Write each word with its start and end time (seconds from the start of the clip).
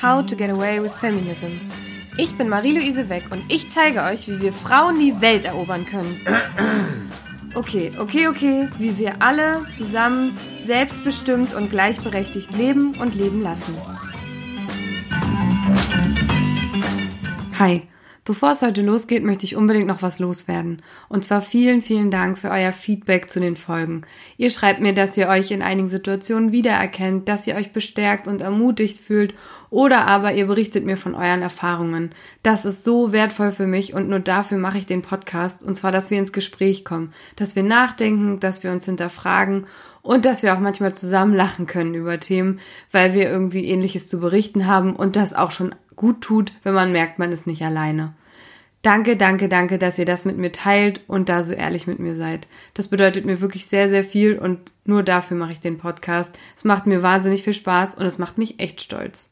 How 0.00 0.22
to 0.24 0.36
Get 0.36 0.50
Away 0.50 0.80
with 0.80 0.94
Feminism. 0.94 1.52
Ich 2.16 2.36
bin 2.36 2.48
Marie-Louise 2.48 3.08
Weck 3.08 3.30
und 3.30 3.44
ich 3.48 3.70
zeige 3.70 4.02
euch, 4.02 4.26
wie 4.28 4.40
wir 4.40 4.52
Frauen 4.52 4.98
die 4.98 5.20
Welt 5.20 5.44
erobern 5.44 5.84
können. 5.84 6.20
Okay, 7.54 7.90
okay, 7.98 8.28
okay, 8.28 8.68
wie 8.78 8.98
wir 8.98 9.20
alle 9.20 9.66
zusammen 9.70 10.36
selbstbestimmt 10.64 11.54
und 11.54 11.70
gleichberechtigt 11.70 12.54
leben 12.54 12.94
und 13.00 13.14
leben 13.14 13.42
lassen. 13.42 13.74
Hi. 17.58 17.88
Bevor 18.28 18.50
es 18.50 18.60
heute 18.60 18.82
losgeht, 18.82 19.24
möchte 19.24 19.46
ich 19.46 19.56
unbedingt 19.56 19.86
noch 19.86 20.02
was 20.02 20.18
loswerden. 20.18 20.82
Und 21.08 21.24
zwar 21.24 21.40
vielen, 21.40 21.80
vielen 21.80 22.10
Dank 22.10 22.36
für 22.36 22.50
euer 22.50 22.72
Feedback 22.72 23.30
zu 23.30 23.40
den 23.40 23.56
Folgen. 23.56 24.02
Ihr 24.36 24.50
schreibt 24.50 24.82
mir, 24.82 24.92
dass 24.92 25.16
ihr 25.16 25.28
euch 25.28 25.50
in 25.50 25.62
einigen 25.62 25.88
Situationen 25.88 26.52
wiedererkennt, 26.52 27.26
dass 27.26 27.46
ihr 27.46 27.56
euch 27.56 27.72
bestärkt 27.72 28.28
und 28.28 28.42
ermutigt 28.42 28.98
fühlt 28.98 29.32
oder 29.70 30.06
aber 30.06 30.34
ihr 30.34 30.46
berichtet 30.46 30.84
mir 30.84 30.98
von 30.98 31.14
euren 31.14 31.40
Erfahrungen. 31.40 32.10
Das 32.42 32.66
ist 32.66 32.84
so 32.84 33.12
wertvoll 33.12 33.50
für 33.50 33.66
mich 33.66 33.94
und 33.94 34.10
nur 34.10 34.20
dafür 34.20 34.58
mache 34.58 34.76
ich 34.76 34.84
den 34.84 35.00
Podcast. 35.00 35.62
Und 35.62 35.76
zwar, 35.76 35.90
dass 35.90 36.10
wir 36.10 36.18
ins 36.18 36.34
Gespräch 36.34 36.84
kommen, 36.84 37.14
dass 37.36 37.56
wir 37.56 37.62
nachdenken, 37.62 38.40
dass 38.40 38.62
wir 38.62 38.72
uns 38.72 38.84
hinterfragen 38.84 39.66
und 40.02 40.26
dass 40.26 40.42
wir 40.42 40.52
auch 40.52 40.60
manchmal 40.60 40.94
zusammen 40.94 41.34
lachen 41.34 41.64
können 41.64 41.94
über 41.94 42.20
Themen, 42.20 42.60
weil 42.92 43.14
wir 43.14 43.30
irgendwie 43.30 43.68
ähnliches 43.68 44.06
zu 44.06 44.20
berichten 44.20 44.66
haben 44.66 44.94
und 44.94 45.16
das 45.16 45.32
auch 45.32 45.50
schon 45.50 45.74
gut 45.96 46.20
tut, 46.20 46.52
wenn 46.62 46.74
man 46.74 46.92
merkt, 46.92 47.18
man 47.18 47.32
ist 47.32 47.46
nicht 47.46 47.62
alleine. 47.62 48.14
Danke, 48.88 49.16
danke, 49.16 49.50
danke, 49.50 49.76
dass 49.76 49.98
ihr 49.98 50.06
das 50.06 50.24
mit 50.24 50.38
mir 50.38 50.50
teilt 50.50 51.02
und 51.08 51.28
da 51.28 51.42
so 51.42 51.52
ehrlich 51.52 51.86
mit 51.86 51.98
mir 51.98 52.14
seid. 52.14 52.48
Das 52.72 52.88
bedeutet 52.88 53.26
mir 53.26 53.42
wirklich 53.42 53.66
sehr, 53.66 53.86
sehr 53.90 54.02
viel 54.02 54.38
und 54.38 54.72
nur 54.86 55.02
dafür 55.02 55.36
mache 55.36 55.52
ich 55.52 55.60
den 55.60 55.76
Podcast. 55.76 56.38
Es 56.56 56.64
macht 56.64 56.86
mir 56.86 57.02
wahnsinnig 57.02 57.42
viel 57.42 57.52
Spaß 57.52 57.96
und 57.96 58.06
es 58.06 58.16
macht 58.16 58.38
mich 58.38 58.60
echt 58.60 58.80
stolz. 58.80 59.30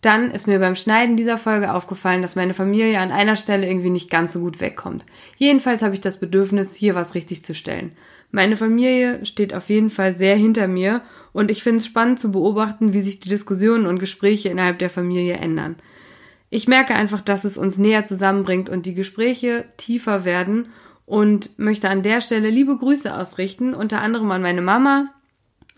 Dann 0.00 0.32
ist 0.32 0.48
mir 0.48 0.58
beim 0.58 0.74
Schneiden 0.74 1.16
dieser 1.16 1.38
Folge 1.38 1.72
aufgefallen, 1.72 2.22
dass 2.22 2.34
meine 2.34 2.54
Familie 2.54 2.98
an 2.98 3.12
einer 3.12 3.36
Stelle 3.36 3.68
irgendwie 3.68 3.90
nicht 3.90 4.10
ganz 4.10 4.32
so 4.32 4.40
gut 4.40 4.60
wegkommt. 4.60 5.06
Jedenfalls 5.36 5.82
habe 5.82 5.94
ich 5.94 6.00
das 6.00 6.18
Bedürfnis, 6.18 6.74
hier 6.74 6.96
was 6.96 7.14
richtig 7.14 7.44
zu 7.44 7.54
stellen. 7.54 7.92
Meine 8.32 8.56
Familie 8.56 9.24
steht 9.24 9.54
auf 9.54 9.68
jeden 9.68 9.90
Fall 9.90 10.16
sehr 10.16 10.34
hinter 10.34 10.66
mir 10.66 11.02
und 11.32 11.52
ich 11.52 11.62
finde 11.62 11.78
es 11.78 11.86
spannend 11.86 12.18
zu 12.18 12.32
beobachten, 12.32 12.94
wie 12.94 13.02
sich 13.02 13.20
die 13.20 13.28
Diskussionen 13.28 13.86
und 13.86 14.00
Gespräche 14.00 14.48
innerhalb 14.48 14.80
der 14.80 14.90
Familie 14.90 15.34
ändern. 15.34 15.76
Ich 16.56 16.66
merke 16.66 16.94
einfach, 16.94 17.20
dass 17.20 17.44
es 17.44 17.58
uns 17.58 17.76
näher 17.76 18.04
zusammenbringt 18.04 18.70
und 18.70 18.86
die 18.86 18.94
Gespräche 18.94 19.66
tiefer 19.76 20.24
werden 20.24 20.68
und 21.04 21.58
möchte 21.58 21.90
an 21.90 22.02
der 22.02 22.22
Stelle 22.22 22.48
liebe 22.48 22.78
Grüße 22.78 23.14
ausrichten, 23.14 23.74
unter 23.74 24.00
anderem 24.00 24.30
an 24.30 24.40
meine 24.40 24.62
Mama, 24.62 25.12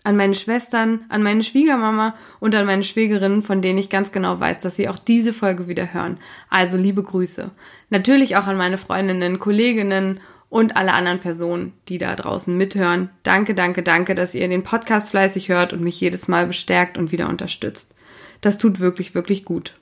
an 0.05 0.15
meine 0.15 0.35
Schwestern, 0.35 1.01
an 1.09 1.21
meine 1.21 1.43
Schwiegermama 1.43 2.15
und 2.39 2.55
an 2.55 2.65
meine 2.65 2.83
Schwägerinnen, 2.83 3.41
von 3.41 3.61
denen 3.61 3.77
ich 3.77 3.89
ganz 3.89 4.13
genau 4.13 4.39
weiß, 4.39 4.59
dass 4.59 4.77
sie 4.77 4.87
auch 4.87 4.97
diese 4.97 5.33
Folge 5.33 5.67
wieder 5.67 5.93
hören. 5.93 6.17
Also 6.49 6.77
liebe 6.77 7.03
Grüße. 7.03 7.51
Natürlich 7.89 8.37
auch 8.37 8.47
an 8.47 8.55
meine 8.55 8.77
Freundinnen, 8.77 9.37
Kolleginnen 9.37 10.21
und 10.47 10.77
alle 10.77 10.93
anderen 10.93 11.19
Personen, 11.19 11.73
die 11.89 11.97
da 11.97 12.15
draußen 12.15 12.55
mithören. 12.55 13.09
Danke, 13.23 13.53
danke, 13.53 13.83
danke, 13.83 14.15
dass 14.15 14.33
ihr 14.33 14.47
den 14.47 14.63
Podcast 14.63 15.09
fleißig 15.09 15.49
hört 15.49 15.73
und 15.73 15.81
mich 15.81 15.99
jedes 15.99 16.29
Mal 16.29 16.47
bestärkt 16.47 16.97
und 16.97 17.11
wieder 17.11 17.27
unterstützt. 17.27 17.93
Das 18.39 18.57
tut 18.57 18.79
wirklich, 18.79 19.13
wirklich 19.13 19.43
gut. 19.43 19.73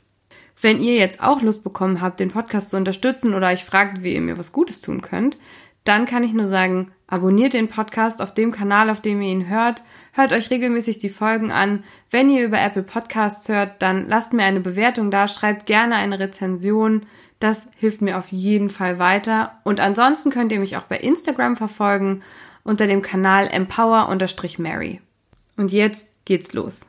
Wenn 0.60 0.82
ihr 0.82 0.96
jetzt 0.96 1.22
auch 1.22 1.42
Lust 1.42 1.64
bekommen 1.64 2.02
habt, 2.02 2.20
den 2.20 2.30
Podcast 2.30 2.72
zu 2.72 2.78
unterstützen 2.78 3.34
oder 3.34 3.48
euch 3.48 3.64
fragt, 3.64 4.02
wie 4.02 4.16
ihr 4.16 4.22
mir 4.22 4.38
was 4.38 4.52
Gutes 4.52 4.82
tun 4.82 5.02
könnt, 5.02 5.38
dann 5.84 6.06
kann 6.06 6.24
ich 6.24 6.34
nur 6.34 6.48
sagen, 6.48 6.92
abonniert 7.08 7.54
den 7.54 7.70
Podcast 7.70 8.22
auf 8.22 8.34
dem 8.34 8.52
Kanal, 8.52 8.90
auf 8.90 9.00
dem 9.00 9.22
ihr 9.22 9.32
ihn 9.32 9.48
hört, 9.48 9.84
hört 10.12 10.34
euch 10.34 10.50
regelmäßig 10.50 10.98
die 10.98 11.10
Folgen 11.10 11.52
an. 11.52 11.84
Wenn 12.10 12.30
ihr 12.30 12.44
über 12.44 12.60
Apple 12.60 12.84
Podcasts 12.84 13.48
hört, 13.48 13.82
dann 13.82 14.08
lasst 14.08 14.34
mir 14.34 14.44
eine 14.44 14.60
Bewertung 14.60 15.12
da, 15.12 15.28
schreibt 15.28 15.66
gerne 15.66 15.96
eine 15.96 16.20
Rezension. 16.20 17.06
Das 17.40 17.70
hilft 17.76 18.02
mir 18.02 18.18
auf 18.18 18.32
jeden 18.32 18.70
Fall 18.70 19.00
weiter. 19.00 19.60
Und 19.64 19.80
ansonsten 19.80 20.32
könnt 20.32 20.52
ihr 20.52 20.60
mich 20.60 20.76
auch 20.76 20.84
bei 20.84 20.98
Instagram 20.98 21.56
verfolgen 21.56 22.22
unter 22.64 22.88
dem 22.88 23.02
Kanal 23.02 23.48
empower-mary. 23.48 25.00
Und 25.56 25.72
jetzt 25.72 26.12
geht's 26.26 26.52
los. 26.52 26.82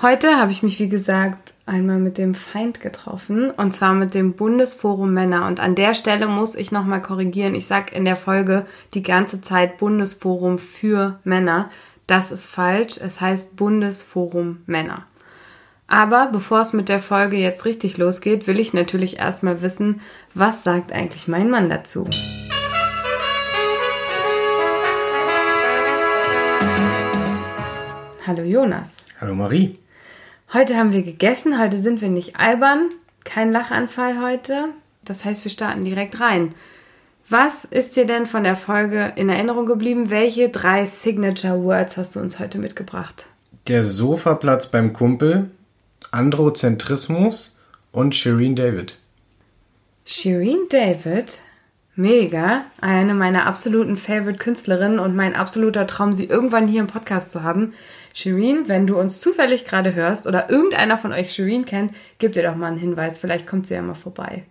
Heute 0.00 0.36
habe 0.36 0.52
ich 0.52 0.62
mich, 0.62 0.78
wie 0.78 0.88
gesagt, 0.88 1.54
einmal 1.68 1.98
mit 1.98 2.18
dem 2.18 2.34
Feind 2.34 2.80
getroffen 2.80 3.50
und 3.50 3.72
zwar 3.72 3.94
mit 3.94 4.14
dem 4.14 4.32
Bundesforum 4.32 5.12
Männer. 5.12 5.46
Und 5.46 5.60
an 5.60 5.74
der 5.74 5.94
Stelle 5.94 6.26
muss 6.26 6.54
ich 6.54 6.72
nochmal 6.72 7.02
korrigieren. 7.02 7.54
Ich 7.54 7.66
sage 7.66 7.94
in 7.94 8.04
der 8.04 8.16
Folge 8.16 8.66
die 8.94 9.02
ganze 9.02 9.40
Zeit 9.40 9.78
Bundesforum 9.78 10.58
für 10.58 11.20
Männer. 11.24 11.70
Das 12.06 12.32
ist 12.32 12.46
falsch. 12.46 12.96
Es 12.96 13.20
heißt 13.20 13.54
Bundesforum 13.54 14.62
Männer. 14.66 15.04
Aber 15.86 16.28
bevor 16.32 16.60
es 16.60 16.72
mit 16.72 16.88
der 16.88 17.00
Folge 17.00 17.36
jetzt 17.36 17.64
richtig 17.64 17.96
losgeht, 17.96 18.46
will 18.46 18.58
ich 18.58 18.74
natürlich 18.74 19.18
erstmal 19.18 19.62
wissen, 19.62 20.00
was 20.34 20.64
sagt 20.64 20.92
eigentlich 20.92 21.28
mein 21.28 21.48
Mann 21.48 21.70
dazu? 21.70 22.06
Hallo 28.26 28.42
Jonas. 28.42 28.90
Hallo 29.18 29.34
Marie. 29.34 29.78
Heute 30.50 30.78
haben 30.78 30.94
wir 30.94 31.02
gegessen, 31.02 31.60
heute 31.60 31.82
sind 31.82 32.00
wir 32.00 32.08
nicht 32.08 32.36
albern, 32.36 32.88
kein 33.24 33.52
Lachanfall 33.52 34.22
heute. 34.22 34.70
Das 35.04 35.26
heißt, 35.26 35.44
wir 35.44 35.50
starten 35.50 35.84
direkt 35.84 36.20
rein. 36.20 36.54
Was 37.28 37.66
ist 37.66 37.96
dir 37.96 38.06
denn 38.06 38.24
von 38.24 38.44
der 38.44 38.56
Folge 38.56 39.12
in 39.16 39.28
Erinnerung 39.28 39.66
geblieben? 39.66 40.08
Welche 40.08 40.48
drei 40.48 40.86
Signature 40.86 41.62
Words 41.62 41.98
hast 41.98 42.16
du 42.16 42.20
uns 42.20 42.38
heute 42.38 42.58
mitgebracht? 42.58 43.26
Der 43.66 43.84
Sofaplatz 43.84 44.68
beim 44.68 44.94
Kumpel, 44.94 45.50
Androzentrismus 46.12 47.54
und 47.92 48.14
Shireen 48.14 48.56
David. 48.56 48.98
Shireen 50.06 50.66
David, 50.70 51.42
mega, 51.94 52.64
eine 52.80 53.12
meiner 53.12 53.44
absoluten 53.44 53.98
Favorite 53.98 54.38
Künstlerinnen 54.38 54.98
und 54.98 55.14
mein 55.14 55.36
absoluter 55.36 55.86
Traum, 55.86 56.14
sie 56.14 56.24
irgendwann 56.24 56.68
hier 56.68 56.80
im 56.80 56.86
Podcast 56.86 57.32
zu 57.32 57.42
haben. 57.42 57.74
Shireen, 58.14 58.68
wenn 58.68 58.86
du 58.86 58.98
uns 58.98 59.20
zufällig 59.20 59.64
gerade 59.64 59.94
hörst 59.94 60.26
oder 60.26 60.50
irgendeiner 60.50 60.96
von 60.98 61.12
euch 61.12 61.32
Shireen 61.32 61.64
kennt, 61.64 61.92
gib 62.18 62.32
dir 62.32 62.42
doch 62.42 62.56
mal 62.56 62.68
einen 62.68 62.78
Hinweis, 62.78 63.18
vielleicht 63.18 63.46
kommt 63.46 63.66
sie 63.66 63.74
ja 63.74 63.82
mal 63.82 63.94
vorbei. 63.94 64.44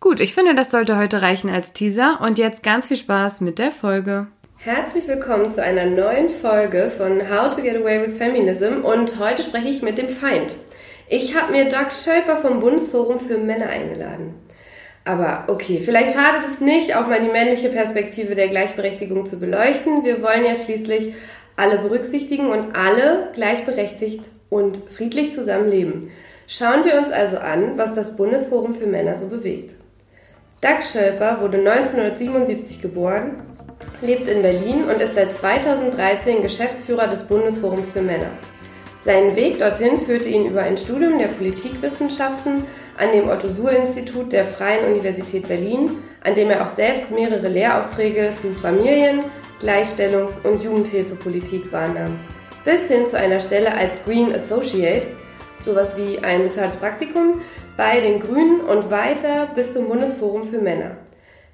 Gut, 0.00 0.20
ich 0.20 0.34
finde, 0.34 0.54
das 0.54 0.70
sollte 0.70 0.98
heute 0.98 1.22
reichen 1.22 1.48
als 1.48 1.72
Teaser 1.72 2.20
und 2.20 2.38
jetzt 2.38 2.62
ganz 2.62 2.88
viel 2.88 2.98
Spaß 2.98 3.40
mit 3.40 3.58
der 3.58 3.70
Folge. 3.70 4.26
Herzlich 4.58 5.08
willkommen 5.08 5.50
zu 5.50 5.62
einer 5.62 5.86
neuen 5.86 6.28
Folge 6.30 6.90
von 6.90 7.30
How 7.30 7.54
to 7.54 7.62
Get 7.62 7.76
Away 7.76 8.06
with 8.06 8.16
Feminism 8.16 8.82
und 8.82 9.18
heute 9.18 9.42
spreche 9.42 9.68
ich 9.68 9.82
mit 9.82 9.98
dem 9.98 10.08
Feind. 10.08 10.54
Ich 11.08 11.36
habe 11.36 11.52
mir 11.52 11.68
Doug 11.68 11.90
Schölper 11.90 12.36
vom 12.36 12.60
Bundesforum 12.60 13.18
für 13.18 13.36
Männer 13.36 13.68
eingeladen. 13.68 14.34
Aber 15.04 15.44
okay, 15.48 15.80
vielleicht 15.80 16.14
schadet 16.14 16.44
es 16.44 16.60
nicht, 16.60 16.96
auch 16.96 17.06
mal 17.06 17.20
die 17.20 17.28
männliche 17.28 17.68
Perspektive 17.68 18.34
der 18.34 18.48
Gleichberechtigung 18.48 19.26
zu 19.26 19.38
beleuchten. 19.38 20.02
Wir 20.02 20.22
wollen 20.22 20.46
ja 20.46 20.54
schließlich 20.54 21.14
alle 21.56 21.78
berücksichtigen 21.78 22.50
und 22.50 22.76
alle 22.76 23.28
gleichberechtigt 23.34 24.24
und 24.50 24.76
friedlich 24.88 25.32
zusammenleben. 25.32 26.10
Schauen 26.46 26.84
wir 26.84 26.96
uns 26.98 27.10
also 27.10 27.38
an, 27.38 27.78
was 27.78 27.94
das 27.94 28.16
Bundesforum 28.16 28.74
für 28.74 28.86
Männer 28.86 29.14
so 29.14 29.28
bewegt. 29.28 29.74
Doug 30.60 30.82
Schölper 30.82 31.40
wurde 31.40 31.58
1977 31.58 32.80
geboren, 32.82 33.42
lebt 34.00 34.28
in 34.28 34.42
Berlin 34.42 34.84
und 34.84 35.00
ist 35.00 35.14
seit 35.14 35.32
2013 35.32 36.42
Geschäftsführer 36.42 37.06
des 37.06 37.24
Bundesforums 37.24 37.92
für 37.92 38.02
Männer. 38.02 38.30
Sein 38.98 39.36
Weg 39.36 39.58
dorthin 39.58 39.98
führte 39.98 40.30
ihn 40.30 40.46
über 40.46 40.62
ein 40.62 40.78
Studium 40.78 41.18
der 41.18 41.26
Politikwissenschaften 41.26 42.64
an 42.96 43.12
dem 43.12 43.28
Otto-Suhr-Institut 43.28 44.32
der 44.32 44.46
Freien 44.46 44.86
Universität 44.90 45.46
Berlin, 45.46 45.98
an 46.22 46.34
dem 46.34 46.48
er 46.48 46.64
auch 46.64 46.68
selbst 46.68 47.10
mehrere 47.10 47.48
Lehraufträge 47.48 48.32
zu 48.34 48.54
Familien-, 48.54 49.24
Gleichstellungs- 49.64 50.44
und 50.44 50.62
Jugendhilfepolitik 50.62 51.72
wahrnahm, 51.72 52.20
bis 52.66 52.88
hin 52.88 53.06
zu 53.06 53.18
einer 53.18 53.40
Stelle 53.40 53.74
als 53.74 54.04
Green 54.04 54.34
Associate, 54.34 55.06
sowas 55.58 55.96
wie 55.96 56.18
ein 56.18 56.42
bezahltes 56.42 56.76
Praktikum, 56.76 57.40
bei 57.76 58.00
den 58.00 58.20
Grünen 58.20 58.60
und 58.60 58.90
weiter 58.90 59.48
bis 59.54 59.72
zum 59.72 59.88
Bundesforum 59.88 60.44
für 60.44 60.58
Männer. 60.58 60.98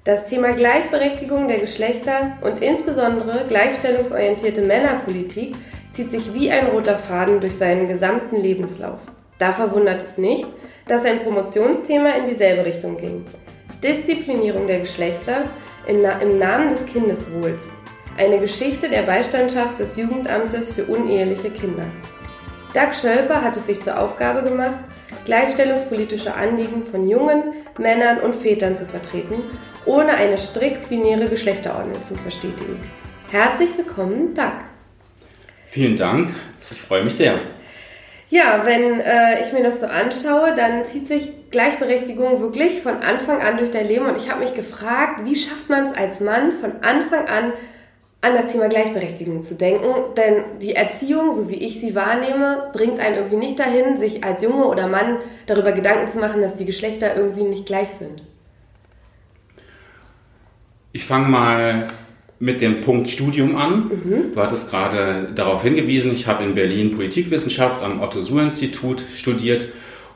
Das 0.03 0.25
Thema 0.25 0.51
Gleichberechtigung 0.51 1.47
der 1.47 1.59
Geschlechter 1.59 2.37
und 2.41 2.61
insbesondere 2.61 3.45
gleichstellungsorientierte 3.47 4.61
Männerpolitik 4.61 5.55
zieht 5.91 6.11
sich 6.11 6.33
wie 6.33 6.51
ein 6.51 6.65
roter 6.67 6.97
Faden 6.97 7.39
durch 7.39 7.55
seinen 7.55 7.87
gesamten 7.87 8.35
Lebenslauf. 8.35 8.99
Da 9.39 9.53
verwundert 9.53 10.01
es 10.01 10.17
nicht, 10.17 10.45
dass 10.87 11.03
sein 11.03 11.21
Promotionsthema 11.21 12.09
in 12.15 12.25
dieselbe 12.25 12.65
Richtung 12.65 12.97
ging. 12.97 13.25
Disziplinierung 13.81 14.67
der 14.67 14.81
Geschlechter 14.81 15.45
im 15.87 16.01
Namen 16.37 16.69
des 16.69 16.85
Kindeswohls. 16.85 17.73
Eine 18.17 18.39
Geschichte 18.39 18.89
der 18.89 19.03
Beistandschaft 19.03 19.79
des 19.79 19.95
Jugendamtes 19.95 20.73
für 20.73 20.83
uneheliche 20.83 21.49
Kinder. 21.49 21.85
Doug 22.73 22.93
Schölper 22.93 23.41
hat 23.41 23.55
es 23.57 23.67
sich 23.67 23.81
zur 23.81 23.99
Aufgabe 23.99 24.43
gemacht, 24.43 24.75
gleichstellungspolitische 25.25 26.33
Anliegen 26.33 26.83
von 26.83 27.07
Jungen, 27.07 27.53
Männern 27.77 28.19
und 28.19 28.35
Vätern 28.35 28.75
zu 28.75 28.85
vertreten, 28.85 29.43
ohne 29.85 30.13
eine 30.13 30.37
strikt 30.37 30.89
binäre 30.89 31.27
Geschlechterordnung 31.27 32.03
zu 32.03 32.15
verstetigen. 32.15 32.79
Herzlich 33.31 33.77
willkommen, 33.77 34.33
Doug! 34.35 34.53
Vielen 35.67 35.95
Dank. 35.95 36.31
Ich 36.69 36.81
freue 36.81 37.03
mich 37.03 37.15
sehr. 37.15 37.39
Ja, 38.29 38.65
wenn 38.65 38.99
äh, 38.99 39.41
ich 39.41 39.51
mir 39.51 39.63
das 39.63 39.81
so 39.81 39.87
anschaue, 39.87 40.53
dann 40.55 40.85
zieht 40.85 41.07
sich 41.07 41.31
Gleichberechtigung 41.49 42.39
wirklich 42.39 42.81
von 42.81 43.03
Anfang 43.03 43.41
an 43.41 43.57
durch 43.57 43.71
dein 43.71 43.87
Leben. 43.87 44.05
Und 44.05 44.17
ich 44.17 44.29
habe 44.29 44.41
mich 44.41 44.53
gefragt, 44.53 45.25
wie 45.25 45.35
schafft 45.35 45.69
man 45.69 45.87
es 45.87 45.93
als 45.97 46.21
Mann 46.21 46.51
von 46.51 46.81
Anfang 46.81 47.27
an 47.27 47.51
an 48.21 48.35
das 48.35 48.51
Thema 48.51 48.69
Gleichberechtigung 48.69 49.41
zu 49.41 49.55
denken? 49.55 50.13
Denn 50.15 50.59
die 50.61 50.75
Erziehung, 50.75 51.31
so 51.31 51.49
wie 51.49 51.55
ich 51.55 51.79
sie 51.79 51.95
wahrnehme, 51.95 52.69
bringt 52.73 52.99
einen 52.99 53.15
irgendwie 53.15 53.37
nicht 53.37 53.59
dahin, 53.59 53.97
sich 53.97 54.23
als 54.23 54.41
Junge 54.41 54.65
oder 54.65 54.87
Mann 54.87 55.17
darüber 55.47 55.71
Gedanken 55.71 56.07
zu 56.07 56.19
machen, 56.19 56.41
dass 56.41 56.55
die 56.55 56.65
Geschlechter 56.65 57.15
irgendwie 57.15 57.43
nicht 57.43 57.65
gleich 57.65 57.89
sind. 57.89 58.23
Ich 60.93 61.05
fange 61.05 61.29
mal 61.29 61.87
mit 62.41 62.59
dem 62.59 62.81
Punkt 62.81 63.09
Studium 63.09 63.55
an. 63.55 63.89
Mhm. 63.89 64.33
Du 64.33 64.41
hattest 64.41 64.69
gerade 64.69 65.31
darauf 65.33 65.61
hingewiesen, 65.61 66.11
ich 66.11 66.27
habe 66.27 66.43
in 66.43 66.55
Berlin 66.55 66.91
Politikwissenschaft 66.95 67.83
am 67.83 68.01
Otto-Suhr-Institut 68.01 69.03
studiert 69.15 69.67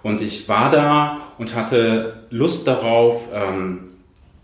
und 0.01 0.21
ich 0.21 0.49
war 0.49 0.69
da 0.69 1.21
und 1.37 1.55
hatte 1.55 2.25
Lust 2.31 2.67
darauf, 2.67 3.29
ähm, 3.33 3.91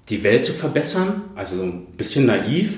die 0.09 0.23
Welt 0.23 0.45
zu 0.45 0.53
verbessern, 0.53 1.23
also 1.35 1.57
so 1.57 1.63
ein 1.63 1.85
bisschen 1.97 2.27
naiv 2.27 2.77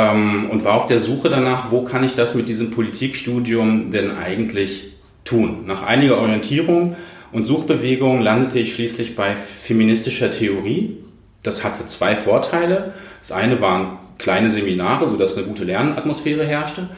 ähm, 0.00 0.48
und 0.50 0.64
war 0.64 0.74
auf 0.74 0.86
der 0.86 0.98
Suche 0.98 1.28
danach, 1.28 1.70
wo 1.70 1.82
kann 1.82 2.04
ich 2.04 2.14
das 2.14 2.34
mit 2.34 2.48
diesem 2.48 2.70
Politikstudium 2.70 3.90
denn 3.90 4.16
eigentlich 4.16 4.92
tun. 5.24 5.64
Nach 5.66 5.82
einiger 5.82 6.18
Orientierung 6.18 6.96
und 7.32 7.44
Suchbewegung 7.44 8.20
landete 8.20 8.58
ich 8.58 8.74
schließlich 8.74 9.14
bei 9.14 9.36
feministischer 9.36 10.30
Theorie. 10.30 10.96
Das 11.42 11.64
hatte 11.64 11.86
zwei 11.86 12.16
Vorteile. 12.16 12.94
Das 13.20 13.32
eine 13.32 13.60
waren 13.60 13.98
kleine 14.18 14.50
Seminare, 14.50 15.06
sodass 15.06 15.36
eine 15.36 15.46
gute 15.46 15.64
Lernatmosphäre 15.64 16.46
herrschte. 16.46 16.88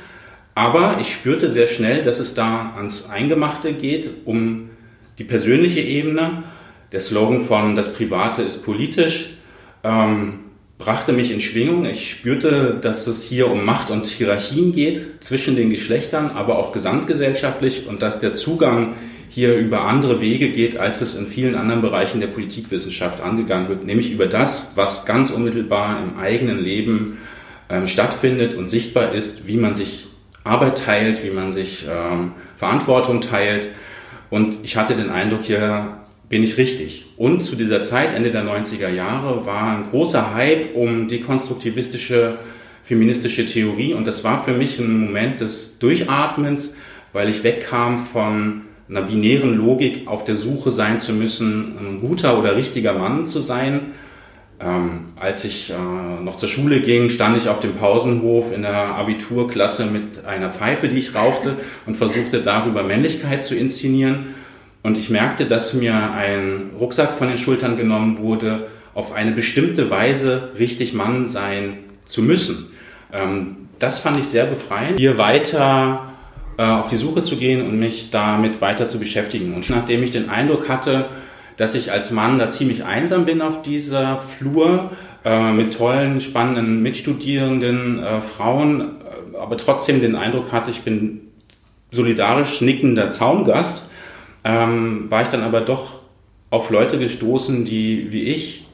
Aber 0.54 0.98
ich 1.00 1.12
spürte 1.12 1.50
sehr 1.50 1.66
schnell, 1.66 2.02
dass 2.02 2.20
es 2.20 2.34
da 2.34 2.74
ans 2.76 3.08
Eingemachte 3.10 3.72
geht, 3.72 4.10
um 4.26 4.70
die 5.18 5.24
persönliche 5.24 5.80
Ebene. 5.80 6.44
Der 6.92 7.00
Slogan 7.00 7.42
von 7.42 7.74
Das 7.74 7.92
Private 7.92 8.42
ist 8.42 8.64
politisch 8.64 9.30
ähm, 9.82 10.41
brachte 10.84 11.12
mich 11.12 11.30
in 11.30 11.40
Schwingung. 11.40 11.84
Ich 11.84 12.10
spürte, 12.10 12.76
dass 12.80 13.06
es 13.06 13.22
hier 13.22 13.48
um 13.48 13.64
Macht 13.64 13.90
und 13.90 14.04
Hierarchien 14.06 14.72
geht 14.72 15.22
zwischen 15.22 15.54
den 15.54 15.70
Geschlechtern, 15.70 16.32
aber 16.32 16.58
auch 16.58 16.72
gesamtgesellschaftlich 16.72 17.86
und 17.86 18.02
dass 18.02 18.18
der 18.18 18.34
Zugang 18.34 18.94
hier 19.28 19.56
über 19.56 19.82
andere 19.82 20.20
Wege 20.20 20.50
geht, 20.50 20.78
als 20.78 21.00
es 21.00 21.14
in 21.14 21.26
vielen 21.28 21.54
anderen 21.54 21.82
Bereichen 21.82 22.20
der 22.20 22.26
Politikwissenschaft 22.26 23.22
angegangen 23.22 23.68
wird, 23.68 23.86
nämlich 23.86 24.12
über 24.12 24.26
das, 24.26 24.72
was 24.74 25.06
ganz 25.06 25.30
unmittelbar 25.30 26.02
im 26.02 26.18
eigenen 26.18 26.58
Leben 26.58 27.18
ähm, 27.70 27.86
stattfindet 27.86 28.54
und 28.56 28.66
sichtbar 28.66 29.12
ist, 29.12 29.46
wie 29.46 29.56
man 29.56 29.74
sich 29.74 30.08
Arbeit 30.42 30.84
teilt, 30.84 31.24
wie 31.24 31.30
man 31.30 31.52
sich 31.52 31.86
ähm, 31.88 32.32
Verantwortung 32.56 33.20
teilt. 33.20 33.68
Und 34.30 34.56
ich 34.64 34.76
hatte 34.76 34.94
den 34.94 35.10
Eindruck, 35.10 35.44
hier 35.44 36.01
bin 36.32 36.42
ich 36.42 36.56
richtig. 36.56 37.04
Und 37.18 37.44
zu 37.44 37.56
dieser 37.56 37.82
Zeit, 37.82 38.14
Ende 38.14 38.30
der 38.30 38.42
90er 38.42 38.88
Jahre, 38.88 39.44
war 39.44 39.76
ein 39.76 39.90
großer 39.90 40.34
Hype 40.34 40.74
um 40.74 41.06
dekonstruktivistische 41.06 42.38
feministische 42.84 43.44
Theorie 43.44 43.92
und 43.92 44.08
das 44.08 44.24
war 44.24 44.42
für 44.42 44.54
mich 44.54 44.78
ein 44.78 44.98
Moment 45.08 45.42
des 45.42 45.78
Durchatmens, 45.78 46.74
weil 47.12 47.28
ich 47.28 47.44
wegkam 47.44 47.98
von 47.98 48.62
einer 48.88 49.02
binären 49.02 49.54
Logik 49.58 50.08
auf 50.08 50.24
der 50.24 50.36
Suche 50.36 50.72
sein 50.72 50.98
zu 50.98 51.12
müssen, 51.12 51.76
ein 51.78 52.00
guter 52.00 52.38
oder 52.38 52.56
richtiger 52.56 52.94
Mann 52.94 53.26
zu 53.26 53.42
sein. 53.42 53.92
Ähm, 54.58 55.08
als 55.20 55.44
ich 55.44 55.70
äh, 55.70 56.22
noch 56.24 56.38
zur 56.38 56.48
Schule 56.48 56.80
ging, 56.80 57.10
stand 57.10 57.36
ich 57.36 57.50
auf 57.50 57.60
dem 57.60 57.74
Pausenhof 57.74 58.52
in 58.52 58.62
der 58.62 58.94
Abiturklasse 58.94 59.84
mit 59.84 60.24
einer 60.24 60.50
Pfeife, 60.50 60.88
die 60.88 60.98
ich 60.98 61.14
rauchte 61.14 61.56
und 61.84 61.94
versuchte 61.98 62.40
darüber 62.40 62.82
Männlichkeit 62.82 63.44
zu 63.44 63.54
inszenieren. 63.54 64.28
Und 64.82 64.98
ich 64.98 65.10
merkte, 65.10 65.46
dass 65.46 65.74
mir 65.74 66.12
ein 66.12 66.70
Rucksack 66.78 67.14
von 67.14 67.28
den 67.28 67.38
Schultern 67.38 67.76
genommen 67.76 68.18
wurde, 68.18 68.66
auf 68.94 69.12
eine 69.12 69.32
bestimmte 69.32 69.90
Weise 69.90 70.50
richtig 70.58 70.92
Mann 70.92 71.26
sein 71.26 71.78
zu 72.04 72.22
müssen. 72.22 72.70
Ähm, 73.12 73.68
das 73.78 74.00
fand 74.00 74.18
ich 74.18 74.26
sehr 74.26 74.44
befreiend. 74.44 74.98
Hier 74.98 75.18
weiter 75.18 76.12
äh, 76.58 76.64
auf 76.64 76.88
die 76.88 76.96
Suche 76.96 77.22
zu 77.22 77.36
gehen 77.36 77.62
und 77.62 77.78
mich 77.78 78.10
damit 78.10 78.60
weiter 78.60 78.88
zu 78.88 78.98
beschäftigen. 78.98 79.54
Und 79.54 79.70
nachdem 79.70 80.02
ich 80.02 80.10
den 80.10 80.28
Eindruck 80.28 80.68
hatte, 80.68 81.06
dass 81.56 81.74
ich 81.74 81.92
als 81.92 82.10
Mann 82.10 82.38
da 82.38 82.50
ziemlich 82.50 82.84
einsam 82.84 83.24
bin 83.24 83.40
auf 83.40 83.62
dieser 83.62 84.18
Flur, 84.18 84.90
äh, 85.24 85.52
mit 85.52 85.74
tollen, 85.76 86.20
spannenden 86.20 86.82
Mitstudierenden 86.82 88.02
äh, 88.02 88.20
Frauen, 88.20 88.96
aber 89.40 89.56
trotzdem 89.56 90.00
den 90.00 90.16
Eindruck 90.16 90.52
hatte, 90.52 90.70
ich 90.70 90.82
bin 90.82 91.20
solidarisch 91.92 92.60
nickender 92.60 93.10
Zaungast, 93.10 93.88
ähm, 94.44 95.10
war 95.10 95.22
ich 95.22 95.28
dann 95.28 95.42
aber 95.42 95.60
doch 95.60 96.00
auf 96.50 96.70
Leute 96.70 96.98
gestoßen, 96.98 97.64
die 97.64 98.12
wie 98.12 98.24
ich 98.24 98.66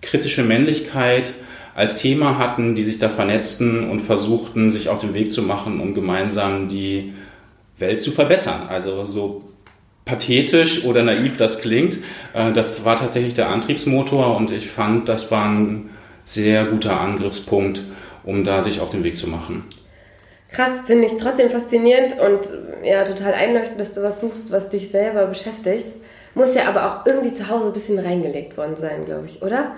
kritische 0.00 0.44
Männlichkeit 0.44 1.34
als 1.74 1.96
Thema 1.96 2.38
hatten, 2.38 2.74
die 2.76 2.84
sich 2.84 2.98
da 2.98 3.08
vernetzten 3.08 3.90
und 3.90 4.00
versuchten, 4.00 4.70
sich 4.70 4.88
auf 4.88 5.00
den 5.00 5.14
Weg 5.14 5.32
zu 5.32 5.42
machen, 5.42 5.80
um 5.80 5.94
gemeinsam 5.94 6.68
die 6.68 7.14
Welt 7.78 8.00
zu 8.00 8.12
verbessern. 8.12 8.68
Also 8.68 9.04
so 9.06 9.42
pathetisch 10.04 10.84
oder 10.84 11.02
naiv 11.02 11.36
das 11.36 11.60
klingt, 11.60 11.98
äh, 12.34 12.52
das 12.52 12.84
war 12.84 12.96
tatsächlich 12.96 13.34
der 13.34 13.48
Antriebsmotor 13.48 14.36
und 14.36 14.50
ich 14.50 14.68
fand, 14.68 15.08
das 15.08 15.30
war 15.30 15.48
ein 15.48 15.90
sehr 16.24 16.66
guter 16.66 17.00
Angriffspunkt, 17.00 17.82
um 18.22 18.44
da 18.44 18.62
sich 18.62 18.80
auf 18.80 18.90
den 18.90 19.02
Weg 19.02 19.16
zu 19.16 19.28
machen. 19.28 19.64
Krass, 20.54 20.82
finde 20.86 21.06
ich 21.06 21.16
trotzdem 21.16 21.50
faszinierend 21.50 22.14
und 22.20 22.48
ja, 22.84 23.02
total 23.02 23.34
einleuchtend, 23.34 23.80
dass 23.80 23.92
du 23.92 24.02
was 24.02 24.20
suchst, 24.20 24.52
was 24.52 24.68
dich 24.68 24.88
selber 24.90 25.26
beschäftigt. 25.26 25.86
Muss 26.34 26.54
ja 26.54 26.68
aber 26.68 26.86
auch 26.86 27.06
irgendwie 27.06 27.32
zu 27.32 27.48
Hause 27.48 27.66
ein 27.66 27.72
bisschen 27.72 27.98
reingelegt 27.98 28.56
worden 28.56 28.76
sein, 28.76 29.04
glaube 29.04 29.26
ich, 29.26 29.42
oder? 29.42 29.72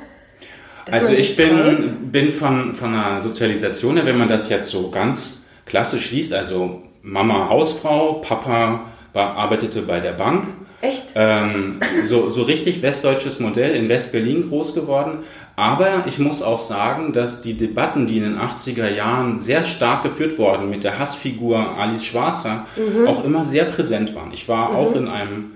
Dass 0.84 0.94
also 0.94 1.14
ich 1.14 1.34
bin, 1.34 2.10
bin 2.12 2.30
von, 2.30 2.74
von 2.74 2.94
einer 2.94 3.20
Sozialisation 3.20 3.96
her, 3.96 4.04
wenn 4.04 4.18
man 4.18 4.28
das 4.28 4.50
jetzt 4.50 4.68
so 4.70 4.90
ganz 4.90 5.44
klassisch 5.64 6.12
liest, 6.12 6.34
also 6.34 6.82
Mama 7.02 7.48
Hausfrau, 7.48 8.20
Papa 8.20 8.92
war, 9.14 9.36
arbeitete 9.36 9.82
bei 9.82 10.00
der 10.00 10.12
Bank. 10.12 10.44
Echt? 10.82 11.04
Ähm, 11.14 11.80
so, 12.04 12.30
so 12.30 12.42
richtig 12.42 12.82
westdeutsches 12.82 13.40
Modell 13.40 13.74
in 13.74 13.88
West-Berlin 13.88 14.48
groß 14.48 14.74
geworden. 14.74 15.20
Aber 15.56 16.04
ich 16.06 16.18
muss 16.18 16.42
auch 16.42 16.58
sagen, 16.58 17.12
dass 17.12 17.40
die 17.40 17.54
Debatten, 17.54 18.06
die 18.06 18.18
in 18.18 18.24
den 18.24 18.38
80er 18.38 18.94
Jahren 18.94 19.38
sehr 19.38 19.64
stark 19.64 20.02
geführt 20.02 20.38
wurden 20.38 20.68
mit 20.68 20.84
der 20.84 20.98
Hassfigur 20.98 21.78
Alice 21.78 22.04
Schwarzer, 22.04 22.66
mhm. 22.76 23.06
auch 23.06 23.24
immer 23.24 23.42
sehr 23.42 23.64
präsent 23.64 24.14
waren. 24.14 24.32
Ich 24.32 24.48
war 24.48 24.70
mhm. 24.70 24.76
auch 24.76 24.94
in 24.94 25.08
einem 25.08 25.52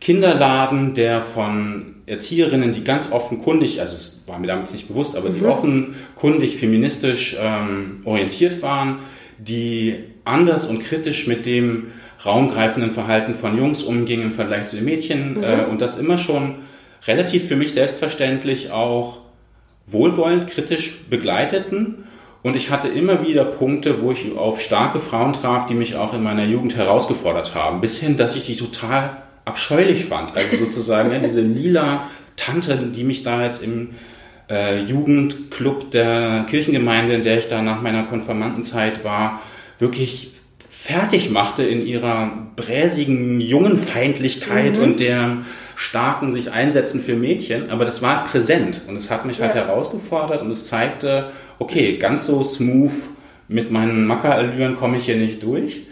Kinderladen, 0.00 0.94
der 0.94 1.22
von 1.22 1.94
Erzieherinnen, 2.06 2.72
die 2.72 2.84
ganz 2.84 3.10
offenkundig, 3.12 3.80
also 3.80 3.96
es 3.96 4.22
war 4.26 4.38
mir 4.38 4.48
damit 4.48 4.70
nicht 4.72 4.88
bewusst, 4.88 5.16
aber 5.16 5.28
mhm. 5.28 5.32
die 5.32 5.44
offenkundig 5.44 6.56
feministisch 6.56 7.36
ähm, 7.40 8.00
orientiert 8.04 8.60
waren, 8.60 8.98
die 9.38 10.04
anders 10.24 10.66
und 10.66 10.80
kritisch 10.80 11.26
mit 11.26 11.46
dem 11.46 11.92
raumgreifenden 12.24 12.90
Verhalten 12.90 13.34
von 13.34 13.56
Jungs 13.56 13.82
umgingen 13.82 14.26
im 14.26 14.32
Vergleich 14.32 14.66
zu 14.66 14.76
den 14.76 14.84
Mädchen 14.84 15.38
mhm. 15.38 15.44
äh, 15.44 15.64
und 15.64 15.80
das 15.80 15.98
immer 15.98 16.18
schon 16.18 16.56
relativ 17.06 17.48
für 17.48 17.56
mich 17.56 17.72
selbstverständlich 17.72 18.70
auch 18.70 19.18
wohlwollend, 19.86 20.46
kritisch 20.46 20.94
begleiteten. 21.10 22.04
Und 22.42 22.56
ich 22.56 22.70
hatte 22.70 22.88
immer 22.88 23.26
wieder 23.26 23.44
Punkte, 23.44 24.02
wo 24.02 24.12
ich 24.12 24.36
auf 24.36 24.60
starke 24.60 25.00
Frauen 25.00 25.32
traf, 25.32 25.66
die 25.66 25.74
mich 25.74 25.96
auch 25.96 26.12
in 26.12 26.22
meiner 26.22 26.44
Jugend 26.44 26.76
herausgefordert 26.76 27.54
haben. 27.54 27.80
Bis 27.80 27.96
hin, 27.96 28.16
dass 28.16 28.36
ich 28.36 28.44
sie 28.44 28.56
total 28.56 29.16
abscheulich 29.44 30.04
fand. 30.04 30.36
Also 30.36 30.56
sozusagen 30.56 31.12
ja, 31.12 31.18
diese 31.18 31.40
lila 31.40 32.08
Tante, 32.36 32.76
die 32.76 33.04
mich 33.04 33.22
da 33.22 33.44
jetzt 33.44 33.62
im 33.62 33.90
äh, 34.50 34.82
Jugendclub 34.82 35.90
der 35.90 36.44
Kirchengemeinde, 36.48 37.14
in 37.14 37.22
der 37.22 37.38
ich 37.38 37.48
da 37.48 37.62
nach 37.62 37.80
meiner 37.80 38.04
Konfirmandenzeit 38.04 39.04
war, 39.04 39.40
wirklich 39.78 40.32
fertig 40.82 41.30
machte 41.30 41.62
in 41.62 41.86
ihrer 41.86 42.30
bräsigen 42.56 43.40
Jungenfeindlichkeit 43.40 44.76
mhm. 44.76 44.82
und 44.82 45.00
der 45.00 45.38
starken 45.76 46.30
sich 46.30 46.52
einsetzen 46.52 47.00
für 47.00 47.14
Mädchen. 47.14 47.70
Aber 47.70 47.84
das 47.84 48.02
war 48.02 48.24
präsent 48.24 48.82
und 48.86 48.96
es 48.96 49.10
hat 49.10 49.24
mich 49.24 49.40
halt 49.40 49.54
ja. 49.54 49.60
halt 49.60 49.68
herausgefordert 49.68 50.42
und 50.42 50.50
es 50.50 50.66
zeigte, 50.66 51.30
okay, 51.58 51.96
ganz 51.96 52.26
so 52.26 52.42
smooth 52.42 52.92
mit 53.48 53.70
meinen 53.70 54.06
Mackerallüren 54.06 54.76
komme 54.76 54.96
ich 54.96 55.04
hier 55.04 55.16
nicht 55.16 55.42
durch. 55.42 55.86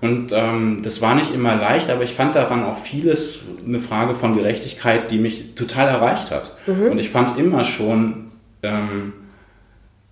Und 0.00 0.32
ähm, 0.32 0.80
das 0.82 1.00
war 1.00 1.14
nicht 1.14 1.34
immer 1.34 1.56
leicht, 1.56 1.88
aber 1.90 2.04
ich 2.04 2.12
fand 2.12 2.34
daran 2.36 2.62
auch 2.62 2.78
vieles 2.78 3.40
eine 3.66 3.80
Frage 3.80 4.14
von 4.14 4.36
Gerechtigkeit, 4.36 5.10
die 5.10 5.18
mich 5.18 5.54
total 5.54 5.88
erreicht 5.88 6.30
hat. 6.30 6.56
Mhm. 6.66 6.90
Und 6.92 6.98
ich 6.98 7.08
fand 7.08 7.38
immer 7.38 7.64
schon 7.64 8.30
ähm, 8.62 9.14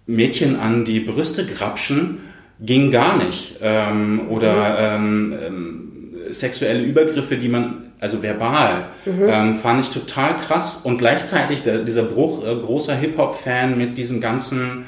Mädchen 0.07 0.59
an 0.59 0.85
die 0.85 1.01
Brüste 1.01 1.47
grapschen, 1.47 2.21
ging 2.61 2.91
gar 2.91 3.17
nicht. 3.17 3.57
Ähm, 3.61 4.29
oder 4.29 4.79
ähm, 4.79 5.35
ähm, 5.45 5.93
sexuelle 6.31 6.83
Übergriffe, 6.83 7.37
die 7.37 7.49
man, 7.49 7.93
also 8.01 8.23
verbal, 8.23 8.87
mhm. 9.05 9.29
ähm, 9.29 9.55
fand 9.57 9.81
ich 9.81 9.91
total 9.91 10.37
krass. 10.37 10.81
Und 10.85 10.99
gleichzeitig 10.99 11.63
der, 11.63 11.79
dieser 11.79 12.05
Bruch, 12.05 12.45
äh, 12.45 12.55
großer 12.55 12.95
Hip-Hop-Fan 12.95 13.77
mit 13.77 13.99
diesem 13.99 14.21
ganzen 14.21 14.87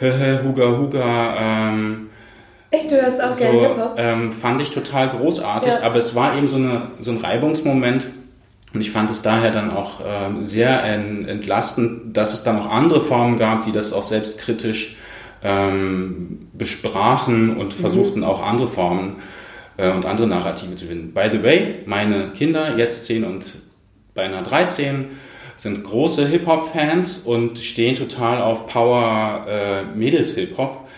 Huga 0.00 0.76
Huga, 0.76 1.36
ähm, 1.70 2.08
Echt, 2.70 2.90
du 2.90 3.00
hörst 3.00 3.22
auch 3.22 3.34
so, 3.34 3.44
gerne 3.44 3.60
Hip-Hop? 3.60 3.94
Ähm, 3.96 4.32
fand 4.32 4.60
ich 4.60 4.70
total 4.70 5.10
großartig, 5.10 5.72
Ja. 5.72 5.82
aber 5.82 5.96
es 5.96 6.14
war 6.14 6.36
eben 6.36 6.48
so, 6.48 6.56
eine, 6.56 6.82
so 6.98 7.12
ein 7.12 7.18
Reibungsmoment 7.18 8.06
und 8.74 8.80
ich 8.80 8.90
fand 8.90 9.10
es 9.10 9.22
daher 9.22 9.52
dann 9.52 9.70
auch 9.70 10.00
ähm, 10.06 10.42
sehr 10.42 10.82
en, 10.84 11.26
entlastend, 11.26 12.16
dass 12.16 12.34
es 12.34 12.42
dann 12.42 12.58
auch 12.58 12.70
andere 12.70 13.02
Formen 13.02 13.38
gab, 13.38 13.64
die 13.64 13.72
das 13.72 13.92
auch 13.92 14.02
selbstkritisch 14.02 14.96
ähm, 15.46 16.48
besprachen 16.52 17.56
und 17.56 17.72
versuchten 17.72 18.24
auch 18.24 18.42
andere 18.42 18.66
Formen 18.66 19.16
äh, 19.76 19.90
und 19.92 20.04
andere 20.04 20.26
Narrative 20.26 20.74
zu 20.74 20.86
finden. 20.86 21.14
By 21.14 21.28
the 21.30 21.42
way, 21.42 21.76
meine 21.86 22.30
Kinder, 22.36 22.76
jetzt 22.76 23.04
10 23.06 23.24
und 23.24 23.52
beinahe 24.14 24.42
13, 24.42 25.06
sind 25.56 25.84
große 25.84 26.26
Hip-Hop-Fans 26.26 27.18
und 27.24 27.58
stehen 27.58 27.94
total 27.94 28.42
auf 28.42 28.66
Power 28.66 29.46
äh. 29.48 29.98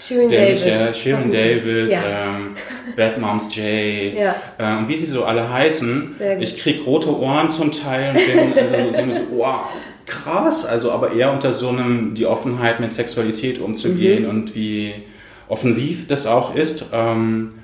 Shirin 0.01 0.29
der 0.29 0.55
David. 0.55 0.67
äh, 0.67 0.95
Shirin. 0.95 1.31
David, 1.33 1.91
Ja. 1.91 2.01
ähm, 2.37 2.55
Bad 2.97 3.19
Moms 3.19 3.55
J 3.55 3.65
Ja. 4.15 4.35
äh, 4.59 4.79
und 4.79 4.89
wie 4.89 4.97
sie 4.97 5.07
so 5.07 5.25
alle 5.25 5.53
heißen. 5.53 6.17
Ich 6.41 6.57
krieg 6.57 6.87
rote 6.87 7.17
Ohren 7.17 7.51
zum 7.51 7.71
Teil 7.71 8.11
und 8.17 8.55
bin, 8.55 8.59
also, 8.59 9.13
so, 9.13 9.21
wow, 9.37 9.61
krass. 10.09 10.67
Also 10.67 10.91
aber 10.93 11.13
eher 11.13 11.33
unter 11.33 11.53
so 11.53 11.69
einem, 11.69 12.15
die 12.15 12.27
Offenheit 12.27 12.81
mit 12.81 12.93
Sexualität 12.93 13.59
umzugehen 13.61 14.25
Mhm. 14.25 14.29
und 14.31 14.55
wie 14.55 14.95
offensiv 15.49 16.07
das 16.09 16.27
auch 16.27 16.55
ist. 16.55 16.87
Ähm, 16.93 17.55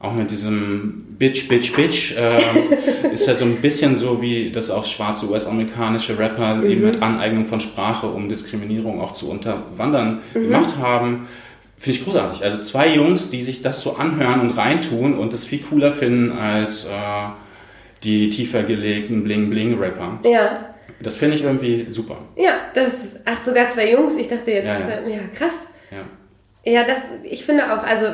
auch 0.00 0.12
mit 0.14 0.32
diesem 0.32 1.04
Bitch, 1.16 1.46
Bitch, 1.48 1.74
Bitch 1.76 2.14
ähm, 2.18 2.40
ist 3.12 3.28
ja 3.28 3.34
so 3.34 3.44
ein 3.44 3.56
bisschen 3.62 3.94
so, 3.94 4.20
wie 4.20 4.50
das 4.50 4.68
auch 4.68 4.84
schwarze 4.84 5.28
US-amerikanische 5.30 6.18
Rapper 6.18 6.56
Mhm. 6.56 6.66
eben 6.70 6.82
mit 6.82 7.00
Aneignung 7.02 7.46
von 7.46 7.60
Sprache, 7.60 8.08
um 8.08 8.28
Diskriminierung 8.28 9.00
auch 9.00 9.12
zu 9.12 9.30
unterwandern, 9.30 10.18
Mhm. 10.34 10.42
gemacht 10.42 10.76
haben. 10.78 11.28
Finde 11.76 11.98
ich 11.98 12.04
großartig. 12.04 12.42
Also 12.44 12.60
zwei 12.62 12.94
Jungs, 12.94 13.30
die 13.30 13.42
sich 13.42 13.62
das 13.62 13.80
so 13.82 13.96
anhören 13.96 14.40
und 14.40 14.56
reintun 14.56 15.14
und 15.18 15.32
das 15.32 15.44
viel 15.44 15.60
cooler 15.60 15.92
finden 15.92 16.32
als 16.32 16.84
äh, 16.86 16.88
die 18.04 18.30
tiefer 18.30 18.64
gelegten 18.64 19.22
Bling-Bling-Rapper. 19.24 20.18
Ja. 20.28 20.71
Das 21.02 21.16
finde 21.16 21.36
ich 21.36 21.44
irgendwie 21.44 21.88
super. 21.90 22.18
Ja, 22.36 22.52
das 22.74 23.16
ach, 23.24 23.44
sogar 23.44 23.66
zwei 23.68 23.90
Jungs. 23.90 24.16
Ich 24.16 24.28
dachte 24.28 24.50
jetzt, 24.50 24.66
Ja, 24.66 24.78
ja, 24.78 25.08
ja. 25.08 25.20
krass. 25.36 25.54
Ja. 25.90 26.04
Ja, 26.64 26.84
das, 26.84 26.98
ich 27.24 27.44
finde 27.44 27.64
auch, 27.72 27.82
also 27.82 28.06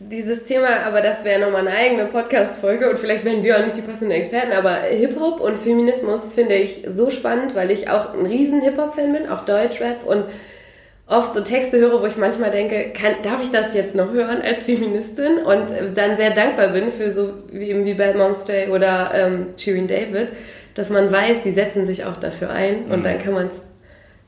dieses 0.00 0.44
Thema, 0.44 0.80
aber 0.86 1.00
das 1.00 1.24
wäre 1.24 1.40
nochmal 1.40 1.66
eine 1.66 1.76
eigene 1.76 2.06
Podcast-Folge 2.06 2.90
und 2.90 2.98
vielleicht 2.98 3.24
wären 3.24 3.44
wir 3.44 3.58
auch 3.58 3.64
nicht 3.64 3.76
die 3.76 3.82
passenden 3.82 4.10
Experten, 4.12 4.52
aber 4.52 4.72
Hip-Hop 4.90 5.40
und 5.40 5.58
Feminismus 5.58 6.32
finde 6.32 6.56
ich 6.56 6.82
so 6.88 7.10
spannend, 7.10 7.54
weil 7.54 7.70
ich 7.70 7.88
auch 7.90 8.12
ein 8.14 8.26
riesen 8.26 8.60
Hip-Hop-Fan 8.60 9.12
bin, 9.12 9.28
auch 9.28 9.44
Deutschrap 9.44 10.04
und 10.04 10.24
oft 11.06 11.34
so 11.34 11.42
Texte 11.42 11.78
höre, 11.78 12.02
wo 12.02 12.06
ich 12.06 12.16
manchmal 12.16 12.50
denke, 12.50 12.90
kann, 12.92 13.14
darf 13.22 13.42
ich 13.42 13.50
das 13.50 13.74
jetzt 13.74 13.94
noch 13.94 14.12
hören 14.12 14.40
als 14.42 14.64
Feministin? 14.64 15.38
Und 15.44 15.66
dann 15.94 16.16
sehr 16.16 16.30
dankbar 16.30 16.68
bin 16.68 16.90
für 16.90 17.10
so 17.10 17.34
wie 17.52 17.68
eben 17.70 17.84
wie 17.84 17.94
Bad 17.94 18.16
Moms 18.16 18.44
Day 18.44 18.68
oder 18.70 19.12
ähm, 19.14 19.48
Shirin 19.56 19.86
David, 19.86 20.28
dass 20.74 20.90
man 20.90 21.10
weiß, 21.10 21.42
die 21.42 21.52
setzen 21.52 21.86
sich 21.86 22.04
auch 22.04 22.16
dafür 22.16 22.50
ein 22.50 22.86
und 22.86 23.04
dann 23.04 23.18
kann 23.18 23.34
man 23.34 23.46
es 23.46 23.60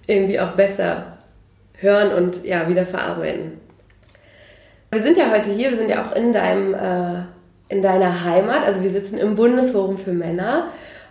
irgendwie 0.07 0.41
auch 0.41 0.53
besser 0.53 1.19
hören 1.79 2.13
und 2.13 2.45
ja, 2.45 2.69
wieder 2.69 2.87
verarbeiten. 2.87 3.61
Wir 4.91 5.03
sind 5.03 5.17
ja 5.17 5.31
heute 5.31 5.51
hier, 5.51 5.71
wir 5.71 5.77
sind 5.77 5.91
ja 5.91 6.07
auch 6.07 6.15
in 6.15 6.33
deinem, 6.33 6.75
äh, 6.75 7.25
in 7.69 7.83
deiner 7.83 8.25
Heimat, 8.25 8.65
also 8.65 8.83
wir 8.83 8.91
sitzen 8.91 9.19
im 9.19 9.35
Bundesforum 9.35 9.97
für 9.97 10.13
Männer 10.13 10.69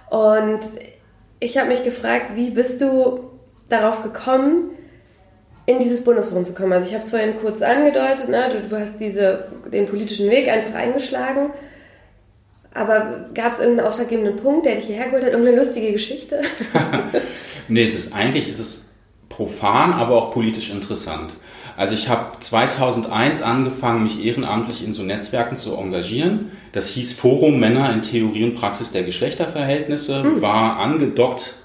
und 0.10 0.62
ich 1.40 1.58
habe 1.58 1.68
mich 1.68 1.84
gefragt, 1.84 2.36
wie 2.36 2.50
bist 2.50 2.80
du 2.82 3.32
darauf 3.70 4.04
gekommen, 4.04 4.70
in 5.66 5.80
dieses 5.80 6.04
Bundesforum 6.04 6.46
zu 6.46 6.54
kommen? 6.54 6.72
Also 6.72 6.88
ich 6.88 6.94
habe 6.94 7.04
es 7.04 7.10
vorhin 7.10 7.38
kurz 7.38 7.62
angedeutet, 7.62 8.30
ne? 8.30 8.50
du, 8.50 8.68
du 8.68 8.80
hast 8.80 9.00
diese, 9.00 9.46
den 9.72 9.86
politischen 9.86 10.30
Weg 10.30 10.50
einfach 10.50 10.74
eingeschlagen, 10.74 11.52
aber 12.76 13.30
gab 13.34 13.54
es 13.54 13.60
irgendeinen 13.60 13.88
ausschlaggebenden 13.88 14.36
Punkt, 14.36 14.66
der 14.66 14.76
dich 14.76 14.86
hierher 14.86 15.06
geholt 15.06 15.24
hat, 15.24 15.32
irgendeine 15.32 15.58
lustige 15.58 15.92
Geschichte? 15.92 16.42
Nee, 17.68 17.84
es 17.84 17.96
ist 17.96 18.14
eigentlich 18.14 18.48
ist 18.48 18.60
es 18.60 18.92
profan, 19.28 19.94
aber 19.94 20.16
auch 20.16 20.32
politisch 20.32 20.70
interessant. 20.70 21.36
Also 21.78 21.94
ich 21.94 22.08
habe 22.08 22.40
2001 22.40 23.42
angefangen, 23.42 24.04
mich 24.04 24.24
ehrenamtlich 24.24 24.84
in 24.84 24.94
so 24.94 25.04
Netzwerken 25.04 25.58
zu 25.58 25.76
engagieren. 25.76 26.52
Das 26.72 26.90
hieß 26.90 27.14
Forum 27.14 27.60
Männer 27.60 27.92
in 27.92 28.02
Theorie 28.02 28.46
und 28.46 28.56
Praxis 28.56 28.92
der 28.92 29.04
Geschlechterverhältnisse, 29.04 30.42
war 30.42 30.78
angedockt 30.78 31.56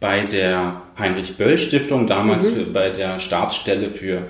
bei 0.00 0.24
der 0.24 0.82
Heinrich 0.98 1.36
Böll 1.36 1.58
Stiftung, 1.58 2.08
damals 2.08 2.50
bei 2.72 2.90
der 2.90 3.20
Stabsstelle 3.20 3.88
für 3.88 4.22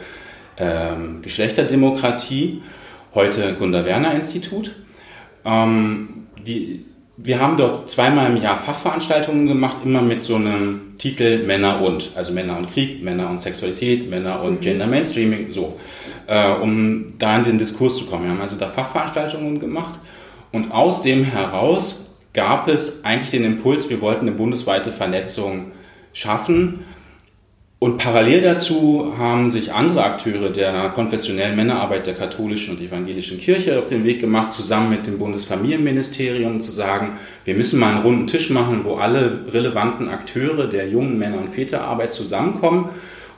ähm, 0.59 1.23
Geschlechterdemokratie, 1.23 2.63
heute 3.15 3.55
Gunda 3.55 3.87
Werner 3.87 4.15
Institut. 4.15 4.75
Ähm, 5.47 6.22
die, 6.47 6.85
wir 7.17 7.41
haben 7.41 7.57
dort 7.57 7.91
zweimal 7.91 8.31
im 8.31 8.43
Jahr 8.43 8.59
Fachveranstaltungen 8.59 9.47
gemacht, 9.47 9.83
immer 9.85 10.03
mit 10.03 10.23
so 10.23 10.37
einem 10.37 10.99
Titel 10.99 11.45
Männer 11.45 11.81
und, 11.83 12.13
also 12.17 12.33
Männer 12.33 12.57
und 12.59 12.73
Krieg, 12.73 13.03
Männer 13.03 13.31
und 13.31 13.41
Sexualität, 13.41 14.09
Männer 14.09 14.43
und 14.43 14.61
Gender 14.61 14.87
Mainstreaming, 14.87 15.51
so, 15.51 15.79
äh, 16.27 16.53
um 16.53 17.15
da 17.19 17.39
in 17.39 17.45
den 17.45 17.59
Diskurs 17.59 17.97
zu 17.97 18.07
kommen. 18.07 18.25
Wir 18.25 18.31
haben 18.31 18.41
also 18.41 18.57
da 18.57 18.69
Fachveranstaltungen 18.69 19.61
gemacht 19.61 19.99
und 20.53 20.73
aus 20.73 21.03
dem 21.03 21.25
heraus 21.25 22.07
gab 22.33 22.69
es 22.69 23.05
eigentlich 23.05 23.31
den 23.31 23.45
Impuls, 23.45 23.91
wir 23.91 24.01
wollten 24.01 24.27
eine 24.27 24.37
bundesweite 24.37 24.91
Vernetzung 24.91 25.73
schaffen. 26.13 26.85
Und 27.83 27.99
parallel 27.99 28.43
dazu 28.43 29.15
haben 29.19 29.49
sich 29.49 29.73
andere 29.73 30.05
Akteure 30.05 30.51
der 30.51 30.91
konfessionellen 30.91 31.57
Männerarbeit 31.57 32.07
der 32.07 32.15
katholischen 32.15 32.77
und 32.77 32.81
evangelischen 32.81 33.41
Kirche 33.41 33.77
auf 33.77 33.89
den 33.89 34.05
Weg 34.05 34.21
gemacht, 34.21 34.53
zusammen 34.53 34.91
mit 34.91 35.09
dem 35.09 35.19
Bundesfamilienministerium 35.19 36.61
zu 36.61 36.71
sagen, 36.71 37.19
wir 37.45 37.57
müssen 37.57 37.81
mal 37.81 37.91
einen 37.91 38.03
runden 38.03 38.29
Tisch 38.29 38.51
machen, 38.51 38.85
wo 38.85 38.95
alle 38.95 39.47
relevanten 39.53 40.09
Akteure 40.09 40.69
der 40.69 40.87
jungen 40.87 41.19
Männer- 41.19 41.41
und 41.41 41.49
Väterarbeit 41.49 42.13
zusammenkommen 42.13 42.91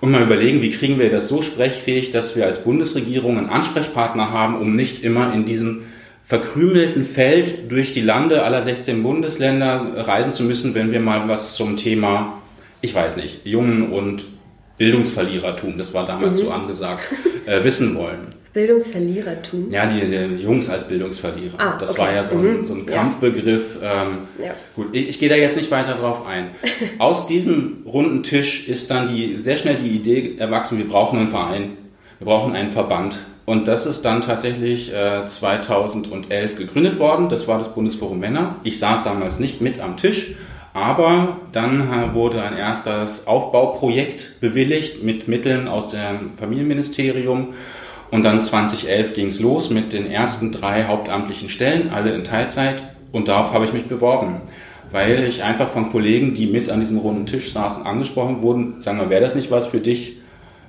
und 0.03 0.11
mal 0.11 0.23
überlegen, 0.23 0.61
wie 0.61 0.73
kriegen 0.73 0.99
wir 0.99 1.09
das 1.09 1.29
so 1.29 1.41
sprechfähig, 1.41 2.11
dass 2.11 2.37
wir 2.37 2.45
als 2.45 2.65
Bundesregierung 2.65 3.39
einen 3.39 3.49
Ansprechpartner 3.49 4.31
haben, 4.31 4.59
um 4.59 4.77
nicht 4.77 5.03
immer 5.03 5.33
in 5.33 5.47
diesem 5.47 5.85
verkrümelten 6.23 7.07
Feld 7.07 7.71
durch 7.73 7.93
die 7.93 8.03
Lande 8.03 8.43
aller 8.43 8.61
16 8.61 9.03
Bundesländer 9.03 10.07
reisen 10.07 10.35
zu 10.35 10.43
müssen, 10.43 10.75
wenn 10.75 10.93
wir 10.93 11.01
mal 11.01 11.29
was 11.29 11.55
zum 11.55 11.79
Thema, 11.79 12.43
ich 12.83 12.95
weiß 12.95 13.17
nicht, 13.17 13.47
Jungen 13.47 13.91
und 13.91 14.34
Bildungsverlierertum, 14.79 15.79
das 15.79 15.95
war 15.95 16.05
damals 16.07 16.39
so 16.39 16.51
angesagt, 16.51 17.03
äh, 17.47 17.63
wissen 17.65 17.95
wollen. 17.97 18.27
Bildungsverlierertum. 18.55 19.71
Ja, 19.73 19.87
die, 19.87 20.01
die 20.01 20.43
Jungs 20.43 20.71
als 20.71 20.87
Bildungsverlierer. 20.87 21.55
Ah, 21.59 21.77
das 21.79 21.91
okay. 21.93 22.03
war 22.03 22.15
ja 22.15 22.23
so 22.23 22.37
ein, 22.37 22.59
Mhm. 22.59 22.65
so 22.65 22.75
ein. 22.75 22.87
Kampfbegriff. 22.87 23.79
Ähm, 23.83 24.19
Ja. 24.43 24.55
Gut, 24.77 24.89
ich, 24.93 25.09
ich 25.11 25.19
gehe 25.19 25.29
da 25.29 25.35
jetzt 25.35 25.57
nicht 25.57 25.71
weiter 25.73 25.95
drauf 25.95 26.25
ein. 26.27 26.51
Aus 26.99 27.27
diesem 27.27 27.79
runden 27.85 28.23
Tisch 28.23 28.69
ist 28.69 28.91
dann 28.93 29.09
die, 29.09 29.39
sehr 29.39 29.57
schnell 29.57 29.77
die 29.77 29.89
Idee 29.91 30.37
erwachsen, 30.39 30.79
wir 30.79 30.89
brauchen 30.89 31.19
einen 31.19 31.29
Verein, 31.29 31.77
wir 32.21 32.27
brauchen 32.27 32.55
einen 32.55 32.71
Verband. 32.71 33.19
Und 33.45 33.67
das 33.69 33.87
ist 33.87 34.05
dann 34.05 34.23
tatsächlich 34.23 34.93
äh, 34.95 35.27
2011 35.27 36.57
gegründet 36.57 36.99
worden. 36.99 37.29
Das 37.29 37.47
war 37.49 37.59
das 37.59 37.75
Bundesforum 37.75 38.19
Männer. 38.21 38.57
Ich 38.63 38.79
saß 38.79 39.05
damals 39.05 39.39
nicht 39.41 39.61
mit 39.61 39.81
am 39.81 39.97
Tisch, 39.97 40.35
aber 40.75 41.39
dann 41.53 42.15
wurde 42.15 42.43
ein 42.43 42.57
erstes 42.57 43.29
Aufbauprojekt 43.29 44.41
bewilligt 44.41 45.05
mit 45.05 45.29
Mitteln 45.29 45.69
aus 45.69 45.89
dem 45.89 46.35
Familienministerium. 46.37 47.55
Und 48.11 48.25
dann 48.25 48.43
2011 48.43 49.15
ging 49.15 49.29
es 49.29 49.41
los 49.41 49.71
mit 49.71 49.93
den 49.93 50.11
ersten 50.11 50.51
drei 50.51 50.85
hauptamtlichen 50.85 51.49
Stellen, 51.49 51.91
alle 51.91 52.13
in 52.13 52.25
Teilzeit. 52.25 52.83
Und 53.13 53.29
darauf 53.29 53.53
habe 53.53 53.65
ich 53.65 53.73
mich 53.73 53.87
beworben, 53.87 54.41
weil 54.91 55.25
ich 55.25 55.45
einfach 55.45 55.69
von 55.69 55.91
Kollegen, 55.91 56.35
die 56.35 56.47
mit 56.47 56.69
an 56.69 56.81
diesem 56.81 56.99
runden 56.99 57.27
Tisch 57.27 57.53
saßen, 57.53 57.87
angesprochen 57.87 58.43
wurden, 58.43 58.83
sagen 58.83 58.99
wir, 58.99 59.11
wäre 59.11 59.23
das 59.23 59.37
nicht 59.37 59.53
was 59.53 59.67
für 59.67 59.81
dich? 59.81 60.17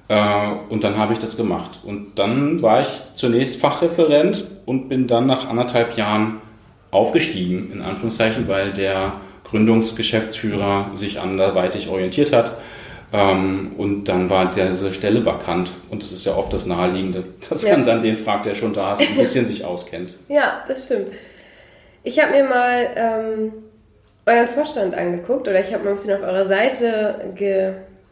Äh, 0.08 0.52
Und 0.70 0.84
dann 0.84 0.98
habe 0.98 1.14
ich 1.14 1.20
das 1.20 1.36
gemacht. 1.36 1.80
Und 1.84 2.20
dann 2.20 2.62
war 2.62 2.82
ich 2.82 2.90
zunächst 3.16 3.60
Fachreferent 3.60 4.46
und 4.68 4.88
bin 4.88 5.08
dann 5.08 5.26
nach 5.26 5.50
anderthalb 5.50 5.98
Jahren 5.98 6.42
aufgestiegen, 6.92 7.72
in 7.74 7.82
Anführungszeichen, 7.82 8.48
weil 8.48 8.72
der 8.72 9.14
Gründungsgeschäftsführer 9.50 10.92
sich 10.96 11.20
anderweitig 11.20 11.88
orientiert 11.90 12.34
hat. 12.34 12.52
Ähm, 13.14 13.72
Und 13.78 14.06
dann 14.06 14.30
war 14.30 14.50
diese 14.52 14.92
Stelle 14.94 15.25
vakant. 15.25 15.70
Und 15.90 16.04
das 16.04 16.12
ist 16.12 16.25
ja 16.25 16.36
oft 16.36 16.52
das 16.54 16.66
Naheliegende, 16.66 17.24
dass 17.50 17.64
Ja. 17.64 17.72
man 17.74 17.84
dann 17.86 18.02
den 18.02 18.18
fragt, 18.18 18.46
der 18.46 18.56
schon 18.56 18.74
da 18.74 18.94
ist, 18.94 19.02
ein 19.02 19.16
bisschen 19.16 19.46
sich 19.46 19.64
auskennt. 19.64 20.16
Ja, 20.28 20.64
das 20.68 20.86
stimmt. 20.86 21.08
Ich 22.04 22.20
habe 22.22 22.32
mir 22.34 22.44
mal 22.44 22.88
ähm, 22.96 23.54
euren 24.25 24.48
Vorstand 24.48 24.96
angeguckt 24.96 25.48
oder 25.48 25.60
ich 25.60 25.74
habe 25.74 25.84
mal 25.84 25.90
ein 25.92 25.96
bisschen 25.96 26.14
auf 26.16 26.22
eurer 26.24 26.48
Seite 26.48 27.16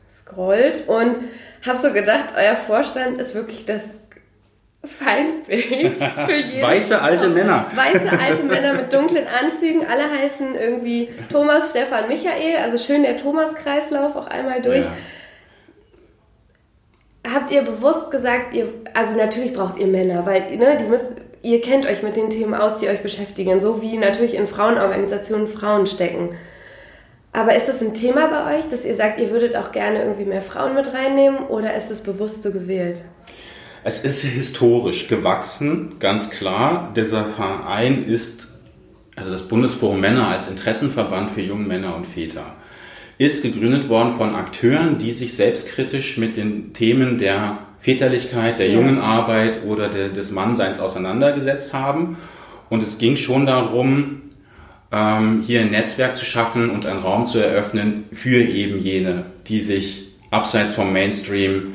gescrollt 0.08 0.88
und 0.88 1.18
habe 1.66 1.80
so 1.80 1.92
gedacht, 1.94 2.34
euer 2.38 2.56
Vorstand 2.56 3.20
ist 3.20 3.36
wirklich 3.36 3.66
das 3.66 3.96
Feindbild 4.86 5.98
für 5.98 6.36
jeden. 6.36 6.62
Weiße 6.62 7.02
alte 7.02 7.30
Männer. 7.30 7.66
Weiße 7.74 8.20
alte 8.20 8.44
Männer 8.44 8.74
mit 8.74 8.92
dunklen 8.92 9.26
Anzügen. 9.28 9.86
Alle 9.86 10.10
heißen 10.12 10.56
irgendwie 10.56 11.10
Thomas, 11.32 11.70
Stefan, 11.70 12.10
Michael. 12.10 12.58
Also 12.62 12.78
schön 12.78 13.04
der 13.04 13.16
Thomas-Kreislauf 13.16 14.16
auch 14.18 14.28
einmal 14.28 14.62
durch. 14.62 14.84
Ja. 14.84 14.92
habt 17.34 17.50
ihr 17.52 17.62
bewusst 17.62 18.12
gesagt, 18.12 18.54
ihr, 18.54 18.68
also 18.94 19.16
natürlich 19.16 19.54
braucht 19.54 19.78
ihr 19.78 19.88
Männer, 19.88 20.26
weil 20.26 20.54
ne, 20.58 20.78
die 20.78 20.86
müssen, 20.86 21.16
ihr 21.42 21.62
kennt 21.62 21.86
euch 21.86 22.04
mit 22.04 22.18
den 22.18 22.30
Themen 22.30 22.54
aus, 22.54 22.80
die 22.80 22.90
euch 22.90 23.02
beschäftigen, 23.02 23.62
so 23.62 23.82
wie 23.82 23.98
natürlich 23.98 24.36
in 24.36 24.48
Frauenorganisationen 24.48 25.48
Frauen 25.48 25.88
stecken. 25.88 26.36
Aber 27.32 27.56
ist 27.56 27.70
das 27.70 27.82
ein 27.82 27.94
Thema 27.94 28.28
bei 28.28 28.58
euch, 28.58 28.68
dass 28.68 28.84
ihr 28.84 28.96
sagt, 28.96 29.20
ihr 29.20 29.32
würdet 29.32 29.56
auch 29.56 29.72
gerne 29.72 30.02
irgendwie 30.02 30.26
mehr 30.26 30.42
Frauen 30.42 30.76
mit 30.76 30.94
reinnehmen 30.94 31.48
oder 31.48 31.74
ist 31.74 31.90
es 31.90 32.02
bewusst 32.02 32.44
so 32.44 32.52
gewählt? 32.52 33.02
Es 33.86 34.00
ist 34.00 34.24
historisch 34.24 35.10
gewachsen, 35.10 35.96
ganz 36.00 36.30
klar. 36.30 36.94
Dieser 36.96 37.26
Verein 37.26 38.06
ist, 38.06 38.48
also 39.18 39.32
das 39.32 39.50
Bundesforum 39.50 40.00
Männer 40.00 40.30
als 40.30 40.50
Interessenverband 40.50 41.32
für 41.32 41.42
junge 41.42 41.68
Männer 41.68 41.94
und 41.94 42.08
Väter, 42.08 42.56
ist 43.18 43.44
gegründet 43.44 43.90
worden 43.90 44.16
von 44.16 44.36
Akteuren, 44.36 45.00
die 45.00 45.12
sich 45.12 45.36
selbstkritisch 45.36 46.18
mit 46.18 46.38
den 46.38 46.72
Themen 46.72 47.18
der 47.18 47.60
Väterlichkeit, 47.80 48.58
der 48.60 48.72
jungen 48.72 49.00
Arbeit 49.00 49.60
oder 49.66 49.90
der, 49.90 50.08
des 50.08 50.32
Mannseins 50.32 50.80
auseinandergesetzt 50.80 51.74
haben. 51.74 52.16
Und 52.70 52.82
es 52.82 52.98
ging 53.00 53.18
schon 53.18 53.46
darum, 53.46 54.22
ähm, 54.94 55.42
hier 55.46 55.60
ein 55.60 55.72
Netzwerk 55.72 56.16
zu 56.16 56.24
schaffen 56.24 56.70
und 56.70 56.86
einen 56.86 57.02
Raum 57.02 57.26
zu 57.26 57.40
eröffnen 57.40 58.06
für 58.14 58.42
eben 58.42 58.80
jene, 58.80 59.26
die 59.48 59.60
sich 59.60 60.08
abseits 60.32 60.74
vom 60.74 60.94
Mainstream 60.94 61.74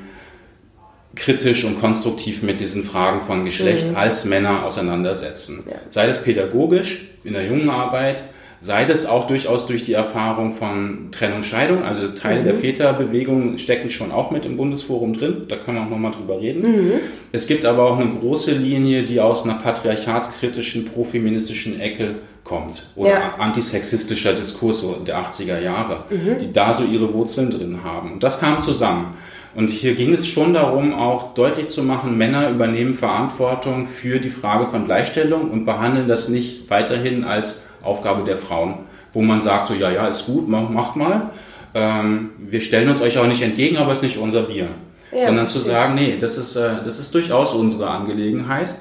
kritisch 1.17 1.65
und 1.65 1.81
konstruktiv 1.81 2.43
mit 2.43 2.61
diesen 2.61 2.85
Fragen 2.85 3.23
von 3.23 3.45
Geschlecht 3.45 3.89
mhm. 3.89 3.97
als 3.97 4.25
Männer 4.25 4.65
auseinandersetzen. 4.65 5.65
Ja. 5.69 5.77
Sei 5.89 6.07
das 6.07 6.23
pädagogisch 6.23 7.09
in 7.25 7.33
der 7.33 7.47
jungen 7.47 7.71
Arbeit, 7.71 8.23
sei 8.61 8.85
das 8.85 9.07
auch 9.07 9.27
durchaus 9.27 9.67
durch 9.67 9.85
die 9.85 9.93
Erfahrung 9.93 10.53
von 10.53 11.09
Trennung, 11.13 11.43
Scheidung. 11.43 11.83
Also 11.83 12.09
Teile 12.09 12.41
mhm. 12.41 12.45
der 12.45 12.55
Väterbewegung 12.57 13.59
stecken 13.59 13.91
schon 13.91 14.13
auch 14.13 14.31
mit 14.31 14.45
im 14.45 14.57
Bundesforum 14.57 15.13
drin. 15.13 15.45
Da 15.49 15.57
können 15.57 15.79
wir 15.79 15.85
auch 15.85 15.91
nochmal 15.91 16.13
drüber 16.13 16.41
reden. 16.41 16.63
Mhm. 16.63 16.93
Es 17.33 17.47
gibt 17.47 17.65
aber 17.65 17.85
auch 17.85 17.99
eine 17.99 18.11
große 18.11 18.53
Linie, 18.53 19.05
die 19.05 19.21
aus 19.21 19.45
einer 19.45 19.55
patriarchatskritischen, 19.55 20.87
profeministischen 20.87 21.81
Ecke 21.81 22.17
kommt. 22.45 22.87
Oder 22.97 23.11
ja. 23.11 23.35
antisexistischer 23.39 24.33
Diskurs 24.33 24.85
der 25.07 25.19
80er 25.19 25.61
Jahre, 25.61 26.05
mhm. 26.11 26.39
die 26.41 26.53
da 26.53 26.75
so 26.75 26.85
ihre 26.85 27.13
Wurzeln 27.13 27.51
drin 27.51 27.81
haben. 27.85 28.15
Und 28.15 28.23
das 28.23 28.41
kam 28.41 28.61
zusammen. 28.61 29.15
Und 29.59 29.71
hier 29.71 29.97
ging 29.97 30.13
es 30.13 30.29
schon 30.29 30.55
darum, 30.55 30.95
auch 30.95 31.35
deutlich 31.35 31.69
zu 31.69 31.83
machen, 31.83 32.17
Männer 32.17 32.49
übernehmen 32.49 32.95
Verantwortung 32.95 33.89
für 33.89 34.21
die 34.21 34.31
Frage 34.31 34.69
von 34.69 34.85
Gleichstellung 34.85 35.51
und 35.51 35.65
behandeln 35.65 36.07
das 36.07 36.29
nicht 36.29 36.71
weiterhin 36.71 37.25
als 37.25 37.65
Aufgabe 37.83 38.23
der 38.23 38.37
Frauen, 38.37 38.75
wo 39.13 39.21
man 39.21 39.41
sagt, 39.41 39.67
so 39.67 39.75
ja, 39.75 39.91
ja, 39.91 40.07
ist 40.07 40.27
gut, 40.27 40.49
macht 40.49 40.95
mal. 40.95 41.33
Ähm, 41.75 42.31
wir 42.39 42.61
stellen 42.61 42.89
uns 42.89 43.01
euch 43.01 43.19
auch 43.19 43.27
nicht 43.27 43.43
entgegen, 43.43 43.79
aber 43.79 43.91
es 43.91 43.99
ist 43.99 44.05
nicht 44.05 44.19
unser 44.19 44.43
Bier. 44.43 44.69
Ja, 45.11 45.27
Sondern 45.27 45.49
zu 45.49 45.59
sagen, 45.59 45.97
nee, 45.97 46.19
das 46.21 46.39
ist, 46.39 46.55
äh, 46.55 46.77
das 46.85 47.01
ist 47.01 47.13
durchaus 47.13 47.53
unsere 47.53 47.91
Angelegenheit. 47.91 48.73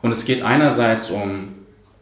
Und 0.00 0.10
es 0.10 0.24
geht 0.24 0.42
einerseits 0.42 1.10
um 1.10 1.48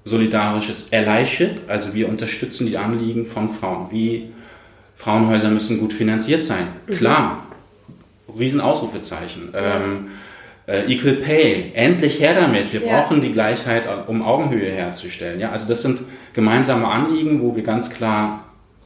solidarisches 0.04 0.92
Allyship, 0.92 1.62
also 1.66 1.92
wir 1.92 2.08
unterstützen 2.08 2.68
die 2.68 2.78
Anliegen 2.78 3.26
von 3.26 3.50
Frauen. 3.52 3.90
Wie 3.90 4.30
Frauenhäuser 4.94 5.50
müssen 5.50 5.80
gut 5.80 5.92
finanziert 5.92 6.44
sein. 6.44 6.68
Mhm. 6.86 6.92
Klar, 6.94 7.46
Riesenausrufezeichen. 8.38 9.52
Ähm, 9.54 10.08
äh, 10.66 10.92
Equal 10.92 11.14
Pay, 11.14 11.72
endlich 11.74 12.20
her 12.20 12.34
damit. 12.34 12.72
Wir 12.72 12.84
ja. 12.84 13.00
brauchen 13.00 13.20
die 13.20 13.32
Gleichheit, 13.32 13.88
um 14.06 14.22
Augenhöhe 14.22 14.70
herzustellen. 14.70 15.40
Ja, 15.40 15.50
also 15.50 15.68
das 15.68 15.82
sind 15.82 16.02
gemeinsame 16.32 16.86
Anliegen, 16.86 17.42
wo 17.42 17.56
wir 17.56 17.62
ganz 17.62 17.90
klar 17.90 18.44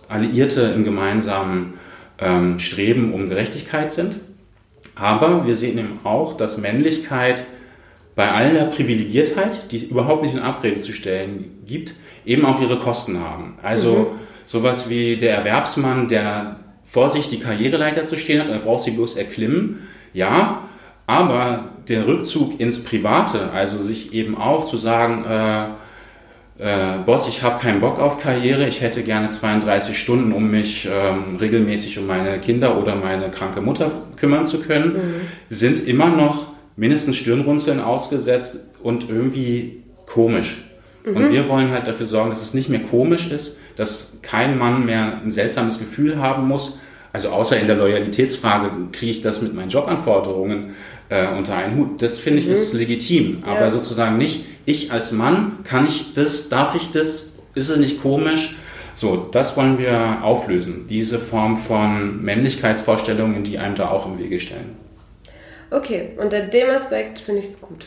Alliierte 0.08 0.62
im 0.62 0.84
gemeinsamen 0.84 1.74
ähm, 2.18 2.58
Streben 2.58 3.12
um 3.12 3.28
Gerechtigkeit 3.28 3.92
sind. 3.92 4.20
Aber 4.94 5.46
wir 5.46 5.54
sehen 5.54 5.78
eben 5.78 6.00
auch, 6.04 6.36
dass 6.36 6.56
Männlichkeit 6.56 7.44
bei 8.14 8.30
aller 8.32 8.64
Privilegiertheit, 8.66 9.70
die 9.70 9.76
es 9.76 9.82
überhaupt 9.82 10.22
nicht 10.22 10.34
in 10.34 10.40
Abrede 10.40 10.80
zu 10.80 10.94
stellen 10.94 11.60
gibt, 11.66 11.94
eben 12.24 12.46
auch 12.46 12.60
ihre 12.60 12.78
Kosten 12.78 13.20
haben. 13.20 13.58
Also 13.62 13.94
mhm. 13.94 14.06
sowas 14.46 14.88
wie 14.88 15.16
der 15.16 15.36
Erwerbsmann, 15.36 16.08
der 16.08 16.60
vor 16.86 17.10
sich 17.10 17.28
die 17.28 17.40
Karriereleiter 17.40 18.06
zu 18.06 18.16
stehen 18.16 18.40
hat, 18.40 18.48
er 18.48 18.60
braucht 18.60 18.84
sie 18.84 18.92
bloß 18.92 19.16
erklimmen. 19.16 19.88
Ja, 20.14 20.62
aber 21.06 21.72
der 21.88 22.06
Rückzug 22.06 22.58
ins 22.58 22.82
Private, 22.82 23.50
also 23.52 23.82
sich 23.82 24.14
eben 24.14 24.36
auch 24.36 24.66
zu 24.66 24.76
sagen, 24.76 25.24
äh, 25.24 25.66
äh, 26.58 26.98
Boss, 27.04 27.28
ich 27.28 27.42
habe 27.42 27.60
keinen 27.60 27.80
Bock 27.80 28.00
auf 28.00 28.20
Karriere, 28.20 28.66
ich 28.66 28.80
hätte 28.80 29.02
gerne 29.02 29.28
32 29.28 29.98
Stunden, 29.98 30.32
um 30.32 30.50
mich 30.50 30.88
ähm, 30.90 31.36
regelmäßig 31.36 31.98
um 31.98 32.06
meine 32.06 32.40
Kinder 32.40 32.80
oder 32.80 32.94
meine 32.94 33.30
kranke 33.30 33.60
Mutter 33.60 33.90
kümmern 34.16 34.46
zu 34.46 34.60
können, 34.60 34.92
mhm. 34.94 35.20
sind 35.48 35.86
immer 35.86 36.08
noch 36.08 36.52
mindestens 36.76 37.16
Stirnrunzeln 37.16 37.80
ausgesetzt 37.80 38.60
und 38.82 39.10
irgendwie 39.10 39.82
komisch. 40.06 40.64
Mhm. 41.04 41.16
Und 41.16 41.32
wir 41.32 41.48
wollen 41.48 41.72
halt 41.72 41.88
dafür 41.88 42.06
sorgen, 42.06 42.30
dass 42.30 42.42
es 42.42 42.54
nicht 42.54 42.68
mehr 42.68 42.80
komisch 42.80 43.30
ist, 43.30 43.58
dass 43.76 44.18
kein 44.22 44.58
Mann 44.58 44.84
mehr 44.84 45.20
ein 45.22 45.30
seltsames 45.30 45.78
Gefühl 45.78 46.20
haben 46.20 46.48
muss. 46.48 46.78
Also 47.12 47.28
außer 47.30 47.58
in 47.58 47.66
der 47.66 47.76
Loyalitätsfrage 47.76 48.70
kriege 48.92 49.12
ich 49.12 49.22
das 49.22 49.40
mit 49.40 49.54
meinen 49.54 49.70
Jobanforderungen 49.70 50.74
äh, 51.08 51.28
unter 51.28 51.56
einen 51.56 51.76
Hut. 51.76 52.02
Das 52.02 52.18
finde 52.18 52.40
ich 52.40 52.46
mhm. 52.46 52.52
ist 52.52 52.74
legitim. 52.74 53.38
Aber 53.44 53.60
ja. 53.60 53.70
sozusagen 53.70 54.18
nicht, 54.18 54.44
ich 54.64 54.92
als 54.92 55.12
Mann, 55.12 55.58
kann 55.64 55.86
ich 55.86 56.14
das, 56.14 56.48
darf 56.48 56.74
ich 56.74 56.90
das, 56.90 57.36
ist 57.54 57.68
es 57.68 57.78
nicht 57.78 58.02
komisch? 58.02 58.56
So, 58.94 59.28
das 59.30 59.56
wollen 59.56 59.78
wir 59.78 60.22
auflösen. 60.22 60.86
Diese 60.88 61.18
Form 61.18 61.58
von 61.58 62.22
Männlichkeitsvorstellungen, 62.22 63.44
die 63.44 63.58
einem 63.58 63.74
da 63.74 63.90
auch 63.90 64.06
im 64.06 64.18
Wege 64.18 64.40
stellen. 64.40 64.76
Okay, 65.70 66.10
unter 66.16 66.46
dem 66.46 66.70
Aspekt 66.70 67.18
finde 67.18 67.40
ich 67.42 67.48
es 67.48 67.60
gut. 67.60 67.86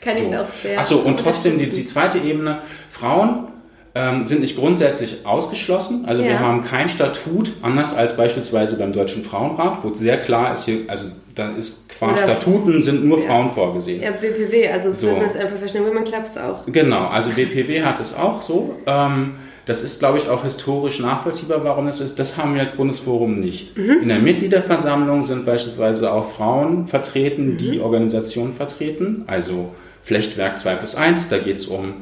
Kann 0.00 0.16
so. 0.16 0.22
ich 0.22 0.28
es 0.28 0.36
auch 0.36 0.48
sehr. 0.62 0.78
Achso, 0.78 0.98
und 0.98 1.20
trotzdem 1.20 1.58
die, 1.58 1.70
die 1.70 1.84
zweite 1.84 2.18
Ebene, 2.18 2.62
Frauen 2.88 3.48
ähm, 3.96 4.26
sind 4.26 4.42
nicht 4.42 4.58
grundsätzlich 4.58 5.24
ausgeschlossen. 5.24 6.04
Also 6.06 6.20
ja. 6.20 6.28
wir 6.28 6.40
haben 6.40 6.62
kein 6.62 6.90
Statut, 6.90 7.52
anders 7.62 7.94
als 7.94 8.14
beispielsweise 8.14 8.76
beim 8.76 8.92
Deutschen 8.92 9.24
Frauenrat, 9.24 9.82
wo 9.82 9.94
sehr 9.94 10.20
klar 10.20 10.52
ist 10.52 10.66
hier, 10.66 10.80
also 10.86 11.08
da 11.34 11.52
ist 11.52 11.88
qua 11.88 12.12
Oder 12.12 12.18
Statuten 12.18 12.82
sind 12.82 13.06
nur 13.06 13.18
ja. 13.20 13.26
Frauen 13.26 13.50
vorgesehen. 13.50 14.02
Ja, 14.02 14.10
BPW, 14.10 14.68
also 14.68 14.92
so. 14.92 15.06
Business 15.08 15.34
and 15.36 15.48
Professional 15.48 15.88
Women 15.88 16.04
Clubs 16.04 16.36
auch. 16.36 16.66
Genau, 16.66 17.06
also 17.06 17.30
BPW 17.30 17.82
hat 17.82 17.98
es 17.98 18.14
auch 18.14 18.42
so. 18.42 18.76
Ähm, 18.86 19.36
das 19.64 19.82
ist, 19.82 19.98
glaube 19.98 20.18
ich, 20.18 20.28
auch 20.28 20.44
historisch 20.44 21.00
nachvollziehbar, 21.00 21.64
warum 21.64 21.86
das 21.86 21.96
so 21.96 22.04
ist. 22.04 22.18
Das 22.18 22.36
haben 22.36 22.54
wir 22.54 22.60
als 22.60 22.72
Bundesforum 22.72 23.34
nicht. 23.34 23.78
Mhm. 23.78 24.02
In 24.02 24.08
der 24.08 24.18
Mitgliederversammlung 24.18 25.22
sind 25.22 25.46
beispielsweise 25.46 26.12
auch 26.12 26.30
Frauen 26.32 26.86
vertreten, 26.86 27.52
mhm. 27.52 27.56
die 27.56 27.80
Organisationen 27.80 28.52
vertreten. 28.52 29.24
Also 29.26 29.74
Flechtwerk 30.02 30.58
2 30.58 30.74
plus 30.74 30.94
1, 30.96 31.30
da 31.30 31.38
geht 31.38 31.56
es 31.56 31.64
um 31.64 31.94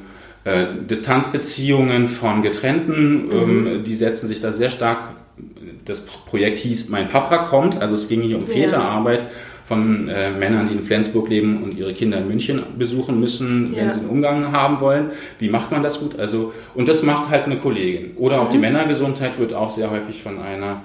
äh, 0.45 0.67
Distanzbeziehungen 0.89 2.09
von 2.09 2.43
Getrennten. 2.43 3.27
Mhm. 3.27 3.67
Ähm, 3.67 3.85
die 3.85 3.95
setzen 3.95 4.29
sich 4.29 4.41
da 4.41 4.53
sehr 4.53 4.71
stark. 4.71 5.15
Das 5.85 6.01
Projekt 6.01 6.59
hieß 6.59 6.89
Mein 6.89 7.09
Papa 7.09 7.39
kommt. 7.39 7.81
Also 7.81 7.97
es 7.97 8.09
ging 8.09 8.23
hier 8.23 8.39
um 8.39 8.47
Väterarbeit. 8.47 9.23
Ja 9.23 9.29
von 9.65 10.09
äh, 10.09 10.31
Männern, 10.31 10.69
die 10.69 10.75
in 10.75 10.83
Flensburg 10.83 11.29
leben 11.29 11.63
und 11.63 11.77
ihre 11.77 11.95
Kinder 11.95 12.19
in 12.19 12.29
München 12.29 12.63
besuchen 12.79 13.19
müssen, 13.19 13.73
ja. 13.73 13.81
wenn 13.81 13.91
sie 13.91 14.01
einen 14.01 14.11
Umgang 14.11 14.53
haben 14.53 14.79
wollen. 14.81 15.13
Wie 15.39 15.49
macht 15.49 15.71
man 15.71 15.83
das 15.83 16.01
gut? 16.01 16.19
Also, 16.19 16.53
und 16.75 16.87
das 16.87 17.03
macht 17.03 17.31
halt 17.31 17.47
eine 17.47 17.59
Kollegin. 17.59 18.15
Oder 18.17 18.43
auch 18.43 18.49
mhm. 18.49 18.53
die 18.53 18.59
Männergesundheit 18.59 19.39
wird 19.39 19.55
auch 19.55 19.71
sehr 19.71 19.91
häufig 19.91 20.23
von 20.23 20.39
einer 20.39 20.83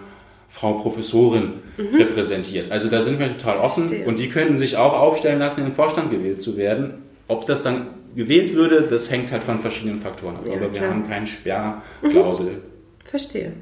Frau 0.47 0.73
Professorin 0.73 1.53
mhm. 1.77 1.95
repräsentiert. 1.95 2.71
Also 2.71 2.89
da 2.89 3.01
sind 3.01 3.19
wir 3.19 3.27
total 3.27 3.57
offen 3.57 3.89
Verstehe. 3.89 4.07
und 4.07 4.17
die 4.17 4.29
könnten 4.29 4.57
sich 4.57 4.77
auch 4.77 4.93
aufstellen 4.93 5.39
lassen, 5.39 5.59
in 5.59 5.67
den 5.67 5.75
Vorstand 5.75 6.09
gewählt 6.09 6.39
zu 6.39 6.55
werden. 6.55 6.93
Ob 7.27 7.45
das 7.45 7.61
dann 7.61 7.87
gewählt 8.15 8.53
würde, 8.53 8.81
das 8.81 9.09
hängt 9.11 9.31
halt 9.31 9.43
von 9.43 9.59
verschiedenen 9.59 9.99
Faktoren 9.99 10.37
ab. 10.37 10.47
Ja, 10.47 10.53
Aber 10.53 10.73
wir 10.73 10.81
haben 10.81 11.07
keine 11.07 11.27
Sperrklausel. 11.27 12.47
Mhm. 12.47 12.61
Verstehe. 13.05 13.53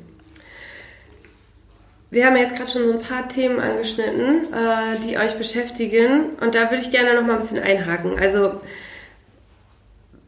Wir 2.09 2.25
haben 2.25 2.37
jetzt 2.37 2.55
gerade 2.55 2.71
schon 2.71 2.85
so 2.85 2.93
ein 2.93 3.01
paar 3.01 3.27
Themen 3.27 3.59
angeschnitten, 3.59 4.45
äh, 4.53 5.05
die 5.05 5.17
euch 5.17 5.37
beschäftigen. 5.37 6.31
Und 6.39 6.55
da 6.55 6.71
würde 6.71 6.81
ich 6.83 6.91
gerne 6.91 7.13
noch 7.13 7.23
mal 7.23 7.33
ein 7.33 7.39
bisschen 7.39 7.61
einhaken. 7.61 8.17
Also, 8.17 8.61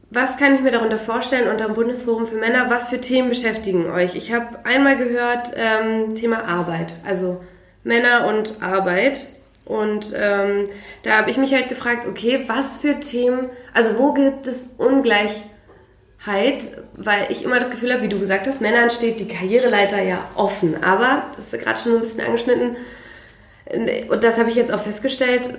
was 0.09 0.37
kann 0.37 0.55
ich 0.55 0.61
mir 0.61 0.71
darunter 0.71 0.97
vorstellen 0.97 1.49
unter 1.49 1.67
dem 1.67 1.75
Bundesforum 1.75 2.27
für 2.27 2.35
Männer? 2.35 2.69
Was 2.69 2.89
für 2.89 2.99
Themen 2.99 3.29
beschäftigen 3.29 3.89
euch? 3.89 4.15
Ich 4.15 4.33
habe 4.33 4.65
einmal 4.65 4.97
gehört, 4.97 5.51
ähm, 5.55 6.15
Thema 6.15 6.43
Arbeit. 6.43 6.95
Also 7.05 7.41
Männer 7.83 8.27
und 8.27 8.61
Arbeit. 8.61 9.29
Und 9.69 10.13
ähm, 10.17 10.65
da 11.03 11.19
habe 11.19 11.31
ich 11.31 11.37
mich 11.37 11.53
halt 11.53 11.69
gefragt, 11.69 12.05
okay, 12.05 12.43
was 12.47 12.77
für 12.77 12.99
Themen, 12.99 13.49
also 13.73 13.97
wo 13.97 14.13
gibt 14.13 14.45
es 14.47 14.71
Ungleich 14.77 15.43
weil 16.25 17.27
ich 17.29 17.43
immer 17.43 17.59
das 17.59 17.71
Gefühl 17.71 17.93
habe, 17.93 18.03
wie 18.03 18.09
du 18.09 18.19
gesagt 18.19 18.45
hast, 18.45 18.61
Männern 18.61 18.89
steht 18.89 19.19
die 19.19 19.27
Karriereleiter 19.27 20.01
ja 20.01 20.29
offen. 20.35 20.83
Aber, 20.83 21.23
du 21.31 21.37
hast 21.37 21.57
gerade 21.57 21.79
schon 21.79 21.93
so 21.93 21.97
ein 21.97 22.01
bisschen 22.01 22.21
angeschnitten, 22.21 22.75
und 24.09 24.23
das 24.23 24.37
habe 24.37 24.49
ich 24.49 24.55
jetzt 24.55 24.73
auch 24.73 24.81
festgestellt, 24.81 25.49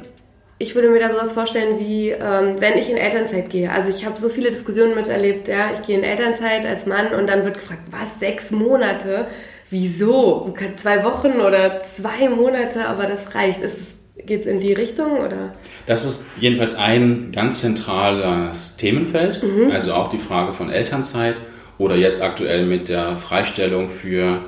ich 0.59 0.75
würde 0.75 0.91
mir 0.91 1.01
da 1.01 1.09
sowas 1.09 1.33
vorstellen 1.33 1.79
wie, 1.79 2.11
ähm, 2.11 2.61
wenn 2.61 2.77
ich 2.77 2.91
in 2.91 2.99
Elternzeit 2.99 3.49
gehe. 3.49 3.73
Also 3.73 3.89
ich 3.89 4.05
habe 4.05 4.19
so 4.19 4.29
viele 4.29 4.51
Diskussionen 4.51 4.95
miterlebt, 4.95 5.49
ja, 5.49 5.71
ich 5.73 5.83
gehe 5.87 5.97
in 5.97 6.05
Elternzeit 6.05 6.67
als 6.67 6.85
Mann 6.85 7.15
und 7.15 7.29
dann 7.29 7.45
wird 7.45 7.55
gefragt, 7.55 7.85
was, 7.91 8.21
sechs 8.21 8.51
Monate? 8.51 9.27
Wieso? 9.71 10.53
Zwei 10.77 11.03
Wochen 11.03 11.41
oder 11.41 11.81
zwei 11.81 12.29
Monate, 12.29 12.87
aber 12.87 13.07
das 13.07 13.35
reicht. 13.35 13.63
Es 13.63 14.00
Geht 14.27 14.41
es 14.41 14.47
in 14.47 14.61
die 14.61 14.73
Richtung 14.73 15.19
oder? 15.19 15.55
Das 15.87 16.05
ist 16.05 16.27
jedenfalls 16.39 16.75
ein 16.75 17.33
ganz 17.33 17.61
zentrales 17.61 18.77
Themenfeld, 18.77 19.43
mhm. 19.43 19.71
also 19.71 19.95
auch 19.95 20.09
die 20.09 20.19
Frage 20.19 20.53
von 20.53 20.71
Elternzeit 20.71 21.37
oder 21.79 21.97
jetzt 21.97 22.21
aktuell 22.21 22.67
mit 22.67 22.89
der 22.89 23.17
Freistellung 23.17 23.89
für 23.89 24.43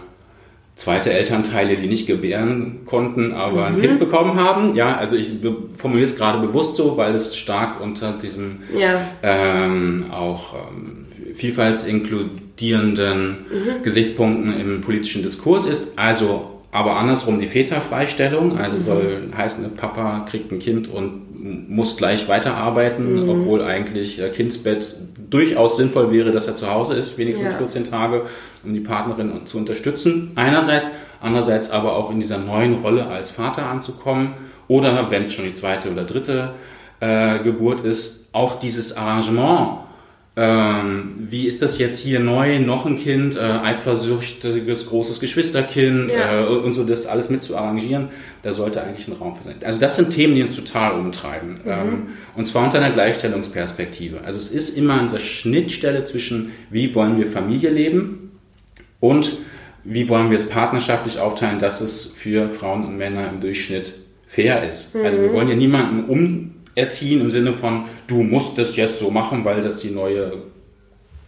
zweite 0.75 1.13
Elternteile, 1.13 1.77
die 1.77 1.87
nicht 1.87 2.07
gebären 2.07 2.81
konnten, 2.87 3.33
aber 3.33 3.69
mhm. 3.69 3.77
ein 3.77 3.81
Kind 3.81 3.99
bekommen 3.99 4.39
haben. 4.39 4.75
Ja, 4.75 4.97
also 4.97 5.17
ich 5.17 5.33
formuliere 5.77 6.07
es 6.07 6.17
gerade 6.17 6.45
bewusst 6.45 6.77
so, 6.77 6.97
weil 6.97 7.15
es 7.15 7.37
stark 7.37 7.81
unter 7.81 8.13
diesem 8.15 8.59
ja. 8.77 9.01
ähm, 9.23 10.07
auch 10.11 10.55
ähm, 10.55 11.07
vielfaltsinkludierenden 11.35 13.29
mhm. 13.29 13.83
Gesichtspunkten 13.83 14.59
im 14.59 14.81
politischen 14.81 15.23
Diskurs 15.23 15.67
ist. 15.67 15.99
Also 15.99 16.62
aber 16.73 16.97
andersrum 16.97 17.39
die 17.39 17.47
Väterfreistellung, 17.47 18.59
also 18.59 18.79
mhm. 18.79 18.83
soll 18.83 19.23
heißen, 19.37 19.77
Papa 19.77 20.25
kriegt 20.29 20.51
ein 20.51 20.59
Kind 20.59 20.89
und 20.89 21.69
muss 21.69 21.99
gleich 21.99 22.29
weiterarbeiten, 22.29 23.23
mhm. 23.23 23.29
obwohl 23.29 23.63
eigentlich 23.63 24.21
äh, 24.21 24.31
Kindsbett 24.31 24.97
durchaus 25.29 25.77
sinnvoll 25.77 26.11
wäre, 26.11 26.31
dass 26.33 26.49
er 26.49 26.55
zu 26.55 26.71
Hause 26.71 26.95
ist, 26.95 27.19
wenigstens 27.19 27.53
ja. 27.53 27.59
14 27.59 27.85
Tage, 27.85 28.23
um 28.65 28.73
die 28.73 28.81
Partnerin 28.81 29.47
zu 29.47 29.59
unterstützen. 29.59 30.33
Einerseits, 30.35 30.91
andererseits 31.21 31.71
aber 31.71 31.95
auch 31.95 32.11
in 32.11 32.21
dieser 32.21 32.39
neuen 32.39 32.77
Rolle 32.77 33.07
als 33.07 33.31
Vater 33.31 33.67
anzukommen 33.67 34.33
oder 34.67 35.11
wenn 35.11 35.25
es 35.25 35.35
schon 35.35 35.45
die 35.45 35.53
zweite 35.53 35.91
oder 35.91 36.05
dritte 36.05 36.55
äh, 37.01 37.39
Geburt 37.41 37.83
ist, 37.83 38.29
auch 38.33 38.59
dieses 38.59 38.97
Arrangement 38.97 39.81
ähm, 40.35 41.15
wie 41.19 41.47
ist 41.47 41.61
das 41.61 41.79
jetzt 41.79 41.99
hier 41.99 42.19
neu, 42.19 42.59
noch 42.59 42.87
ein 42.87 42.99
Kind, 42.99 43.37
äh, 43.37 43.41
eifersüchtiges, 43.41 44.87
großes 44.89 45.21
Geschwisterkind 45.21 46.11
ja. 46.11 46.41
äh, 46.41 46.47
und 46.47 46.73
so 46.73 46.85
das 46.85 47.07
alles 47.07 47.29
mit 47.29 47.43
zu 47.43 47.55
arrangieren, 47.55 48.09
da 48.41 48.55
sollte 48.55 48.83
eigentlich 48.83 49.09
ein 49.09 49.13
Raum 49.13 49.37
für 49.37 49.45
sein. 49.45 49.57
Also 49.63 49.79
das 49.79 49.97
sind 49.97 50.09
Themen, 50.09 50.35
die 50.35 50.41
uns 50.41 50.57
total 50.57 50.99
umtreiben. 50.99 51.51
Mhm. 51.65 51.71
Ähm, 51.71 52.03
und 52.35 52.47
zwar 52.47 52.65
unter 52.65 52.79
einer 52.79 52.93
Gleichstellungsperspektive. 52.93 54.23
Also 54.25 54.39
es 54.39 54.51
ist 54.51 54.77
immer 54.77 55.03
dieser 55.03 55.19
Schnittstelle 55.19 56.05
zwischen, 56.05 56.53
wie 56.71 56.95
wollen 56.95 57.19
wir 57.19 57.27
Familie 57.27 57.69
leben 57.69 58.31
und 59.01 59.37
wie 59.85 60.09
wollen 60.09 60.31
wir 60.31 60.39
es 60.39 60.49
partnerschaftlich 60.49 61.19
aufteilen, 61.19 61.59
dass 61.59 61.83
es 61.83 62.07
für 62.07 62.49
Frauen 62.49 62.87
und 62.87 62.97
Männer 62.97 63.29
im 63.29 63.41
Durchschnitt 63.41 63.95
fair 64.27 64.67
ist. 64.67 64.95
Mhm. 64.95 65.05
Also 65.05 65.21
wir 65.21 65.29
mhm. 65.29 65.33
wollen 65.35 65.49
ja 65.49 65.57
niemanden 65.57 66.05
um 66.05 66.52
erziehen 66.75 67.21
im 67.21 67.31
Sinne 67.31 67.53
von, 67.53 67.85
du 68.07 68.23
musst 68.23 68.59
das 68.59 68.77
jetzt 68.77 68.99
so 68.99 69.11
machen, 69.11 69.45
weil 69.45 69.61
das 69.61 69.81
die 69.81 69.91
neue, 69.91 70.33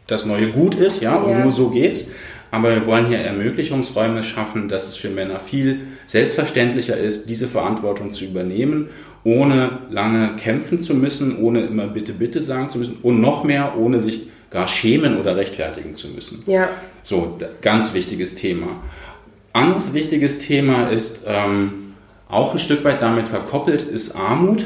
das 0.07 0.26
neue 0.26 0.48
Gut 0.48 0.74
ist, 0.74 1.02
ja, 1.02 1.16
und 1.16 1.42
nur 1.42 1.50
so 1.50 1.70
geht's. 1.70 2.04
Aber 2.50 2.70
wir 2.70 2.87
wollen 2.87 3.07
hier 3.07 3.18
Ermöglichungsräume 3.18 4.22
schaffen, 4.22 4.68
dass 4.68 4.88
es 4.88 4.96
für 4.96 5.11
Männer 5.11 5.40
viel 5.40 5.88
selbstverständlicher 6.07 6.96
ist, 6.96 7.28
diese 7.28 7.48
Verantwortung 7.48 8.12
zu 8.12 8.24
übernehmen, 8.24 8.90
ohne 9.24 9.78
lange 9.90 10.37
kämpfen 10.37 10.78
zu 10.78 10.94
müssen, 10.94 11.38
ohne 11.38 11.62
immer 11.62 11.88
bitte, 11.88 12.12
bitte 12.12 12.40
sagen 12.40 12.70
zu 12.70 12.78
müssen 12.78 12.98
und 13.02 13.20
noch 13.20 13.42
mehr, 13.42 13.74
ohne 13.76 14.00
sich 14.00 14.28
gar 14.50 14.68
schämen 14.68 15.18
oder 15.18 15.37
rechtfertigen 15.37 15.94
zu 15.94 16.09
müssen. 16.09 16.44
Ja. 16.46 16.68
So, 17.02 17.37
ganz 17.61 17.92
wichtiges 17.92 18.37
Thema. 18.37 18.83
Anderes 19.52 19.92
wichtiges 19.92 20.38
Thema 20.38 20.90
ist 20.90 21.22
ähm, 21.26 21.94
auch 22.28 22.52
ein 22.52 22.59
Stück 22.59 22.85
weit 22.85 23.02
damit 23.02 23.28
verkoppelt, 23.28 23.83
ist 23.83 24.14
Armut. 24.14 24.64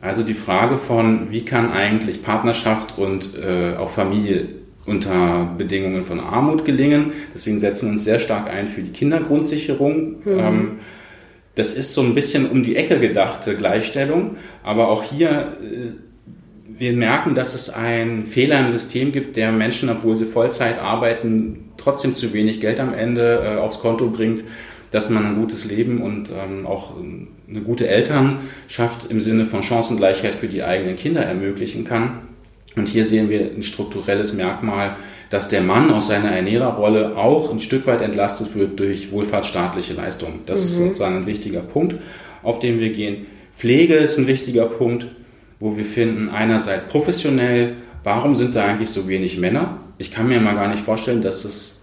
Also 0.00 0.22
die 0.22 0.34
Frage 0.34 0.78
von, 0.78 1.30
wie 1.30 1.44
kann 1.44 1.72
eigentlich 1.72 2.22
Partnerschaft 2.22 2.98
und 2.98 3.30
äh, 3.36 3.74
auch 3.76 3.90
Familie 3.90 4.48
unter 4.86 5.54
Bedingungen 5.58 6.04
von 6.04 6.20
Armut 6.20 6.64
gelingen. 6.64 7.12
Deswegen 7.34 7.58
setzen 7.58 7.86
wir 7.86 7.92
uns 7.92 8.04
sehr 8.04 8.20
stark 8.20 8.48
ein 8.48 8.68
für 8.68 8.82
die 8.82 8.92
Kindergrundsicherung. 8.92 10.16
Mhm. 10.24 10.38
Ähm, 10.38 10.70
das 11.56 11.74
ist 11.74 11.92
so 11.94 12.02
ein 12.02 12.14
bisschen 12.14 12.48
um 12.48 12.62
die 12.62 12.76
Ecke 12.76 13.00
gedachte 13.00 13.56
Gleichstellung, 13.56 14.36
aber 14.62 14.88
auch 14.88 15.02
hier, 15.02 15.58
äh, 15.60 15.90
wir 16.78 16.92
merken, 16.92 17.34
dass 17.34 17.54
es 17.54 17.68
einen 17.68 18.24
Fehler 18.24 18.60
im 18.60 18.70
System 18.70 19.10
gibt, 19.10 19.34
der 19.34 19.50
Menschen, 19.50 19.90
obwohl 19.90 20.14
sie 20.14 20.26
Vollzeit 20.26 20.78
arbeiten, 20.78 21.70
trotzdem 21.76 22.14
zu 22.14 22.32
wenig 22.32 22.60
Geld 22.60 22.78
am 22.78 22.94
Ende 22.94 23.42
äh, 23.42 23.58
aufs 23.58 23.80
Konto 23.80 24.08
bringt 24.08 24.44
dass 24.90 25.10
man 25.10 25.26
ein 25.26 25.36
gutes 25.36 25.64
Leben 25.64 26.00
und 26.00 26.30
ähm, 26.30 26.66
auch 26.66 26.94
eine 26.96 27.60
gute 27.60 27.88
Elternschaft 27.88 29.10
im 29.10 29.20
Sinne 29.20 29.46
von 29.46 29.62
Chancengleichheit 29.62 30.34
für 30.34 30.48
die 30.48 30.62
eigenen 30.62 30.96
Kinder 30.96 31.22
ermöglichen 31.22 31.84
kann. 31.84 32.22
Und 32.76 32.88
hier 32.88 33.04
sehen 33.04 33.28
wir 33.28 33.40
ein 33.40 33.62
strukturelles 33.62 34.34
Merkmal, 34.34 34.96
dass 35.30 35.48
der 35.48 35.60
Mann 35.60 35.90
aus 35.90 36.08
seiner 36.08 36.30
Ernährerrolle 36.30 37.16
auch 37.16 37.50
ein 37.50 37.60
Stück 37.60 37.86
weit 37.86 38.00
entlastet 38.00 38.54
wird 38.54 38.80
durch 38.80 39.12
wohlfahrtsstaatliche 39.12 39.94
Leistungen. 39.94 40.40
Das 40.46 40.60
mhm. 40.60 40.66
ist 40.66 40.76
sozusagen 40.76 41.16
ein 41.16 41.26
wichtiger 41.26 41.60
Punkt, 41.60 41.96
auf 42.42 42.58
den 42.60 42.80
wir 42.80 42.90
gehen. 42.90 43.26
Pflege 43.54 43.94
ist 43.94 44.18
ein 44.18 44.26
wichtiger 44.26 44.66
Punkt, 44.66 45.06
wo 45.60 45.76
wir 45.76 45.84
finden, 45.84 46.28
einerseits 46.28 46.84
professionell, 46.84 47.74
warum 48.04 48.36
sind 48.36 48.54
da 48.54 48.64
eigentlich 48.64 48.90
so 48.90 49.08
wenig 49.08 49.38
Männer? 49.38 49.80
Ich 49.98 50.12
kann 50.12 50.28
mir 50.28 50.40
mal 50.40 50.54
gar 50.54 50.68
nicht 50.68 50.82
vorstellen, 50.82 51.20
dass 51.20 51.44
es 51.44 51.77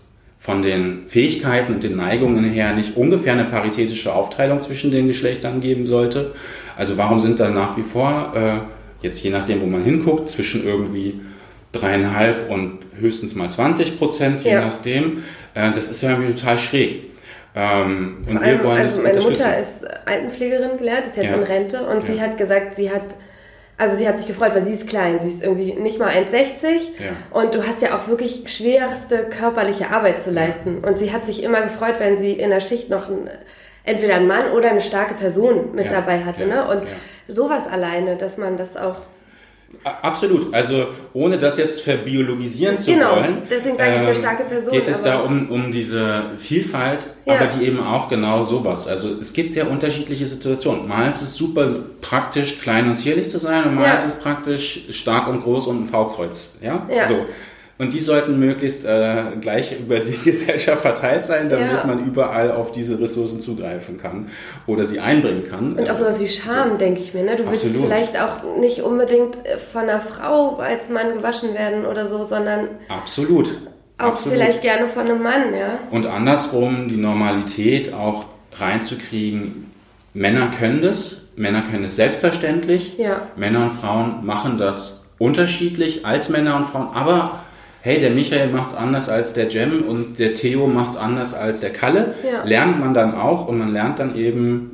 von 0.46 0.62
den 0.62 1.08
Fähigkeiten 1.08 1.74
und 1.74 1.84
den 1.84 1.96
Neigungen 1.96 2.44
her 2.44 2.74
nicht 2.74 2.96
ungefähr 2.96 3.34
eine 3.34 3.46
paritätische 3.46 4.14
Aufteilung 4.14 4.60
zwischen 4.60 4.92
den 4.92 5.08
Geschlechtern 5.08 5.60
geben 5.60 5.88
sollte. 5.88 6.36
Also 6.78 7.00
warum 7.00 7.20
sind 7.20 7.40
da 7.40 7.50
nach 7.50 7.76
wie 7.78 7.82
vor, 7.82 8.32
äh, 8.36 9.04
jetzt 9.04 9.24
je 9.24 9.32
nachdem, 9.32 9.60
wo 9.60 9.66
man 9.66 9.84
hinguckt, 9.84 10.30
zwischen 10.30 10.64
irgendwie 10.64 11.20
dreieinhalb 11.72 12.52
und 12.52 12.78
höchstens 13.00 13.34
mal 13.34 13.50
20 13.50 13.98
Prozent, 13.98 14.44
je 14.44 14.52
ja. 14.52 14.62
nachdem. 14.62 15.24
Äh, 15.56 15.72
das 15.74 15.90
ist 15.90 16.04
ja 16.04 16.12
irgendwie 16.12 16.36
total 16.36 16.60
schräg. 16.60 17.06
Ähm, 17.56 18.18
und 18.30 18.38
allem, 18.38 18.60
wir 18.60 18.64
wollen 18.66 18.78
also 18.78 19.02
meine 19.02 19.22
Mutter 19.22 19.58
ist 19.58 19.84
Altenpflegerin 20.06 20.78
gelernt, 20.78 21.08
ist 21.08 21.18
jetzt 21.18 21.26
ja. 21.26 21.34
in 21.38 21.44
Rente 21.44 21.88
und 21.88 22.08
ja. 22.08 22.14
sie 22.14 22.22
hat 22.22 22.38
gesagt, 22.38 22.76
sie 22.76 22.92
hat 22.92 23.16
also 23.78 23.98
sie 23.98 24.08
hat 24.08 24.18
sich 24.18 24.28
gefreut, 24.28 24.54
weil 24.54 24.62
sie 24.62 24.74
ist 24.74 24.88
klein, 24.88 25.20
sie 25.20 25.28
ist 25.28 25.44
irgendwie 25.44 25.74
nicht 25.74 26.00
mal 26.00 26.10
1,60 26.10 26.14
ja. 26.98 27.12
und 27.32 27.54
du 27.56 27.68
hast 27.68 27.82
ja 27.82 27.98
auch 27.98 28.08
wirklich 28.08 28.44
schwerste 28.48 29.26
körperliche 29.26 29.90
Arbeit 29.90 30.22
zu 30.22 30.32
leisten. 30.32 30.78
Und 30.78 30.98
sie 30.98 31.12
hat 31.12 31.26
sich 31.26 31.44
immer 31.44 31.62
gefreut, 31.62 31.96
wenn 32.00 32.16
sie 32.16 32.34
in 32.34 32.52
der 32.52 32.62
Schicht 32.62 32.90
noch 32.90 33.10
ein, 33.10 33.30
entweder 33.84 34.16
einen 34.16 34.28
Mann 34.28 34.52
oder 34.56 34.70
eine 34.70 34.82
starke 34.82 35.16
Person 35.16 35.76
mit 35.76 35.86
ja. 35.86 36.00
dabei 36.00 36.24
hatte. 36.24 36.48
Ne? 36.48 36.66
Und 36.70 36.84
sowas 37.28 37.68
alleine, 37.70 38.16
dass 38.16 38.38
man 38.38 38.56
das 38.56 38.78
auch 38.78 39.02
Absolut. 39.84 40.52
Also 40.54 40.88
ohne 41.14 41.38
das 41.38 41.58
jetzt 41.58 41.82
verbiologisieren 41.82 42.80
zu 42.80 42.92
genau. 42.92 43.18
wollen, 43.18 43.44
deswegen 43.50 43.78
sage 43.78 43.92
ich 43.92 43.98
eine 43.98 44.10
ähm, 44.10 44.16
starke 44.16 44.44
Person, 44.46 44.72
geht 44.72 44.88
es 44.88 45.04
da 45.04 45.20
um, 45.20 45.50
um 45.50 45.72
diese 45.72 46.32
Vielfalt, 46.38 47.08
ja. 47.26 47.36
aber 47.36 47.46
die 47.48 47.66
eben 47.66 47.80
auch 47.80 48.10
genau 48.10 48.42
sowas. 48.44 48.88
Also 48.88 49.10
es 49.20 49.34
gibt 49.34 49.56
ja 49.56 49.66
unterschiedliche 49.66 50.28
Situationen. 50.28 50.88
Mal 50.88 51.10
ist 51.10 51.22
es 51.22 51.36
super 51.36 51.70
praktisch, 52.02 52.60
klein 52.60 52.90
und 52.90 52.96
zierlich 52.96 53.30
zu 53.30 53.38
sein 53.38 53.66
und 53.66 53.76
mal 53.76 53.86
ja. 53.86 53.94
ist 53.94 54.06
es 54.06 54.16
praktisch 54.16 54.88
stark 54.90 55.28
und 55.28 55.44
groß 55.44 55.68
und 55.68 55.84
ein 55.84 55.86
V-Kreuz. 55.88 56.58
Ja? 56.62 56.88
ja. 56.90 57.08
So. 57.08 57.26
Und 57.78 57.94
die 57.94 58.00
sollten 58.00 58.40
möglichst 58.40 58.86
äh, 58.86 59.24
gleich 59.42 59.78
über 59.78 60.00
die 60.00 60.18
Gesellschaft 60.24 60.82
verteilt 60.82 61.26
sein, 61.26 61.50
damit 61.50 61.72
ja. 61.72 61.86
man 61.86 62.06
überall 62.06 62.52
auf 62.52 62.72
diese 62.72 63.00
Ressourcen 63.00 63.42
zugreifen 63.42 63.98
kann 63.98 64.30
oder 64.66 64.86
sie 64.86 65.02
einbringen 65.02 65.44
kann. 65.50 65.74
Und 65.74 65.90
auch 65.90 65.96
sowas 65.96 66.22
wie 66.22 66.28
Scham, 66.28 66.72
so. 66.72 66.78
denke 66.78 67.02
ich 67.02 67.14
mir. 67.14 67.24
Ne? 67.24 67.36
Du 67.36 67.50
willst 67.52 67.66
vielleicht 67.66 68.20
auch 68.20 68.58
nicht 68.60 68.82
unbedingt 68.82 69.36
von 69.74 69.82
einer 69.82 70.00
Frau 70.00 70.56
als 70.58 70.90
Mann 70.90 71.14
gewaschen 71.14 71.54
werden 71.54 71.86
oder 71.86 72.06
so, 72.06 72.24
sondern 72.24 72.68
Absolut. 72.88 73.54
auch 73.98 74.06
Absolut. 74.06 74.38
vielleicht 74.38 74.62
gerne 74.62 74.88
von 74.88 75.06
einem 75.06 75.22
Mann. 75.22 75.54
Ja? 75.54 75.80
Und 75.92 76.06
andersrum 76.06 76.88
die 76.88 76.98
Normalität 76.98 77.94
auch 77.94 78.24
reinzukriegen. 78.54 79.70
Männer 80.14 80.50
können 80.58 80.82
das, 80.82 81.18
Männer 81.36 81.64
können 81.64 81.84
es 81.84 81.98
selbstverständlich. 81.98 82.98
Ja. 82.98 83.28
Männer 83.36 83.64
und 83.64 83.72
Frauen 83.72 84.26
machen 84.26 84.58
das 84.58 85.04
unterschiedlich 85.18 86.06
als 86.06 86.30
Männer 86.30 86.56
und 86.58 86.68
Frauen, 86.68 86.88
aber 86.94 87.40
hey, 87.86 88.00
der 88.00 88.10
Michael 88.10 88.50
macht 88.50 88.70
es 88.70 88.76
anders 88.76 89.10
als 89.10 89.34
der 89.34 89.48
Jem 89.48 89.84
und 89.84 90.18
der 90.18 90.34
Theo 90.34 90.66
macht 90.66 90.90
es 90.90 90.98
anders 90.98 91.36
als 91.36 91.60
der 91.60 91.70
Kalle, 91.70 92.16
ja. 92.24 92.44
lernt 92.44 92.80
man 92.80 92.96
dann 92.96 93.14
auch 93.14 93.48
und 93.48 93.60
man 93.60 93.72
lernt 93.72 94.00
dann 94.00 94.16
eben 94.16 94.72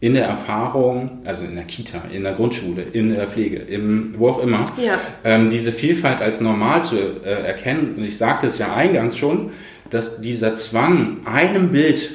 in 0.00 0.14
der 0.14 0.24
Erfahrung, 0.24 1.20
also 1.26 1.44
in 1.44 1.56
der 1.56 1.64
Kita, 1.64 2.00
in 2.10 2.22
der 2.22 2.32
Grundschule, 2.32 2.80
in 2.80 3.14
der 3.14 3.26
Pflege, 3.28 3.58
im, 3.58 4.14
wo 4.16 4.30
auch 4.30 4.42
immer, 4.42 4.64
ja. 4.82 4.98
ähm, 5.24 5.50
diese 5.50 5.72
Vielfalt 5.72 6.22
als 6.22 6.40
normal 6.40 6.82
zu 6.82 6.96
äh, 6.96 7.28
erkennen. 7.28 7.96
Und 7.98 8.04
ich 8.04 8.16
sagte 8.16 8.46
es 8.46 8.56
ja 8.56 8.74
eingangs 8.74 9.18
schon, 9.18 9.50
dass 9.90 10.22
dieser 10.22 10.54
Zwang, 10.54 11.18
einem 11.26 11.68
Bild 11.68 12.12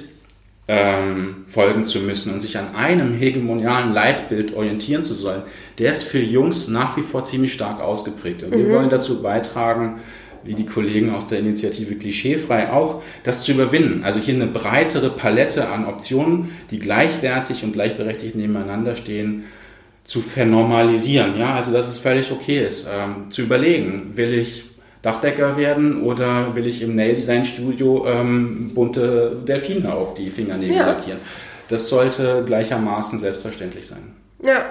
ähm, 0.67 1.43
folgen 1.45 1.83
zu 1.83 1.99
müssen 1.99 2.33
und 2.33 2.41
sich 2.41 2.57
an 2.57 2.75
einem 2.75 3.13
hegemonialen 3.13 3.93
Leitbild 3.93 4.55
orientieren 4.55 5.03
zu 5.03 5.13
sollen, 5.13 5.43
der 5.77 5.91
ist 5.91 6.03
für 6.03 6.19
Jungs 6.19 6.69
nach 6.69 6.97
wie 6.97 7.03
vor 7.03 7.21
ziemlich 7.21 7.53
stark 7.53 7.81
ausgeprägt. 7.81 8.41
Und 8.41 8.49
mhm. 8.49 8.57
wir 8.57 8.69
wollen 8.71 8.89
dazu 8.89 9.21
beitragen, 9.21 9.99
wie 10.43 10.55
die 10.55 10.65
Kollegen 10.65 11.13
aus 11.13 11.27
der 11.27 11.39
Initiative 11.39 11.95
Klischeefrei 11.95 12.71
auch, 12.71 13.01
das 13.23 13.43
zu 13.43 13.51
überwinden. 13.51 14.03
Also 14.03 14.19
hier 14.19 14.35
eine 14.35 14.47
breitere 14.47 15.09
Palette 15.09 15.69
an 15.69 15.85
Optionen, 15.85 16.51
die 16.71 16.79
gleichwertig 16.79 17.63
und 17.63 17.73
gleichberechtigt 17.73 18.35
nebeneinander 18.35 18.95
stehen, 18.95 19.45
zu 20.03 20.21
vernormalisieren. 20.21 21.37
Ja, 21.37 21.55
also 21.55 21.71
dass 21.71 21.87
es 21.87 21.99
völlig 21.99 22.31
okay 22.31 22.65
ist, 22.65 22.87
ähm, 22.91 23.29
zu 23.29 23.43
überlegen, 23.43 24.17
will 24.17 24.33
ich 24.33 24.63
Dachdecker 25.01 25.55
werden 25.55 26.01
oder 26.01 26.55
will 26.55 26.67
ich 26.67 26.81
im 26.81 26.95
Nail 26.95 27.15
Design 27.15 27.45
Studio 27.45 28.05
ähm, 28.07 28.71
bunte 28.73 29.37
Delfine 29.47 29.93
auf 29.93 30.13
die 30.13 30.29
Fingernägel 30.29 30.75
ja. 30.75 30.87
lackieren? 30.87 31.19
Das 31.69 31.87
sollte 31.87 32.43
gleichermaßen 32.45 33.19
selbstverständlich 33.19 33.85
sein. 33.85 34.15
Ja. 34.43 34.65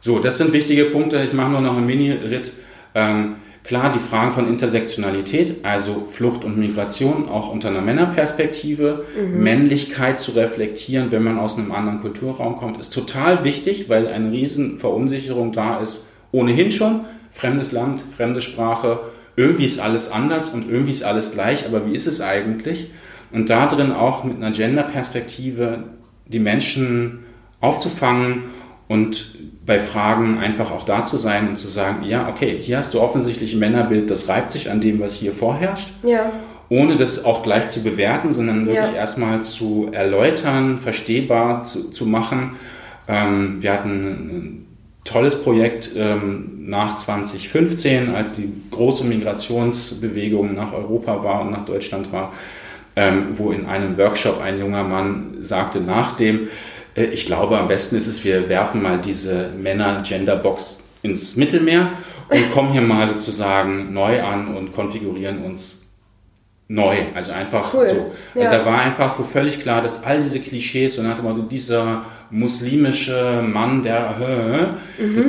So, 0.00 0.18
das 0.18 0.38
sind 0.38 0.52
wichtige 0.52 0.86
Punkte. 0.86 1.22
Ich 1.22 1.32
mache 1.32 1.50
nur 1.50 1.60
noch 1.60 1.76
einen 1.76 1.86
Mini-Ritt. 1.86 2.52
Ähm, 2.94 3.36
klar, 3.68 3.92
die 3.92 3.98
Fragen 3.98 4.32
von 4.32 4.48
Intersektionalität, 4.48 5.62
also 5.62 6.06
Flucht 6.08 6.42
und 6.42 6.56
Migration, 6.56 7.28
auch 7.28 7.52
unter 7.52 7.68
einer 7.68 7.82
Männerperspektive, 7.82 9.04
mhm. 9.14 9.42
Männlichkeit 9.42 10.18
zu 10.18 10.30
reflektieren, 10.30 11.12
wenn 11.12 11.22
man 11.22 11.38
aus 11.38 11.58
einem 11.58 11.70
anderen 11.72 12.00
Kulturraum 12.00 12.56
kommt, 12.56 12.80
ist 12.80 12.94
total 12.94 13.44
wichtig, 13.44 13.90
weil 13.90 14.08
eine 14.08 14.32
riesen 14.32 14.76
Verunsicherung 14.76 15.52
da 15.52 15.80
ist. 15.80 16.08
Ohnehin 16.32 16.70
schon. 16.70 17.04
Fremdes 17.30 17.70
Land, 17.70 18.00
fremde 18.16 18.40
Sprache. 18.40 19.00
Irgendwie 19.36 19.66
ist 19.66 19.80
alles 19.80 20.10
anders 20.10 20.48
und 20.48 20.68
irgendwie 20.70 20.92
ist 20.92 21.04
alles 21.04 21.32
gleich, 21.32 21.66
aber 21.66 21.86
wie 21.86 21.92
ist 21.92 22.06
es 22.06 22.22
eigentlich? 22.22 22.90
Und 23.32 23.50
da 23.50 23.66
drin 23.66 23.92
auch 23.92 24.24
mit 24.24 24.38
einer 24.38 24.50
Gender-Perspektive 24.50 25.84
die 26.26 26.38
Menschen 26.38 27.26
aufzufangen 27.60 28.44
und 28.88 29.34
bei 29.64 29.78
Fragen 29.78 30.38
einfach 30.38 30.70
auch 30.70 30.82
da 30.82 31.04
zu 31.04 31.18
sein 31.18 31.48
und 31.50 31.58
zu 31.58 31.68
sagen, 31.68 32.02
ja, 32.02 32.28
okay, 32.28 32.56
hier 32.58 32.78
hast 32.78 32.94
du 32.94 33.00
offensichtlich 33.00 33.52
ein 33.52 33.58
Männerbild, 33.58 34.10
das 34.10 34.28
reibt 34.28 34.50
sich 34.50 34.70
an 34.70 34.80
dem, 34.80 34.98
was 34.98 35.14
hier 35.14 35.32
vorherrscht. 35.32 35.90
Ja. 36.02 36.32
Ohne 36.70 36.96
das 36.96 37.24
auch 37.24 37.42
gleich 37.42 37.68
zu 37.68 37.82
bewerten, 37.82 38.32
sondern 38.32 38.66
wirklich 38.66 38.92
ja. 38.92 38.96
erstmal 38.96 39.42
zu 39.42 39.88
erläutern, 39.92 40.78
verstehbar 40.78 41.62
zu, 41.62 41.90
zu 41.90 42.06
machen. 42.06 42.56
Ähm, 43.06 43.56
wir 43.60 43.72
hatten 43.72 43.90
ein 43.90 44.66
tolles 45.04 45.42
Projekt 45.42 45.90
ähm, 45.96 46.64
nach 46.66 46.96
2015, 46.96 48.14
als 48.14 48.32
die 48.32 48.50
große 48.70 49.04
Migrationsbewegung 49.04 50.54
nach 50.54 50.72
Europa 50.72 51.22
war 51.22 51.42
und 51.42 51.50
nach 51.50 51.64
Deutschland 51.64 52.12
war, 52.12 52.32
ähm, 52.96 53.28
wo 53.32 53.50
in 53.50 53.66
einem 53.66 53.96
Workshop 53.96 54.40
ein 54.40 54.58
junger 54.58 54.84
Mann 54.84 55.38
sagte, 55.42 55.80
nach 55.80 56.12
dem, 56.12 56.48
ich 57.04 57.26
glaube, 57.26 57.58
am 57.58 57.68
besten 57.68 57.96
ist 57.96 58.06
es, 58.06 58.24
wir 58.24 58.48
werfen 58.48 58.82
mal 58.82 59.00
diese 59.00 59.50
Männer-Gender-Box 59.60 60.84
ins 61.02 61.36
Mittelmeer 61.36 61.92
und 62.28 62.50
kommen 62.52 62.72
hier 62.72 62.82
mal 62.82 63.08
sozusagen 63.08 63.92
neu 63.92 64.22
an 64.22 64.54
und 64.54 64.72
konfigurieren 64.72 65.44
uns 65.44 65.86
neu. 66.68 66.96
Also 67.14 67.32
einfach 67.32 67.72
cool. 67.74 67.86
so. 67.86 68.10
Also 68.34 68.52
ja. 68.52 68.58
da 68.58 68.66
war 68.66 68.80
einfach 68.80 69.16
so 69.16 69.24
völlig 69.24 69.60
klar, 69.60 69.80
dass 69.80 70.04
all 70.04 70.20
diese 70.20 70.40
Klischees 70.40 70.98
und 70.98 71.04
dann 71.04 71.14
hatte 71.14 71.22
man 71.22 71.34
so 71.34 71.42
dieser 71.42 72.04
muslimische 72.30 73.42
Mann, 73.42 73.82
der 73.82 74.76
mhm. 74.98 75.14
das, 75.14 75.26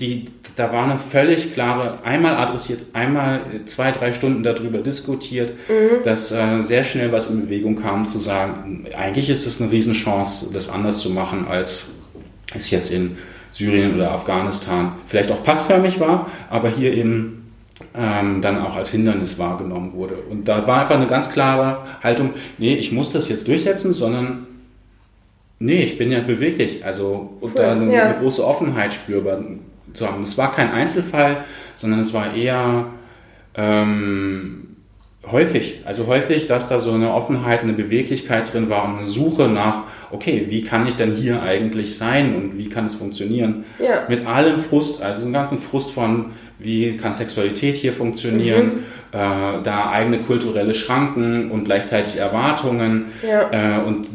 die, 0.00 0.26
da 0.56 0.72
war 0.72 0.84
eine 0.84 0.98
völlig 0.98 1.54
klare, 1.54 1.98
einmal 2.04 2.36
adressiert, 2.36 2.84
einmal 2.92 3.40
zwei, 3.64 3.92
drei 3.92 4.12
Stunden 4.12 4.42
darüber 4.42 4.78
diskutiert, 4.78 5.52
mhm. 5.68 6.02
dass 6.02 6.32
äh, 6.32 6.62
sehr 6.62 6.84
schnell 6.84 7.12
was 7.12 7.30
in 7.30 7.42
Bewegung 7.42 7.76
kam, 7.76 8.06
zu 8.06 8.18
sagen, 8.18 8.86
eigentlich 8.96 9.30
ist 9.30 9.46
es 9.46 9.60
eine 9.60 9.70
Riesenchance, 9.70 10.52
das 10.52 10.68
anders 10.68 10.98
zu 10.98 11.10
machen, 11.10 11.46
als 11.48 11.88
es 12.54 12.70
jetzt 12.70 12.90
in 12.90 13.16
Syrien 13.50 13.94
oder 13.94 14.12
Afghanistan 14.12 14.92
vielleicht 15.06 15.30
auch 15.32 15.42
passförmig 15.42 15.98
war, 15.98 16.30
aber 16.50 16.68
hier 16.68 16.92
eben 16.92 17.52
ähm, 17.94 18.42
dann 18.42 18.58
auch 18.58 18.76
als 18.76 18.90
Hindernis 18.90 19.38
wahrgenommen 19.38 19.92
wurde. 19.92 20.16
Und 20.30 20.46
da 20.46 20.66
war 20.66 20.82
einfach 20.82 20.96
eine 20.96 21.06
ganz 21.06 21.30
klare 21.30 21.78
Haltung, 22.02 22.34
nee, 22.58 22.74
ich 22.74 22.92
muss 22.92 23.10
das 23.10 23.28
jetzt 23.28 23.48
durchsetzen, 23.48 23.94
sondern 23.94 24.46
nee, 25.58 25.82
ich 25.82 25.96
bin 25.96 26.12
ja 26.12 26.20
beweglich. 26.20 26.84
Also 26.84 27.36
und 27.40 27.54
cool. 27.54 27.62
da 27.62 27.72
eine, 27.72 27.92
ja. 27.92 28.04
eine 28.04 28.18
große 28.18 28.44
Offenheit 28.44 28.92
spürbar 28.92 29.38
zu 29.96 30.06
haben. 30.06 30.20
Das 30.20 30.38
war 30.38 30.52
kein 30.52 30.70
Einzelfall, 30.72 31.44
sondern 31.74 32.00
es 32.00 32.14
war 32.14 32.34
eher 32.34 32.86
ähm, 33.54 34.76
häufig, 35.30 35.80
also 35.84 36.06
häufig, 36.06 36.46
dass 36.46 36.68
da 36.68 36.78
so 36.78 36.92
eine 36.92 37.12
Offenheit, 37.12 37.62
eine 37.62 37.72
Beweglichkeit 37.72 38.52
drin 38.52 38.70
war 38.70 38.84
und 38.84 38.98
eine 38.98 39.06
Suche 39.06 39.48
nach, 39.48 39.84
okay, 40.10 40.46
wie 40.48 40.62
kann 40.62 40.86
ich 40.86 40.96
denn 40.96 41.12
hier 41.14 41.42
eigentlich 41.42 41.98
sein 41.98 42.36
und 42.36 42.56
wie 42.56 42.68
kann 42.68 42.86
es 42.86 42.94
funktionieren? 42.94 43.64
Ja. 43.78 44.04
Mit 44.08 44.26
allem 44.26 44.60
Frust, 44.60 45.02
also 45.02 45.24
einen 45.24 45.32
ganzen 45.32 45.58
Frust 45.58 45.92
von, 45.92 46.32
wie 46.58 46.96
kann 46.96 47.12
Sexualität 47.12 47.74
hier 47.74 47.92
funktionieren, 47.92 48.66
mhm. 48.66 48.78
äh, 49.12 49.62
da 49.62 49.90
eigene 49.90 50.18
kulturelle 50.18 50.74
Schranken 50.74 51.50
und 51.50 51.64
gleichzeitig 51.64 52.16
Erwartungen 52.16 53.06
ja. 53.28 53.78
äh, 53.78 53.82
und 53.82 54.08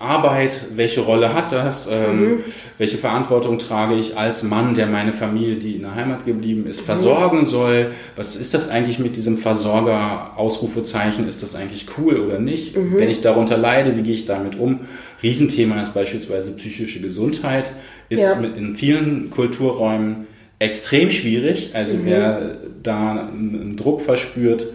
Arbeit, 0.00 0.68
welche 0.72 1.02
Rolle 1.02 1.34
hat 1.34 1.52
das, 1.52 1.86
ähm, 1.90 2.20
mhm. 2.20 2.38
welche 2.78 2.96
Verantwortung 2.96 3.58
trage 3.58 3.96
ich 3.96 4.16
als 4.16 4.42
Mann, 4.42 4.74
der 4.74 4.86
meine 4.86 5.12
Familie, 5.12 5.56
die 5.56 5.76
in 5.76 5.82
der 5.82 5.94
Heimat 5.94 6.24
geblieben 6.24 6.66
ist, 6.66 6.80
versorgen 6.80 7.40
mhm. 7.40 7.44
soll, 7.44 7.90
was 8.16 8.34
ist 8.34 8.54
das 8.54 8.70
eigentlich 8.70 8.98
mit 8.98 9.16
diesem 9.16 9.36
Versorger, 9.36 10.32
Ausrufezeichen, 10.36 11.28
ist 11.28 11.42
das 11.42 11.54
eigentlich 11.54 11.86
cool 11.98 12.16
oder 12.16 12.38
nicht, 12.38 12.76
mhm. 12.76 12.96
wenn 12.96 13.10
ich 13.10 13.20
darunter 13.20 13.58
leide, 13.58 13.94
wie 13.96 14.02
gehe 14.02 14.14
ich 14.14 14.24
damit 14.24 14.58
um? 14.58 14.80
Riesenthema 15.22 15.82
ist 15.82 15.92
beispielsweise 15.92 16.52
psychische 16.52 17.00
Gesundheit, 17.00 17.72
ist 18.08 18.22
ja. 18.22 18.40
in 18.40 18.74
vielen 18.74 19.28
Kulturräumen 19.28 20.26
extrem 20.58 21.10
schwierig, 21.10 21.72
also 21.74 21.96
mhm. 21.96 22.04
wer 22.04 22.58
da 22.82 23.28
einen 23.28 23.76
Druck 23.76 24.00
verspürt, 24.00 24.66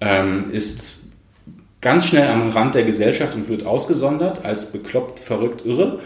ähm, 0.00 0.46
ist 0.52 0.99
ganz 1.80 2.06
schnell 2.06 2.28
am 2.28 2.50
Rand 2.50 2.74
der 2.74 2.84
Gesellschaft 2.84 3.34
und 3.34 3.48
wird 3.48 3.64
ausgesondert 3.64 4.44
als 4.44 4.66
bekloppt, 4.72 5.18
verrückt, 5.18 5.64
irre. 5.64 6.00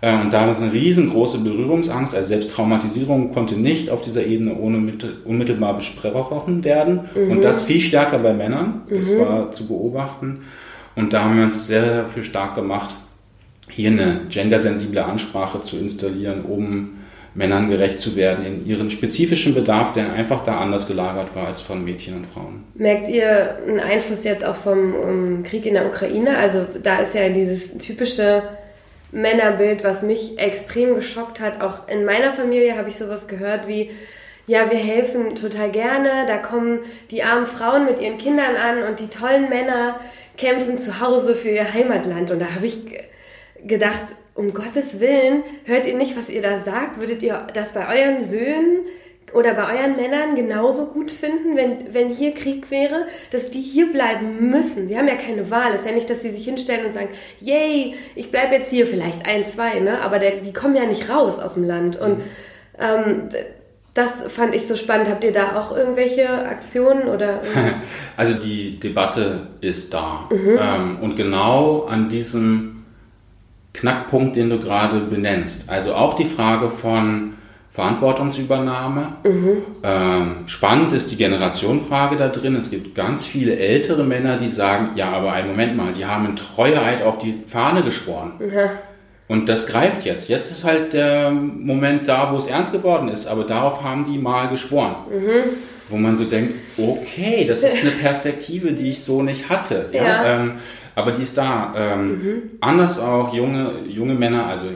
Äh, 0.00 0.20
und 0.20 0.32
da 0.32 0.50
ist 0.50 0.62
eine 0.62 0.72
riesengroße 0.72 1.38
Berührungsangst. 1.38 2.14
Also 2.14 2.28
selbst 2.28 2.52
Traumatisierung 2.52 3.32
konnte 3.32 3.58
nicht 3.58 3.90
auf 3.90 4.02
dieser 4.02 4.24
Ebene 4.24 4.56
ohne 4.56 4.92
unmittelbar 5.24 5.76
besprochen 5.76 6.64
werden. 6.64 7.08
Mhm. 7.14 7.30
Und 7.30 7.44
das 7.44 7.62
viel 7.62 7.80
stärker 7.80 8.18
bei 8.18 8.32
Männern. 8.32 8.82
Das 8.90 9.10
mhm. 9.10 9.20
war 9.20 9.50
zu 9.52 9.66
beobachten. 9.66 10.42
Und 10.96 11.12
da 11.12 11.24
haben 11.24 11.36
wir 11.36 11.44
uns 11.44 11.66
sehr 11.66 12.02
dafür 12.02 12.24
stark 12.24 12.54
gemacht, 12.54 12.90
hier 13.68 13.90
eine 13.90 14.22
gendersensible 14.28 15.04
Ansprache 15.04 15.60
zu 15.60 15.78
installieren, 15.78 16.42
um 16.42 16.99
Männern 17.34 17.68
gerecht 17.68 18.00
zu 18.00 18.16
werden 18.16 18.44
in 18.44 18.66
ihren 18.66 18.90
spezifischen 18.90 19.54
Bedarf, 19.54 19.92
der 19.92 20.12
einfach 20.12 20.42
da 20.42 20.58
anders 20.58 20.88
gelagert 20.88 21.34
war 21.36 21.46
als 21.46 21.60
von 21.60 21.84
Mädchen 21.84 22.16
und 22.16 22.26
Frauen. 22.26 22.64
Merkt 22.74 23.08
ihr 23.08 23.56
einen 23.66 23.80
Einfluss 23.80 24.24
jetzt 24.24 24.44
auch 24.44 24.56
vom 24.56 24.94
um, 24.94 25.42
Krieg 25.44 25.64
in 25.64 25.74
der 25.74 25.86
Ukraine? 25.86 26.38
Also 26.38 26.66
da 26.82 26.98
ist 26.98 27.14
ja 27.14 27.28
dieses 27.28 27.78
typische 27.78 28.42
Männerbild, 29.12 29.84
was 29.84 30.02
mich 30.02 30.38
extrem 30.38 30.94
geschockt 30.96 31.40
hat. 31.40 31.60
Auch 31.60 31.88
in 31.88 32.04
meiner 32.04 32.32
Familie 32.32 32.76
habe 32.76 32.88
ich 32.88 32.96
sowas 32.96 33.28
gehört 33.28 33.68
wie, 33.68 33.90
ja, 34.46 34.70
wir 34.70 34.78
helfen 34.78 35.36
total 35.36 35.70
gerne, 35.70 36.26
da 36.26 36.36
kommen 36.36 36.80
die 37.12 37.22
armen 37.22 37.46
Frauen 37.46 37.86
mit 37.86 38.00
ihren 38.00 38.18
Kindern 38.18 38.56
an 38.56 38.82
und 38.88 38.98
die 38.98 39.08
tollen 39.08 39.48
Männer 39.48 40.00
kämpfen 40.36 40.78
zu 40.78 41.00
Hause 41.00 41.36
für 41.36 41.50
ihr 41.50 41.72
Heimatland. 41.72 42.32
Und 42.32 42.40
da 42.40 42.54
habe 42.54 42.66
ich 42.66 42.78
gedacht, 43.64 44.02
um 44.40 44.54
Gottes 44.54 45.00
Willen, 45.00 45.42
hört 45.64 45.86
ihr 45.86 45.94
nicht, 45.94 46.16
was 46.16 46.30
ihr 46.30 46.40
da 46.40 46.62
sagt? 46.62 46.98
Würdet 46.98 47.22
ihr 47.22 47.46
das 47.52 47.72
bei 47.72 47.86
euren 47.86 48.24
Söhnen 48.24 48.86
oder 49.34 49.52
bei 49.52 49.76
euren 49.76 49.96
Männern 49.96 50.34
genauso 50.34 50.86
gut 50.86 51.10
finden, 51.10 51.56
wenn, 51.56 51.92
wenn 51.92 52.08
hier 52.08 52.32
Krieg 52.32 52.70
wäre, 52.70 53.06
dass 53.30 53.50
die 53.50 53.60
hier 53.60 53.92
bleiben 53.92 54.50
müssen? 54.50 54.88
Die 54.88 54.96
haben 54.96 55.08
ja 55.08 55.16
keine 55.16 55.50
Wahl. 55.50 55.74
Es 55.74 55.80
ist 55.80 55.86
ja 55.86 55.92
nicht, 55.92 56.08
dass 56.08 56.22
sie 56.22 56.30
sich 56.30 56.46
hinstellen 56.46 56.86
und 56.86 56.94
sagen, 56.94 57.10
yay, 57.38 57.94
ich 58.14 58.30
bleibe 58.30 58.54
jetzt 58.54 58.70
hier, 58.70 58.86
vielleicht 58.86 59.26
ein, 59.26 59.44
zwei, 59.44 59.78
ne? 59.78 60.00
aber 60.00 60.18
der, 60.18 60.38
die 60.38 60.54
kommen 60.54 60.74
ja 60.74 60.86
nicht 60.86 61.10
raus 61.10 61.38
aus 61.38 61.54
dem 61.54 61.64
Land. 61.64 62.00
Und 62.00 62.18
mhm. 62.20 62.24
ähm, 62.78 63.28
das 63.92 64.32
fand 64.32 64.54
ich 64.54 64.66
so 64.66 64.74
spannend. 64.74 65.10
Habt 65.10 65.22
ihr 65.22 65.32
da 65.32 65.60
auch 65.60 65.76
irgendwelche 65.76 66.30
Aktionen 66.46 67.08
oder? 67.08 67.42
Also 68.16 68.34
die 68.34 68.78
Debatte 68.78 69.46
ist 69.62 69.94
da. 69.94 70.28
Mhm. 70.30 70.58
Ähm, 70.60 70.98
und 71.00 71.16
genau 71.16 71.84
an 71.84 72.10
diesem 72.10 72.79
Knackpunkt, 73.72 74.36
den 74.36 74.50
du 74.50 74.58
gerade 74.58 75.00
benennst. 75.00 75.70
Also 75.70 75.94
auch 75.94 76.14
die 76.14 76.24
Frage 76.24 76.70
von 76.70 77.34
Verantwortungsübernahme. 77.70 79.12
Mhm. 79.22 79.62
Ähm, 79.84 80.36
spannend 80.46 80.92
ist 80.92 81.12
die 81.12 81.16
Generationenfrage 81.16 82.16
da 82.16 82.28
drin. 82.28 82.56
Es 82.56 82.70
gibt 82.70 82.94
ganz 82.94 83.24
viele 83.24 83.56
ältere 83.56 84.02
Männer, 84.02 84.38
die 84.38 84.48
sagen, 84.48 84.90
ja, 84.96 85.10
aber 85.10 85.32
einen 85.32 85.48
Moment 85.48 85.76
mal, 85.76 85.92
die 85.92 86.04
haben 86.04 86.26
in 86.26 86.36
Treueheit 86.36 87.02
auf 87.02 87.18
die 87.18 87.42
Fahne 87.46 87.82
geschworen. 87.82 88.32
Mhm. 88.40 88.70
Und 89.28 89.48
das 89.48 89.68
greift 89.68 90.04
jetzt. 90.04 90.28
Jetzt 90.28 90.50
ist 90.50 90.64
halt 90.64 90.92
der 90.92 91.30
Moment 91.30 92.08
da, 92.08 92.32
wo 92.32 92.36
es 92.36 92.48
ernst 92.48 92.72
geworden 92.72 93.08
ist. 93.08 93.28
Aber 93.28 93.44
darauf 93.44 93.84
haben 93.84 94.04
die 94.04 94.18
mal 94.18 94.48
geschworen. 94.48 94.96
Mhm. 95.08 95.50
Wo 95.88 95.96
man 95.96 96.16
so 96.16 96.24
denkt, 96.24 96.54
okay, 96.76 97.44
das 97.46 97.62
ist 97.62 97.82
eine 97.82 97.92
Perspektive, 97.92 98.72
die 98.72 98.90
ich 98.90 99.04
so 99.04 99.22
nicht 99.22 99.48
hatte. 99.48 99.88
Ja. 99.92 100.02
ja. 100.02 100.40
Ähm, 100.40 100.52
aber 100.94 101.12
die 101.12 101.22
ist 101.22 101.38
da. 101.38 101.74
Ähm, 101.76 102.08
mhm. 102.08 102.42
Anders 102.60 102.98
auch 102.98 103.32
junge, 103.34 103.72
junge 103.88 104.14
Männer, 104.14 104.46
also 104.46 104.66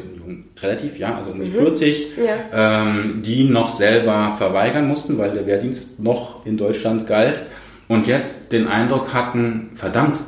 relativ, 0.62 0.98
ja, 0.98 1.16
also 1.16 1.30
um 1.30 1.40
die 1.40 1.50
mhm. 1.50 1.54
40, 1.54 2.06
ja. 2.16 2.82
ähm, 2.82 3.22
die 3.24 3.44
noch 3.44 3.70
selber 3.70 4.34
verweigern 4.36 4.86
mussten, 4.86 5.18
weil 5.18 5.32
der 5.32 5.46
Wehrdienst 5.46 6.00
noch 6.00 6.46
in 6.46 6.56
Deutschland 6.56 7.06
galt 7.06 7.42
und 7.88 8.06
jetzt 8.06 8.52
den 8.52 8.68
Eindruck 8.68 9.12
hatten, 9.12 9.70
verdammt, 9.74 10.18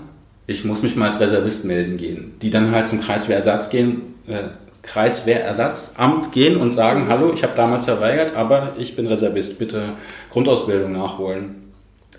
ich 0.46 0.64
muss 0.64 0.82
mich 0.82 0.96
mal 0.96 1.06
als 1.06 1.20
Reservist 1.20 1.64
melden 1.64 1.96
gehen. 1.96 2.34
Die 2.42 2.50
dann 2.50 2.70
halt 2.70 2.88
zum 2.88 3.00
Kreiswehrersatz 3.00 3.70
gehen, 3.70 4.14
äh, 4.28 4.48
Kreiswehrersatzamt 4.82 6.30
gehen 6.32 6.56
und 6.56 6.72
sagen, 6.72 7.04
mhm. 7.04 7.08
hallo, 7.08 7.32
ich 7.32 7.42
habe 7.42 7.54
damals 7.56 7.86
verweigert, 7.86 8.36
aber 8.36 8.74
ich 8.78 8.94
bin 8.94 9.06
Reservist, 9.06 9.58
bitte 9.58 9.82
Grundausbildung 10.30 10.92
nachholen. 10.92 11.72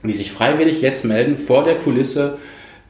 Die 0.04 0.14
sich 0.14 0.32
freiwillig 0.32 0.82
jetzt 0.82 1.06
melden 1.06 1.38
vor 1.38 1.64
der 1.64 1.76
Kulisse, 1.76 2.38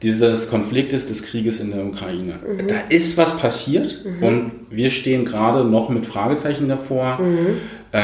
dieses 0.02 0.48
Konfliktes, 0.48 1.08
des 1.08 1.22
Krieges 1.22 1.58
in 1.60 1.72
der 1.72 1.84
Ukraine. 1.84 2.38
Da 2.68 2.76
ist 2.88 3.16
was 3.18 3.36
passiert 3.38 4.04
und 4.20 4.52
wir 4.70 4.90
stehen 4.90 5.24
gerade 5.24 5.64
noch 5.64 5.88
mit 5.88 6.06
Fragezeichen 6.06 6.68
davor. 6.68 7.18
Äh, 7.92 8.00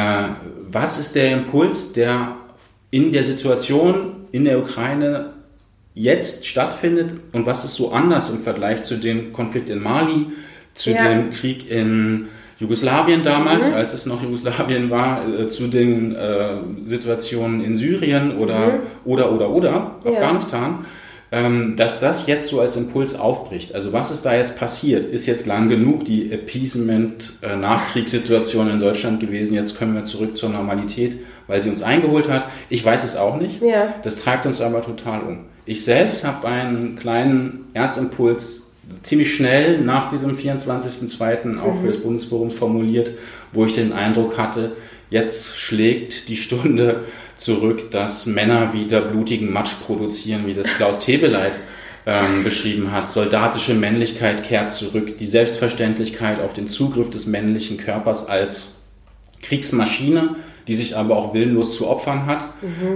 was 0.71 0.99
ist 0.99 1.15
der 1.15 1.33
Impuls, 1.33 1.93
der 1.93 2.35
in 2.91 3.13
der 3.13 3.23
Situation 3.25 4.13
in 4.33 4.45
der 4.45 4.59
Ukraine 4.59 5.31
jetzt 5.95 6.47
stattfindet 6.47 7.13
und 7.33 7.47
was 7.47 7.65
ist 7.65 7.77
so 7.77 7.93
anders 7.93 8.31
im 8.31 8.39
Vergleich 8.41 8.83
zu 8.83 8.97
dem 8.97 9.33
Konflikt 9.33 9.69
in 9.71 9.81
Mali, 9.81 10.27
zu 10.75 10.91
Ja. 10.91 11.05
dem 11.09 11.31
Krieg 11.31 11.71
in 11.71 12.27
Jugoslawien 12.59 13.23
damals, 13.23 13.73
als 13.73 13.95
es 13.95 14.07
noch 14.07 14.23
Jugoslawien 14.23 14.91
war, 14.91 15.21
äh, 15.29 15.47
zu 15.47 15.69
den 15.69 16.15
äh, 16.17 16.57
Situationen 16.87 17.63
in 17.63 17.77
Syrien 17.77 18.37
oder 18.39 18.81
oder 19.05 19.33
oder 19.33 19.51
oder 19.51 19.97
Ja. 20.05 20.11
Afghanistan, 20.11 20.85
dass 21.77 22.01
das 22.01 22.27
jetzt 22.27 22.49
so 22.49 22.61
als 22.61 22.77
Impuls 22.77 23.19
aufbricht. 23.19 23.75
Also 23.75 23.93
was 23.93 24.11
ist 24.11 24.25
da 24.25 24.35
jetzt 24.35 24.59
passiert? 24.59 25.05
Ist 25.07 25.27
jetzt 25.27 25.47
lang 25.47 25.69
genug 25.69 26.05
die 26.05 26.33
Appeasement-Nachkriegssituation 26.33 28.71
in 28.71 28.79
Deutschland 28.79 29.19
gewesen? 29.21 29.55
Jetzt 29.55 29.79
können 29.79 29.95
wir 29.95 30.05
zurück 30.05 30.37
zur 30.37 30.51
Normalität, 30.51 31.19
weil 31.47 31.61
sie 31.61 31.71
uns 31.71 31.83
eingeholt 31.83 32.31
hat. 32.31 32.47
Ich 32.69 32.85
weiß 32.85 33.05
es 33.05 33.17
auch 33.17 33.41
nicht. 33.41 33.63
Ja. 33.63 33.95
Das 34.03 34.19
treibt 34.19 34.47
uns 34.47 34.61
aber 34.61 34.83
total 34.83 35.23
um. 35.23 35.47
Ich 35.67 35.85
selbst 35.85 36.25
habe 36.25 36.47
einen 36.47 36.97
kleinen 36.97 37.67
Erstimpuls 37.73 38.65
ziemlich 39.03 39.35
schnell 39.35 39.81
nach 39.81 40.11
diesem 40.11 40.37
24.02. 40.37 41.59
auch 41.59 41.81
für 41.81 41.89
das 41.89 41.97
Bundesforum 41.99 42.51
formuliert, 42.51 43.11
wo 43.53 43.65
ich 43.65 43.75
den 43.75 43.93
Eindruck 43.93 44.37
hatte, 44.37 44.73
jetzt 45.11 45.57
schlägt 45.57 46.29
die 46.29 46.37
Stunde 46.37 47.05
zurück, 47.37 47.91
dass 47.91 48.27
Männer 48.27 48.73
wieder 48.73 49.01
blutigen 49.01 49.53
Matsch 49.53 49.75
produzieren, 49.85 50.47
wie 50.47 50.55
das 50.55 50.69
Klaus 50.77 51.01
Teweleit 51.01 51.61
ähm, 52.07 52.45
beschrieben 52.45 52.93
hat. 52.93 53.09
Soldatische 53.09 53.75
Männlichkeit 53.75 54.45
kehrt 54.45 54.71
zurück, 54.71 55.19
die 55.19 55.27
Selbstverständlichkeit 55.27 56.41
auf 56.41 56.53
den 56.53 56.69
Zugriff 56.69 57.11
des 57.11 57.27
männlichen 57.27 57.79
Körpers 57.79 58.29
als 58.29 58.75
Kriegsmaschine, 59.43 60.37
die 60.67 60.75
sich 60.75 60.97
aber 60.97 61.17
auch 61.17 61.35
willenlos 61.35 61.77
zu 61.77 61.89
opfern 61.89 62.27
hat, 62.27 62.47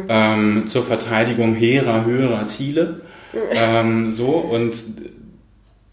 ähm, 0.09 0.67
zur 0.67 0.85
Verteidigung 0.85 1.55
hehrer, 1.55 2.05
höherer 2.05 2.47
Ziele. 2.47 3.03
Ähm, 3.53 4.15
so 4.15 4.29
und 4.29 4.75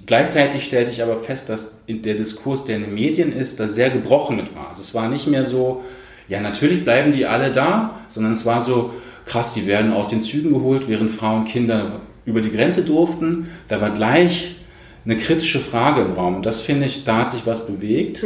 gleichzeitig 0.06 0.64
stellte 0.64 0.92
ich 0.92 1.04
aber 1.04 1.18
fest, 1.18 1.50
dass 1.50 1.80
in 1.86 2.02
der 2.02 2.16
Diskurs, 2.16 2.64
der 2.64 2.78
in 2.78 2.84
den 2.84 2.94
Medien 2.94 3.34
ist, 3.34 3.60
da 3.60 3.68
sehr 3.68 3.90
gebrochen 3.90 4.38
mit 4.38 4.56
war. 4.56 4.70
Also 4.70 4.82
es 4.82 4.94
war 4.94 5.10
nicht 5.10 5.28
mehr 5.28 5.44
so, 5.44 5.84
ja 6.28 6.42
natürlich 6.42 6.84
bleiben 6.84 7.12
die 7.12 7.26
alle 7.26 7.52
da, 7.52 8.00
sondern 8.08 8.34
es 8.34 8.46
war 8.46 8.62
so, 8.62 8.94
krass, 9.26 9.54
die 9.54 9.68
werden 9.68 9.92
aus 9.94 10.10
den 10.10 10.22
Zügen 10.22 10.52
geholt, 10.54 10.88
während 10.88 11.12
Frauen 11.12 11.42
und 11.42 11.46
Kinder 11.46 12.02
über 12.26 12.42
die 12.42 12.52
Grenze 12.52 12.84
durften. 12.84 13.50
Da 13.68 13.82
war 13.82 13.92
gleich 13.92 14.56
eine 15.04 15.18
kritische 15.18 15.60
Frage 15.60 16.02
im 16.02 16.14
Raum. 16.14 16.38
Und 16.38 16.46
das 16.46 16.60
finde 16.60 16.86
ich, 16.86 17.04
da 17.04 17.18
hat 17.20 17.32
sich 17.32 17.46
was 17.46 17.68
bewegt. 17.68 18.24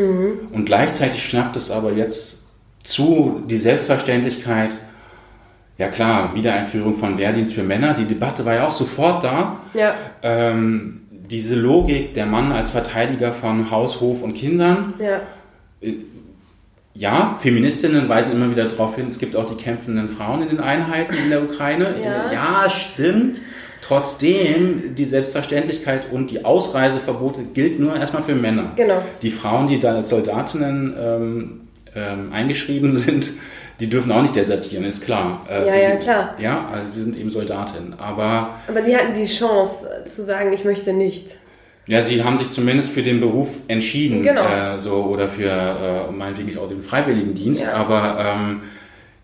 Und 0.52 0.66
gleichzeitig 0.66 1.24
schnappt 1.24 1.56
es 1.56 1.72
aber 1.72 1.92
jetzt 1.94 2.48
zu 2.84 3.44
die 3.48 3.58
Selbstverständlichkeit, 3.58 4.76
ja 5.78 5.88
klar, 5.88 6.36
Wiedereinführung 6.36 6.96
von 6.96 7.18
Wehrdienst 7.18 7.54
für 7.54 7.64
Männer. 7.64 7.94
Die 7.94 8.06
Debatte 8.06 8.46
war 8.46 8.56
ja 8.56 8.68
auch 8.68 8.72
sofort 8.72 9.24
da. 9.24 9.60
Ja. 9.74 9.94
Ähm, 10.24 11.02
diese 11.10 11.56
Logik, 11.56 12.14
der 12.14 12.26
Mann 12.26 12.52
als 12.52 12.72
Verteidiger 12.72 13.32
von 13.34 13.72
Haus, 13.72 14.02
Hof 14.02 14.24
und 14.24 14.34
Kindern. 14.34 14.94
Ja. 15.00 15.22
Ja, 17.00 17.38
Feministinnen 17.40 18.10
weisen 18.10 18.34
immer 18.34 18.52
wieder 18.52 18.66
darauf 18.66 18.98
hin, 18.98 19.08
es 19.08 19.20
gibt 19.20 19.34
auch 19.38 19.46
die 19.46 19.56
kämpfenden 19.56 20.10
Frauen 20.10 20.42
in 20.42 20.50
den 20.50 20.60
Einheiten 20.60 21.14
in 21.14 21.30
der 21.30 21.42
Ukraine. 21.42 21.96
Ja. 22.04 22.30
ja 22.32 22.70
stimmt. 22.70 23.40
Trotzdem, 23.82 24.96
die 24.96 25.06
Selbstverständlichkeit 25.06 26.12
und 26.12 26.30
die 26.30 26.44
Ausreiseverbote 26.44 27.44
gilt 27.54 27.80
nur 27.80 27.96
erstmal 27.96 28.24
für 28.24 28.36
Männer. 28.36 28.74
Genau. 28.76 29.02
Die 29.22 29.32
Frauen, 29.32 29.68
die 29.68 29.80
da 29.80 29.96
als 29.96 30.10
Soldatinnen 30.10 30.94
ähm, 31.00 31.62
ähm, 31.96 32.34
eingeschrieben 32.34 32.94
sind, 32.96 33.32
die 33.80 33.88
dürfen 33.90 34.12
auch 34.12 34.22
nicht 34.22 34.36
desertieren, 34.36 34.84
ist 34.84 35.06
klar. 35.06 35.46
Äh, 35.50 35.68
Ja, 35.68 35.74
die, 35.74 35.80
ja, 35.80 35.96
klar. 35.96 36.36
Ja, 36.38 36.70
also 36.74 36.92
sie 36.92 37.02
sind 37.04 37.16
eben 37.16 37.30
Soldatinnen. 37.30 37.98
Aber 37.98 38.58
Aber 38.68 38.82
die 38.82 38.94
hatten 38.94 39.14
die 39.14 39.26
Chance 39.26 39.88
zu 40.06 40.22
sagen, 40.22 40.52
ich 40.52 40.66
möchte 40.66 40.92
nicht. 40.92 41.38
Ja, 41.90 42.04
sie 42.04 42.24
haben 42.24 42.38
sich 42.38 42.52
zumindest 42.52 42.92
für 42.92 43.02
den 43.02 43.20
Beruf 43.20 43.58
entschieden. 43.68 44.22
Genau. 44.22 44.46
Äh, 44.46 44.80
so, 44.80 44.94
oder 45.06 45.28
für 45.28 45.50
äh, 45.50 46.12
meinetwegen 46.12 46.56
auch 46.60 46.68
den 46.70 46.82
Freiwilligendienst. 46.84 47.66
Ja. 47.66 47.74
Aber 47.74 48.24
ähm, 48.24 48.62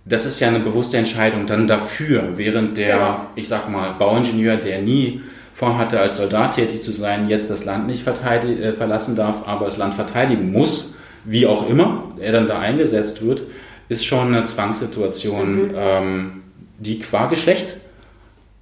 das 0.04 0.26
ist 0.26 0.40
ja 0.40 0.48
eine 0.48 0.60
bewusste 0.60 0.98
Entscheidung 0.98 1.46
dann 1.46 1.68
dafür, 1.68 2.30
während 2.38 2.76
der, 2.78 2.96
Genau. 2.98 3.20
ich 3.36 3.48
sag 3.48 3.70
mal, 3.70 3.92
Bauingenieur, 4.00 4.58
der 4.58 4.82
nie 4.82 5.22
vorhatte, 5.54 6.00
als 6.00 6.18
Soldat 6.18 6.56
tätig 6.56 6.82
zu 6.82 6.92
sein, 6.92 7.30
jetzt 7.30 7.50
das 7.52 7.66
Land 7.66 7.88
nicht 7.88 8.06
äh, 8.06 8.74
verlassen 8.74 9.16
darf, 9.16 9.48
aber 9.48 9.66
das 9.68 9.78
Land 9.78 9.94
verteidigen 9.94 10.52
muss, 10.52 10.96
wie 11.24 11.46
auch 11.46 11.70
immer 11.70 12.12
er 12.20 12.32
dann 12.32 12.48
da 12.48 12.60
eingesetzt 12.60 13.26
wird, 13.26 13.44
ist 13.90 14.06
schon 14.06 14.34
eine 14.36 14.44
Zwangssituation, 14.44 15.68
Mhm. 15.68 15.72
ähm, 15.78 16.32
die 16.80 16.98
qua 17.00 17.28
Geschlecht 17.28 17.78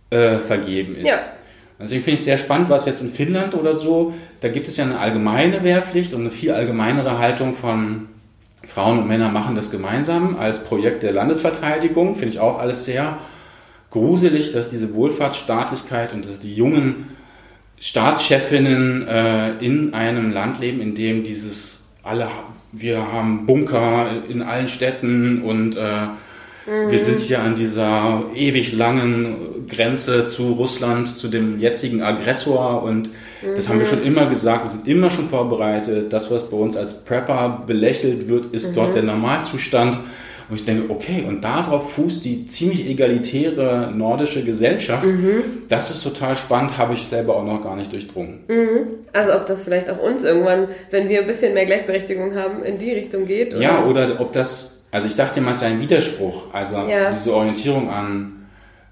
äh, 0.10 0.38
vergeben 0.40 0.96
ist. 0.98 1.08
Ja. 1.08 1.20
Finde 1.88 2.12
ich 2.12 2.20
es 2.20 2.26
sehr 2.26 2.38
spannend, 2.38 2.70
was 2.70 2.86
jetzt 2.86 3.02
in 3.02 3.12
Finnland 3.12 3.56
oder 3.56 3.76
so, 3.76 4.14
da 4.42 4.50
gibt 4.50 4.68
es 4.68 4.78
ja 4.78 4.86
eine 4.86 5.00
allgemeine 5.00 5.64
Wehrpflicht 5.64 6.14
und 6.14 6.22
eine 6.22 6.32
viel 6.32 6.52
allgemeinere 6.52 7.20
Haltung 7.20 7.54
von 7.54 8.08
Frauen 8.66 9.00
und 9.00 9.08
Männer 9.08 9.30
machen 9.30 9.56
das 9.56 9.72
gemeinsam 9.72 10.38
als 10.38 10.64
Projekt 10.64 11.04
der 11.04 11.12
Landesverteidigung. 11.12 12.16
Finde 12.16 12.30
ich 12.30 12.40
auch 12.40 12.60
alles 12.60 12.86
sehr 12.86 13.18
gruselig, 13.90 14.52
dass 14.52 14.70
diese 14.70 14.96
Wohlfahrtsstaatlichkeit 14.96 16.14
und 16.14 16.26
dass 16.26 16.40
die 16.40 16.56
jungen 16.56 17.10
Staatschefinnen 17.80 19.08
äh, 19.08 19.52
in 19.58 19.94
einem 19.94 20.32
Land 20.32 20.60
leben, 20.60 20.80
in 20.80 20.96
dem 20.96 21.24
dieses 21.24 21.84
alle, 22.02 22.30
wir 22.72 23.12
haben 23.12 23.46
Bunker 23.46 24.24
in 24.30 24.42
allen 24.42 24.70
Städten 24.70 25.42
und 25.42 25.76
äh, 25.76 26.08
wir 26.66 27.00
sind 27.00 27.20
hier 27.20 27.42
an 27.42 27.56
dieser 27.56 28.24
ewig 28.36 28.74
langen 28.74 29.68
Grenze 29.68 30.28
zu 30.28 30.54
Russland, 30.54 31.08
zu 31.08 31.28
dem 31.28 31.60
jetzigen 31.60 32.02
Aggressor 32.02 32.84
und 32.84 33.10
das 33.56 33.68
haben 33.68 33.80
wir 33.80 33.86
schon 33.86 34.04
immer 34.04 34.28
gesagt, 34.28 34.66
wir 34.66 34.72
sind 34.72 34.88
immer 34.88 35.10
schon 35.10 35.28
vorbereitet. 35.28 36.14
Das, 36.14 36.32
was 36.32 36.50
bei 36.50 36.58
uns 36.58 36.78
als 36.78 36.94
Prepper 36.94 37.64
belächelt 37.66 38.30
wird, 38.30 38.48
ist 38.48 38.76
dort 38.76 38.96
der 38.96 39.04
Normalzustand. 39.04 39.98
Und 40.50 40.56
ich 40.56 40.66
denke, 40.66 40.92
okay, 40.92 41.24
und 41.28 41.44
darauf 41.44 41.94
fußt 41.94 42.26
die 42.26 42.46
ziemlich 42.46 42.88
egalitäre 42.88 43.92
nordische 43.96 44.44
Gesellschaft. 44.44 45.06
Das 45.70 45.90
ist 45.90 46.04
total 46.04 46.36
spannend, 46.36 46.78
habe 46.78 46.94
ich 46.94 47.04
selber 47.04 47.36
auch 47.38 47.46
noch 47.46 47.64
gar 47.64 47.76
nicht 47.76 47.92
durchdrungen. 47.92 48.40
Also 49.14 49.34
ob 49.34 49.46
das 49.46 49.64
vielleicht 49.64 49.90
auch 49.90 50.00
uns 50.00 50.24
irgendwann, 50.24 50.68
wenn 50.92 51.08
wir 51.10 51.22
ein 51.22 51.28
bisschen 51.28 51.54
mehr 51.54 51.66
Gleichberechtigung 51.66 52.36
haben, 52.36 52.64
in 52.64 52.78
die 52.78 52.92
Richtung 52.92 53.26
geht. 53.26 53.54
Oder? 53.54 53.64
Ja, 53.64 53.86
oder 53.86 54.20
ob 54.20 54.34
das, 54.34 54.73
also 54.94 55.08
ich 55.08 55.16
dachte 55.18 55.40
immer, 55.40 55.52
es 55.52 55.60
sei 55.60 55.68
ein 55.68 55.82
Widerspruch. 55.82 56.54
Also 56.54 56.78
Ja. 56.88 57.10
diese 57.12 57.34
Orientierung 57.34 57.90
an 57.90 58.32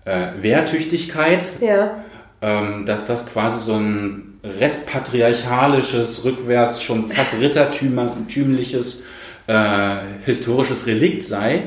äh, 0.03 0.27
Wehrtüchtigkeit, 0.37 1.47
Ja. 1.61 2.03
ähm, 2.41 2.85
dass 2.85 3.05
das 3.05 3.25
quasi 3.31 3.59
so 3.63 3.75
ein 3.75 4.39
restpatriarchalisches, 4.43 6.25
rückwärts 6.25 6.81
schon 6.81 7.09
fast 7.09 7.35
rittertümliches 7.39 9.03
äh, 9.47 9.95
historisches 10.25 10.87
Relikt 10.87 11.23
sei, 11.25 11.63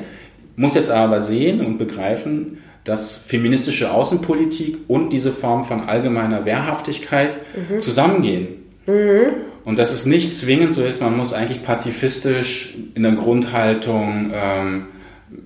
muss 0.57 0.75
jetzt 0.75 0.91
aber 0.91 1.21
sehen 1.21 1.61
und 1.65 1.79
begreifen, 1.79 2.59
dass 2.85 3.15
feministische 3.17 3.93
Außenpolitik 3.93 4.79
und 4.89 5.13
diese 5.13 5.33
Form 5.33 5.65
von 5.65 5.89
allgemeiner 5.89 6.45
Wehrhaftigkeit 6.45 7.39
zusammengehen. 7.79 8.49
Und 9.65 9.79
dass 9.79 9.93
es 9.93 10.05
nicht 10.07 10.37
zwingend 10.37 10.73
so 10.75 10.83
ist, 10.83 11.01
man 11.01 11.17
muss 11.17 11.33
eigentlich 11.33 11.63
pazifistisch 11.63 12.75
in 12.95 13.03
der 13.03 13.13
Grundhaltung 13.13 14.31
ähm, 14.35 14.87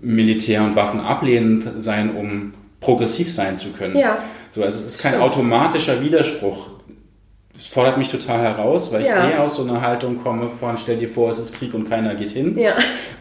Militär 0.01 0.63
und 0.65 0.77
Waffen 0.77 1.01
ablehnend 1.01 1.69
sein, 1.77 2.15
um 2.15 2.53
progressiv 2.81 3.33
sein 3.33 3.59
zu 3.59 3.71
können. 3.71 3.97
Ja. 3.97 4.19
So, 4.51 4.63
also 4.63 4.79
es 4.81 4.87
ist 4.87 4.99
kein 5.01 5.13
Stimmt. 5.13 5.25
automatischer 5.25 6.03
Widerspruch. 6.03 6.67
Es 7.57 7.67
fordert 7.69 7.99
mich 7.99 8.09
total 8.09 8.41
heraus, 8.41 8.93
weil 8.93 9.01
ich 9.03 9.09
Ja. 9.09 9.29
eher 9.31 9.43
aus 9.43 9.57
so 9.57 9.65
einer 9.65 9.81
Haltung 9.81 10.23
komme 10.23 10.49
von 10.49 10.79
stell 10.79 10.97
dir 10.97 11.09
vor, 11.09 11.31
es 11.31 11.39
ist 11.39 11.55
Krieg 11.55 11.75
und 11.75 11.89
keiner 11.89 12.15
geht 12.15 12.31
hin. 12.33 12.57
Ja. 12.59 12.75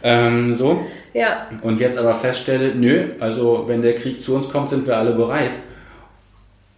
Ähm, 0.04 0.54
so. 0.54 0.82
Ja. 1.14 1.42
Und 1.62 1.80
jetzt 1.80 1.98
aber 1.98 2.14
feststelle, 2.16 2.74
nö, 2.76 3.06
also 3.20 3.64
wenn 3.68 3.82
der 3.82 3.96
Krieg 3.96 4.22
zu 4.22 4.36
uns 4.36 4.50
kommt, 4.50 4.70
sind 4.70 4.86
wir 4.86 4.98
alle 4.98 5.14
bereit. 5.14 5.58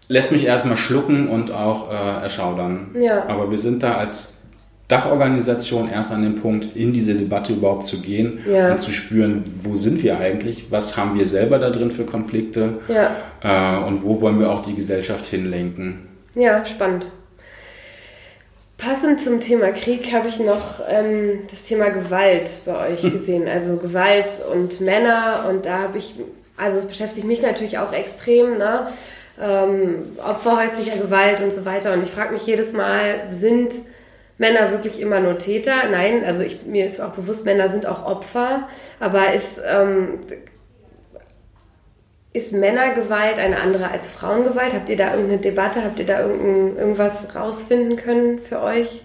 Lässt 0.09 0.31
mich 0.31 0.43
erstmal 0.45 0.75
schlucken 0.75 1.29
und 1.29 1.51
auch 1.51 1.89
äh, 1.91 2.23
erschaudern. 2.23 2.95
Ja. 2.99 3.25
Aber 3.29 3.51
wir 3.51 3.57
sind 3.59 3.83
da 3.83 3.93
als 3.97 4.33
Dachorganisation 4.87 5.87
erst 5.89 6.11
an 6.11 6.23
dem 6.23 6.41
Punkt, 6.41 6.75
in 6.75 6.91
diese 6.93 7.13
Debatte 7.13 7.53
überhaupt 7.53 7.85
zu 7.85 8.01
gehen 8.01 8.39
Ja. 8.51 8.71
und 8.71 8.79
zu 8.79 8.91
spüren, 8.91 9.43
wo 9.63 9.75
sind 9.75 10.01
wir 10.01 10.17
eigentlich, 10.17 10.71
was 10.71 10.97
haben 10.97 11.17
wir 11.17 11.27
selber 11.27 11.59
da 11.59 11.69
drin 11.69 11.91
für 11.91 12.05
Konflikte 12.05 12.79
Ja. 12.87 13.15
äh, 13.43 13.83
und 13.85 14.03
wo 14.03 14.19
wollen 14.19 14.39
wir 14.39 14.49
auch 14.51 14.61
die 14.63 14.73
Gesellschaft 14.73 15.27
hinlenken. 15.27 16.07
Ja, 16.33 16.65
spannend. 16.65 17.05
Passend 18.79 19.21
zum 19.21 19.41
Thema 19.41 19.71
Krieg 19.73 20.11
habe 20.13 20.27
ich 20.29 20.39
noch 20.39 20.79
ähm, 20.89 21.41
das 21.51 21.63
Thema 21.63 21.89
Gewalt 21.89 22.49
bei 22.65 22.89
euch 22.89 23.01
gesehen. 23.03 23.47
Also 23.47 23.77
Gewalt 23.77 24.31
und 24.53 24.79
Männer. 24.81 25.45
Und 25.49 25.65
da 25.67 25.79
habe 25.79 25.97
ich, 25.97 26.15
also 26.57 26.79
es 26.79 26.85
beschäftigt 26.85 27.27
mich 27.27 27.41
natürlich 27.41 27.77
auch 27.77 27.91
extrem. 27.93 28.57
Ne? 28.57 28.87
Ähm, 29.41 30.03
Opfer 30.17 30.57
häuslicher 30.57 30.97
Gewalt 30.97 31.41
und 31.41 31.51
so 31.51 31.65
weiter. 31.65 31.93
Und 31.93 32.03
ich 32.03 32.11
frage 32.11 32.33
mich 32.33 32.45
jedes 32.45 32.73
Mal, 32.73 33.29
sind 33.29 33.73
Männer 34.37 34.71
wirklich 34.71 35.01
immer 35.01 35.19
nur 35.19 35.37
Täter? 35.37 35.89
Nein, 35.91 36.23
also 36.25 36.41
ich, 36.41 36.63
mir 36.65 36.85
ist 36.85 37.01
auch 37.01 37.11
bewusst, 37.11 37.45
Männer 37.45 37.67
sind 37.67 37.85
auch 37.85 38.05
Opfer. 38.05 38.67
Aber 38.99 39.33
ist, 39.33 39.61
ähm, 39.65 40.19
ist 42.33 42.53
Männergewalt 42.53 43.37
eine 43.37 43.59
andere 43.59 43.91
als 43.91 44.07
Frauengewalt? 44.09 44.73
Habt 44.73 44.89
ihr 44.89 44.97
da 44.97 45.11
irgendeine 45.11 45.41
Debatte? 45.41 45.83
Habt 45.83 45.99
ihr 45.99 46.05
da 46.05 46.21
irgendwas 46.21 47.35
rausfinden 47.35 47.97
können 47.97 48.39
für 48.39 48.61
euch? 48.61 49.01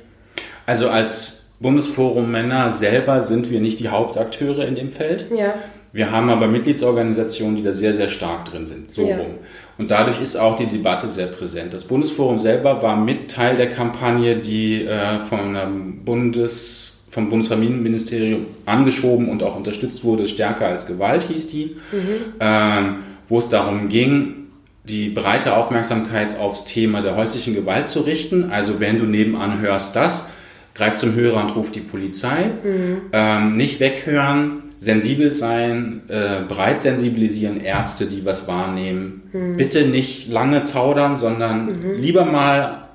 Also 0.67 0.89
als 0.89 1.45
Bundesforum 1.61 2.31
Männer 2.31 2.71
selber 2.71 3.21
sind 3.21 3.51
wir 3.51 3.61
nicht 3.61 3.81
die 3.81 3.89
Hauptakteure 3.89 4.67
in 4.67 4.75
dem 4.75 4.89
Feld. 4.89 5.31
Ja. 5.35 5.55
Wir 5.93 6.11
haben 6.11 6.29
aber 6.29 6.49
Mitgliedsorganisationen, 6.49 7.57
die 7.57 7.63
da 7.63 7.73
sehr, 7.73 7.95
sehr 7.95 8.09
stark 8.09 8.47
drin 8.47 8.65
sind. 8.65 8.91
So 8.91 9.07
ja. 9.07 9.17
rum. 9.17 9.39
Und 9.77 9.91
dadurch 9.91 10.21
ist 10.21 10.37
auch 10.37 10.57
die 10.57 10.67
Debatte 10.67 11.09
sehr 11.09 11.27
präsent. 11.27 11.75
Das 11.75 11.85
Bundesforum 11.85 12.39
selber 12.39 12.83
war 12.83 12.97
mit 12.97 13.31
Teil 13.31 13.57
der 13.57 13.71
Kampagne, 13.71 14.37
die 14.37 14.85
äh, 14.85 15.21
vom, 15.21 16.03
Bundes, 16.05 17.05
vom 17.09 17.29
Bundesfamilienministerium 17.29 18.47
angeschoben 18.67 19.29
und 19.29 19.43
auch 19.43 19.57
unterstützt 19.57 20.05
wurde. 20.05 20.29
Stärker 20.29 20.69
als 20.69 20.87
Gewalt 20.87 21.25
hieß 21.25 21.49
die, 21.49 21.77
mhm. 21.91 22.41
äh, 22.41 22.83
wo 23.29 23.39
es 23.39 23.49
darum 23.49 23.89
ging, 23.89 24.45
die 24.85 25.09
breite 25.09 25.57
Aufmerksamkeit 25.57 26.39
aufs 26.39 26.65
Thema 26.65 27.01
der 27.01 27.17
häuslichen 27.17 27.55
Gewalt 27.55 27.89
zu 27.89 28.01
richten. 28.01 28.51
Also 28.51 28.81
wenn 28.81 28.99
du 28.99 29.07
nebenan 29.07 29.61
hörst 29.61 29.97
das, 29.97 30.29
greif 30.75 30.95
zum 30.95 31.15
Hörer 31.15 31.41
und 31.41 31.57
ruf 31.57 31.71
die 31.71 31.81
Polizei. 31.81 32.47
Mhm. 32.63 33.03
Ähm, 33.13 33.57
nicht 33.57 33.81
weghören, 33.81 34.65
sensibel 34.81 35.31
sein, 35.31 36.03
äh, 36.09 36.41
breit 36.47 36.81
sensibilisieren, 36.81 37.61
Ärzte, 37.61 38.07
die 38.07 38.25
was 38.25 38.47
wahrnehmen. 38.49 39.23
Mhm. 39.33 39.57
Bitte 39.57 39.87
nicht 39.87 40.29
lange 40.29 40.65
zaudern, 40.65 41.17
sondern 41.17 41.67
mhm. 41.67 41.95
lieber 41.97 42.25
mal 42.25 42.89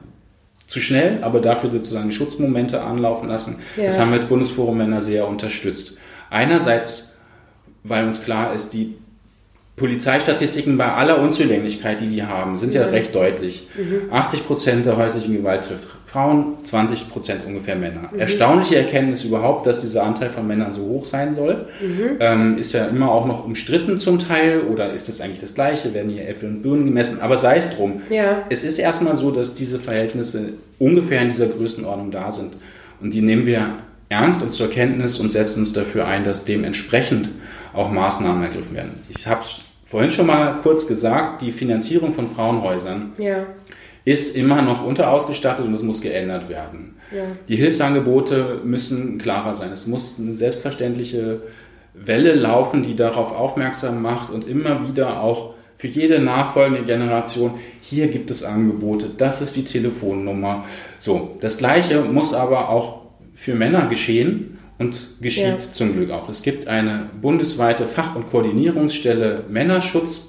zu 0.68 0.82
schnell, 0.82 1.24
aber 1.24 1.40
dafür 1.40 1.72
sozusagen 1.72 2.10
die 2.10 2.16
Schutzmomente 2.16 2.82
anlaufen 2.84 3.28
lassen. 3.28 3.62
Ja. 3.76 3.86
Das 3.86 4.00
haben 4.00 4.10
wir 4.10 4.16
als 4.16 4.26
Bundesforum 4.26 4.78
Männer 4.78 5.02
sehr 5.02 5.28
unterstützt. 5.28 5.98
Einerseits, 6.30 7.16
weil 7.84 8.06
uns 8.06 8.24
klar 8.24 8.54
ist, 8.54 8.74
die 8.74 8.96
Polizeistatistiken 9.78 10.78
bei 10.78 10.94
aller 10.94 11.20
Unzulänglichkeit, 11.20 12.02
die 12.02 12.08
die 12.08 12.24
haben, 12.24 12.58
sind 12.58 12.74
ja, 12.74 12.82
ja 12.82 12.88
recht 12.90 13.16
deutlich. 13.16 13.68
Mhm. 13.76 14.14
80 14.14 14.46
Prozent 14.46 14.86
der 14.86 14.98
häuslichen 14.98 15.36
Gewalt 15.38 15.64
trifft 15.64 15.88
Frauen, 16.12 16.56
20 16.64 17.10
Prozent 17.10 17.46
ungefähr 17.46 17.76
Männer. 17.76 18.10
Mhm. 18.12 18.20
Erstaunliche 18.20 18.78
Erkenntnis 18.78 19.24
überhaupt, 19.24 19.68
dass 19.68 19.80
dieser 19.80 20.04
Anteil 20.04 20.32
von 20.32 20.48
Männern 20.48 20.72
so 20.72 20.82
hoch 20.82 21.06
sein 21.06 21.36
soll. 21.36 21.68
Mhm. 21.80 22.18
Ähm, 22.20 22.58
ist 22.58 22.74
ja 22.74 22.86
immer 22.86 23.12
auch 23.12 23.28
noch 23.28 23.46
umstritten 23.46 24.00
zum 24.00 24.18
Teil 24.18 24.62
oder 24.62 24.92
ist 24.92 25.08
das 25.08 25.22
eigentlich 25.22 25.40
das 25.40 25.54
Gleiche? 25.54 25.94
Werden 25.94 26.10
hier 26.10 26.28
Äpfel 26.28 26.50
und 26.50 26.64
Birnen 26.64 26.86
gemessen? 26.86 27.22
Aber 27.22 27.38
sei 27.38 27.58
es 27.58 27.76
drum. 27.76 28.02
Ja. 28.10 28.44
Es 28.50 28.64
ist 28.64 28.80
erstmal 28.80 29.16
so, 29.16 29.30
dass 29.30 29.54
diese 29.54 29.78
Verhältnisse 29.78 30.54
ungefähr 30.80 31.22
in 31.22 31.30
dieser 31.30 31.46
Größenordnung 31.46 32.10
da 32.10 32.32
sind. 32.32 32.54
Und 33.02 33.14
die 33.14 33.22
nehmen 33.22 33.46
wir 33.46 33.76
ernst 34.10 34.42
und 34.42 34.52
zur 34.52 34.72
Kenntnis 34.72 35.20
und 35.20 35.32
setzen 35.32 35.60
uns 35.60 35.74
dafür 35.74 36.08
ein, 36.08 36.24
dass 36.24 36.44
dementsprechend 36.44 37.30
auch 37.74 37.92
Maßnahmen 37.92 38.42
ergriffen 38.42 38.76
werden. 38.76 38.94
Ich 39.10 39.28
habe 39.28 39.42
vorhin 39.86 40.10
schon 40.10 40.26
mal 40.26 40.60
kurz 40.64 40.88
gesagt, 40.88 41.44
die 41.44 41.52
Finanzierung 41.52 42.16
von 42.16 42.30
Frauenhäusern 42.30 43.14
ja. 43.20 43.46
Ist 44.06 44.36
immer 44.36 44.62
noch 44.62 44.86
unterausgestattet 44.86 45.66
und 45.66 45.74
es 45.74 45.84
muss 45.84 46.02
geändert 46.02 46.50
werden. 46.50 46.96
Ja. 47.12 47.24
Die 47.48 47.56
Hilfsangebote 47.56 48.62
müssen 48.64 49.18
klarer 49.18 49.54
sein. 49.54 49.72
Es 49.72 49.88
muss 49.88 50.20
eine 50.20 50.34
selbstverständliche 50.34 51.42
Welle 51.94 52.34
laufen, 52.34 52.84
die 52.84 52.96
darauf 52.96 53.34
aufmerksam 53.34 54.02
macht 54.02 54.30
und 54.32 54.48
immer 54.48 54.88
wieder 54.88 55.22
auch 55.22 55.54
für 55.78 55.88
jede 55.88 56.20
nachfolgende 56.20 56.84
Generation, 56.84 57.54
hier 57.82 58.08
gibt 58.08 58.30
es 58.32 58.44
Angebote, 58.44 59.10
das 59.16 59.42
ist 59.42 59.56
die 59.56 59.64
Telefonnummer. 59.64 60.66
So, 61.00 61.38
das 61.40 61.58
Gleiche 61.58 62.02
muss 62.02 62.34
aber 62.34 62.70
auch 62.70 63.04
für 63.34 63.56
Männer 63.56 63.88
geschehen 63.88 64.60
und 64.78 65.22
geschieht 65.22 65.46
ja. 65.46 65.58
zum 65.60 65.94
Glück 65.94 66.12
auch. 66.12 66.28
Es 66.28 66.42
gibt 66.42 66.68
eine 66.68 67.10
bundesweite 67.22 67.88
Fach- 67.88 68.16
und 68.16 68.30
Koordinierungsstelle 68.30 69.46
Männerschutz, 69.50 70.29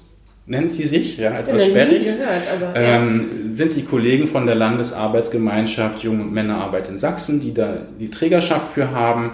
nennt 0.50 0.72
sie 0.72 0.84
sich, 0.84 1.16
ja, 1.16 1.38
etwas 1.38 1.64
sperrig. 1.64 2.02
Gehört, 2.02 2.42
aber, 2.52 2.74
ähm, 2.74 3.30
Sind 3.50 3.76
die 3.76 3.84
Kollegen 3.84 4.26
von 4.26 4.46
der 4.46 4.56
Landesarbeitsgemeinschaft 4.56 6.02
Jung- 6.02 6.20
und 6.20 6.32
Männerarbeit 6.32 6.88
in 6.88 6.98
Sachsen, 6.98 7.40
die 7.40 7.54
da 7.54 7.86
die 8.00 8.10
Trägerschaft 8.10 8.74
für 8.74 8.90
haben, 8.90 9.32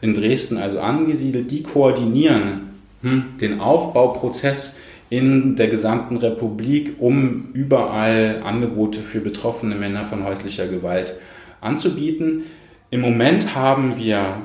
in 0.00 0.14
Dresden 0.14 0.58
also 0.58 0.80
angesiedelt, 0.80 1.50
die 1.50 1.64
koordinieren 1.64 2.70
hm, 3.02 3.24
den 3.40 3.60
Aufbauprozess 3.60 4.76
in 5.10 5.56
der 5.56 5.66
gesamten 5.66 6.16
Republik, 6.16 6.94
um 6.98 7.48
überall 7.54 8.42
Angebote 8.44 9.00
für 9.00 9.20
betroffene 9.20 9.74
Männer 9.74 10.04
von 10.04 10.24
häuslicher 10.24 10.68
Gewalt 10.68 11.18
anzubieten. 11.60 12.44
Im 12.90 13.00
Moment 13.00 13.56
haben 13.56 13.96
wir 13.98 14.42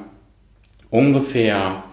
ungefähr 0.90 1.84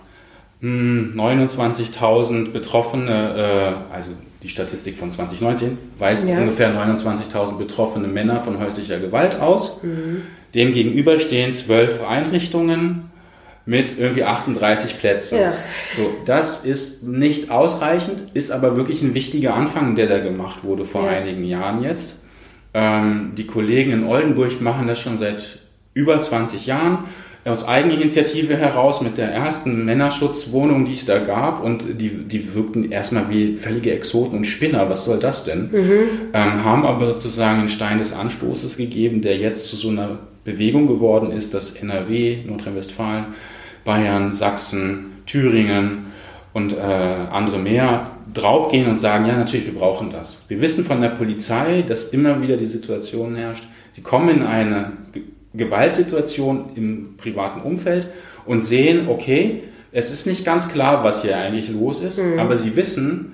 29.000 0.64 2.28
hm, 2.30 2.52
Betroffene, 2.52 3.84
äh, 3.90 3.94
also 3.94 4.10
die 4.42 4.48
Statistik 4.48 4.96
von 4.96 5.10
2019 5.10 5.78
weist 5.98 6.28
ja. 6.28 6.38
ungefähr 6.38 6.74
29.000 6.74 7.58
betroffene 7.58 8.08
Männer 8.08 8.40
von 8.40 8.58
häuslicher 8.58 8.98
Gewalt 8.98 9.40
aus. 9.40 9.82
Mhm. 9.82 10.22
Dem 10.54 10.72
gegenüber 10.72 11.18
stehen 11.20 11.52
zwölf 11.52 12.04
Einrichtungen 12.04 13.10
mit 13.66 13.98
irgendwie 13.98 14.24
38 14.24 14.98
Plätzen. 14.98 15.38
Ja. 15.38 15.54
So, 15.96 16.14
das 16.24 16.64
ist 16.64 17.02
nicht 17.02 17.50
ausreichend, 17.50 18.24
ist 18.34 18.50
aber 18.50 18.76
wirklich 18.76 19.02
ein 19.02 19.14
wichtiger 19.14 19.54
Anfang, 19.54 19.96
der 19.96 20.06
da 20.06 20.18
gemacht 20.18 20.64
wurde 20.64 20.84
vor 20.84 21.04
ja. 21.04 21.10
einigen 21.10 21.44
Jahren 21.44 21.82
jetzt. 21.82 22.20
Ähm, 22.74 23.32
die 23.36 23.46
Kollegen 23.46 23.92
in 23.92 24.04
Oldenburg 24.04 24.60
machen 24.60 24.86
das 24.86 25.00
schon 25.00 25.16
seit 25.16 25.58
über 25.94 26.20
20 26.20 26.66
Jahren 26.66 27.04
aus 27.50 27.66
Eigeninitiative 27.68 28.56
heraus 28.56 29.02
mit 29.02 29.18
der 29.18 29.30
ersten 29.30 29.84
Männerschutzwohnung, 29.84 30.86
die 30.86 30.94
es 30.94 31.04
da 31.04 31.18
gab. 31.18 31.62
Und 31.62 32.00
die, 32.00 32.08
die 32.08 32.54
wirkten 32.54 32.90
erstmal 32.90 33.28
wie 33.30 33.52
völlige 33.52 33.92
Exoten 33.92 34.38
und 34.38 34.44
Spinner. 34.46 34.88
Was 34.88 35.04
soll 35.04 35.18
das 35.18 35.44
denn? 35.44 35.70
Mhm. 35.70 36.08
Ähm, 36.32 36.64
haben 36.64 36.86
aber 36.86 37.08
sozusagen 37.12 37.60
einen 37.60 37.68
Stein 37.68 37.98
des 37.98 38.12
Anstoßes 38.12 38.76
gegeben, 38.76 39.20
der 39.20 39.36
jetzt 39.36 39.66
zu 39.66 39.76
so 39.76 39.90
einer 39.90 40.18
Bewegung 40.44 40.86
geworden 40.86 41.32
ist, 41.32 41.52
dass 41.54 41.76
NRW, 41.76 42.38
Nordrhein-Westfalen, 42.46 43.26
Bayern, 43.84 44.32
Sachsen, 44.32 45.22
Thüringen 45.26 46.06
und 46.54 46.76
äh, 46.76 46.80
andere 46.80 47.58
mehr 47.58 48.10
draufgehen 48.32 48.88
und 48.88 48.98
sagen, 48.98 49.26
ja, 49.26 49.36
natürlich, 49.36 49.66
wir 49.66 49.74
brauchen 49.74 50.10
das. 50.10 50.42
Wir 50.48 50.60
wissen 50.60 50.84
von 50.84 51.00
der 51.00 51.10
Polizei, 51.10 51.82
dass 51.86 52.06
immer 52.08 52.40
wieder 52.42 52.56
die 52.56 52.66
Situation 52.66 53.34
herrscht, 53.34 53.64
sie 53.92 54.02
kommen 54.02 54.28
in 54.30 54.42
eine 54.42 54.92
Gewaltsituation 55.54 56.70
im 56.74 57.16
privaten 57.16 57.60
Umfeld 57.60 58.08
und 58.44 58.62
sehen, 58.62 59.08
okay, 59.08 59.62
es 59.92 60.10
ist 60.10 60.26
nicht 60.26 60.44
ganz 60.44 60.68
klar, 60.68 61.04
was 61.04 61.22
hier 61.22 61.36
eigentlich 61.36 61.70
los 61.70 62.02
ist, 62.02 62.20
mhm. 62.20 62.38
aber 62.38 62.56
sie 62.56 62.76
wissen, 62.76 63.32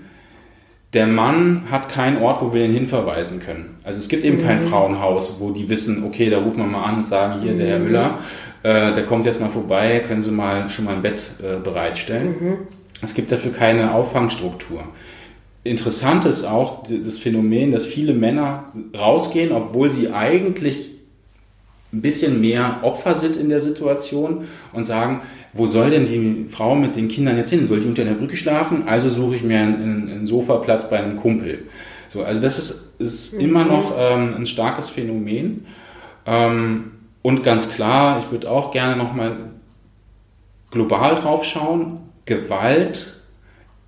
der 0.92 1.06
Mann 1.06 1.70
hat 1.70 1.88
keinen 1.88 2.20
Ort, 2.20 2.42
wo 2.42 2.52
wir 2.52 2.64
ihn 2.64 2.72
hinverweisen 2.72 3.40
können. 3.40 3.78
Also 3.84 4.00
es 4.00 4.08
gibt 4.08 4.24
eben 4.24 4.38
mhm. 4.38 4.46
kein 4.46 4.60
Frauenhaus, 4.60 5.40
wo 5.40 5.50
die 5.50 5.68
wissen, 5.68 6.04
okay, 6.04 6.28
da 6.30 6.38
rufen 6.38 6.58
wir 6.58 6.66
mal 6.66 6.84
an 6.84 6.96
und 6.96 7.06
sagen, 7.06 7.40
hier, 7.40 7.54
der 7.54 7.68
Herr 7.68 7.78
mhm. 7.78 7.84
Müller, 7.84 8.18
äh, 8.62 8.92
der 8.92 9.04
kommt 9.04 9.24
jetzt 9.24 9.40
mal 9.40 9.48
vorbei, 9.48 10.00
können 10.06 10.20
Sie 10.20 10.32
mal 10.32 10.68
schon 10.68 10.84
mal 10.84 10.96
ein 10.96 11.02
Bett 11.02 11.30
äh, 11.42 11.58
bereitstellen. 11.58 12.34
Mhm. 12.40 12.58
Es 13.02 13.14
gibt 13.14 13.32
dafür 13.32 13.52
keine 13.52 13.94
Auffangstruktur. 13.94 14.84
Interessant 15.62 16.24
ist 16.24 16.44
auch 16.44 16.84
das 16.84 17.18
Phänomen, 17.18 17.70
dass 17.70 17.84
viele 17.86 18.12
Männer 18.12 18.72
rausgehen, 18.98 19.52
obwohl 19.52 19.90
sie 19.90 20.12
eigentlich 20.12 20.89
ein 21.92 22.02
bisschen 22.02 22.40
mehr 22.40 22.80
Opfer 22.82 23.14
sind 23.14 23.36
in 23.36 23.48
der 23.48 23.60
Situation 23.60 24.44
und 24.72 24.84
sagen, 24.84 25.22
wo 25.52 25.66
soll 25.66 25.90
denn 25.90 26.04
die 26.04 26.46
Frau 26.46 26.76
mit 26.76 26.94
den 26.94 27.08
Kindern 27.08 27.36
jetzt 27.36 27.50
hin? 27.50 27.66
Soll 27.66 27.80
die 27.80 27.88
unter 27.88 28.04
der 28.04 28.12
Brücke 28.12 28.36
schlafen? 28.36 28.86
Also 28.86 29.08
suche 29.10 29.36
ich 29.36 29.42
mir 29.42 29.58
einen, 29.58 30.08
einen 30.08 30.26
Sofaplatz 30.26 30.88
bei 30.88 30.98
einem 30.98 31.16
Kumpel. 31.16 31.66
So, 32.08 32.22
also 32.22 32.40
das 32.40 32.58
ist, 32.58 33.00
ist 33.00 33.34
mhm. 33.34 33.40
immer 33.40 33.64
noch 33.64 33.92
ähm, 33.96 34.34
ein 34.36 34.46
starkes 34.46 34.88
Phänomen. 34.88 35.66
Ähm, 36.26 36.92
und 37.22 37.42
ganz 37.44 37.70
klar, 37.72 38.20
ich 38.20 38.30
würde 38.30 38.50
auch 38.50 38.70
gerne 38.72 38.96
nochmal 38.96 39.36
global 40.70 41.16
drauf 41.16 41.44
schauen. 41.44 41.98
Gewalt 42.24 43.16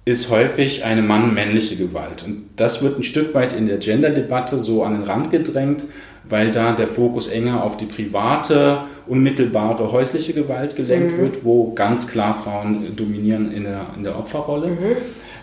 ist 0.05 0.31
häufig 0.31 0.85
eine 0.85 1.03
Mann-männliche 1.03 1.77
Gewalt. 1.77 2.25
Und 2.25 2.51
das 2.57 2.83
wird 2.83 2.99
ein 2.99 3.05
Stück 3.05 3.35
weit 3.35 3.53
in 3.53 3.67
der 3.67 3.79
Gender-Debatte 3.79 4.59
so 4.59 4.83
an 4.83 4.95
den 4.95 5.05
Rand 5.05 5.31
gedrängt 5.31 5.85
weil 6.29 6.51
da 6.51 6.73
der 6.73 6.89
Fokus 6.89 7.29
enger 7.29 7.63
auf 7.63 7.77
die 7.77 7.87
private, 7.87 8.85
unmittelbare 9.07 9.91
häusliche 9.93 10.33
Gewalt 10.33 10.77
gelenkt 10.77 11.17
mhm. 11.17 11.23
wird, 11.23 11.45
wo 11.45 11.73
ganz 11.75 12.07
klar 12.09 12.35
Frauen 12.35 12.95
dominieren 12.97 13.53
in 13.53 13.65
der, 13.65 13.87
in 13.97 14.05
der 14.05 14.19
Opferrolle. 14.19 14.69
Mhm. 14.69 14.97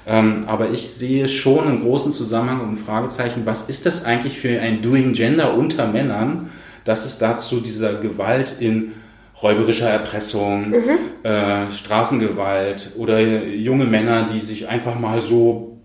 Ähm, 0.07 0.43
aber 0.47 0.71
ich 0.71 0.89
sehe 0.89 1.27
schon 1.27 1.67
einen 1.67 1.81
großen 1.81 2.11
Zusammenhang 2.11 2.61
und 2.61 2.71
ein 2.73 2.77
Fragezeichen, 2.77 3.41
was 3.45 3.69
ist 3.69 3.85
das 3.85 4.05
eigentlich 4.05 4.39
für 4.39 4.59
ein 4.59 4.81
Doing 4.81 5.13
Gender 5.13 5.55
unter 5.55 5.87
Männern, 5.87 6.49
dass 6.83 7.05
es 7.05 7.19
dazu 7.19 7.59
dieser 7.59 7.95
Gewalt 7.95 8.55
in 8.59 8.93
räuberischer 9.41 9.89
Erpressung, 9.89 10.69
mhm. 10.69 11.23
äh, 11.23 11.69
Straßengewalt 11.69 12.93
oder 12.97 13.19
junge 13.19 13.85
Männer, 13.85 14.25
die 14.25 14.39
sich 14.39 14.67
einfach 14.67 14.99
mal 14.99 15.21
so 15.21 15.77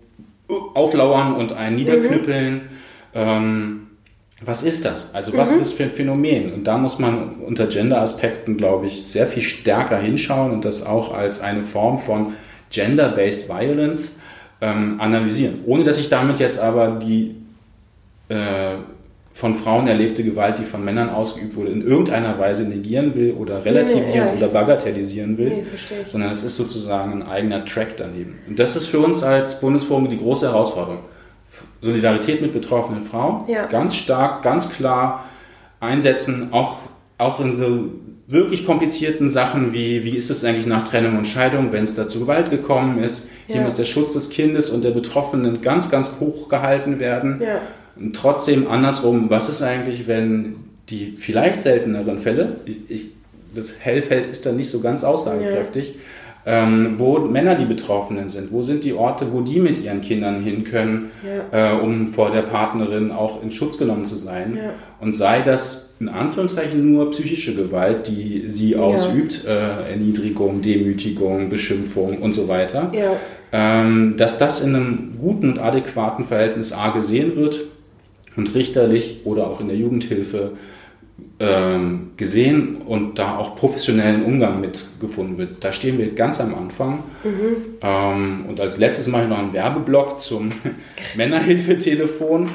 auflauern 0.73 1.35
und 1.35 1.53
einen 1.53 1.75
niederknüppeln. 1.75 2.61
Ähm, 3.13 3.84
was 4.43 4.63
ist 4.63 4.83
das? 4.83 5.13
Also 5.15 5.35
was 5.37 5.51
ist 5.51 5.61
das 5.61 5.71
für 5.71 5.83
ein 5.83 5.89
Phänomen? 5.89 6.51
Und 6.53 6.65
da 6.65 6.77
muss 6.77 6.99
man 6.99 7.35
unter 7.45 7.67
Gender-Aspekten, 7.67 8.57
glaube 8.57 8.87
ich, 8.87 9.05
sehr 9.05 9.27
viel 9.27 9.43
stärker 9.43 9.97
hinschauen 9.97 10.51
und 10.51 10.65
das 10.65 10.85
auch 10.85 11.13
als 11.13 11.41
eine 11.41 11.63
Form 11.63 11.99
von 11.99 12.33
Gender-Based 12.69 13.47
Violence 13.47 14.15
ähm, 14.59 14.99
analysieren. 14.99 15.59
Ohne 15.65 15.85
dass 15.85 15.97
ich 15.97 16.09
damit 16.09 16.39
jetzt 16.39 16.59
aber 16.59 16.99
die 17.01 17.35
äh, 18.27 18.75
von 19.31 19.55
Frauen 19.55 19.87
erlebte 19.87 20.23
Gewalt, 20.23 20.59
die 20.59 20.63
von 20.63 20.83
Männern 20.83 21.09
ausgeübt 21.09 21.55
wurde, 21.55 21.71
in 21.71 21.85
irgendeiner 21.85 22.37
Weise 22.37 22.67
negieren 22.67 23.15
will 23.15 23.33
oder 23.33 23.63
relativieren 23.63 24.29
Nee, 24.33 24.37
oder 24.37 24.47
bagatellisieren 24.47 25.37
will, 25.37 25.49
Nee, 25.49 25.63
sondern 26.07 26.31
es 26.31 26.43
ist 26.43 26.55
sozusagen 26.55 27.21
ein 27.21 27.23
eigener 27.27 27.65
Track 27.65 27.97
daneben. 27.97 28.39
Und 28.47 28.59
das 28.59 28.75
ist 28.75 28.85
für 28.85 28.99
uns 28.99 29.23
als 29.23 29.59
Bundesforum 29.59 30.07
die 30.07 30.17
große 30.17 30.47
Herausforderung. 30.47 30.99
Solidarität 31.81 32.41
mit 32.41 32.51
betroffenen 32.53 33.03
Frauen, 33.03 33.43
Ja. 33.47 33.65
ganz 33.67 33.95
stark, 33.95 34.41
ganz 34.43 34.69
klar 34.69 35.25
einsetzen, 35.79 36.49
auch, 36.51 36.77
auch 37.17 37.39
in 37.39 37.55
so 37.55 37.89
wirklich 38.27 38.65
komplizierten 38.65 39.29
Sachen 39.29 39.71
wie, 39.71 40.03
wie 40.03 40.17
ist 40.17 40.31
es 40.31 40.43
eigentlich 40.43 40.65
nach 40.65 40.83
Trennung 40.83 41.17
und 41.17 41.25
Scheidung, 41.27 41.71
wenn 41.71 41.83
es 41.83 41.93
da 41.95 42.07
zu 42.07 42.19
Gewalt 42.19 42.49
gekommen 42.49 42.97
ist. 42.97 43.29
Hier 43.45 43.57
Ja. 43.57 43.61
muss 43.61 43.75
der 43.75 43.85
Schutz 43.85 44.13
des 44.13 44.29
Kindes 44.31 44.69
und 44.71 44.83
der 44.83 44.91
Betroffenen 44.91 45.61
ganz, 45.61 45.91
ganz 45.91 46.13
hoch 46.19 46.49
gehalten 46.49 46.99
werden. 46.99 47.39
Ja. 47.43 47.59
Und 47.95 48.15
trotzdem 48.15 48.67
andersrum, 48.67 49.29
was 49.29 49.47
ist 49.49 49.61
eigentlich, 49.61 50.07
wenn 50.07 50.55
die 50.89 51.15
vielleicht 51.19 51.61
selteneren 51.61 52.17
Fälle, 52.17 52.55
ich, 52.65 52.77
ich, 52.89 53.05
das 53.53 53.75
Hellfeld 53.79 54.25
ist 54.27 54.45
da 54.45 54.51
nicht 54.51 54.69
so 54.69 54.79
ganz 54.81 55.03
aussagekräftig, 55.03 55.95
ähm, 56.45 56.93
wo 56.97 57.19
Männer 57.19 57.55
die 57.55 57.65
Betroffenen 57.65 58.29
sind, 58.29 58.51
wo 58.51 58.61
sind 58.61 58.83
die 58.83 58.93
Orte, 58.93 59.27
wo 59.31 59.41
die 59.41 59.59
mit 59.59 59.83
ihren 59.83 60.01
Kindern 60.01 60.41
hin 60.43 60.63
können, 60.63 61.09
äh, 61.51 61.71
um 61.73 62.07
vor 62.07 62.31
der 62.31 62.43
Partnerin 62.43 63.11
auch 63.11 63.41
in 63.41 63.49
Schutz 63.51 63.77
genommen 63.77 64.05
zu 64.05 64.15
sein. 64.15 64.57
Ja. 64.57 64.73
Und 64.99 65.13
sei 65.13 65.41
das 65.41 65.95
in 65.99 66.09
Anführungszeichen 66.09 66.91
nur 66.91 67.11
psychische 67.11 67.55
Gewalt, 67.55 68.07
die 68.07 68.43
sie 68.47 68.75
ausübt, 68.75 69.45
äh, 69.45 69.91
Erniedrigung, 69.91 70.61
Demütigung, 70.61 71.49
Beschimpfung 71.49 72.17
und 72.19 72.33
so 72.33 72.47
weiter 72.47 72.91
Ja. 72.93 73.13
ähm, 73.51 74.15
dass 74.17 74.37
das 74.37 74.61
in 74.61 74.75
einem 74.75 75.13
guten 75.19 75.49
und 75.49 75.59
adäquaten 75.59 76.25
Verhältnis 76.25 76.73
A 76.73 76.89
gesehen 76.89 77.35
wird 77.37 77.63
und 78.35 78.53
richterlich 78.53 79.21
oder 79.23 79.47
auch 79.47 79.61
in 79.61 79.67
der 79.69 79.77
Jugendhilfe 79.77 80.51
ähm, 81.39 82.11
gesehen 82.15 82.77
und 82.77 83.19
da 83.19 83.37
auch 83.37 83.55
professionellen 83.55 84.23
Umgang 84.23 84.61
mit 84.61 84.85
gefunden 84.99 85.37
wird. 85.37 85.63
Da 85.63 85.73
stehen 85.73 85.97
wir 85.97 86.13
ganz 86.15 86.39
am 86.39 86.55
Anfang. 86.55 87.03
Ähm, 87.81 88.45
und 88.47 88.59
als 88.59 88.77
letztes 88.77 89.07
mache 89.07 89.23
ich 89.23 89.29
noch 89.29 89.39
einen 89.39 89.53
Werbeblock 89.53 90.19
zum 90.19 90.51
Männerhilfetelefon. 91.15 92.51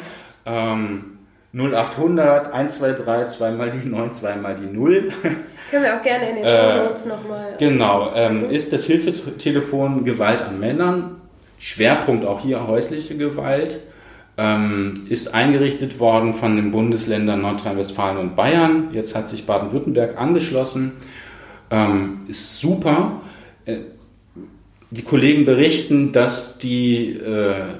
Ähm, 0.46 1.04
0800 1.52 2.52
123 2.52 3.26
zweimal 3.26 3.70
die 3.70 3.88
9, 3.88 4.12
zweimal 4.12 4.54
die 4.54 4.72
0. 4.72 5.10
Können 5.70 5.84
wir 5.84 5.96
auch 5.96 6.02
gerne 6.02 6.30
in 6.30 6.36
den 6.36 6.46
Show 6.46 6.88
Notes 6.88 7.06
nochmal. 7.06 7.54
Genau, 7.58 8.12
ähm, 8.14 8.50
ist 8.50 8.72
das 8.72 8.84
Hilfetelefon 8.84 10.04
Gewalt 10.04 10.42
an 10.42 10.60
Männern, 10.60 11.20
Schwerpunkt 11.58 12.24
auch 12.24 12.40
hier 12.40 12.66
häusliche 12.66 13.16
Gewalt, 13.16 13.80
ähm, 14.40 15.04
ist 15.10 15.34
eingerichtet 15.34 16.00
worden 16.00 16.32
von 16.32 16.56
den 16.56 16.70
Bundesländern 16.70 17.42
Nordrhein-Westfalen 17.42 18.16
und 18.16 18.36
Bayern. 18.36 18.88
Jetzt 18.94 19.14
hat 19.14 19.28
sich 19.28 19.44
Baden-Württemberg 19.44 20.18
angeschlossen. 20.18 20.92
Ähm, 21.70 22.22
ist 22.26 22.58
super. 22.58 23.20
Äh, 23.66 23.80
die 24.90 25.02
Kollegen 25.02 25.44
berichten, 25.44 26.12
dass 26.12 26.56
die 26.56 27.10
äh, 27.12 27.74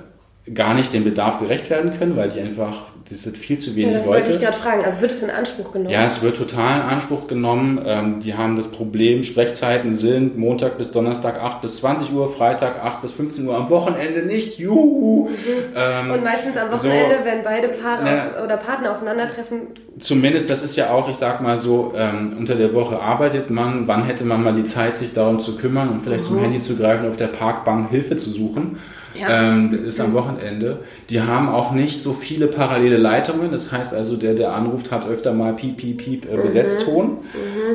gar 0.55 0.75
nicht 0.75 0.93
dem 0.93 1.05
Bedarf 1.05 1.39
gerecht 1.39 1.71
werden 1.71 1.93
können, 1.99 2.17
weil 2.17 2.29
die 2.31 2.41
einfach, 2.41 2.87
das 3.09 3.23
sind 3.25 3.37
viel 3.37 3.59
zu 3.59 3.71
Ja, 3.71 3.77
wenig 3.77 3.97
das 3.99 4.07
wollte 4.07 4.21
Leute. 4.23 4.33
ich 4.35 4.41
gerade 4.41 4.57
fragen. 4.57 4.85
Also 4.85 5.01
wird 5.01 5.13
es 5.13 5.23
in 5.23 5.31
Anspruch 5.31 5.73
genommen? 5.73 5.91
Ja, 5.91 6.05
es 6.05 6.23
wird 6.23 6.37
total 6.37 6.77
in 6.77 6.83
Anspruch 6.87 7.27
genommen. 7.29 7.81
Ähm, 7.85 8.21
die 8.21 8.35
haben 8.35 8.57
das 8.57 8.69
Problem, 8.69 9.23
Sprechzeiten 9.25 9.95
sind 9.95 10.39
Montag 10.39 10.79
bis 10.79 10.93
Donnerstag 10.93 11.41
8 11.43 11.61
bis 11.61 11.77
20 11.79 12.13
Uhr, 12.13 12.33
Freitag 12.33 12.83
8 12.85 13.03
bis 13.03 13.13
15 13.13 13.47
Uhr, 13.49 13.57
am 13.57 13.69
Wochenende 13.71 14.23
nicht. 14.23 14.59
Juhu! 14.59 15.29
Ähm, 15.77 16.11
Und 16.11 16.25
meistens 16.25 16.57
am 16.57 16.69
so- 16.75 16.89
Wochenende, 16.89 17.19
wenn 17.25 17.43
beide 17.43 17.69
Paare 17.69 18.03
auf, 18.03 18.45
oder 18.45 18.57
Partner 18.57 18.93
aufeinandertreffen. 18.93 19.59
zumindest, 19.99 20.51
das 20.51 20.63
ist 20.63 20.77
ja 20.77 20.91
auch, 20.91 21.09
ich 21.09 21.17
sag 21.17 21.41
mal 21.43 21.59
so, 21.59 21.93
ähm, 21.97 22.35
unter 22.39 22.55
der 22.55 22.73
Woche 22.75 22.99
arbeitet 23.01 23.51
man. 23.51 23.87
Wann 23.89 24.05
hätte 24.05 24.25
man 24.25 24.43
mal 24.43 24.53
die 24.53 24.65
Zeit, 24.65 24.99
sich 24.99 25.13
darum 25.15 25.41
zu 25.41 25.57
kümmern 25.57 25.89
und 25.91 26.03
vielleicht 26.03 26.25
zum 26.25 26.39
Handy 26.41 26.61
zu 26.61 26.77
greifen, 26.77 27.09
auf 27.09 27.17
der 27.17 27.27
Parkbank 27.29 27.91
Hilfe 27.91 28.17
zu 28.17 28.31
suchen? 28.31 28.79
Ja. 29.19 29.49
Ähm, 29.49 29.85
ist 29.87 30.01
am 30.01 30.13
Wochenende. 30.13 30.81
Die 31.09 31.21
haben 31.21 31.49
auch 31.49 31.73
nicht 31.73 32.01
so 32.01 32.13
viele 32.13 32.47
parallele 32.47 32.97
Leitungen. 32.97 33.51
Das 33.51 33.73
heißt 33.73 33.93
also, 33.95 34.17
der, 34.17 34.35
der 34.35 34.55
anruft, 34.55 34.93
hat 34.93 35.07
öfter 35.09 35.33
mal 35.33 35.55
Piep, 35.55 35.79
Piep, 35.79 35.99
Piep 35.99 36.33
äh, 36.33 36.37
Besetzton. 36.37 37.19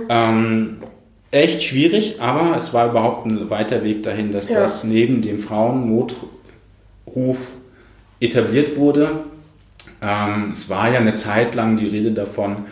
Ähm, 0.09 0.77
echt 1.31 1.61
schwierig, 1.61 2.21
aber 2.21 2.55
es 2.55 2.73
war 2.73 2.89
überhaupt 2.89 3.25
ein 3.27 3.49
weiter 3.49 3.83
Weg 3.83 4.03
dahin, 4.03 4.31
dass 4.31 4.49
Ja. 4.49 4.61
das 4.61 4.86
neben 4.86 5.21
dem 5.21 5.38
Frauennotruf 5.39 6.17
etabliert 8.19 8.77
wurde. 8.77 9.19
Ähm, 10.01 10.51
es 10.53 10.69
war 10.69 10.91
ja 10.91 10.99
eine 10.99 11.13
Zeit 11.15 11.55
lang 11.55 11.75
die 11.77 11.88
Rede 11.88 12.11
davon, 12.11 12.65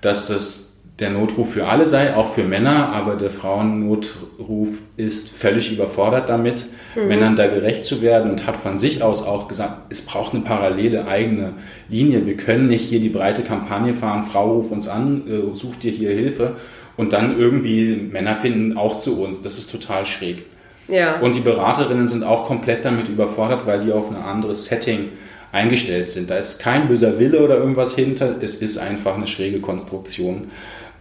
dass 0.00 0.28
das 0.28 0.65
der 0.98 1.10
Notruf 1.10 1.52
für 1.52 1.66
alle 1.68 1.86
sei, 1.86 2.14
auch 2.14 2.32
für 2.32 2.44
Männer, 2.44 2.90
aber 2.92 3.16
der 3.16 3.30
Frauennotruf 3.30 4.70
ist 4.96 5.28
völlig 5.28 5.70
überfordert 5.70 6.28
damit, 6.28 6.66
Männern 6.94 7.36
da 7.36 7.46
gerecht 7.46 7.84
zu 7.84 8.00
werden 8.00 8.30
und 8.30 8.46
hat 8.46 8.56
von 8.56 8.78
sich 8.78 9.02
aus 9.02 9.22
auch 9.22 9.48
gesagt, 9.48 9.92
es 9.92 10.00
braucht 10.00 10.32
eine 10.32 10.42
parallele 10.42 11.06
eigene 11.06 11.52
Linie. 11.90 12.24
Wir 12.24 12.38
können 12.38 12.68
nicht 12.68 12.88
hier 12.88 13.00
die 13.00 13.10
breite 13.10 13.42
Kampagne 13.42 13.92
fahren, 13.92 14.22
Frau 14.22 14.54
ruf 14.54 14.70
uns 14.70 14.88
an, 14.88 15.24
äh, 15.28 15.54
such 15.54 15.76
dir 15.76 15.92
hier 15.92 16.10
Hilfe 16.10 16.56
und 16.96 17.12
dann 17.12 17.38
irgendwie 17.38 17.96
Männer 17.96 18.36
finden 18.36 18.78
auch 18.78 18.96
zu 18.96 19.22
uns. 19.22 19.42
Das 19.42 19.58
ist 19.58 19.70
total 19.70 20.06
schräg. 20.06 20.46
Ja. 20.88 21.20
Und 21.20 21.34
die 21.34 21.40
Beraterinnen 21.40 22.06
sind 22.06 22.24
auch 22.24 22.46
komplett 22.46 22.86
damit 22.86 23.08
überfordert, 23.08 23.66
weil 23.66 23.80
die 23.80 23.92
auf 23.92 24.10
ein 24.10 24.16
anderes 24.16 24.66
Setting 24.66 25.10
eingestellt 25.52 26.08
sind. 26.08 26.30
Da 26.30 26.36
ist 26.36 26.58
kein 26.58 26.88
böser 26.88 27.18
Wille 27.18 27.42
oder 27.42 27.56
irgendwas 27.56 27.94
hinter. 27.94 28.36
Es 28.40 28.56
ist 28.56 28.78
einfach 28.78 29.16
eine 29.16 29.26
schräge 29.26 29.60
Konstruktion. 29.60 30.50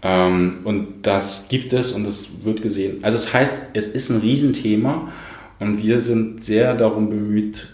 Ähm, 0.08 0.60
und 0.66 1.02
das 1.02 1.48
gibt 1.50 1.74
es 1.74 1.92
und 1.92 2.06
es 2.06 2.30
wird 2.44 2.62
gesehen. 2.62 3.00
Also 3.04 3.18
es 3.18 3.34
heißt, 3.34 3.62
es 3.74 3.88
ist 3.88 4.12
ein 4.12 4.20
Riesenthema 4.22 5.12
und 5.60 5.82
wir 5.82 6.00
sind 6.00 6.44
sehr 6.44 6.76
darum 6.76 7.10
bemüht, 7.10 7.70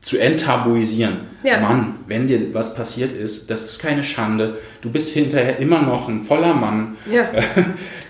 zu 0.00 0.18
enttabuisieren. 0.18 1.22
Ja. 1.42 1.58
Mann, 1.60 1.96
wenn 2.06 2.26
dir 2.26 2.52
was 2.54 2.74
passiert 2.74 3.12
ist, 3.12 3.50
das 3.50 3.64
ist 3.64 3.78
keine 3.80 4.04
Schande. 4.04 4.58
Du 4.82 4.90
bist 4.90 5.08
hinterher 5.10 5.58
immer 5.58 5.80
noch 5.82 6.08
ein 6.08 6.20
voller 6.20 6.54
Mann. 6.54 6.96
Ja. 7.10 7.30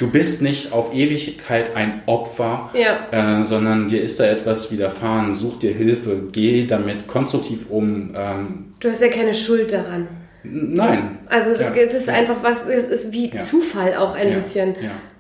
Du 0.01 0.11
bist 0.11 0.43
nicht 0.43 0.73
auf 0.73 0.93
Ewigkeit 0.93 1.77
ein 1.77 2.03
Opfer, 2.07 2.71
Ja. 2.75 3.39
äh, 3.41 3.45
sondern 3.45 3.87
dir 3.87 4.03
ist 4.03 4.19
da 4.19 4.27
etwas 4.27 4.73
widerfahren. 4.73 5.33
Such 5.35 5.61
dir 5.61 5.73
Hilfe, 5.73 6.25
geh 6.33 6.67
damit 6.67 7.07
konstruktiv 7.07 7.71
um. 7.71 8.11
Ähm, 8.17 8.75
Du 8.81 8.91
hast 8.91 9.01
ja 9.01 9.07
keine 9.09 9.33
Schuld 9.33 9.73
daran. 9.73 10.09
Nein. 10.45 11.19
Also 11.29 11.51
Ja. 11.61 11.71
es 11.75 11.95
ist 11.95 12.09
einfach 12.09 12.37
was, 12.43 12.69
es 12.69 12.85
ist 12.87 13.13
wie 13.13 13.31
Ja. 13.31 13.41
Zufall 13.41 13.95
auch 13.97 14.15
ein 14.15 14.29
Ja. 14.29 14.35
bisschen. 14.37 14.75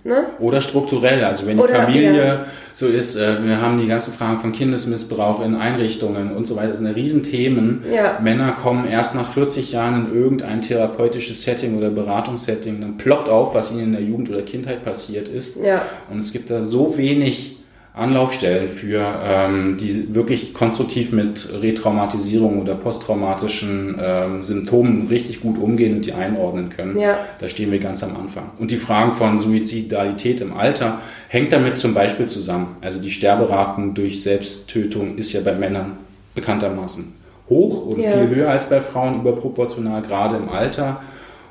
Ne? 0.06 0.26
Oder 0.38 0.60
strukturell, 0.60 1.24
also 1.24 1.46
wenn 1.46 1.56
die 1.56 1.62
Oder- 1.62 1.76
Familie 1.84 2.44
so 2.74 2.86
ist, 2.88 3.16
äh, 3.16 3.42
wir 3.42 3.62
haben 3.62 3.80
die 3.80 3.86
ganzen 3.88 4.12
Fragen 4.12 4.38
von 4.38 4.52
Kindesmissbrauch 4.52 5.42
in 5.42 5.54
Einrichtungen 5.54 6.36
und 6.36 6.44
so 6.46 6.56
weiter, 6.56 6.68
das 6.68 6.78
sind 6.80 6.94
Riesenthemen. 6.94 7.82
Männer 8.22 8.52
kommen 8.52 8.86
erst 8.86 9.14
nach 9.14 9.30
40 9.32 9.72
Jahren 9.72 10.06
in 10.08 10.14
irgendein 10.14 10.60
therapeutisches 10.60 11.42
Setting 11.42 11.78
oder 11.78 11.88
Beratungssetting, 11.88 12.82
dann 12.82 12.98
ploppt 12.98 13.30
auf, 13.30 13.54
was 13.54 13.72
ihnen 13.72 13.80
in 13.80 13.92
der 13.92 14.02
Jugend 14.02 14.28
oder 14.28 14.42
Kindheit 14.42 14.84
passiert 14.84 15.28
ist. 15.28 15.56
Und 15.56 16.18
es 16.18 16.32
gibt 16.34 16.50
da 16.50 16.60
so 16.60 16.98
wenig 16.98 17.56
Anlaufstellen 17.96 18.68
für, 18.68 19.04
ähm, 19.24 19.76
die 19.76 20.12
wirklich 20.16 20.52
konstruktiv 20.52 21.12
mit 21.12 21.48
Retraumatisierung 21.62 22.60
oder 22.60 22.74
posttraumatischen 22.74 23.96
ähm, 24.02 24.42
Symptomen 24.42 25.06
richtig 25.06 25.40
gut 25.40 25.58
umgehen 25.58 25.94
und 25.94 26.04
die 26.04 26.12
einordnen 26.12 26.70
können. 26.70 26.98
Ja. 26.98 27.18
Da 27.38 27.46
stehen 27.46 27.70
wir 27.70 27.78
ganz 27.78 28.02
am 28.02 28.16
Anfang. 28.16 28.50
Und 28.58 28.72
die 28.72 28.78
Fragen 28.78 29.12
von 29.12 29.36
Suizidalität 29.38 30.40
im 30.40 30.54
Alter 30.54 31.02
hängt 31.28 31.52
damit 31.52 31.76
zum 31.76 31.94
Beispiel 31.94 32.26
zusammen. 32.26 32.76
Also 32.80 33.00
die 33.00 33.12
Sterberaten 33.12 33.94
durch 33.94 34.22
Selbsttötung 34.22 35.16
ist 35.16 35.32
ja 35.32 35.40
bei 35.42 35.52
Männern 35.54 35.92
bekanntermaßen 36.34 37.14
hoch 37.48 37.86
und 37.86 38.00
Ja. 38.00 38.10
viel 38.10 38.28
höher 38.34 38.50
als 38.50 38.68
bei 38.68 38.80
Frauen, 38.80 39.20
überproportional, 39.20 40.02
gerade 40.02 40.36
im 40.36 40.48
Alter. 40.48 41.00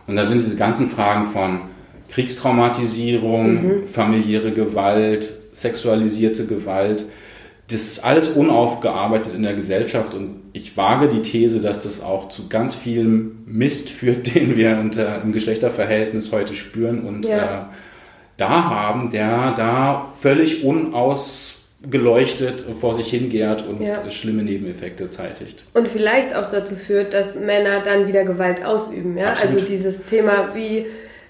Und 0.08 0.18
da 0.18 0.26
sind 0.26 0.42
diese 0.42 0.58
ganzen 0.58 0.90
Fragen 0.90 1.26
von 1.28 1.60
Kriegstraumatisierung, 2.12 3.88
familiäre 3.88 4.52
Gewalt, 4.52 5.43
sexualisierte 5.54 6.46
Gewalt. 6.46 7.06
Das 7.70 7.80
ist 7.82 8.04
alles 8.04 8.30
unaufgearbeitet 8.30 9.34
in 9.34 9.44
der 9.44 9.54
Gesellschaft 9.54 10.14
und 10.14 10.42
ich 10.52 10.76
wage 10.76 11.08
die 11.08 11.22
These, 11.22 11.62
dass 11.62 11.84
das 11.84 12.02
auch 12.04 12.28
zu 12.28 12.50
ganz 12.50 12.76
vielem 12.76 13.44
Mist 13.46 13.90
führt, 13.90 14.36
den 14.36 14.58
wir 14.58 14.78
unter, 14.80 15.22
im 15.22 15.32
Geschlechterverhältnis 15.32 16.32
heute 16.34 16.54
spüren 16.56 17.04
und 17.06 17.26
Ja. 17.26 17.38
äh, 17.38 17.76
da 18.36 18.50
haben, 18.70 19.12
der 19.12 19.54
da 19.56 20.12
völlig 20.20 20.64
unaus 20.66 21.60
geleuchtet 21.90 22.62
vor 22.80 22.94
sich 22.96 23.08
hingärt 23.10 23.66
und 23.68 23.82
Ja. 23.82 24.10
schlimme 24.10 24.42
Nebeneffekte 24.44 25.10
zeitigt. 25.10 25.64
Und 25.74 25.88
vielleicht 25.88 26.36
auch 26.36 26.50
dazu 26.50 26.76
führt, 26.76 27.14
dass 27.14 27.36
Männer 27.36 27.82
dann 27.82 28.08
wieder 28.08 28.24
Gewalt 28.24 28.64
ausüben. 28.66 29.18
Ja? 29.18 29.32
Absolut. 29.32 29.54
Also 29.56 29.66
dieses 29.66 30.06
Thema, 30.06 30.56
wie, 30.56 30.86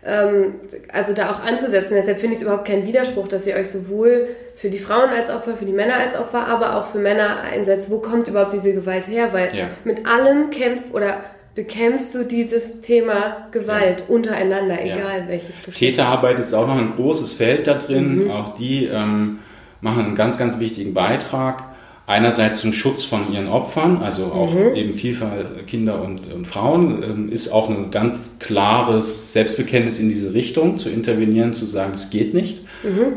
ähm, 0.06 0.56
also 0.92 1.14
da 1.14 1.32
auch 1.32 1.42
anzusetzen. 1.44 1.96
Deshalb 1.96 2.20
finde 2.20 2.34
ich 2.36 2.40
es 2.42 2.44
überhaupt 2.48 2.68
keinen 2.68 2.86
Widerspruch, 2.86 3.28
dass 3.28 3.46
ihr 3.48 3.56
euch 3.56 3.70
sowohl 3.70 4.28
für 4.56 4.70
die 4.70 4.80
Frauen 4.80 5.10
als 5.10 5.32
Opfer, 5.32 5.56
für 5.58 5.66
die 5.66 5.72
Männer 5.74 5.96
als 5.96 6.18
Opfer, 6.18 6.48
aber 6.48 6.76
auch 6.78 6.88
für 6.88 7.00
Männer 7.00 7.42
einsetzt. 7.42 7.90
Wo 7.90 8.00
kommt 8.00 8.28
überhaupt 8.28 8.54
diese 8.54 8.74
Gewalt 8.74 9.08
her? 9.08 9.30
Weil 9.32 9.56
Ja. 9.56 9.68
mit 9.84 10.06
allem 10.06 10.50
kämpft 10.50 10.94
oder 10.94 11.22
bekämpfst 11.56 12.16
du 12.16 12.24
dieses 12.24 12.82
Thema 12.82 13.48
Gewalt 13.52 14.04
untereinander, 14.08 14.84
Ja. 14.84 14.96
egal 14.96 15.24
welches 15.28 15.56
Geschlecht. 15.58 15.78
Täterarbeit 15.78 16.40
ist 16.40 16.54
auch 16.54 16.68
noch 16.68 16.78
ein 16.78 16.94
großes 16.96 17.34
Feld 17.34 17.68
da 17.68 17.76
drin. 17.76 18.30
Auch 18.32 18.56
die 18.56 18.86
ähm, 18.86 19.40
machen 19.82 20.06
einen 20.06 20.16
ganz, 20.16 20.38
ganz 20.38 20.60
wichtigen 20.60 20.94
Beitrag. 20.94 21.64
Einerseits 22.06 22.60
zum 22.60 22.74
Schutz 22.74 23.06
von 23.06 23.32
ihren 23.32 23.48
Opfern, 23.48 24.02
also 24.04 24.26
auch 24.26 24.54
eben 24.76 24.94
Vielfalt 24.94 25.68
Kinder 25.68 26.02
und, 26.02 26.32
und 26.34 26.46
Frauen, 26.48 27.02
ähm, 27.02 27.30
ist 27.32 27.50
auch 27.50 27.70
ein 27.70 27.92
ganz 27.92 28.40
klares 28.40 29.32
Selbstbekenntnis 29.32 30.00
in 30.00 30.10
diese 30.10 30.34
Richtung, 30.34 30.78
zu 30.78 30.90
intervenieren, 30.90 31.54
zu 31.54 31.66
sagen, 31.66 31.92
es 31.94 32.10
geht 32.10 32.34
nicht. 32.34 32.60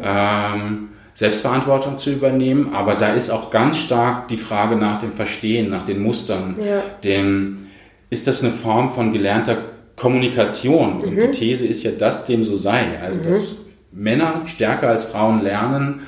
Ähm, 0.05 0.89
Selbstverantwortung 1.15 1.97
zu 1.97 2.11
übernehmen, 2.13 2.75
aber 2.75 2.95
da 2.95 3.15
ist 3.15 3.31
auch 3.31 3.51
ganz 3.51 3.79
stark 3.79 4.29
die 4.29 4.37
Frage 4.37 4.77
nach 4.77 4.99
dem 4.99 5.13
Verstehen, 5.13 5.71
nach 5.71 5.83
den 5.85 5.99
Mustern, 6.01 6.57
Ja. 6.65 6.83
dem, 7.03 7.67
ist 8.11 8.27
das 8.29 8.45
eine 8.45 8.53
Form 8.53 8.89
von 8.91 9.13
gelernter 9.13 9.57
Kommunikation? 9.97 11.01
Und 11.01 11.17
die 11.17 11.31
These 11.31 11.67
ist 11.67 11.83
ja, 11.83 11.91
dass 11.91 12.27
dem 12.27 12.45
so 12.45 12.57
sei. 12.57 13.01
Also, 13.03 13.25
dass 13.25 13.57
Männer 13.93 14.43
stärker 14.45 14.89
als 14.91 15.05
Frauen 15.05 15.43
lernen, 15.43 16.03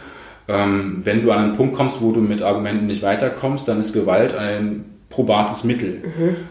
ähm, 0.48 1.00
wenn 1.04 1.22
du 1.22 1.30
an 1.30 1.44
einen 1.44 1.56
Punkt 1.56 1.76
kommst, 1.76 2.00
wo 2.00 2.12
du 2.12 2.20
mit 2.20 2.42
Argumenten 2.42 2.86
nicht 2.86 3.02
weiterkommst, 3.02 3.68
dann 3.68 3.78
ist 3.78 3.92
Gewalt 3.92 4.36
ein 4.36 4.86
probates 5.10 5.64
Mittel. 5.64 6.02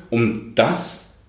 Um 0.09 0.53
das 0.55 1.19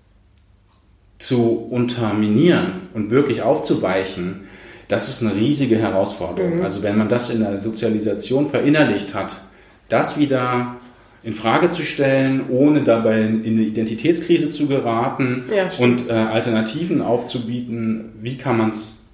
zu 1.17 1.67
unterminieren 1.69 2.89
und 2.93 3.09
wirklich 3.09 3.41
aufzuweichen, 3.41 4.41
das 4.87 5.09
ist 5.09 5.21
eine 5.23 5.35
riesige 5.35 5.77
Herausforderung. 5.77 6.63
Also 6.63 6.81
wenn 6.81 6.97
man 6.97 7.09
das 7.09 7.29
in 7.29 7.41
der 7.41 7.59
Sozialisation 7.59 8.49
verinnerlicht 8.49 9.13
hat, 9.13 9.41
das 9.89 10.17
wieder 10.17 10.77
in 11.21 11.33
Frage 11.33 11.69
zu 11.69 11.83
stellen, 11.83 12.43
ohne 12.49 12.83
dabei 12.83 13.21
in 13.21 13.43
eine 13.43 13.61
Identitätskrise 13.61 14.49
zu 14.49 14.67
geraten 14.67 15.45
Ja, 15.53 15.69
und 15.79 16.09
äh, 16.09 16.13
Alternativen 16.13 17.01
aufzubieten, 17.01 18.13
wie 18.21 18.37
kann 18.37 18.57
man 18.57 18.69
es 18.69 19.05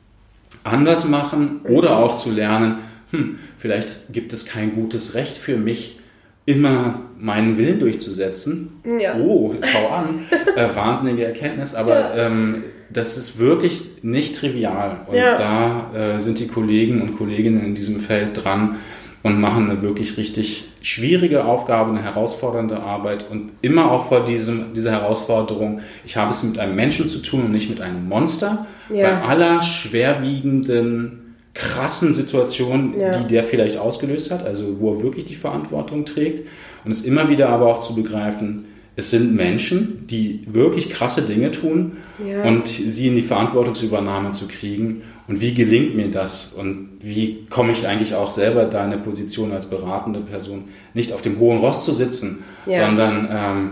anders 0.63 1.07
machen 1.07 1.61
oder 1.67 1.97
auch 1.97 2.15
zu 2.15 2.31
lernen, 2.31 2.79
hm, 3.17 3.39
vielleicht 3.57 4.11
gibt 4.11 4.33
es 4.33 4.45
kein 4.45 4.73
gutes 4.73 5.13
Recht 5.15 5.37
für 5.37 5.57
mich, 5.57 5.99
immer 6.45 7.01
meinen 7.19 7.57
Willen 7.57 7.79
durchzusetzen. 7.79 8.73
Ja. 8.99 9.17
Oh, 9.19 9.55
schau 9.61 9.87
an, 9.89 10.25
äh, 10.55 10.75
wahnsinnige 10.75 11.25
Erkenntnis, 11.25 11.73
aber 11.73 12.15
ähm, 12.15 12.63
das 12.91 13.17
ist 13.17 13.39
wirklich 13.39 13.89
nicht 14.03 14.35
trivial. 14.35 15.01
Und 15.07 15.15
Ja. 15.15 15.33
da 15.35 15.91
äh, 15.95 16.19
sind 16.19 16.39
die 16.39 16.47
Kollegen 16.47 17.01
und 17.01 17.17
Kolleginnen 17.17 17.65
in 17.65 17.73
diesem 17.73 17.99
Feld 17.99 18.43
dran 18.43 18.75
und 19.23 19.41
machen 19.41 19.71
eine 19.71 19.81
wirklich 19.81 20.17
richtig 20.17 20.65
schwierige 20.81 21.45
Aufgabe, 21.45 21.89
eine 21.89 22.03
herausfordernde 22.03 22.79
Arbeit 22.79 23.25
und 23.31 23.53
immer 23.63 23.91
auch 23.91 24.07
vor 24.07 24.23
diesem, 24.23 24.75
dieser 24.75 24.91
Herausforderung, 24.91 25.81
ich 26.05 26.15
habe 26.15 26.29
es 26.29 26.43
mit 26.43 26.59
einem 26.59 26.75
Menschen 26.75 27.07
zu 27.07 27.17
tun 27.23 27.45
und 27.45 27.51
nicht 27.51 27.71
mit 27.71 27.81
einem 27.81 28.07
Monster. 28.07 28.67
Ja. 28.93 29.09
Bei 29.09 29.21
aller 29.29 29.63
schwerwiegenden, 29.63 31.24
krassen 31.55 32.13
Situation, 32.13 32.93
Ja. 32.99 33.11
die 33.11 33.27
der 33.27 33.43
vielleicht 33.43 33.77
ausgelöst 33.77 34.29
hat, 34.29 34.45
also 34.45 34.79
wo 34.79 34.93
er 34.93 35.01
wirklich 35.03 35.25
die 35.25 35.35
Verantwortung 35.35 36.05
trägt. 36.05 36.47
Und 36.83 36.91
es 36.91 37.03
immer 37.03 37.29
wieder 37.29 37.49
aber 37.49 37.67
auch 37.67 37.79
zu 37.79 37.95
begreifen, 37.95 38.65
es 38.97 39.09
sind 39.09 39.35
Menschen, 39.35 40.05
die 40.07 40.41
wirklich 40.47 40.89
krasse 40.89 41.23
Dinge 41.23 41.51
tun 41.51 41.93
Ja. 42.25 42.43
und 42.43 42.67
sie 42.67 43.07
in 43.07 43.15
die 43.15 43.23
Verantwortungsübernahme 43.23 44.29
zu 44.31 44.47
kriegen. 44.47 45.01
Und 45.27 45.41
wie 45.41 45.53
gelingt 45.53 45.95
mir 45.95 46.09
das? 46.11 46.53
Und 46.55 46.89
wie 47.01 47.45
komme 47.49 47.71
ich 47.71 47.87
eigentlich 47.87 48.13
auch 48.15 48.29
selber 48.29 48.65
da 48.65 48.85
in 48.85 48.91
eine 48.93 49.01
Position 49.01 49.51
als 49.51 49.65
beratende 49.65 50.19
Person, 50.19 50.65
nicht 50.93 51.11
auf 51.13 51.21
dem 51.21 51.39
hohen 51.39 51.57
Ross 51.59 51.83
zu 51.83 51.93
sitzen, 51.93 52.43
Ja. 52.67 52.85
sondern 52.85 53.27
ähm, 53.31 53.69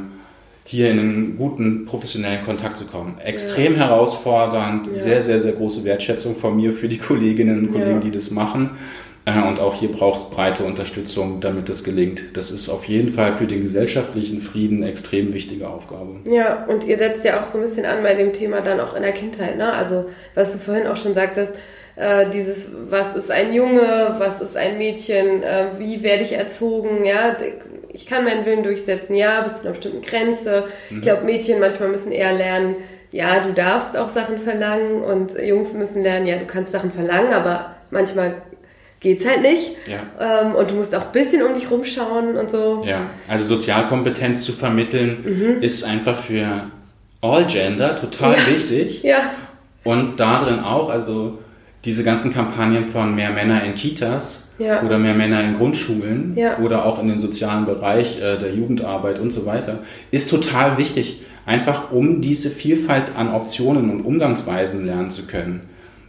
hier 0.65 0.91
in 0.91 0.99
einen 0.99 1.37
guten 1.37 1.85
professionellen 1.85 2.43
Kontakt 2.45 2.77
zu 2.77 2.85
kommen. 2.85 3.17
Extrem 3.23 3.75
herausfordernd, 3.75 4.87
Ja. 4.93 4.97
sehr, 4.99 5.21
sehr, 5.21 5.39
sehr 5.39 5.51
große 5.53 5.83
Wertschätzung 5.83 6.35
von 6.35 6.55
mir 6.55 6.71
für 6.71 6.87
die 6.87 6.97
Kolleginnen 6.99 7.59
und 7.67 7.71
Kollegen, 7.73 7.91
Ja. 7.95 7.99
die 7.99 8.11
das 8.11 8.31
machen. 8.31 8.71
Äh, 9.25 9.41
Und 9.47 9.61
auch 9.61 9.73
hier 9.75 9.89
braucht 9.89 10.19
es 10.19 10.25
breite 10.29 10.63
Unterstützung, 10.65 11.39
damit 11.39 11.69
das 11.69 11.85
gelingt. 11.85 12.35
Das 12.35 12.51
ist 12.51 12.67
auf 12.69 12.83
jeden 12.85 13.13
Fall 13.13 13.31
für 13.31 13.45
den 13.47 13.61
gesellschaftlichen 13.61 14.41
Frieden 14.41 14.77
eine 14.83 14.89
extrem 14.91 15.33
wichtige 15.33 15.69
Aufgabe. 15.69 16.15
Ja, 16.29 16.65
und 16.65 16.83
ihr 16.85 16.97
setzt 16.97 17.23
ja 17.23 17.39
auch 17.41 17.47
so 17.47 17.57
ein 17.57 17.61
bisschen 17.61 17.85
an 17.85 18.03
bei 18.03 18.15
dem 18.15 18.33
Thema 18.33 18.59
dann 18.59 18.81
auch 18.81 18.93
in 18.95 19.01
der 19.01 19.13
Kindheit, 19.13 19.57
ne? 19.57 19.71
Also, 19.71 20.05
was 20.35 20.51
du 20.53 20.57
vorhin 20.59 20.87
auch 20.87 20.97
schon 20.97 21.13
sagtest, 21.13 21.53
äh, 21.95 22.25
dieses, 22.31 22.71
was 22.89 23.15
ist 23.15 23.31
ein 23.31 23.53
Junge, 23.53 24.15
was 24.17 24.41
ist 24.41 24.57
ein 24.57 24.77
Mädchen, 24.77 25.41
äh, 25.41 25.67
wie 25.77 26.03
werde 26.03 26.23
ich 26.23 26.33
erzogen, 26.33 27.05
ja, 27.05 27.37
ich 27.93 28.05
kann 28.07 28.25
meinen 28.25 28.45
Willen 28.45 28.63
durchsetzen, 28.63 29.15
ja, 29.15 29.41
bis 29.41 29.57
zu 29.57 29.61
einer 29.61 29.71
bestimmten 29.71 30.01
Grenze. 30.01 30.65
Ich 30.89 31.01
glaube, 31.01 31.23
Mädchen 31.23 31.59
manchmal 31.59 31.89
müssen 31.89 32.11
eher 32.11 32.33
lernen, 32.33 32.75
ja, 33.11 33.39
du 33.41 33.53
darfst 33.53 33.95
auch 33.95 34.09
Sachen 34.09 34.39
verlangen 34.39 35.01
und 35.01 35.33
Jungs 35.39 35.73
müssen 35.75 36.01
lernen, 36.03 36.25
ja, 36.25 36.37
du 36.37 36.45
kannst 36.45 36.71
Sachen 36.71 36.91
verlangen, 36.91 37.31
aber 37.31 37.75
manchmal 37.91 38.41
geht's 38.99 39.27
halt 39.27 39.41
nicht. 39.43 39.71
Ja. 39.87 40.41
Ähm, 40.41 40.55
und 40.55 40.71
du 40.71 40.75
musst 40.75 40.95
auch 40.95 41.05
ein 41.05 41.11
bisschen 41.11 41.43
um 41.43 41.53
dich 41.53 41.69
rumschauen 41.69 42.35
und 42.37 42.49
so. 42.49 42.83
Ja, 42.85 43.01
also 43.27 43.45
Sozialkompetenz 43.55 44.43
zu 44.45 44.53
vermitteln 44.53 45.59
ist 45.61 45.83
einfach 45.83 46.17
für 46.17 46.67
all 47.21 47.45
Gender 47.45 47.95
total 47.95 48.33
Ja. 48.33 48.47
wichtig. 48.47 49.03
Ja, 49.03 49.19
Und 49.83 50.19
darin 50.19 50.59
auch, 50.61 50.89
also 50.89 51.37
diese 51.85 52.03
ganzen 52.05 52.33
Kampagnen 52.33 52.85
von 52.85 53.13
mehr 53.13 53.29
Männer 53.29 53.63
in 53.65 53.75
Kitas 53.75 54.49
Ja. 54.59 54.83
oder 54.83 54.99
mehr 54.99 55.13
Männer 55.15 55.43
in 55.43 55.57
Grundschulen 55.57 56.33
Ja. 56.35 56.59
oder 56.59 56.85
auch 56.85 56.99
in 56.99 57.07
den 57.07 57.19
sozialen 57.19 57.65
Bereich 57.65 58.21
äh, 58.21 58.37
der 58.37 58.53
Jugendarbeit 58.53 59.19
und 59.19 59.31
so 59.31 59.45
weiter, 59.45 59.79
ist 60.11 60.29
total 60.29 60.77
wichtig. 60.77 61.21
Einfach 61.45 61.91
um 61.91 62.21
diese 62.21 62.49
Vielfalt 62.49 63.15
an 63.17 63.33
Optionen 63.33 63.89
und 63.89 64.01
Umgangsweisen 64.01 64.85
lernen 64.85 65.09
zu 65.09 65.23
können. 65.27 65.61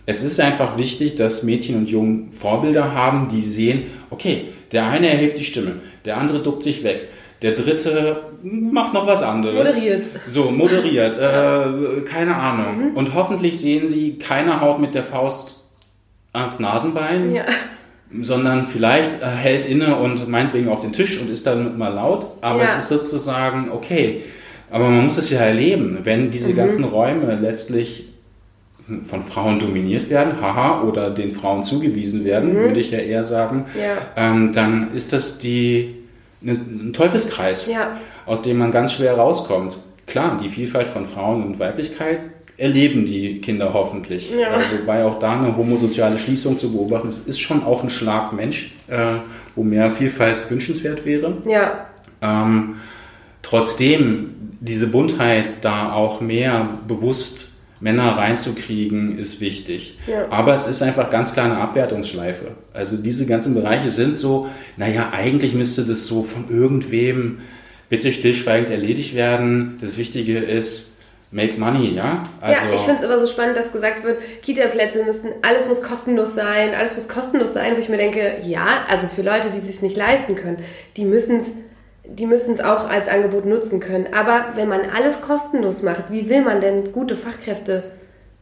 Es 0.06 0.22
ist 0.22 0.38
einfach 0.38 0.76
wichtig, 0.78 1.16
dass 1.16 1.42
Mädchen 1.42 1.76
und 1.76 1.88
Jungen 1.88 2.30
Vorbilder 2.30 2.92
haben, 2.92 3.28
die 3.28 3.40
sehen, 3.40 3.84
okay, 4.10 4.46
der 4.70 4.86
eine 4.86 5.08
erhebt 5.08 5.38
die 5.38 5.44
Stimme, 5.44 5.76
der 6.04 6.18
andere 6.18 6.40
duckt 6.42 6.62
sich 6.62 6.84
weg, 6.84 7.08
der 7.42 7.52
dritte 7.52 8.20
macht 8.42 8.92
noch 8.94 9.06
was 9.06 9.22
anderes. 9.22 9.74
Moderiert. 9.74 10.06
So, 10.26 10.50
moderiert, 10.50 11.16
äh, 11.18 12.02
keine 12.02 12.36
Ahnung. 12.36 12.90
Mhm. 12.90 12.96
Und 12.96 13.14
hoffentlich 13.14 13.58
sehen 13.58 13.88
sie, 13.88 14.18
keiner 14.18 14.60
haut 14.60 14.78
mit 14.80 14.94
der 14.94 15.02
Faust 15.04 15.64
aufs 16.32 16.60
Nasenbein, 16.60 17.32
ja. 17.34 17.44
Sondern 18.22 18.66
vielleicht 18.66 19.22
äh, 19.22 19.26
hält 19.26 19.66
inne 19.68 19.96
und 19.96 20.28
meinetwegen 20.28 20.68
auf 20.68 20.80
den 20.80 20.92
Tisch 20.92 21.20
und 21.20 21.30
ist 21.30 21.46
dann 21.46 21.76
mal 21.78 21.88
laut. 21.88 22.26
Aber 22.40 22.58
Ja. 22.60 22.64
es 22.64 22.76
ist 22.76 22.88
sozusagen, 22.88 23.70
okay, 23.72 24.22
aber 24.70 24.88
man 24.88 25.04
muss 25.06 25.18
es 25.18 25.30
ja 25.30 25.40
erleben, 25.40 25.98
wenn 26.02 26.30
diese 26.30 26.50
Mhm. 26.50 26.56
ganzen 26.56 26.84
Räume 26.84 27.36
letztlich 27.40 28.08
von 29.06 29.22
Frauen 29.24 29.58
dominiert 29.58 30.10
werden, 30.10 30.40
haha, 30.42 30.82
oder 30.82 31.10
den 31.10 31.30
Frauen 31.30 31.62
zugewiesen 31.62 32.24
werden, 32.24 32.54
würde 32.54 32.80
ich 32.80 32.90
ja 32.90 32.98
eher 32.98 33.24
sagen, 33.24 33.64
Mhm. 33.74 33.80
Ja. 33.80 33.96
ähm, 34.16 34.52
dann 34.52 34.92
ist 34.94 35.12
das 35.14 35.38
die, 35.38 35.94
ne, 36.42 36.52
ein 36.52 36.92
Teufelskreis, 36.92 37.66
Ja. 37.66 37.96
aus 38.26 38.42
dem 38.42 38.58
man 38.58 38.72
ganz 38.72 38.92
schwer 38.92 39.14
rauskommt. 39.14 39.78
Klar, 40.06 40.36
die 40.42 40.50
Vielfalt 40.50 40.86
von 40.86 41.06
Frauen 41.06 41.42
und 41.44 41.58
Weiblichkeit 41.58 42.20
erleben 42.56 43.04
die 43.04 43.40
Kinder 43.40 43.72
hoffentlich. 43.72 44.30
Ja. 44.30 44.58
Äh, 44.58 44.80
wobei 44.80 45.04
auch 45.04 45.18
da 45.18 45.38
eine 45.38 45.56
homosoziale 45.56 46.18
Schließung 46.18 46.58
zu 46.58 46.72
beobachten 46.72 47.08
ist, 47.08 47.28
ist 47.28 47.40
schon 47.40 47.64
auch 47.64 47.82
ein 47.82 47.90
Schlag 47.90 48.32
Mensch, 48.32 48.74
äh, 48.88 49.16
wo 49.54 49.62
mehr 49.62 49.90
Vielfalt 49.90 50.48
wünschenswert 50.50 51.04
wäre. 51.04 51.38
Ja. 51.46 51.86
Ähm, 52.22 52.76
trotzdem, 53.42 54.34
diese 54.60 54.86
Buntheit 54.86 55.56
da 55.62 55.92
auch 55.92 56.20
mehr 56.20 56.78
bewusst 56.86 57.48
Männer 57.80 58.16
reinzukriegen, 58.16 59.18
ist 59.18 59.40
wichtig. 59.40 59.98
Ja. 60.06 60.30
Aber 60.30 60.54
es 60.54 60.66
ist 60.66 60.80
einfach 60.80 61.10
ganz 61.10 61.34
klar 61.34 61.46
eine 61.46 61.58
Abwertungsschleife. 61.58 62.52
Also 62.72 62.96
diese 62.96 63.26
ganzen 63.26 63.52
Bereiche 63.52 63.90
sind 63.90 64.16
so, 64.16 64.48
naja, 64.76 65.10
eigentlich 65.12 65.54
müsste 65.54 65.82
das 65.84 66.06
so 66.06 66.22
von 66.22 66.48
irgendwem 66.48 67.40
bitte 67.90 68.12
stillschweigend 68.12 68.70
erledigt 68.70 69.14
werden. 69.14 69.76
Das 69.80 69.98
Wichtige 69.98 70.38
ist, 70.38 70.93
make 71.34 71.58
money, 71.58 71.94
ja? 71.94 72.22
Also, 72.40 72.62
ja, 72.64 72.74
ich 72.74 72.80
finde 72.82 73.02
es 73.02 73.10
aber 73.10 73.18
so 73.18 73.26
spannend, 73.26 73.56
dass 73.56 73.72
gesagt 73.72 74.04
wird, 74.04 74.18
Kita-Plätze 74.42 75.02
müssen, 75.04 75.30
alles 75.42 75.66
muss 75.66 75.82
kostenlos 75.82 76.34
sein, 76.34 76.74
alles 76.74 76.94
muss 76.94 77.08
kostenlos 77.08 77.52
sein, 77.52 77.74
wo 77.74 77.80
ich 77.80 77.88
mir 77.88 77.96
denke, 77.96 78.36
ja, 78.42 78.84
also 78.88 79.08
für 79.08 79.22
Leute, 79.22 79.50
die 79.50 79.58
es 79.58 79.82
nicht 79.82 79.96
leisten 79.96 80.36
können, 80.36 80.58
die 80.96 81.04
müssen 81.04 81.38
es 81.38 81.56
die 82.06 82.26
müssen 82.26 82.52
es 82.52 82.60
auch 82.60 82.90
als 82.90 83.08
Angebot 83.08 83.46
nutzen 83.46 83.80
können. 83.80 84.08
Aber 84.12 84.48
wenn 84.56 84.68
man 84.68 84.82
alles 84.94 85.22
kostenlos 85.22 85.80
macht, 85.80 86.10
wie 86.10 86.28
will 86.28 86.42
man 86.42 86.60
denn 86.60 86.92
gute 86.92 87.16
Fachkräfte 87.16 87.82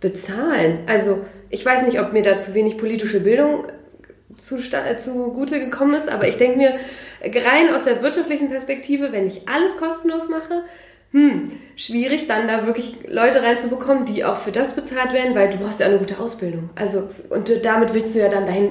bezahlen? 0.01 0.80
Also 0.88 1.24
ich 1.49 1.64
weiß 1.64 1.86
nicht, 1.86 2.01
ob 2.01 2.12
mir 2.12 2.22
da 2.22 2.38
zu 2.38 2.55
wenig 2.55 2.76
politische 2.76 3.20
Bildung 3.20 3.66
zusta- 4.36 4.97
zugute 4.97 5.61
gekommen 5.61 5.95
ist. 5.95 6.09
Aber 6.09 6.26
ich 6.26 6.38
denke 6.38 6.59
mir, 6.59 6.72
rein 7.22 7.72
aus 7.72 7.84
der 7.84 8.03
wirtschaftlichen 8.03 8.49
Perspektive, 8.51 9.12
wenn 9.12 9.28
ich 9.28 9.49
alles 9.49 9.76
kostenlos 9.76 10.28
mache, 10.28 10.64
hm, 11.13 11.45
schwierig 11.77 12.27
dann 12.27 12.49
da 12.49 12.67
wirklich 12.67 12.95
Leute 13.09 13.43
reinzubekommen, 13.43 14.05
die 14.07 14.25
auch 14.25 14.37
für 14.39 14.53
das 14.53 14.75
bezahlt 14.75 15.13
werden, 15.13 15.35
weil 15.35 15.51
du 15.51 15.59
brauchst 15.59 15.81
ja 15.81 15.87
eine 15.87 15.99
gute 15.99 16.19
Ausbildung. 16.19 16.71
Also, 16.75 17.09
und 17.31 17.51
damit 17.65 17.95
willst 17.95 18.15
du 18.15 18.19
ja 18.21 18.29
dann 18.29 18.47
deinen 18.47 18.71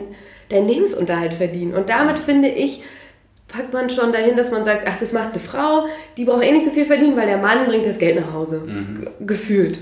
dein 0.49 0.67
Lebensunterhalt 0.67 1.33
verdienen. 1.33 1.73
Und 1.73 1.89
damit 1.89 2.19
finde 2.19 2.49
ich, 2.49 2.83
packt 3.47 3.71
man 3.71 3.89
schon 3.89 4.11
dahin, 4.11 4.35
dass 4.35 4.51
man 4.51 4.65
sagt, 4.65 4.85
ach, 4.85 4.99
das 4.99 5.13
macht 5.13 5.31
eine 5.31 5.39
Frau, 5.39 5.85
die 6.17 6.25
braucht 6.25 6.43
eh 6.43 6.51
nicht 6.51 6.65
so 6.65 6.71
viel 6.71 6.83
verdienen, 6.85 7.15
weil 7.15 7.27
der 7.27 7.37
Mann 7.37 7.67
bringt 7.67 7.85
das 7.85 7.97
Geld 7.99 8.19
nach 8.19 8.33
Hause. 8.33 8.61
Mhm. 8.65 8.99
Ge- 9.01 9.09
Gefühlt. 9.27 9.79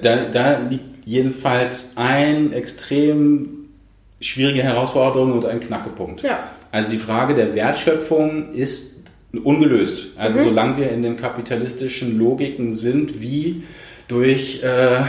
Da, 0.00 0.24
da 0.26 0.58
liegt 0.70 0.84
jedenfalls 1.04 1.92
ein 1.96 2.52
extrem 2.52 3.68
schwierige 4.20 4.62
Herausforderung 4.62 5.32
und 5.32 5.44
ein 5.44 5.58
Knackepunkt. 5.60 6.22
Ja. 6.22 6.44
Also 6.70 6.90
die 6.90 6.98
Frage 6.98 7.34
der 7.34 7.54
Wertschöpfung 7.54 8.52
ist 8.52 8.91
ungelöst. 9.40 10.08
Also 10.16 10.38
Mhm. 10.40 10.44
solange 10.44 10.76
wir 10.78 10.90
in 10.90 11.02
den 11.02 11.16
kapitalistischen 11.16 12.18
Logiken 12.18 12.70
sind, 12.70 13.20
wie 13.22 13.62
durch 14.08 14.62
äh, 14.62 15.00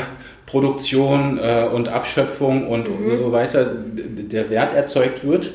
Produktion 0.46 1.38
äh, 1.38 1.66
und 1.74 1.90
Abschöpfung 1.90 2.68
und 2.68 2.88
Mhm. 2.88 3.18
so 3.18 3.32
weiter 3.32 3.76
der 3.96 4.50
Wert 4.50 4.74
erzeugt 4.74 5.26
wird, 5.26 5.54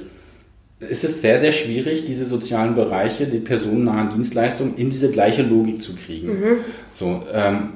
ist 0.81 1.03
es 1.05 1.21
sehr, 1.23 1.39
sehr 1.41 1.53
schwierig, 1.53 2.05
diese 2.05 2.25
sozialen 2.25 2.75
Bereiche, 2.75 3.27
die 3.27 3.39
personennahen 3.39 4.11
Dienstleistungen 4.11 4.75
in 4.77 4.91
diese 4.91 5.11
gleiche 5.11 5.43
Logik 5.43 5.83
zu 5.83 5.95
kriegen. 5.97 6.29
Mhm. 6.29 6.57
So, 6.93 7.23
ähm, 7.35 7.71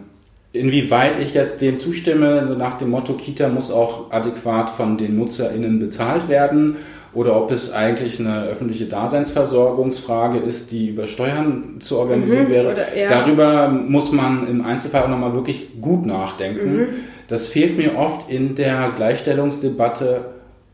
inwieweit 0.53 1.18
ich 1.20 1.34
jetzt 1.34 1.61
dem 1.62 1.80
zustimme, 1.80 2.47
so 2.49 2.55
nach 2.55 2.78
dem 2.78 2.90
Motto, 2.90 3.14
Kita 3.14 3.49
muss 3.49 3.70
auch 3.70 4.12
adäquat 4.12 4.70
von 4.70 4.99
den 4.99 5.16
NutzerInnen 5.16 5.78
bezahlt 5.80 6.28
werden 6.28 6.76
oder 7.14 7.36
ob 7.36 7.50
es 7.50 7.72
eigentlich 7.72 8.18
eine 8.20 8.44
öffentliche 8.44 8.86
Daseinsversorgungsfrage 8.86 10.38
ist, 10.38 10.72
die 10.72 10.88
über 10.88 11.06
Steuern 11.06 11.76
zu 11.80 11.98
organisieren 11.98 12.46
Mhm, 12.48 12.50
wäre. 12.50 12.72
oder- 12.72 12.96
ja. 12.96 13.08
Darüber 13.08 13.68
muss 13.68 14.12
man 14.12 14.48
im 14.48 14.64
Einzelfall 14.64 15.02
auch 15.04 15.08
nochmal 15.08 15.34
wirklich 15.34 15.80
gut 15.80 16.06
nachdenken. 16.06 16.76
Mhm. 16.76 16.86
Das 17.28 17.46
fehlt 17.48 17.76
mir 17.76 17.96
oft 17.96 18.30
in 18.30 18.54
der 18.54 18.92
Gleichstellungsdebatte 18.96 20.20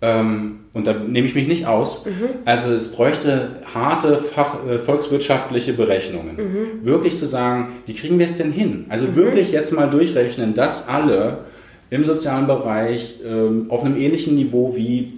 ähm, 0.01 0.61
und 0.75 0.87
da 0.87 0.93
nehme 0.95 1.27
ich 1.27 1.35
mich 1.35 1.49
nicht 1.49 1.67
aus. 1.67 2.07
Mhm. 2.07 2.13
Also 2.45 2.73
es 2.73 2.93
bräuchte 2.93 3.51
harte 3.75 4.17
Fach, 4.17 4.57
äh, 4.69 4.79
volkswirtschaftliche 4.79 5.73
Berechnungen. 5.73 6.37
Mhm. 6.37 6.85
Wirklich 6.87 7.17
zu 7.19 7.27
sagen, 7.27 7.69
wie 7.87 7.95
kriegen 7.95 8.19
wir 8.19 8.27
es 8.27 8.35
denn 8.35 8.53
hin? 8.53 8.85
Also 8.89 9.17
wirklich 9.17 9.51
jetzt 9.51 9.73
mal 9.73 9.91
durchrechnen, 9.91 10.55
dass 10.55 10.89
alle 10.89 11.39
im 11.91 12.05
sozialen 12.05 12.47
Bereich 12.47 13.19
ähm, 13.27 13.67
auf 13.71 13.83
einem 13.85 13.97
ähnlichen 13.97 14.37
Niveau 14.37 14.77
wie, 14.77 15.15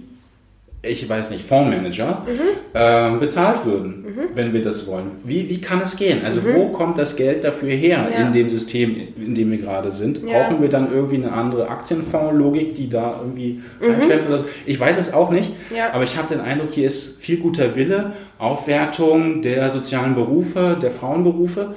ich 0.83 1.07
weiß 1.07 1.29
nicht, 1.29 1.45
Fondsmanager 1.45 2.25
Mhm. 2.25 2.39
ähm, 2.73 3.19
bezahlt 3.19 3.65
würden, 3.65 4.03
wenn 4.33 4.51
wir 4.51 4.61
das 4.63 4.87
wollen. 4.87 5.11
Wie, 5.23 5.47
wie 5.47 5.61
kann 5.61 5.79
es 5.81 5.95
gehen? 5.95 6.25
Also 6.25 6.41
wo 6.43 6.69
kommt 6.69 6.97
das 6.97 7.15
Geld 7.15 7.43
dafür 7.43 7.69
her 7.69 7.99
Mhm. 8.07 8.13
Ja. 8.13 8.27
in 8.27 8.33
dem 8.33 8.49
System, 8.49 8.95
in 9.15 9.35
dem 9.35 9.51
wir 9.51 9.59
gerade 9.59 9.91
sind? 9.91 10.23
Ja. 10.27 10.39
Brauchen 10.41 10.59
wir 10.61 10.69
dann 10.69 10.91
irgendwie 10.91 11.17
eine 11.17 11.31
andere 11.33 11.69
Aktienfondslogik, 11.69 12.73
die 12.73 12.89
da 12.89 13.15
irgendwie 13.21 13.61
einstellt 13.79 14.21
oder 14.27 14.37
so? 14.37 14.45
Ich 14.65 14.79
weiß 14.79 14.97
es 14.99 15.13
auch 15.13 15.29
nicht, 15.29 15.49
Mhm. 15.69 15.75
Ja. 15.77 15.93
aber 15.93 16.03
ich 16.03 16.17
habe 16.17 16.27
den 16.33 16.39
Eindruck, 16.41 16.71
hier 16.71 16.87
ist 16.87 17.21
viel 17.21 17.37
guter 17.37 17.75
Wille, 17.75 18.13
Aufwertung 18.39 19.41
der 19.43 19.69
sozialen 19.69 20.15
Berufe, 20.15 20.77
der 20.81 20.89
Frauenberufe. 20.91 21.75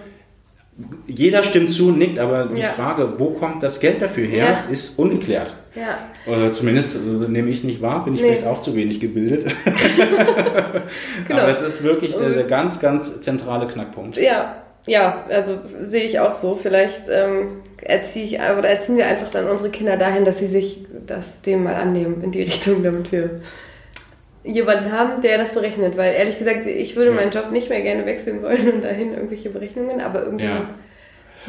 Jeder 1.07 1.45
stimmt 1.45 1.71
zu, 1.73 1.93
nickt, 1.93 2.19
aber 2.19 2.47
die 2.47 2.61
Ja. 2.63 2.69
Frage, 2.69 3.21
wo 3.21 3.27
kommt 3.31 3.63
das 3.63 3.79
Geld 3.79 4.03
dafür 4.03 4.27
her, 4.27 4.45
Ja. 4.67 4.73
ist 4.73 4.99
ungeklärt. 4.99 5.55
Ja. 5.77 5.99
Äh, 6.47 6.53
zumindest 6.53 6.97
äh, 6.97 6.99
nehme 7.29 7.49
ich 7.51 7.59
es 7.59 7.65
nicht 7.65 7.81
wahr, 7.81 8.05
bin 8.05 8.15
ich 8.15 8.21
Nee. 8.23 8.29
vielleicht 8.29 8.47
auch 8.47 8.61
zu 8.61 8.75
wenig 8.75 8.99
gebildet. 9.01 9.45
Genau. 11.29 11.41
Aber 11.41 11.49
es 11.51 11.61
ist 11.63 11.83
wirklich 11.83 12.15
der, 12.17 12.31
der 12.31 12.45
ganz, 12.45 12.81
ganz 12.81 13.21
zentrale 13.21 13.67
Knackpunkt. 13.67 14.17
Ja, 14.17 14.57
ja, 14.87 15.25
also 15.29 15.59
sehe 15.83 16.05
ich 16.05 16.19
auch 16.21 16.33
so. 16.33 16.57
Vielleicht 16.57 17.03
ähm, 17.09 17.61
erziehe 17.83 18.25
ich 18.27 18.35
oder 18.35 18.69
erziehen 18.69 18.97
wir 18.97 19.07
einfach 19.07 19.31
dann 19.31 19.49
unsere 19.49 19.71
Kinder 19.71 19.97
dahin, 19.97 20.25
dass 20.25 20.39
sie 20.39 20.47
sich 20.47 20.85
das 21.07 21.41
dem 21.43 21.65
mal 21.65 21.75
annehmen 21.75 22.23
in 22.23 22.33
die 22.33 22.43
Richtung, 22.43 22.83
damit 22.83 23.11
wir 23.13 23.41
jemanden 24.45 24.93
haben, 24.93 25.21
der 25.23 25.39
das 25.39 25.55
berechnet. 25.55 25.97
Weil 25.97 26.15
ehrlich 26.15 26.39
gesagt, 26.39 26.67
ich 26.67 26.97
würde 26.97 27.11
Ja. 27.11 27.17
meinen 27.17 27.31
Job 27.31 27.51
nicht 27.51 27.69
mehr 27.69 27.81
gerne 27.81 28.05
wechseln 28.07 28.43
wollen 28.43 28.73
und 28.75 28.85
dahin 28.85 29.13
irgendwelche 29.15 29.51
Berechnungen, 29.51 30.01
aber 30.01 30.25
irgendwie. 30.25 30.45
Ja. 30.45 30.69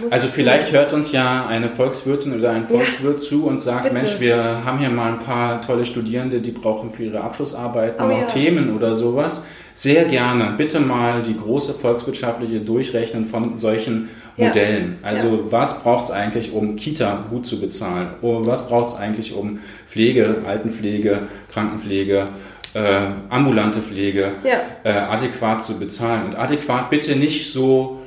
Also 0.10 0.28
vielleicht 0.28 0.74
hört 0.74 0.92
uns 0.92 1.14
ja 1.14 1.46
eine 1.48 1.70
Volkswirtin 1.70 2.34
oder 2.38 2.52
ein 2.52 2.66
Volkswirt 2.66 3.22
zu 3.22 3.46
und 3.48 3.60
sagt, 3.60 3.84
Bitte. 3.84 3.94
Mensch, 3.96 4.20
wir 4.20 4.66
haben 4.66 4.80
hier 4.80 4.90
mal 4.90 5.14
ein 5.14 5.20
paar 5.20 5.62
tolle 5.62 5.86
Studierende, 5.86 6.42
die 6.42 6.52
brauchen 6.52 6.90
für 6.90 7.04
ihre 7.04 7.22
Abschlussarbeiten 7.22 8.04
Oh 8.04 8.10
noch 8.10 8.20
ja. 8.20 8.26
Themen 8.26 8.76
oder 8.76 8.94
sowas. 8.94 9.46
Sehr 9.74 10.04
gerne. 10.04 10.54
Bitte 10.58 10.82
mal 10.82 11.22
die 11.22 11.38
große 11.38 11.74
volkswirtschaftliche 11.76 12.60
Durchrechnen 12.60 13.24
von 13.24 13.58
solchen 13.58 14.10
Ja. 14.36 14.48
Modellen. 14.48 15.00
Also 15.02 15.50
was 15.50 15.82
braucht 15.82 16.06
es 16.06 16.12
eigentlich, 16.12 16.52
um 16.52 16.76
Kita 16.76 17.28
gut 17.30 17.46
zu 17.46 17.62
bezahlen? 17.62 18.08
Und 18.22 18.48
was 18.48 18.68
braucht 18.68 18.90
es 18.90 18.96
eigentlich, 18.98 19.34
um 19.34 19.60
Pflege, 19.88 20.42
Altenpflege, 20.46 21.22
Krankenpflege, 21.54 22.28
äh, 22.76 23.08
ambulante 23.30 23.80
Pflege 23.82 24.34
Ja. 24.44 24.62
äh, 24.84 24.92
adäquat 24.92 25.64
zu 25.64 25.80
bezahlen? 25.80 26.26
Und 26.26 26.36
adäquat 26.38 26.90
bitte 26.92 27.16
nicht 27.16 27.52
so 27.52 28.02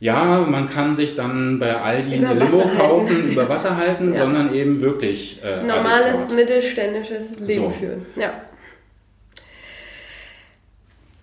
ja, 0.00 0.24
man 0.50 0.68
kann 0.68 0.96
sich 0.96 1.14
dann 1.14 1.60
bei 1.60 1.76
Aldi 1.80 2.16
Über 2.18 2.30
eine 2.30 2.40
Limo 2.44 2.64
halten. 2.64 2.76
kaufen, 2.76 3.28
über 3.30 3.48
Wasser 3.48 3.76
halten, 3.76 4.12
Ja. 4.12 4.18
sondern 4.24 4.52
eben 4.52 4.80
wirklich 4.80 5.40
äh, 5.44 5.62
normales 5.64 6.14
adäquat. 6.16 6.32
mittelständisches 6.34 7.38
Leben 7.38 7.62
So. 7.64 7.70
führen. 7.70 8.04
Ja. 8.16 8.32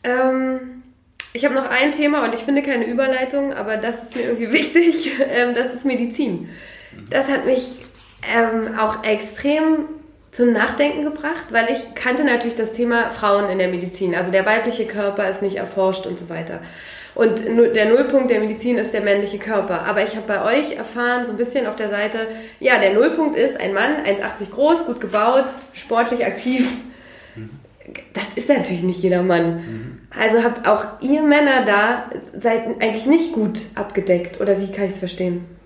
Ähm, 0.04 0.84
ich 1.34 1.43
habe 1.45 1.56
noch 1.56 1.70
ein 1.70 1.91
Thema 1.91 2.24
und 2.24 2.34
ich 2.34 2.41
finde 2.41 2.62
keine 2.64 2.86
Überleitung, 2.86 3.54
aber 3.54 3.78
das 3.78 4.04
ist 4.04 4.16
mir 4.16 4.24
irgendwie 4.24 4.52
wichtig. 4.54 5.12
Ähm, 5.30 5.54
das 5.56 5.74
ist 5.74 5.86
Medizin. 5.86 6.50
Das 7.10 7.28
hat 7.28 7.45
mich 7.45 7.64
ähm, 8.34 8.78
auch 8.80 9.04
extrem 9.04 9.80
zum 10.32 10.53
Nachdenken 10.53 11.03
gebracht, 11.03 11.47
weil 11.51 11.69
ich 11.71 11.95
kannte 11.95 12.23
natürlich 12.23 12.55
das 12.55 12.73
Thema 12.73 13.09
Frauen 13.09 13.49
in 13.49 13.57
der 13.57 13.69
Medizin. 13.69 14.15
Also 14.15 14.32
der 14.32 14.45
weibliche 14.45 14.86
Körper 14.86 15.27
ist 15.27 15.41
nicht 15.41 15.57
erforscht 15.57 16.05
und 16.05 16.19
so 16.19 16.30
weiter. 16.30 16.59
Und 17.15 17.43
der 17.75 17.89
Nullpunkt 17.89 18.30
der 18.30 18.39
Medizin 18.39 18.77
ist 18.77 18.93
der 18.93 19.01
männliche 19.01 19.39
Körper. 19.39 19.86
Aber 19.88 20.03
ich 20.03 20.15
habe 20.15 20.27
bei 20.27 20.57
euch 20.57 20.77
erfahren, 20.77 21.25
so 21.25 21.32
ein 21.32 21.38
bisschen 21.38 21.65
auf 21.67 21.75
der 21.75 21.89
Seite, 21.89 22.19
ja, 22.59 22.80
der 22.80 22.93
Nullpunkt 22.93 23.38
ist 23.38 23.59
ein 23.59 23.73
Mann, 23.73 23.97
1,80 24.05 24.51
groß, 24.51 24.86
gut 24.86 25.01
gebaut, 25.01 25.45
sportlich 25.73 26.25
aktiv. 26.25 26.71
Das 28.13 28.34
ist 28.36 28.47
natürlich 28.47 28.84
nicht 28.84 29.01
jeder 29.01 29.23
Mann. 29.23 29.99
Also 30.17 30.43
habt 30.43 30.67
auch 30.67 31.01
ihr 31.01 31.23
Männer 31.23 31.65
da, 31.65 32.09
seid 32.39 32.67
eigentlich 32.82 33.07
nicht 33.07 33.34
gut 33.34 33.57
abgedeckt. 33.75 34.39
Oder 34.39 34.61
wie 34.61 34.71
kann 34.71 34.86
ich 34.86 34.91
es 34.91 34.99
verstehen? 34.99 35.59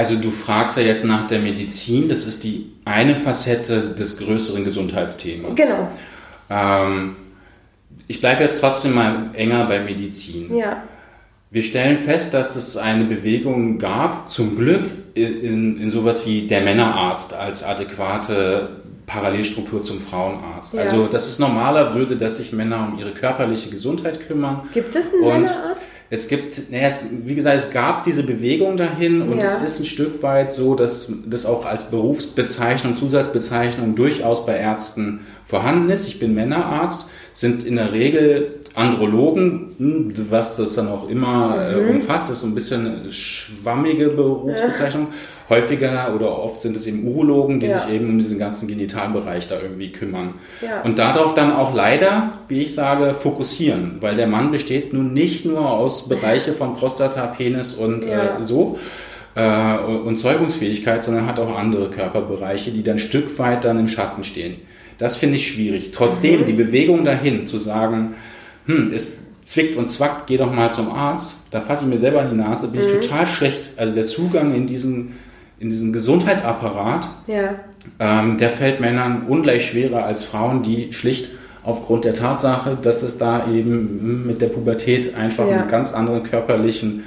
Also 0.00 0.16
du 0.16 0.30
fragst 0.30 0.78
ja 0.78 0.82
jetzt 0.82 1.04
nach 1.04 1.26
der 1.26 1.40
Medizin, 1.40 2.08
das 2.08 2.26
ist 2.26 2.42
die 2.42 2.72
eine 2.86 3.14
Facette 3.14 3.90
des 3.90 4.16
größeren 4.16 4.64
Gesundheitsthemas. 4.64 5.54
Genau. 5.56 5.90
Ähm, 6.48 7.16
ich 8.06 8.18
bleibe 8.18 8.42
jetzt 8.42 8.60
trotzdem 8.60 8.94
mal 8.94 9.28
enger 9.34 9.66
bei 9.66 9.78
Medizin. 9.78 10.56
Ja. 10.56 10.84
Wir 11.50 11.62
stellen 11.62 11.98
fest, 11.98 12.32
dass 12.32 12.56
es 12.56 12.78
eine 12.78 13.04
Bewegung 13.04 13.76
gab, 13.76 14.30
zum 14.30 14.56
Glück, 14.56 14.84
in, 15.12 15.78
in 15.78 15.90
sowas 15.90 16.24
wie 16.24 16.48
der 16.48 16.62
Männerarzt 16.62 17.34
als 17.34 17.62
adäquate 17.62 18.80
Parallelstruktur 19.04 19.82
zum 19.82 20.00
Frauenarzt. 20.00 20.72
Ja. 20.72 20.80
Also 20.80 21.08
das 21.08 21.28
ist 21.28 21.40
normaler 21.40 21.94
würde, 21.94 22.16
dass 22.16 22.38
sich 22.38 22.54
Männer 22.54 22.88
um 22.90 22.98
ihre 22.98 23.12
körperliche 23.12 23.68
Gesundheit 23.68 24.26
kümmern. 24.26 24.62
Gibt 24.72 24.94
es 24.94 25.12
einen 25.12 25.42
Männerarzt? 25.42 25.82
Es 26.12 26.26
gibt, 26.26 26.72
naja, 26.72 26.88
es, 26.88 27.04
wie 27.24 27.36
gesagt, 27.36 27.56
es 27.56 27.70
gab 27.70 28.02
diese 28.02 28.24
Bewegung 28.24 28.76
dahin 28.76 29.22
und 29.22 29.38
Ja. 29.38 29.44
es 29.44 29.62
ist 29.62 29.78
ein 29.78 29.86
Stück 29.86 30.24
weit 30.24 30.52
so, 30.52 30.74
dass 30.74 31.12
das 31.24 31.46
auch 31.46 31.64
als 31.64 31.84
Berufsbezeichnung, 31.90 32.96
Zusatzbezeichnung 32.96 33.94
durchaus 33.94 34.44
bei 34.44 34.56
Ärzten 34.56 35.20
vorhanden 35.46 35.88
ist. 35.88 36.08
Ich 36.08 36.18
bin 36.18 36.34
Männerarzt, 36.34 37.08
sind 37.32 37.64
in 37.64 37.76
der 37.76 37.92
Regel 37.92 38.59
Andrologen, 38.74 39.74
hm, 39.78 40.14
was 40.30 40.56
das 40.56 40.74
dann 40.74 40.88
auch 40.88 41.08
immer 41.08 41.56
äh, 41.70 41.90
umfasst, 41.90 42.24
das 42.28 42.36
ist 42.38 42.42
so 42.42 42.46
ein 42.46 42.54
bisschen 42.54 42.86
eine 43.02 43.12
schwammige 43.12 44.08
Berufsbezeichnung. 44.08 45.08
Häufiger 45.48 46.14
oder 46.14 46.38
oft 46.38 46.60
sind 46.60 46.76
es 46.76 46.86
eben 46.86 47.04
Urologen, 47.08 47.58
die 47.58 47.66
Ja. 47.66 47.80
sich 47.80 47.92
eben 47.94 48.08
um 48.08 48.18
diesen 48.18 48.38
ganzen 48.38 48.68
Genitalbereich 48.68 49.48
da 49.48 49.56
irgendwie 49.60 49.90
kümmern. 49.90 50.34
Ja. 50.62 50.82
Und 50.82 51.00
darauf 51.00 51.34
dann 51.34 51.52
auch 51.52 51.74
leider, 51.74 52.34
wie 52.46 52.60
ich 52.62 52.72
sage, 52.74 53.14
fokussieren, 53.14 53.96
weil 54.00 54.14
der 54.14 54.28
Mann 54.28 54.52
besteht 54.52 54.92
nun 54.92 55.12
nicht 55.12 55.44
nur 55.44 55.68
aus 55.68 56.08
Bereiche 56.08 56.52
von 56.52 56.76
Prostata, 56.76 57.26
Penis 57.26 57.74
und 57.74 58.04
Ja. 58.04 58.38
äh, 58.38 58.42
so 58.42 58.78
äh, 59.34 59.76
und 59.78 60.16
Zeugungsfähigkeit, 60.18 61.02
sondern 61.02 61.26
hat 61.26 61.40
auch 61.40 61.56
andere 61.56 61.90
Körperbereiche, 61.90 62.70
die 62.70 62.84
dann 62.84 62.96
ein 62.96 62.98
Stück 63.00 63.36
weit 63.40 63.64
dann 63.64 63.80
im 63.80 63.88
Schatten 63.88 64.22
stehen. 64.22 64.54
Das 64.98 65.16
finde 65.16 65.36
ich 65.36 65.48
schwierig. 65.50 65.90
Trotzdem 65.92 66.46
die 66.46 66.52
Bewegung 66.52 67.04
dahin 67.04 67.44
zu 67.44 67.58
sagen, 67.58 68.14
hm, 68.70 68.92
es 68.94 69.26
zwickt 69.44 69.74
und 69.76 69.88
zwackt, 69.90 70.26
geh 70.28 70.36
doch 70.36 70.52
mal 70.52 70.70
zum 70.70 70.92
Arzt, 70.92 71.46
da 71.50 71.60
fasse 71.60 71.84
ich 71.84 71.90
mir 71.90 71.98
selber 71.98 72.22
in 72.22 72.30
die 72.30 72.36
Nase, 72.36 72.68
bin 72.68 72.80
ich 72.80 72.86
total 72.86 73.26
schlecht. 73.26 73.60
Also 73.76 73.94
der 73.94 74.04
Zugang 74.04 74.54
in 74.54 74.66
diesen 74.66 75.12
in 75.58 75.68
diesen 75.68 75.92
Gesundheitsapparat, 75.92 77.06
Ja. 77.26 77.54
ähm, 77.98 78.38
der 78.38 78.48
fällt 78.48 78.80
Männern 78.80 79.24
ungleich 79.28 79.66
schwerer 79.66 80.04
als 80.06 80.24
Frauen, 80.24 80.62
die 80.62 80.92
schlicht 80.94 81.28
aufgrund 81.62 82.04
der 82.06 82.14
Tatsache, 82.14 82.78
dass 82.80 83.02
es 83.02 83.18
da 83.18 83.46
eben 83.46 84.26
mit 84.26 84.40
der 84.40 84.46
Pubertät 84.46 85.14
einfach 85.14 85.46
Ja. 85.46 85.58
einen 85.58 85.68
ganz 85.68 85.92
anderen 85.92 86.22
körperlichen 86.22 87.04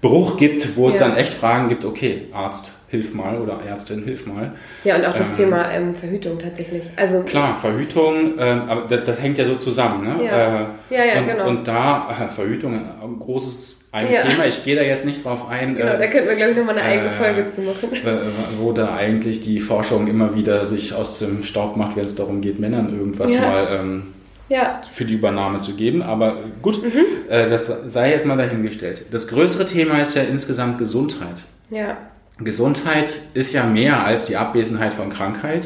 Bruch 0.00 0.36
gibt, 0.36 0.76
wo 0.76 0.86
es 0.88 0.94
Ja. 0.94 1.00
dann 1.08 1.16
echt 1.16 1.34
Fragen 1.34 1.68
gibt, 1.68 1.84
okay, 1.84 2.26
Arzt, 2.32 2.78
hilf 2.88 3.14
mal 3.14 3.36
oder 3.38 3.58
Ärztin, 3.66 4.04
hilf 4.04 4.26
mal. 4.26 4.52
Ja, 4.84 4.94
und 4.96 5.04
auch 5.04 5.12
das 5.12 5.30
Ähm, 5.30 5.36
Thema 5.36 5.72
ähm, 5.72 5.92
Verhütung 5.94 6.38
tatsächlich. 6.38 6.84
Also, 6.96 7.20
Klar, 7.22 7.56
Verhütung, 7.58 8.34
ähm, 8.38 8.62
aber 8.68 8.82
das, 8.88 9.04
das 9.04 9.20
hängt 9.20 9.38
ja 9.38 9.44
so 9.44 9.56
zusammen. 9.56 10.04
Ne? 10.04 10.24
Ja. 10.24 10.60
Äh, 10.62 10.66
Ja, 10.90 11.04
ja, 11.04 11.20
und, 11.20 11.28
genau. 11.28 11.48
und 11.48 11.66
da, 11.66 12.08
äh, 12.28 12.32
Verhütung, 12.32 12.74
ein 12.74 13.18
großes 13.18 13.80
eigenes 13.90 14.14
Ja. 14.16 14.22
Thema, 14.22 14.46
ich 14.46 14.62
gehe 14.64 14.76
da 14.76 14.82
jetzt 14.82 15.04
nicht 15.04 15.24
drauf 15.24 15.48
ein. 15.48 15.74
genau, 15.74 15.92
da 15.94 15.98
äh, 16.00 16.08
könnten 16.08 16.28
wir, 16.28 16.36
glaube 16.36 16.52
ich, 16.52 16.56
nochmal 16.58 16.78
eine 16.78 16.86
eigene 16.88 17.08
äh, 17.08 17.10
Folge 17.10 17.46
zu 17.48 17.62
machen. 17.62 17.88
äh, 17.92 18.30
wo 18.60 18.70
da 18.72 18.94
eigentlich 18.94 19.40
die 19.40 19.58
Forschung 19.58 20.06
immer 20.06 20.34
wieder 20.36 20.64
sich 20.64 20.94
aus 20.94 21.18
dem 21.18 21.42
Staub 21.42 21.76
macht, 21.76 21.96
wenn 21.96 22.04
es 22.04 22.14
darum 22.14 22.40
geht, 22.40 22.60
Männern 22.60 22.90
irgendwas 22.96 23.36
mal 23.36 23.66
ähm, 23.80 24.02
Ja, 24.48 24.80
für 24.90 25.04
die 25.04 25.14
Übernahme 25.14 25.58
zu 25.60 25.74
geben. 25.74 26.00
Aber 26.02 26.36
gut, 26.62 26.82
Mhm. 26.82 27.04
äh, 27.28 27.48
das 27.50 27.66
sei 27.86 28.12
jetzt 28.12 28.24
mal 28.26 28.36
dahingestellt. 28.38 29.04
Das 29.10 29.28
größere 29.28 29.66
Thema 29.66 30.00
ist 30.00 30.14
ja 30.14 30.22
insgesamt 30.22 30.78
Gesundheit. 30.78 31.44
ja. 31.70 31.96
Gesundheit 32.40 33.18
ist 33.34 33.52
ja 33.52 33.64
mehr 33.66 34.04
als 34.06 34.26
die 34.26 34.36
Abwesenheit 34.36 34.94
von 34.94 35.10
Krankheit, 35.10 35.64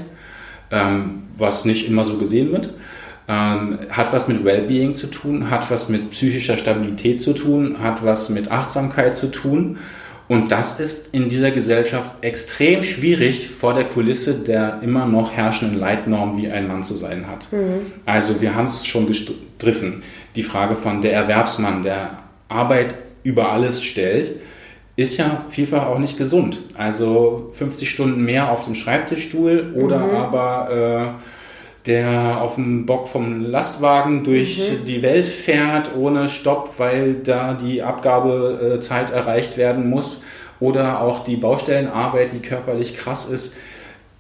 ähm, 0.71 1.25
was 1.37 1.67
nicht 1.67 1.87
immer 1.87 2.07
so 2.07 2.17
gesehen 2.17 2.51
wird. 2.51 2.71
Ähm, 3.29 3.79
hat 3.91 4.11
was 4.15 4.27
mit 4.27 4.43
Wellbeing 4.43 4.95
zu 4.95 5.09
tun, 5.09 5.51
hat 5.51 5.71
was 5.71 5.91
mit 5.91 6.11
psychischer 6.13 6.57
Stabilität 6.57 7.21
zu 7.21 7.35
tun, 7.35 7.77
hat 7.83 8.03
was 8.03 8.31
mit 8.31 8.51
Achtsamkeit 8.51 9.15
zu 9.15 9.31
tun. 9.31 9.77
Und 10.33 10.51
das 10.51 10.81
ist 10.81 11.13
in 11.13 11.29
dieser 11.29 11.51
Gesellschaft 11.51 12.11
extrem 12.23 12.83
schwierig 12.83 13.51
vor 13.51 13.75
der 13.75 13.85
Kulisse 13.85 14.33
der 14.33 14.81
immer 14.81 15.05
noch 15.05 15.31
herrschenden 15.31 15.79
Leitnorm, 15.79 16.39
wie 16.39 16.51
ein 16.51 16.67
Mann 16.69 16.83
zu 16.83 16.95
sein 16.95 17.27
hat. 17.29 17.49
Also 18.07 18.41
wir 18.41 18.55
haben 18.55 18.65
es 18.65 18.87
schon 18.87 19.07
gestriffen. 19.07 20.03
Die 20.35 20.43
Frage 20.43 20.75
von 20.75 21.03
der 21.03 21.13
Erwerbsmann, 21.13 21.83
der 21.83 22.21
Arbeit 22.49 22.95
über 23.25 23.53
alles 23.53 23.83
stellt, 23.83 24.41
ist 24.97 25.19
ja 25.19 25.45
vielfach 25.49 25.85
auch 25.87 25.99
nicht 25.99 26.17
gesund. 26.17 26.57
Also 26.79 27.49
50 27.51 27.91
Stunden 27.91 28.25
mehr 28.25 28.51
auf 28.51 28.65
dem 28.65 28.75
Schreibtischstuhl 28.75 29.75
oder 29.75 30.01
aber 30.01 31.19
äh, 31.21 31.32
der 31.87 32.41
auf 32.41 32.55
dem 32.55 32.87
Bock 32.87 33.09
vom 33.09 33.41
Lastwagen 33.45 34.23
durch 34.23 34.71
die 34.87 35.03
Welt 35.03 35.27
fährt 35.27 35.97
ohne 35.97 36.29
Stopp, 36.29 36.79
weil 36.79 37.15
da 37.15 37.55
die 37.55 37.83
Abgabezeit 37.83 39.11
erreicht 39.11 39.57
werden 39.57 39.91
muss 39.91 40.23
oder 40.61 41.01
auch 41.01 41.25
die 41.25 41.37
Baustellenarbeit, 41.37 42.33
die 42.33 42.39
körperlich 42.39 42.97
krass 42.97 43.29
ist. 43.29 43.57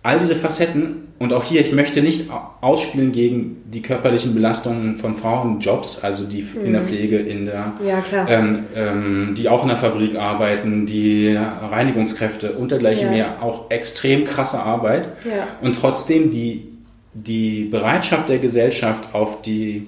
All 0.02 0.18
diese 0.18 0.34
Facetten 0.34 1.12
und 1.20 1.32
auch 1.32 1.44
hier, 1.44 1.60
ich 1.60 1.70
möchte 1.70 2.02
nicht 2.02 2.28
ausspielen 2.60 3.12
gegen 3.12 3.62
die 3.66 3.80
körperlichen 3.80 4.34
Belastungen 4.34 4.96
von 4.96 5.14
Frauenjobs, 5.14 6.02
also 6.02 6.24
die 6.24 6.44
in 6.64 6.72
der 6.72 6.82
Pflege, 6.82 7.18
in 7.18 7.44
der 7.44 7.74
Ja, 7.86 8.02
ähm, 8.28 8.64
ähm, 8.74 9.34
die 9.36 9.48
auch 9.48 9.62
in 9.62 9.68
der 9.68 9.76
Fabrik 9.76 10.16
arbeiten, 10.16 10.84
die 10.84 11.36
Reinigungskräfte 11.36 12.54
und 12.54 12.72
dergleichen 12.72 13.06
Ja. 13.06 13.12
mehr, 13.12 13.42
auch 13.42 13.70
extrem 13.70 14.24
krasse 14.24 14.58
Arbeit. 14.58 15.10
Ja. 15.24 15.46
Und 15.60 15.76
trotzdem 15.80 16.32
die, 16.32 16.71
die 17.14 17.64
Bereitschaft 17.64 18.28
der 18.28 18.38
Gesellschaft 18.38 19.14
auf 19.14 19.42
die 19.42 19.86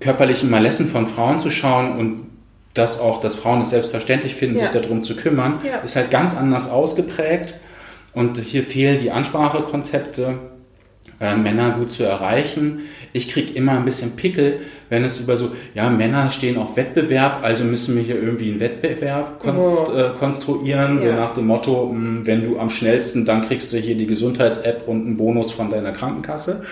körperlichen 0.00 0.50
Malessen 0.50 0.88
von 0.88 1.06
Frauen 1.06 1.38
zu 1.38 1.50
schauen 1.50 1.96
und 1.96 2.26
dass 2.74 2.98
auch, 2.98 3.20
dass 3.20 3.34
Frauen 3.34 3.60
es 3.62 3.70
selbstverständlich 3.70 4.34
finden, 4.34 4.56
Ja. 4.58 4.62
sich 4.70 4.80
darum 4.82 5.02
zu 5.02 5.14
kümmern, 5.14 5.58
Ja. 5.64 5.78
ist 5.78 5.94
halt 5.96 6.10
ganz 6.10 6.36
anders 6.36 6.70
ausgeprägt. 6.70 7.54
Und 8.14 8.38
hier 8.38 8.62
fehlen 8.64 8.98
die 8.98 9.10
Ansprachekonzepte, 9.10 10.38
äh, 11.20 11.36
Männer 11.36 11.72
gut 11.72 11.90
zu 11.90 12.02
erreichen. 12.04 12.80
Ich 13.14 13.28
kriege 13.30 13.52
immer 13.52 13.72
ein 13.72 13.84
bisschen 13.84 14.16
Pickel, 14.16 14.60
wenn 14.88 15.04
es 15.04 15.20
über 15.20 15.36
so, 15.36 15.52
ja, 15.74 15.90
Männer 15.90 16.30
stehen 16.30 16.56
auf 16.56 16.76
Wettbewerb, 16.76 17.40
also 17.42 17.64
müssen 17.64 17.94
wir 17.96 18.02
hier 18.02 18.16
irgendwie 18.20 18.50
einen 18.52 18.60
Wettbewerb 18.60 19.38
konst, 19.38 19.66
Oh. 19.66 19.92
äh, 19.96 20.10
konstruieren, 20.18 20.98
so 20.98 21.06
Ja. 21.08 21.16
nach 21.16 21.34
dem 21.34 21.46
Motto, 21.46 21.92
mh, 21.92 22.20
wenn 22.26 22.42
du 22.42 22.58
am 22.58 22.70
schnellsten, 22.70 23.24
dann 23.26 23.46
kriegst 23.46 23.72
du 23.72 23.76
hier 23.78 23.96
die 23.96 24.06
Gesundheits-App 24.06 24.88
und 24.88 25.04
einen 25.06 25.16
Bonus 25.16 25.50
von 25.52 25.70
deiner 25.70 25.92
Krankenkasse. 25.92 26.64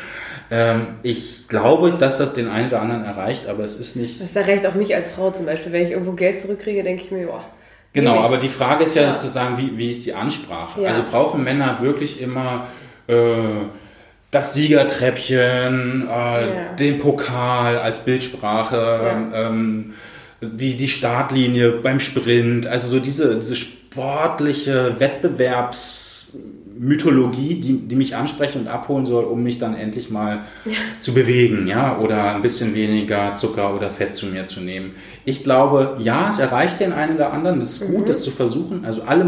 Ähm, 0.50 0.86
ich 1.02 1.46
glaube, 1.48 1.92
dass 1.98 2.18
das 2.18 2.32
den 2.32 2.48
einen 2.48 2.68
oder 2.68 2.80
anderen 2.82 3.04
erreicht, 3.04 3.46
aber 3.46 3.62
es 3.62 3.78
ist 3.78 3.96
nicht. 3.96 4.20
Das 4.20 4.34
erreicht 4.34 4.66
auch 4.66 4.74
mich 4.74 4.94
als 4.94 5.12
Frau 5.12 5.30
zum 5.30 5.46
Beispiel. 5.46 5.72
Wenn 5.72 5.84
ich 5.84 5.92
irgendwo 5.92 6.12
Geld 6.12 6.38
zurückkriege, 6.38 6.82
denke 6.82 7.02
ich 7.04 7.10
mir, 7.10 7.22
ja. 7.28 7.44
Genau, 7.92 8.20
aber 8.20 8.36
die 8.36 8.48
Frage 8.48 8.84
ist 8.84 8.94
ja, 8.96 9.02
Ja. 9.02 9.18
sozusagen, 9.18 9.58
wie, 9.58 9.76
wie 9.76 9.90
ist 9.90 10.06
die 10.06 10.14
Ansprache? 10.14 10.80
Ja. 10.82 10.88
Also 10.88 11.02
brauchen 11.10 11.42
Männer 11.44 11.78
wirklich 11.82 12.20
immer 12.20 12.66
äh, 13.08 13.14
das 14.30 14.54
Siegertreppchen, 14.54 16.08
äh, 16.08 16.76
den 16.78 16.98
Pokal 17.00 17.78
als 17.78 18.04
Bildsprache, 18.04 19.00
Ja. 19.32 19.48
ähm, 19.48 19.94
die, 20.42 20.76
die 20.76 20.88
Startlinie 20.88 21.70
beim 21.82 22.00
Sprint, 22.00 22.66
also 22.66 22.88
so 22.88 22.98
diese, 23.00 23.36
diese 23.36 23.56
sportliche 23.56 24.98
Wettbewerbsmythologie, 25.00 27.60
die, 27.60 27.72
die 27.88 27.96
mich 27.96 28.16
ansprechen 28.16 28.62
und 28.62 28.68
abholen 28.68 29.04
soll, 29.04 29.24
um 29.24 29.42
mich 29.42 29.58
dann 29.58 29.74
endlich 29.74 30.08
mal 30.10 30.44
zu 31.00 31.12
bewegen, 31.12 31.66
ja, 31.66 31.98
oder 31.98 32.34
ein 32.34 32.40
bisschen 32.42 32.74
weniger 32.74 33.34
Zucker 33.34 33.74
oder 33.74 33.90
Fett 33.90 34.14
zu 34.14 34.26
mir 34.26 34.44
zu 34.46 34.60
nehmen. 34.60 34.92
Ich 35.24 35.42
glaube, 35.44 35.96
ja, 35.98 36.28
es 36.30 36.38
erreicht 36.38 36.80
den 36.80 36.92
einen 36.92 37.16
oder 37.16 37.32
anderen. 37.32 37.60
Es 37.60 37.82
ist 37.82 37.90
gut, 37.90 38.08
das 38.08 38.22
zu 38.22 38.30
versuchen. 38.30 38.84
Also 38.84 39.02
alle 39.02 39.24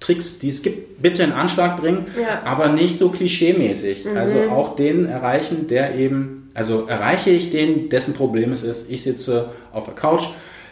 Marketing-Tricks, 0.00 0.38
die 0.38 0.48
es 0.48 0.62
gibt, 0.62 1.02
bitte 1.02 1.22
in 1.22 1.32
Anschlag 1.32 1.80
bringen, 1.80 2.06
Ja. 2.20 2.42
aber 2.44 2.68
nicht 2.68 2.98
so 2.98 3.08
klischeemäßig. 3.10 4.06
Also 4.14 4.42
auch 4.50 4.76
den 4.76 5.06
erreichen, 5.06 5.66
der 5.68 5.94
eben, 5.94 6.48
also 6.54 6.86
erreiche 6.86 7.30
ich 7.30 7.50
den, 7.50 7.88
dessen 7.88 8.14
Problem 8.14 8.52
es 8.52 8.62
ist, 8.62 8.90
ich 8.90 9.02
sitze 9.02 9.50
auf 9.72 9.84
der 9.86 9.94
Couch, 9.94 10.24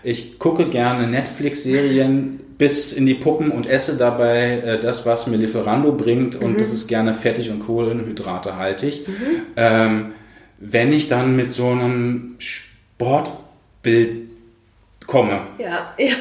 ich 0.02 0.38
gucke 0.38 0.68
gerne 0.68 1.06
Netflix-Serien 1.08 2.40
bis 2.58 2.92
in 2.92 3.04
die 3.06 3.14
Puppen 3.14 3.50
und 3.50 3.66
esse 3.66 3.96
dabei 3.96 4.52
äh, 4.60 4.80
das, 4.80 5.04
was 5.04 5.26
mir 5.26 5.36
Lieferando 5.36 5.92
bringt 5.92 6.36
und 6.36 6.60
das 6.60 6.72
ist 6.72 6.86
gerne 6.86 7.12
fettig 7.12 7.50
und 7.50 7.66
kohlenhydratehaltig. 7.66 9.04
Ähm, 9.56 10.12
wenn 10.58 10.92
ich 10.92 11.08
dann 11.08 11.36
mit 11.36 11.50
so 11.50 11.66
einem 11.68 12.36
Sportbild 12.38 14.22
komme, 15.06 15.40
Ja, 15.58 15.92
ja. 15.98 16.14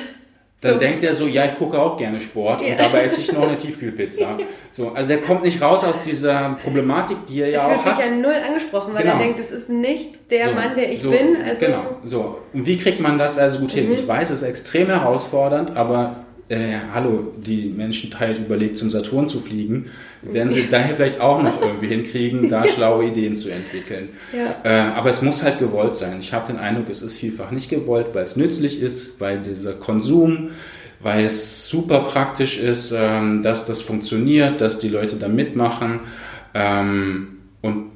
Dann 0.65 0.73
So. 0.73 0.79
denkt 0.79 1.03
er 1.03 1.13
so, 1.13 1.27
ja, 1.27 1.45
ich 1.45 1.57
gucke 1.57 1.79
auch 1.79 1.97
gerne 1.97 2.19
Sport 2.19 2.61
Ja. 2.61 2.71
und 2.71 2.79
dabei 2.79 3.03
esse 3.03 3.21
ich 3.21 3.31
noch 3.31 3.43
eine 3.47 3.55
Tiefkühlpizza. 3.57 4.37
So, 4.71 4.91
also 4.93 5.07
der 5.07 5.19
kommt 5.21 5.43
nicht 5.43 5.61
raus 5.61 5.83
aus 5.83 6.01
dieser 6.01 6.57
Problematik, 6.63 7.25
die 7.27 7.41
er 7.41 7.47
Er 7.47 7.53
ja 7.53 7.59
fühlt 7.61 7.79
auch 7.79 7.83
sich 7.85 7.93
hat. 7.93 8.05
ja 8.05 8.11
null 8.11 8.35
angesprochen, 8.47 8.93
weil 8.93 9.03
Genau. 9.03 9.15
er 9.15 9.19
denkt, 9.19 9.39
das 9.39 9.51
ist 9.51 9.69
nicht 9.69 10.09
der 10.31 10.49
So, 10.49 10.55
Mann, 10.55 10.75
der 10.75 10.91
ich 10.91 11.01
so, 11.01 11.11
bin. 11.11 11.37
Also, 11.47 11.65
Genau, 11.65 11.83
so. 12.03 12.37
Und 12.53 12.65
wie 12.65 12.77
kriegt 12.77 12.99
man 12.99 13.17
das 13.17 13.37
also 13.37 13.59
gut 13.59 13.71
hin? 13.71 13.87
Mhm. 13.87 13.93
Ich 13.93 14.07
weiß, 14.07 14.29
es 14.29 14.41
ist 14.41 14.47
extrem 14.47 14.87
herausfordernd, 14.87 15.75
aber 15.77 16.24
äh, 16.47 16.77
hallo, 16.93 17.33
die 17.37 17.67
Menschheit 17.67 18.37
überlegt, 18.37 18.77
zum 18.77 18.89
Saturn 18.89 19.27
zu 19.27 19.39
fliegen. 19.39 19.87
Werden 20.21 20.51
sie 20.51 20.67
daher 20.69 20.95
vielleicht 20.95 21.19
auch 21.19 21.41
noch 21.41 21.61
irgendwie 21.61 21.87
hinkriegen, 21.87 22.49
da 22.49 22.67
schlaue 22.75 23.05
Ideen 23.05 23.35
zu 23.35 23.49
entwickeln. 23.49 24.09
Ja. 24.31 24.55
Äh, 24.63 24.91
aber 24.91 25.09
es 25.09 25.21
muss 25.21 25.43
halt 25.43 25.59
gewollt 25.59 25.95
sein. 25.95 26.17
Ich 26.19 26.33
habe 26.33 26.47
den 26.47 26.57
Eindruck, 26.57 26.89
es 26.89 27.01
ist 27.01 27.17
vielfach 27.17 27.51
nicht 27.51 27.69
gewollt, 27.69 28.09
weil 28.13 28.23
es 28.23 28.35
nützlich 28.35 28.81
ist, 28.81 29.19
weil 29.19 29.39
dieser 29.39 29.73
Konsum, 29.73 30.51
weil 30.99 31.25
es 31.25 31.67
super 31.67 32.01
praktisch 32.01 32.59
ist, 32.59 32.93
ähm, 32.95 33.41
dass 33.41 33.65
das 33.65 33.81
funktioniert, 33.81 34.61
dass 34.61 34.79
die 34.79 34.89
Leute 34.89 35.15
da 35.15 35.27
mitmachen. 35.27 36.01
Ähm, 36.53 37.39
und 37.61 37.91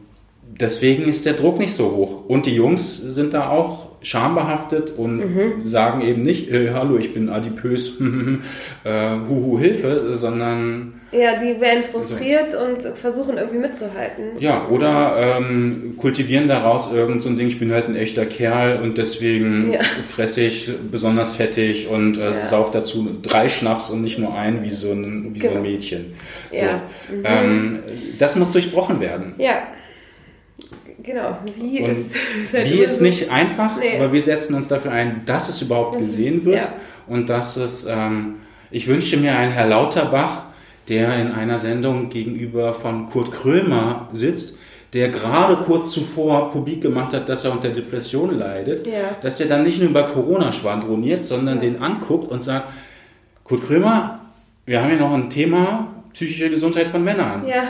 deswegen 0.59 1.07
ist 1.07 1.25
der 1.25 1.33
Druck 1.33 1.59
nicht 1.59 1.73
so 1.73 1.91
hoch. 1.91 2.25
Und 2.27 2.47
die 2.47 2.55
Jungs 2.55 2.97
sind 2.97 3.33
da 3.33 3.49
auch 3.49 3.88
schambehaftet 4.01 4.93
und 4.97 5.17
Mhm. 5.17 5.65
sagen 5.65 6.01
eben 6.01 6.21
nicht, 6.21 6.49
äh, 6.51 6.71
hallo, 6.73 6.97
ich 6.97 7.13
bin 7.13 7.29
adipös, 7.29 7.99
äh, 8.83 9.11
huhu, 9.27 9.59
Hilfe, 9.59 10.15
sondern 10.15 10.93
ja, 11.11 11.37
die 11.39 11.59
werden 11.59 11.83
frustriert 11.91 12.53
und 12.55 12.83
versuchen 12.95 13.37
irgendwie 13.37 13.57
mitzuhalten. 13.57 14.23
ja, 14.39 14.67
oder 14.69 15.15
ähm, 15.39 15.95
kultivieren 15.97 16.47
daraus 16.47 16.93
irgend 16.93 17.19
so 17.19 17.29
ein 17.29 17.37
Ding, 17.37 17.47
ich 17.47 17.57
bin 17.57 17.71
halt 17.71 17.87
ein 17.89 17.95
echter 17.95 18.25
Kerl 18.27 18.79
und 18.83 18.97
deswegen 18.99 19.71
Ja. 19.73 19.79
fresse 20.07 20.41
ich 20.41 20.71
besonders 20.91 21.33
fettig 21.35 21.87
und 21.89 22.17
äh, 22.19 22.25
Ja. 22.25 22.35
sauf 22.35 22.69
dazu 22.71 23.09
drei 23.23 23.49
Schnaps 23.49 23.89
und 23.89 24.03
nicht 24.03 24.19
nur 24.19 24.35
einen 24.37 24.61
wie 24.63 24.69
so 24.69 24.91
ein, 24.91 25.31
wie 25.33 25.39
so 25.39 25.47
Genau. 25.47 25.59
ein 25.61 25.63
Mädchen. 25.63 26.13
So. 26.51 26.59
Ja. 26.63 26.81
Mhm. 27.11 27.23
Ähm, 27.25 27.79
das 28.19 28.35
muss 28.35 28.51
durchbrochen 28.51 28.99
werden. 28.99 29.33
Ja. 29.39 29.63
Genau. 31.11 31.37
Wie 31.55 31.81
Und 31.81 31.89
ist, 31.89 32.15
ist 32.45 32.53
halt 32.53 32.69
Wie 32.71 32.79
ist 32.79 33.01
nicht 33.01 33.31
einfach, 33.31 33.79
Nee. 33.79 33.97
aber 33.97 34.13
wir 34.13 34.21
setzen 34.21 34.53
uns 34.53 34.67
dafür 34.67 34.91
ein, 34.91 35.23
dass 35.25 35.49
es 35.49 35.61
überhaupt 35.61 35.95
Das 35.95 36.01
gesehen 36.03 36.39
ist- 36.39 36.45
wird 36.45 36.55
ja. 36.65 36.73
und 37.07 37.29
dass 37.29 37.57
es, 37.57 37.87
ähm, 37.89 38.35
ich 38.69 38.87
wünschte 38.87 39.17
mir 39.17 39.35
einen 39.35 39.51
Herr 39.51 39.65
Lauterbach, 39.67 40.43
der 40.87 41.15
in 41.17 41.31
einer 41.31 41.57
Sendung 41.57 42.09
gegenüber 42.09 42.73
von 42.73 43.09
Kurt 43.09 43.31
Krömer 43.31 44.07
sitzt, 44.13 44.59
der 44.93 45.09
gerade 45.09 45.63
kurz 45.65 45.91
zuvor 45.91 46.51
publik 46.51 46.81
gemacht 46.81 47.13
hat, 47.13 47.27
dass 47.29 47.45
er 47.45 47.51
unter 47.53 47.69
Depression 47.69 48.37
leidet, 48.37 48.85
Ja. 48.87 48.93
dass 49.21 49.39
er 49.39 49.47
dann 49.47 49.63
nicht 49.63 49.79
nur 49.79 49.89
über 49.89 50.03
Corona 50.03 50.51
schwadroniert, 50.51 51.25
sondern 51.25 51.59
den 51.59 51.81
anguckt 51.81 52.31
und 52.31 52.43
sagt, 52.43 52.71
Kurt 53.43 53.65
Krömer, 53.65 54.19
wir 54.65 54.81
haben 54.81 54.89
ja 54.91 54.97
noch 54.97 55.13
ein 55.13 55.29
Thema 55.29 55.87
psychische 56.13 56.49
Gesundheit 56.49 56.87
von 56.87 57.03
Männern. 57.03 57.47
Ja. 57.47 57.63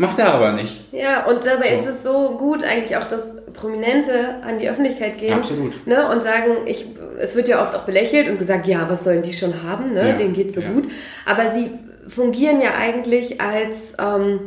Macht 0.00 0.18
er 0.20 0.32
aber 0.32 0.52
nicht. 0.52 0.92
Ja, 0.92 1.26
und 1.26 1.44
dabei 1.44 1.74
So. 1.76 1.82
ist 1.82 1.96
es 1.96 2.02
so 2.04 2.36
gut 2.38 2.62
eigentlich 2.62 2.96
auch, 2.96 3.04
dass 3.08 3.34
Prominente 3.52 4.36
an 4.46 4.58
die 4.60 4.70
Öffentlichkeit 4.70 5.18
gehen 5.18 5.34
Absolut. 5.34 5.86
Ne, 5.88 6.08
und 6.08 6.22
sagen, 6.22 6.52
ich, 6.66 6.86
es 7.18 7.34
wird 7.34 7.48
ja 7.48 7.60
oft 7.60 7.74
auch 7.74 7.82
belächelt 7.82 8.28
und 8.28 8.38
gesagt, 8.38 8.68
ja, 8.68 8.88
was 8.88 9.02
sollen 9.02 9.22
die 9.22 9.32
schon 9.32 9.64
haben, 9.64 9.92
ne? 9.92 10.10
Ja, 10.10 10.14
denen 10.14 10.34
geht's 10.34 10.54
so 10.54 10.60
ja. 10.60 10.70
gut. 10.70 10.88
Aber 11.26 11.52
sie 11.52 11.70
fungieren 12.06 12.60
ja 12.60 12.74
eigentlich 12.78 13.40
als, 13.40 13.94
ähm, 13.98 14.38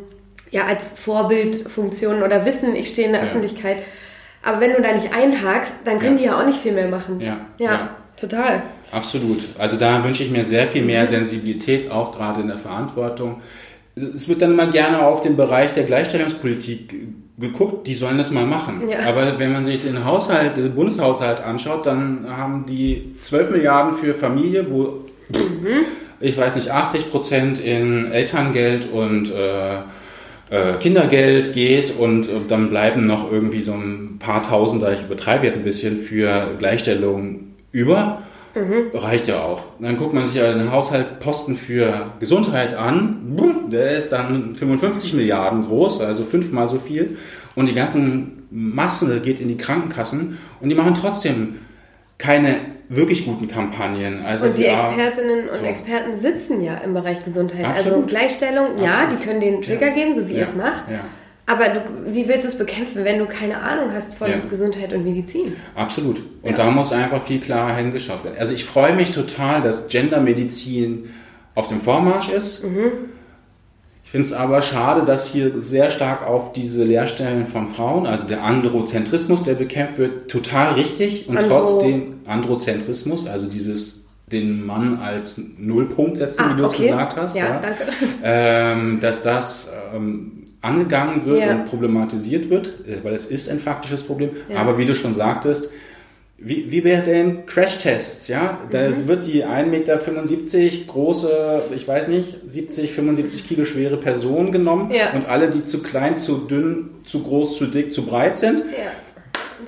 ja, 0.51 0.67
als 0.67 0.89
Vorbildfunktion 0.97 2.23
oder 2.23 2.45
wissen, 2.45 2.73
ich 2.75 2.87
stehe 2.87 3.07
in 3.07 3.13
der 3.13 3.21
Ja. 3.21 3.27
Öffentlichkeit. 3.27 3.83
Aber 4.43 4.61
wenn 4.61 4.71
du 4.73 4.81
da 4.81 4.93
nicht 4.93 5.13
einhakst, 5.13 5.73
dann 5.83 5.99
können 5.99 6.15
die 6.17 6.23
ja 6.23 6.39
auch 6.39 6.45
nicht 6.45 6.59
viel 6.59 6.71
mehr 6.71 6.87
machen. 6.87 7.19
Ja, 7.19 7.41
ja. 7.57 7.89
total. 8.19 8.63
Absolut. 8.91 9.49
Also 9.59 9.77
da 9.77 10.03
wünsche 10.03 10.23
ich 10.23 10.31
mir 10.31 10.45
sehr 10.45 10.67
viel 10.67 10.83
mehr 10.83 11.05
Sensibilität, 11.05 11.91
auch 11.91 12.15
gerade 12.15 12.41
in 12.41 12.47
der 12.47 12.57
Verantwortung. 12.57 13.41
Es 14.01 14.27
wird 14.27 14.41
dann 14.41 14.51
immer 14.51 14.67
gerne 14.67 15.05
auf 15.05 15.21
den 15.21 15.35
Bereich 15.35 15.73
der 15.73 15.83
Gleichstellungspolitik 15.83 16.95
geguckt, 17.39 17.87
die 17.87 17.95
sollen 17.95 18.17
das 18.17 18.31
mal 18.31 18.45
machen. 18.45 18.87
Ja. 18.89 18.99
Aber 19.07 19.39
wenn 19.39 19.51
man 19.51 19.63
sich 19.63 19.79
den 19.81 20.05
Haushalt, 20.05 20.57
den 20.57 20.73
Bundeshaushalt 20.75 21.41
anschaut, 21.41 21.85
dann 21.85 22.25
haben 22.29 22.65
die 22.67 23.15
12 23.21 23.51
Milliarden 23.51 23.93
für 23.93 24.13
Familie, 24.13 24.69
wo 24.69 25.05
ich 26.19 26.37
weiß 26.37 26.55
nicht, 26.55 26.69
80 26.69 27.09
Prozent 27.09 27.59
in 27.59 28.11
Elterngeld 28.11 28.87
und 28.91 29.33
äh, 29.33 29.77
äh, 30.51 30.73
Kindergeld 30.79 31.53
geht 31.53 31.97
und 31.97 32.27
äh, 32.27 32.41
dann 32.47 32.69
bleiben 32.69 33.07
noch 33.07 33.31
irgendwie 33.31 33.61
so 33.61 33.73
ein 33.73 34.17
paar 34.19 34.43
Tausender, 34.43 34.93
ich 34.93 35.01
übertreibe 35.01 35.45
jetzt 35.45 35.57
ein 35.57 35.63
bisschen, 35.63 35.97
für 35.97 36.55
Gleichstellung 36.59 37.53
über. 37.71 38.21
Reicht 38.93 39.27
ja 39.27 39.41
auch. 39.41 39.63
Dann 39.79 39.97
guckt 39.97 40.13
man 40.13 40.25
sich 40.25 40.35
ja 40.35 40.53
den 40.53 40.71
Haushaltsposten 40.71 41.55
für 41.55 42.11
Gesundheit 42.19 42.73
an. 42.73 43.37
Der 43.71 43.91
ist 43.97 44.11
dann 44.11 44.55
55 44.55 45.13
Milliarden 45.13 45.65
groß, 45.65 46.01
also 46.01 46.23
fünfmal 46.25 46.67
so 46.67 46.79
viel. 46.79 47.17
Und 47.55 47.67
die 47.69 47.73
ganzen 47.73 48.43
Masse 48.49 49.21
geht 49.21 49.39
in 49.39 49.47
die 49.47 49.57
Krankenkassen 49.57 50.37
und 50.59 50.69
die 50.69 50.75
machen 50.75 50.93
trotzdem 50.95 51.59
keine 52.17 52.57
wirklich 52.89 53.25
guten 53.25 53.47
Kampagnen. 53.47 54.21
Also 54.25 54.47
Und 54.47 54.57
die 54.57 54.67
A- 54.67 54.89
Expertinnen 54.89 55.47
und 55.49 55.57
so. 55.59 55.65
Experten 55.65 56.17
sitzen 56.19 56.61
ja 56.61 56.75
im 56.79 56.93
Bereich 56.93 57.23
Gesundheit. 57.23 57.65
Also 57.65 57.79
Absolut. 57.89 58.07
Gleichstellung, 58.09 58.65
ja, 58.83 58.91
Absolut. 59.03 59.11
die 59.21 59.25
können 59.25 59.39
den 59.39 59.61
Trigger 59.61 59.87
Ja. 59.87 59.93
geben, 59.93 60.13
so 60.13 60.27
wie 60.27 60.33
Ja. 60.33 60.39
ihr 60.39 60.47
es 60.47 60.55
macht. 60.55 60.83
Ja. 60.91 60.99
Aber 61.51 61.65
du, 61.69 62.13
wie 62.13 62.27
willst 62.27 62.45
du 62.45 62.49
es 62.49 62.57
bekämpfen, 62.57 63.03
wenn 63.03 63.19
du 63.19 63.25
keine 63.25 63.59
Ahnung 63.61 63.91
hast 63.93 64.13
von 64.13 64.29
Ja. 64.29 64.37
Gesundheit 64.49 64.93
und 64.93 65.03
Medizin? 65.03 65.53
Absolut. 65.75 66.21
Und 66.41 66.51
Ja. 66.51 66.57
da 66.65 66.71
muss 66.71 66.93
einfach 66.93 67.21
viel 67.25 67.39
klarer 67.39 67.75
hingeschaut 67.75 68.23
werden. 68.23 68.35
Also 68.39 68.53
ich 68.53 68.63
freue 68.65 68.95
mich 68.95 69.11
total, 69.11 69.61
dass 69.61 69.87
Gendermedizin 69.89 71.09
auf 71.55 71.67
dem 71.67 71.81
Vormarsch 71.81 72.29
ist. 72.29 72.63
Mhm. 72.63 72.91
Ich 74.03 74.11
finde 74.11 74.25
es 74.27 74.33
aber 74.33 74.61
schade, 74.61 75.03
dass 75.05 75.27
hier 75.27 75.61
sehr 75.61 75.89
stark 75.89 76.25
auf 76.27 76.53
diese 76.53 76.83
Lehrstellen 76.83 77.45
von 77.45 77.67
Frauen, 77.73 78.05
also 78.05 78.27
der 78.27 78.43
Androzentrismus, 78.43 79.43
der 79.43 79.53
bekämpft 79.55 79.97
wird, 79.97 80.29
total 80.29 80.73
richtig 80.73 81.27
und 81.29 81.37
Andro- 81.37 81.47
trotzdem 81.49 82.19
Androzentrismus, 82.25 83.27
also 83.27 83.47
dieses 83.49 84.07
den 84.31 84.65
Mann 84.65 84.99
als 84.99 85.41
Nullpunkt 85.57 86.17
setzen, 86.17 86.45
wie 86.53 86.57
du 86.57 86.63
es 86.63 86.71
gesagt 86.71 87.17
hast. 87.17 87.35
Ah, 87.35 87.39
Ja, 87.39 87.59
danke. 87.61 87.83
ähm, 88.23 88.99
dass 89.01 89.23
das 89.23 89.73
ähm, 89.93 90.40
angegangen 90.61 91.25
wird 91.25 91.43
Ja. 91.43 91.51
und 91.55 91.65
problematisiert 91.65 92.49
wird, 92.49 92.67
äh, 92.87 93.03
weil 93.03 93.13
es 93.13 93.25
ist 93.25 93.49
ein 93.49 93.59
faktisches 93.59 94.03
Problem. 94.03 94.29
Ja. 94.49 94.57
Aber 94.57 94.77
wie 94.77 94.85
du 94.85 94.93
schon 94.95 95.13
sagtest, 95.13 95.69
wie, 96.43 96.71
wie 96.71 96.83
wäre 96.83 97.03
denn 97.03 97.45
Crashtests, 97.45 98.27
ja? 98.27 98.57
Da 98.71 98.89
Mhm. 98.89 99.07
wird 99.07 99.27
die 99.27 99.43
1,75 99.45 100.71
Meter 100.79 100.87
große, 100.87 101.61
ich 101.75 101.87
weiß 101.87 102.07
nicht, 102.07 102.35
70, 102.47 102.91
75 102.93 103.47
Kilo 103.47 103.63
schwere 103.63 103.97
Person 103.97 104.51
genommen 104.51 104.89
Ja. 104.91 105.13
und 105.13 105.27
alle, 105.29 105.49
die 105.51 105.63
zu 105.63 105.83
klein, 105.83 106.15
zu 106.17 106.37
dünn, 106.39 106.89
zu 107.03 107.21
groß, 107.21 107.57
zu 107.57 107.67
dick, 107.67 107.93
zu 107.93 108.05
breit 108.05 108.39
sind, 108.39 108.59
Ja. 108.59 108.91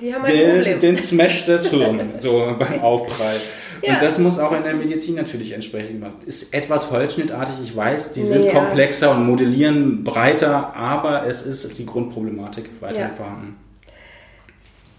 Die 0.00 0.12
haben 0.12 0.24
ein 0.24 0.32
den, 0.32 0.56
Problem. 0.56 0.80
den 0.80 0.96
smasht 0.98 1.48
das 1.48 1.66
Hirn, 1.68 2.00
so 2.16 2.56
beim 2.58 2.80
Aufprall. 2.80 3.36
Ja. 3.84 3.94
Und 3.94 4.02
das 4.02 4.18
muss 4.18 4.38
auch 4.38 4.52
in 4.52 4.62
der 4.62 4.74
Medizin 4.74 5.14
natürlich 5.14 5.52
entsprechend 5.52 6.00
gemacht. 6.00 6.24
Ist 6.24 6.54
etwas 6.54 6.90
holzschnittartig, 6.90 7.56
ich 7.62 7.76
weiß, 7.76 8.12
die 8.12 8.22
sind 8.22 8.44
ja. 8.44 8.52
komplexer 8.52 9.10
und 9.10 9.26
modellieren 9.26 10.04
breiter, 10.04 10.74
aber 10.74 11.26
es 11.26 11.44
ist 11.44 11.78
die 11.78 11.86
Grundproblematik 11.86 12.70
weiterhin 12.80 13.10
Ja. 13.10 13.14
vorhanden. 13.14 13.56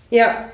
Ja, 0.09 0.45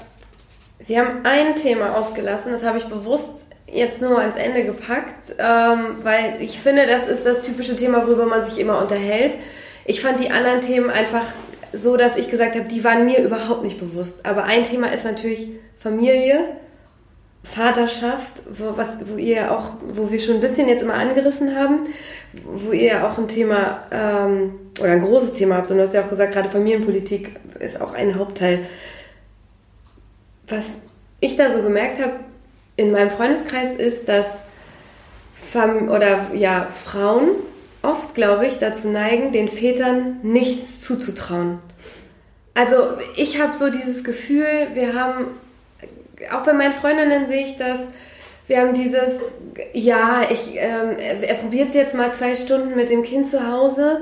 wir 0.85 0.99
haben 0.99 1.19
ein 1.23 1.55
Thema 1.55 1.95
ausgelassen, 1.97 2.51
das 2.51 2.63
habe 2.63 2.77
ich 2.77 2.85
bewusst 2.85 3.45
jetzt 3.67 4.01
nur 4.01 4.19
ans 4.19 4.35
Ende 4.35 4.63
gepackt, 4.63 5.35
ähm, 5.37 5.97
weil 6.03 6.35
ich 6.39 6.59
finde, 6.59 6.85
das 6.87 7.07
ist 7.07 7.25
das 7.25 7.41
typische 7.41 7.75
Thema, 7.75 8.05
worüber 8.05 8.25
man 8.25 8.43
sich 8.43 8.59
immer 8.59 8.81
unterhält. 8.81 9.35
Ich 9.85 10.01
fand 10.01 10.23
die 10.23 10.31
anderen 10.31 10.61
Themen 10.61 10.89
einfach 10.89 11.23
so, 11.73 11.95
dass 11.97 12.17
ich 12.17 12.29
gesagt 12.29 12.55
habe, 12.55 12.65
die 12.65 12.83
waren 12.83 13.05
mir 13.05 13.19
überhaupt 13.19 13.63
nicht 13.63 13.79
bewusst. 13.79 14.25
Aber 14.25 14.43
ein 14.43 14.63
Thema 14.63 14.87
ist 14.87 15.05
natürlich 15.05 15.49
Familie, 15.77 16.45
Vaterschaft, 17.43 18.43
wo, 18.53 18.77
was, 18.77 18.87
wo 19.05 19.17
ihr 19.17 19.51
auch, 19.51 19.73
wo 19.93 20.11
wir 20.11 20.19
schon 20.19 20.35
ein 20.35 20.41
bisschen 20.41 20.67
jetzt 20.67 20.83
immer 20.83 20.93
angerissen 20.93 21.55
haben, 21.55 21.87
wo 22.43 22.71
ihr 22.71 23.05
auch 23.05 23.17
ein 23.17 23.27
Thema 23.27 23.83
ähm, 23.91 24.53
oder 24.79 24.91
ein 24.91 25.01
großes 25.01 25.33
Thema 25.33 25.55
habt. 25.55 25.71
Und 25.71 25.77
du 25.77 25.83
hast 25.83 25.93
ja 25.93 26.03
auch 26.03 26.09
gesagt, 26.09 26.33
gerade 26.33 26.49
Familienpolitik 26.49 27.31
ist 27.59 27.81
auch 27.81 27.93
ein 27.93 28.17
Hauptteil 28.17 28.59
was 30.51 30.81
ich 31.19 31.35
da 31.35 31.49
so 31.49 31.61
gemerkt 31.61 32.01
habe 32.01 32.13
in 32.75 32.91
meinem 32.91 33.09
Freundeskreis 33.09 33.75
ist, 33.75 34.07
dass 34.09 34.25
Fam 35.33 35.89
oder 35.89 36.33
ja 36.33 36.67
Frauen 36.69 37.29
oft, 37.81 38.15
glaube 38.15 38.45
ich, 38.45 38.59
dazu 38.59 38.89
neigen, 38.89 39.31
den 39.31 39.47
Vätern 39.47 40.19
nichts 40.23 40.81
zuzutrauen. 40.81 41.59
Also 42.53 42.75
ich 43.15 43.41
habe 43.41 43.53
so 43.53 43.69
dieses 43.69 44.03
Gefühl, 44.03 44.69
wir 44.73 44.93
haben 44.93 45.27
auch 46.31 46.43
bei 46.43 46.53
meinen 46.53 46.73
Freundinnen 46.73 47.25
sehe 47.27 47.43
ich 47.43 47.57
das. 47.57 47.79
Wir 48.47 48.59
haben 48.59 48.73
dieses, 48.73 49.19
ja, 49.73 50.23
ich, 50.29 50.55
ähm, 50.55 50.97
er, 50.97 51.23
er 51.23 51.35
probiert 51.35 51.69
es 51.69 51.75
jetzt 51.75 51.95
mal 51.95 52.11
zwei 52.11 52.35
Stunden 52.35 52.75
mit 52.75 52.89
dem 52.89 53.03
Kind 53.03 53.27
zu 53.27 53.49
Hause, 53.49 54.01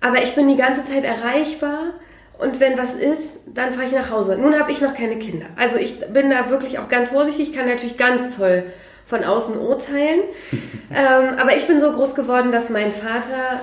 aber 0.00 0.22
ich 0.22 0.34
bin 0.34 0.48
die 0.48 0.56
ganze 0.56 0.84
Zeit 0.84 1.04
erreichbar 1.04 1.94
und 2.38 2.60
wenn 2.60 2.76
was 2.76 2.94
ist, 2.94 3.40
dann 3.46 3.72
fahre 3.72 3.86
ich 3.86 3.92
nach 3.92 4.10
Hause. 4.10 4.36
Nun 4.36 4.58
habe 4.58 4.70
ich 4.70 4.80
noch 4.80 4.94
keine 4.94 5.16
Kinder. 5.16 5.46
Also 5.56 5.78
ich 5.78 6.00
bin 6.00 6.30
da 6.30 6.50
wirklich 6.50 6.78
auch 6.78 6.88
ganz 6.88 7.10
vorsichtig, 7.10 7.54
kann 7.54 7.66
natürlich 7.66 7.96
ganz 7.96 8.36
toll 8.36 8.64
von 9.06 9.24
außen 9.24 9.58
urteilen. 9.58 10.20
ähm, 10.94 11.38
aber 11.38 11.56
ich 11.56 11.66
bin 11.66 11.80
so 11.80 11.92
groß 11.92 12.14
geworden, 12.14 12.52
dass 12.52 12.68
mein 12.68 12.92
Vater, 12.92 13.60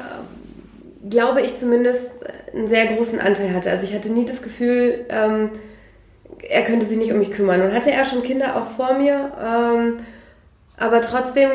glaube 1.07 1.41
ich 1.41 1.57
zumindest, 1.57 2.09
einen 2.53 2.67
sehr 2.67 2.87
großen 2.87 3.19
Anteil 3.19 3.53
hatte. 3.53 3.69
Also 3.69 3.83
ich 3.83 3.93
hatte 3.93 4.09
nie 4.09 4.25
das 4.25 4.41
Gefühl, 4.41 5.05
ähm, 5.09 5.51
er 6.49 6.63
könnte 6.63 6.85
sich 6.85 6.97
nicht 6.97 7.11
um 7.11 7.19
mich 7.19 7.31
kümmern. 7.31 7.61
Und 7.61 7.73
hatte 7.73 7.91
er 7.91 8.03
schon 8.03 8.23
Kinder 8.23 8.55
auch 8.55 8.67
vor 8.67 8.93
mir. 8.93 9.31
Ähm, 9.41 9.97
aber 10.77 11.01
trotzdem 11.01 11.49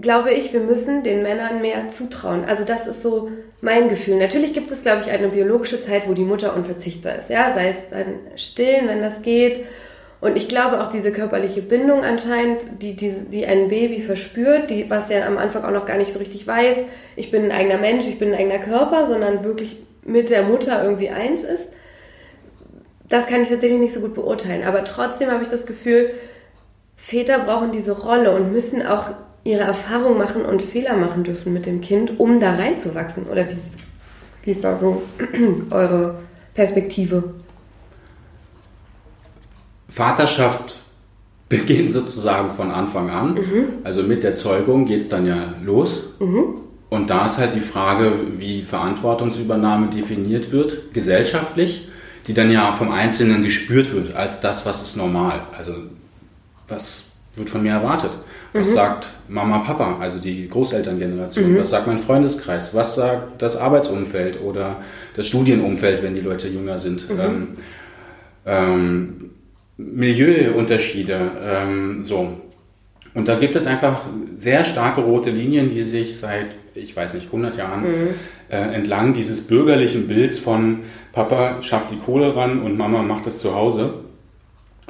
glaube 0.00 0.32
ich, 0.32 0.52
wir 0.52 0.60
müssen 0.60 1.02
den 1.02 1.22
Männern 1.22 1.60
mehr 1.60 1.88
zutrauen. 1.88 2.44
Also 2.44 2.64
das 2.64 2.86
ist 2.86 3.02
so 3.02 3.30
mein 3.60 3.88
Gefühl. 3.88 4.16
Natürlich 4.16 4.54
gibt 4.54 4.70
es, 4.70 4.82
glaube 4.82 5.02
ich, 5.02 5.10
eine 5.10 5.28
biologische 5.28 5.80
Zeit, 5.80 6.08
wo 6.08 6.14
die 6.14 6.24
Mutter 6.24 6.56
unverzichtbar 6.56 7.16
ist. 7.16 7.30
Ja, 7.30 7.52
sei 7.52 7.68
es 7.68 7.76
dann 7.90 8.06
stillen, 8.36 8.88
wenn 8.88 9.02
das 9.02 9.22
geht. 9.22 9.64
Und 10.20 10.36
ich 10.36 10.48
glaube 10.48 10.82
auch 10.82 10.88
diese 10.88 11.12
körperliche 11.12 11.62
Bindung 11.62 12.04
anscheinend, 12.04 12.82
die, 12.82 12.94
die, 12.94 13.12
die 13.30 13.46
ein 13.46 13.68
Baby 13.68 14.00
verspürt, 14.00 14.68
die, 14.68 14.90
was 14.90 15.08
ja 15.08 15.26
am 15.26 15.38
Anfang 15.38 15.64
auch 15.64 15.70
noch 15.70 15.86
gar 15.86 15.96
nicht 15.96 16.12
so 16.12 16.18
richtig 16.18 16.46
weiß, 16.46 16.84
ich 17.16 17.30
bin 17.30 17.44
ein 17.44 17.52
eigener 17.52 17.78
Mensch, 17.78 18.06
ich 18.06 18.18
bin 18.18 18.32
ein 18.32 18.38
eigener 18.38 18.58
Körper, 18.58 19.06
sondern 19.06 19.44
wirklich 19.44 19.76
mit 20.04 20.28
der 20.28 20.42
Mutter 20.42 20.82
irgendwie 20.84 21.08
eins 21.08 21.42
ist. 21.42 21.72
Das 23.10 23.26
kann 23.26 23.42
ich 23.42 23.48
tatsächlich 23.50 23.78
nicht 23.80 23.92
so 23.92 24.00
gut 24.00 24.14
beurteilen. 24.14 24.62
Aber 24.66 24.84
trotzdem 24.84 25.30
habe 25.30 25.42
ich 25.42 25.48
das 25.50 25.66
Gefühl, 25.66 26.10
Väter 26.96 27.40
brauchen 27.40 27.72
diese 27.72 27.92
Rolle 27.92 28.34
und 28.34 28.52
müssen 28.52 28.86
auch 28.86 29.10
ihre 29.44 29.62
Erfahrung 29.62 30.16
machen 30.16 30.44
und 30.44 30.62
Fehler 30.62 30.96
machen 30.96 31.24
dürfen 31.24 31.52
mit 31.52 31.66
dem 31.66 31.80
Kind, 31.80 32.18
um 32.20 32.40
da 32.40 32.54
reinzuwachsen. 32.54 33.24
Oder 33.26 33.46
wie, 33.46 33.52
ist- 33.52 33.74
wie 34.44 34.50
ist 34.52 34.64
da 34.64 34.76
so 34.76 35.02
eure 35.70 36.18
Perspektive? 36.54 37.34
Vaterschaft 39.88 40.76
beginnt 41.48 41.92
sozusagen 41.92 42.48
von 42.48 42.70
Anfang 42.70 43.10
an. 43.10 43.38
Also 43.82 44.02
mit 44.04 44.22
der 44.22 44.36
Zeugung 44.36 44.84
geht 44.84 45.00
es 45.00 45.08
dann 45.08 45.26
ja 45.26 45.54
los. 45.64 46.04
Und 46.90 47.10
da 47.10 47.26
ist 47.26 47.38
halt 47.38 47.54
die 47.54 47.60
Frage, 47.60 48.12
wie 48.38 48.62
Verantwortungsübernahme 48.62 49.88
definiert 49.88 50.52
wird, 50.52 50.92
gesellschaftlich, 50.94 51.88
die 52.30 52.34
dann 52.34 52.52
ja 52.52 52.70
vom 52.70 52.92
Einzelnen 52.92 53.42
gespürt 53.42 53.92
wird 53.92 54.14
als 54.14 54.40
das, 54.40 54.64
was 54.64 54.82
ist 54.82 54.96
normal. 54.96 55.42
Also 55.58 55.74
was 56.68 57.06
wird 57.34 57.50
von 57.50 57.60
mir 57.60 57.72
erwartet? 57.72 58.12
Was 58.52 58.72
sagt 58.72 59.08
Mama, 59.26 59.58
Papa, 59.58 59.98
also 59.98 60.20
die 60.20 60.48
Großelterngeneration? 60.48 61.58
Was 61.58 61.70
sagt 61.70 61.88
mein 61.88 61.98
Freundeskreis? 61.98 62.72
Was 62.72 62.94
sagt 62.94 63.42
das 63.42 63.56
Arbeitsumfeld 63.56 64.40
oder 64.42 64.76
das 65.16 65.26
Studienumfeld, 65.26 66.04
wenn 66.04 66.14
die 66.14 66.20
Leute 66.20 66.46
jünger 66.46 66.78
sind? 66.78 67.08
Ähm, 67.10 67.48
ähm, 68.46 69.30
Milieuunterschiede, 69.76 71.32
ähm, 71.42 72.04
so. 72.04 72.40
Und 73.12 73.26
da 73.26 73.40
gibt 73.40 73.56
es 73.56 73.66
einfach 73.66 74.02
sehr 74.38 74.62
starke 74.62 75.00
rote 75.00 75.30
Linien, 75.30 75.68
die 75.68 75.82
sich 75.82 76.16
seit, 76.16 76.54
ich 76.74 76.96
weiß 76.96 77.14
nicht, 77.14 77.26
100 77.26 77.56
Jahren 77.56 77.82
mhm. 77.82 78.08
äh, 78.48 78.56
entlang 78.56 79.12
dieses 79.12 79.46
bürgerlichen 79.46 80.06
Bilds 80.08 80.38
von 80.38 80.80
Papa 81.12 81.62
schafft 81.62 81.90
die 81.90 81.98
Kohle 81.98 82.34
ran 82.36 82.62
und 82.62 82.76
Mama 82.76 83.02
macht 83.02 83.26
es 83.26 83.38
zu 83.38 83.54
Hause, 83.54 83.94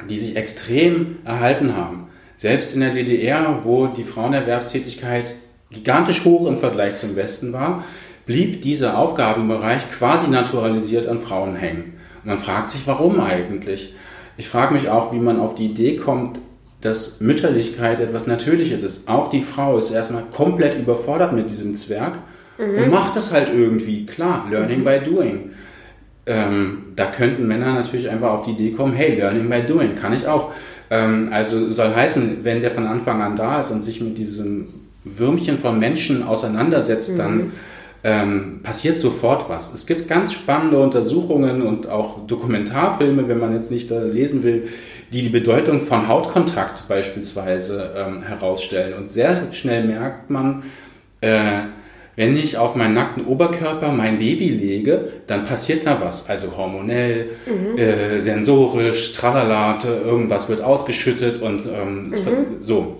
die 0.09 0.17
sich 0.17 0.35
extrem 0.35 1.17
erhalten 1.25 1.75
haben. 1.75 2.07
Selbst 2.37 2.73
in 2.73 2.81
der 2.81 2.91
DDR, 2.91 3.61
wo 3.63 3.87
die 3.87 4.03
Frauenerwerbstätigkeit 4.03 5.33
gigantisch 5.69 6.25
hoch 6.25 6.47
im 6.47 6.57
Vergleich 6.57 6.97
zum 6.97 7.15
Westen 7.15 7.53
war, 7.53 7.85
blieb 8.25 8.61
dieser 8.61 8.97
Aufgabenbereich 8.97 9.89
quasi 9.91 10.29
naturalisiert 10.29 11.07
an 11.07 11.19
Frauen 11.19 11.55
hängen. 11.55 11.93
Und 12.23 12.29
man 12.29 12.39
fragt 12.39 12.69
sich, 12.69 12.85
warum 12.85 13.19
eigentlich? 13.19 13.95
Ich 14.37 14.47
frage 14.47 14.73
mich 14.73 14.89
auch, 14.89 15.13
wie 15.13 15.19
man 15.19 15.39
auf 15.39 15.55
die 15.55 15.65
Idee 15.65 15.97
kommt, 15.97 16.39
dass 16.81 17.21
Mütterlichkeit 17.21 17.99
etwas 17.99 18.27
Natürliches 18.27 18.83
ist. 18.83 19.07
Auch 19.07 19.29
die 19.29 19.43
Frau 19.43 19.77
ist 19.77 19.91
erstmal 19.91 20.23
komplett 20.33 20.79
überfordert 20.79 21.33
mit 21.33 21.49
diesem 21.49 21.75
Zwerg 21.75 22.17
mhm. 22.57 22.83
und 22.83 22.89
macht 22.89 23.15
das 23.15 23.31
halt 23.31 23.49
irgendwie. 23.53 24.05
Klar, 24.05 24.47
learning 24.49 24.83
by 24.83 24.99
doing. 25.03 25.51
Ähm, 26.25 26.83
da 26.95 27.05
könnten 27.07 27.47
Männer 27.47 27.73
natürlich 27.73 28.09
einfach 28.09 28.31
auf 28.31 28.43
die 28.43 28.51
Idee 28.51 28.71
kommen, 28.71 28.93
hey, 28.93 29.15
learning 29.15 29.49
by 29.49 29.61
doing, 29.61 29.95
kann 29.95 30.13
ich 30.13 30.27
auch. 30.27 30.51
Ähm, 30.89 31.29
also 31.31 31.69
soll 31.69 31.95
heißen, 31.95 32.39
wenn 32.43 32.61
der 32.61 32.71
von 32.71 32.85
Anfang 32.85 33.21
an 33.21 33.35
da 33.35 33.59
ist 33.59 33.71
und 33.71 33.81
sich 33.81 34.01
mit 34.01 34.17
diesem 34.17 34.67
Würmchen 35.03 35.57
von 35.57 35.79
Menschen 35.79 36.23
auseinandersetzt, 36.23 37.13
mhm. 37.13 37.17
dann 37.17 37.51
ähm, 38.03 38.59
passiert 38.63 38.97
sofort 38.97 39.49
was. 39.49 39.73
Es 39.73 39.85
gibt 39.85 40.07
ganz 40.07 40.33
spannende 40.33 40.79
Untersuchungen 40.79 41.61
und 41.61 41.87
auch 41.87 42.25
Dokumentarfilme, 42.25 43.27
wenn 43.27 43.39
man 43.39 43.53
jetzt 43.53 43.71
nicht 43.71 43.91
da 43.91 44.01
lesen 44.01 44.43
will, 44.43 44.69
die 45.13 45.21
die 45.23 45.29
Bedeutung 45.29 45.81
von 45.81 46.07
Hautkontakt 46.07 46.87
beispielsweise 46.87 47.93
ähm, 47.97 48.23
herausstellen. 48.23 48.93
Und 48.93 49.11
sehr 49.11 49.51
schnell 49.51 49.83
merkt 49.83 50.29
man, 50.29 50.63
äh, 51.19 51.61
wenn 52.15 52.37
ich 52.37 52.57
auf 52.57 52.75
meinen 52.75 52.93
nackten 52.93 53.25
Oberkörper 53.25 53.91
mein 53.91 54.19
Baby 54.19 54.49
lege, 54.49 55.09
dann 55.27 55.45
passiert 55.45 55.85
da 55.85 55.99
was. 56.01 56.29
Also 56.29 56.55
hormonell, 56.55 57.29
mhm. 57.45 57.77
äh, 57.77 58.19
sensorisch, 58.19 59.13
tralala, 59.13 59.79
irgendwas 59.83 60.49
wird 60.49 60.61
ausgeschüttet 60.61 61.41
und 61.41 61.65
ähm, 61.65 62.09
mhm. 62.09 62.15
so. 62.61 62.97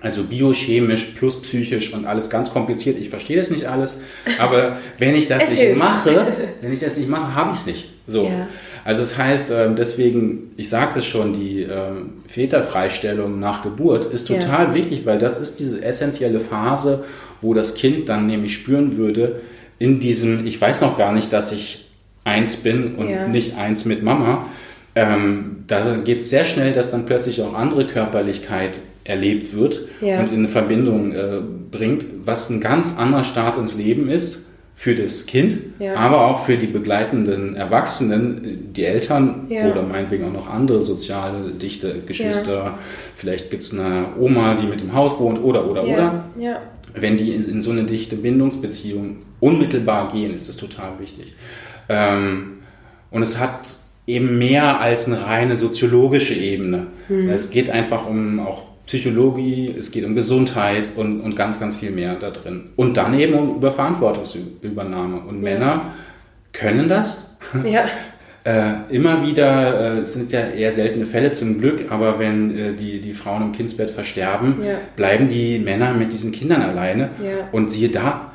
Also 0.00 0.24
biochemisch 0.24 1.12
plus 1.16 1.40
psychisch 1.42 1.94
und 1.94 2.06
alles 2.06 2.28
ganz 2.28 2.52
kompliziert. 2.52 2.98
Ich 2.98 3.08
verstehe 3.08 3.36
das 3.36 3.50
nicht 3.52 3.66
alles, 3.66 4.00
aber 4.40 4.78
wenn 4.98 5.14
ich 5.14 5.28
das 5.28 5.48
nicht 5.48 5.76
mache, 5.76 6.26
wenn 6.60 6.72
ich 6.72 6.80
das 6.80 6.96
nicht 6.96 7.08
mache, 7.08 7.36
habe 7.36 7.52
ich 7.52 7.58
es 7.58 7.66
nicht. 7.66 7.88
So. 8.08 8.24
Ja. 8.24 8.48
Also 8.84 9.00
das 9.00 9.16
heißt, 9.16 9.50
ähm, 9.52 9.76
deswegen, 9.76 10.52
ich 10.56 10.68
sagte 10.68 10.98
es 10.98 11.06
schon, 11.06 11.32
die 11.32 11.62
ähm, 11.62 12.14
Väterfreistellung 12.26 13.38
nach 13.38 13.62
Geburt 13.62 14.06
ist 14.06 14.26
total 14.26 14.68
ja. 14.68 14.74
wichtig, 14.74 15.06
weil 15.06 15.18
das 15.18 15.40
ist 15.40 15.60
diese 15.60 15.84
essentielle 15.84 16.40
Phase, 16.40 17.04
wo 17.40 17.54
das 17.54 17.74
Kind 17.74 18.08
dann 18.08 18.26
nämlich 18.26 18.54
spüren 18.54 18.96
würde, 18.96 19.40
in 19.78 20.00
diesem, 20.00 20.46
ich 20.46 20.60
weiß 20.60 20.80
noch 20.80 20.96
gar 20.96 21.12
nicht, 21.12 21.32
dass 21.32 21.52
ich 21.52 21.88
eins 22.24 22.56
bin 22.56 22.94
und 22.96 23.08
ja. 23.08 23.26
nicht 23.26 23.56
eins 23.56 23.84
mit 23.84 24.02
Mama. 24.02 24.46
Ähm, 24.94 25.64
da 25.66 25.96
geht 25.96 26.18
es 26.18 26.30
sehr 26.30 26.44
schnell, 26.44 26.72
dass 26.72 26.90
dann 26.90 27.06
plötzlich 27.06 27.40
auch 27.42 27.54
andere 27.54 27.86
Körperlichkeit 27.86 28.78
erlebt 29.04 29.54
wird 29.54 29.80
ja. 30.00 30.20
und 30.20 30.30
in 30.30 30.38
eine 30.38 30.48
Verbindung 30.48 31.12
äh, 31.12 31.40
bringt, 31.70 32.04
was 32.24 32.50
ein 32.50 32.60
ganz 32.60 32.98
anderer 32.98 33.24
Start 33.24 33.58
ins 33.58 33.76
Leben 33.76 34.08
ist 34.08 34.44
für 34.74 34.94
das 34.94 35.26
Kind, 35.26 35.58
ja. 35.78 35.94
aber 35.94 36.26
auch 36.26 36.44
für 36.44 36.56
die 36.56 36.66
begleitenden 36.66 37.54
Erwachsenen, 37.54 38.72
die 38.72 38.84
Eltern 38.84 39.46
ja. 39.48 39.70
oder 39.70 39.82
meinetwegen 39.82 40.24
auch 40.24 40.32
noch 40.32 40.50
andere 40.50 40.80
soziale, 40.80 41.52
dichte 41.52 42.00
Geschwister. 42.00 42.78
Vielleicht 43.14 43.50
gibt 43.50 43.62
es 43.62 43.78
eine 43.78 44.06
Oma, 44.18 44.54
die 44.54 44.66
mit 44.66 44.82
im 44.82 44.92
Haus 44.92 45.20
wohnt 45.20 45.40
oder, 45.42 45.70
oder, 45.70 45.84
oder. 45.84 46.24
Wenn 46.94 47.16
die 47.16 47.32
in, 47.32 47.48
in, 47.48 47.60
so 47.60 47.70
eine 47.70 47.84
dichte 47.84 48.16
Bindungsbeziehung 48.16 49.18
unmittelbar 49.40 50.10
gehen, 50.10 50.34
ist 50.34 50.48
das 50.48 50.56
total 50.56 50.98
wichtig. 50.98 51.32
Ähm, 51.88 52.58
und 53.10 53.22
es 53.22 53.38
hat 53.38 53.76
eben 54.06 54.38
mehr 54.38 54.80
als 54.80 55.06
eine 55.06 55.24
reine 55.24 55.56
soziologische 55.56 56.34
Ebene. 56.34 56.88
Mhm. 57.08 57.28
Es 57.28 57.50
geht 57.50 57.70
einfach 57.70 58.06
um 58.08 58.40
auch 58.40 58.71
Psychologie, 58.86 59.74
es 59.78 59.90
geht 59.90 60.04
um 60.04 60.14
Gesundheit 60.14 60.90
und, 60.96 61.20
und 61.20 61.36
ganz, 61.36 61.60
ganz 61.60 61.76
viel 61.76 61.90
mehr 61.90 62.16
da 62.16 62.30
drin. 62.30 62.64
Und 62.76 62.96
dann 62.96 63.18
eben 63.18 63.34
um 63.34 63.56
über 63.56 63.70
Verantwortungsübernahme. 63.70 65.20
Und 65.20 65.36
ja. 65.36 65.42
Männer 65.42 65.92
können 66.52 66.88
das. 66.88 67.28
Ja. 67.64 67.86
äh, 68.44 68.94
immer 68.94 69.26
wieder, 69.26 69.96
äh, 69.96 69.98
es 70.00 70.14
sind 70.14 70.32
ja 70.32 70.40
eher 70.40 70.72
seltene 70.72 71.06
Fälle 71.06 71.32
zum 71.32 71.60
Glück, 71.60 71.90
aber 71.90 72.18
wenn 72.18 72.56
äh, 72.56 72.72
die, 72.72 73.00
die 73.00 73.12
Frauen 73.12 73.42
im 73.42 73.52
Kindsbett 73.52 73.90
versterben, 73.90 74.56
ja. 74.64 74.74
bleiben 74.96 75.28
die 75.28 75.58
Männer 75.58 75.92
mit 75.94 76.12
diesen 76.12 76.32
Kindern 76.32 76.62
alleine. 76.62 77.10
Ja. 77.22 77.48
Und 77.52 77.70
siehe 77.70 77.88
da, 77.88 78.31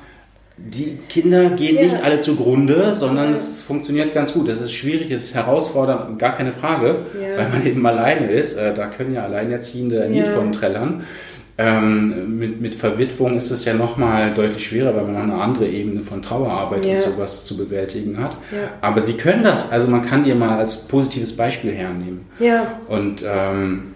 die 0.58 0.98
Kinder 1.08 1.52
gehen 1.52 1.76
ja. 1.76 1.84
nicht 1.84 2.04
alle 2.04 2.20
zugrunde, 2.20 2.94
sondern 2.94 3.34
es 3.34 3.62
funktioniert 3.62 4.14
ganz 4.14 4.34
gut. 4.34 4.50
Es 4.50 4.60
ist 4.60 4.74
schwierig, 4.74 5.12
es 5.12 5.26
ist 5.26 5.36
herausfordernd, 5.36 6.18
gar 6.18 6.36
keine 6.36 6.52
Frage, 6.52 7.06
ja. 7.14 7.38
weil 7.38 7.50
man 7.50 7.66
eben 7.66 7.86
alleine 7.86 8.32
ist. 8.32 8.58
Äh, 8.58 8.74
da 8.74 8.88
können 8.88 9.14
ja 9.14 9.24
Alleinerziehende 9.24 10.04
ein 10.04 10.14
ja. 10.14 10.24
Lied 10.24 10.32
von 10.32 10.52
trällern. 10.52 11.04
Ähm, 11.60 12.38
mit, 12.38 12.62
mit 12.62 12.76
Verwitwung 12.76 13.36
ist 13.36 13.50
es 13.50 13.66
ja 13.66 13.74
nochmal 13.74 14.32
deutlich 14.34 14.68
schwerer, 14.68 14.96
weil 14.96 15.06
man 15.06 15.14
noch 15.14 15.24
eine 15.24 15.42
andere 15.42 15.68
Ebene 15.68 16.02
von 16.02 16.22
Trauerarbeit 16.22 16.86
und 16.86 17.00
sowas 17.00 17.46
zu 17.46 17.58
bewältigen 17.58 18.22
hat. 18.22 18.38
Aber 18.82 19.04
sie 19.04 19.14
können 19.14 19.44
das. 19.44 19.72
Also 19.72 19.88
man 19.88 20.04
kann 20.04 20.24
die 20.24 20.34
mal 20.36 20.58
als 20.58 20.88
positives 20.88 21.36
Beispiel 21.36 21.72
hernehmen. 21.72 22.26
Ja. 22.40 22.80
Und 22.88 23.26
ähm, 23.28 23.96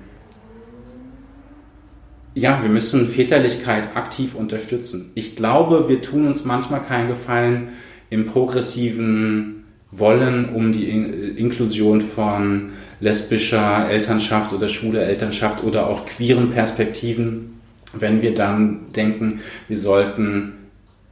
ja, 2.34 2.62
wir 2.62 2.70
müssen 2.70 3.08
Väterlichkeit 3.08 3.96
aktiv 3.96 4.36
unterstützen. 4.36 5.12
Ich 5.16 5.36
glaube, 5.36 5.90
wir 5.90 6.02
tun 6.02 6.28
uns 6.28 6.46
manchmal 6.46 6.82
keinen 6.82 7.10
Gefallen 7.10 7.70
im 8.10 8.26
progressiven 8.26 9.64
Wollen 9.92 10.50
um 10.50 10.72
die 10.72 10.90
Inklusion 10.90 12.02
von 12.02 12.70
lesbischer 13.02 13.90
Elternschaft 13.90 14.54
oder 14.54 14.70
schwuler 14.70 15.02
Elternschaft 15.02 15.64
oder 15.64 15.88
auch 15.88 16.06
queeren 16.06 16.52
Perspektiven, 16.52 17.60
wenn 17.94 18.22
wir 18.22 18.34
dann 18.34 18.92
denken, 18.96 19.42
wir 19.68 19.78
sollten 19.78 20.54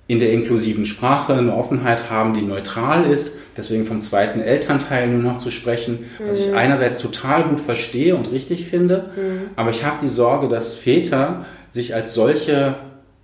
in 0.10 0.18
der 0.18 0.32
inklusiven 0.32 0.88
Sprache 0.88 1.36
eine 1.36 1.56
Offenheit 1.56 2.10
haben, 2.10 2.34
die 2.34 2.42
neutral 2.42 3.06
ist. 3.06 3.34
Deswegen 3.56 3.86
vom 3.86 4.02
zweiten 4.02 4.42
Elternteil 4.42 5.08
nur 5.08 5.22
noch 5.22 5.38
zu 5.38 5.52
sprechen, 5.52 6.00
was 6.26 6.40
ich 6.40 6.50
mhm. 6.50 6.58
einerseits 6.58 6.98
total 6.98 7.44
gut 7.44 7.60
verstehe 7.60 8.16
und 8.16 8.32
richtig 8.32 8.66
finde, 8.66 9.12
mhm. 9.16 9.52
aber 9.56 9.70
ich 9.70 9.86
habe 9.86 9.98
die 10.02 10.08
Sorge, 10.08 10.48
dass 10.48 10.74
Väter 10.74 11.46
sich 11.70 11.94
als 11.94 12.16
solche 12.16 12.76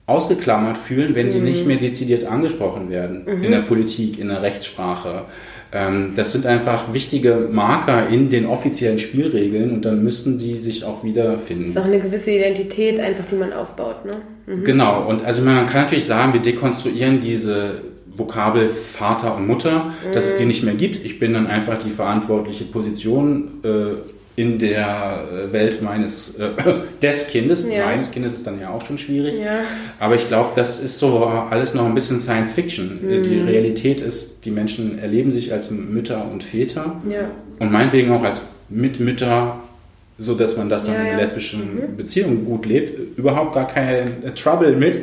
ausgeklammert 0.05 0.77
fühlen, 0.77 1.15
wenn 1.15 1.31
sie 1.31 1.39
mhm. 1.39 1.45
nicht 1.45 1.65
mehr 1.65 1.77
dezidiert 1.77 2.25
angesprochen 2.25 2.91
werden 2.91 3.23
mhm. 3.25 3.43
in 3.43 3.51
der 3.51 3.61
Politik, 3.61 4.19
in 4.19 4.27
der 4.27 4.43
Rechtssprache. 4.43 5.23
Ähm, 5.75 6.13
das 6.15 6.31
sind 6.31 6.45
einfach 6.45 6.93
wichtige 6.93 7.49
Marker 7.51 8.07
in 8.07 8.29
den 8.29 8.45
offiziellen 8.45 8.97
Spielregeln 8.97 9.71
und 9.71 9.83
dann 9.83 10.01
müssten 10.01 10.39
sie 10.39 10.57
sich 10.57 10.85
auch 10.85 11.03
wiederfinden. 11.03 11.63
Das 11.63 11.71
ist 11.71 11.77
auch 11.77 11.85
eine 11.85 11.99
gewisse 11.99 12.31
Identität 12.31 12.97
einfach, 12.97 13.25
die 13.25 13.35
man 13.35 13.51
aufbaut, 13.51 14.05
ne? 14.05 14.13
Mhm. 14.47 14.63
Genau, 14.63 15.05
und 15.05 15.25
also 15.25 15.41
man 15.41 15.67
kann 15.67 15.81
natürlich 15.81 16.05
sagen, 16.05 16.31
wir 16.31 16.39
dekonstruieren 16.39 17.19
diese 17.19 17.81
Vokabel 18.13 18.69
Vater 18.69 19.35
und 19.35 19.47
Mutter, 19.47 19.91
dass 20.13 20.29
es 20.29 20.35
die 20.35 20.43
mhm. 20.43 20.47
nicht 20.47 20.63
mehr 20.63 20.75
gibt. 20.75 21.03
Ich 21.03 21.19
bin 21.19 21.33
dann 21.33 21.45
einfach 21.45 21.77
die 21.77 21.89
verantwortliche 21.89 22.63
Position 22.63 23.59
äh, 23.63 23.95
in 24.35 24.59
der 24.59 25.23
äh, 25.31 25.53
Welt 25.53 25.81
meines 25.81 26.37
äh, 26.37 26.49
des 27.01 27.27
Kindes. 27.27 27.65
Ja. 27.69 27.85
Meines 27.85 28.11
Kindes 28.11 28.33
ist 28.33 28.45
dann 28.45 28.59
ja 28.59 28.69
auch 28.69 28.85
schon 28.85 28.97
schwierig. 28.97 29.39
Ja. 29.39 29.59
Aber 29.99 30.15
ich 30.15 30.27
glaube, 30.27 30.49
das 30.55 30.81
ist 30.83 30.99
so 30.99 31.25
alles 31.25 31.73
noch 31.73 31.85
ein 31.85 31.95
bisschen 31.95 32.19
Science 32.19 32.51
Fiction. 32.51 32.99
Mhm. 33.01 33.23
Die 33.23 33.39
Realität 33.39 34.01
ist, 34.01 34.45
die 34.45 34.51
Menschen 34.51 34.99
erleben 34.99 35.31
sich 35.31 35.53
als 35.53 35.71
Mütter 35.71 36.29
und 36.29 36.43
Väter 36.43 36.97
ja. 37.09 37.29
und 37.59 37.71
meinetwegen 37.71 38.11
auch 38.11 38.23
als 38.23 38.45
Mitmütter, 38.67 39.57
so 40.17 40.33
dass 40.33 40.57
man 40.57 40.67
das 40.67 40.85
dann 40.85 41.05
in 41.05 41.17
lesbischen 41.17 41.75
mhm. 41.75 41.95
Beziehungen 41.95 42.43
gut 42.43 42.65
lebt. 42.65 43.17
Überhaupt 43.17 43.53
gar 43.53 43.67
kein 43.67 44.21
äh, 44.21 44.31
Trouble 44.33 44.75
mit. 44.75 44.99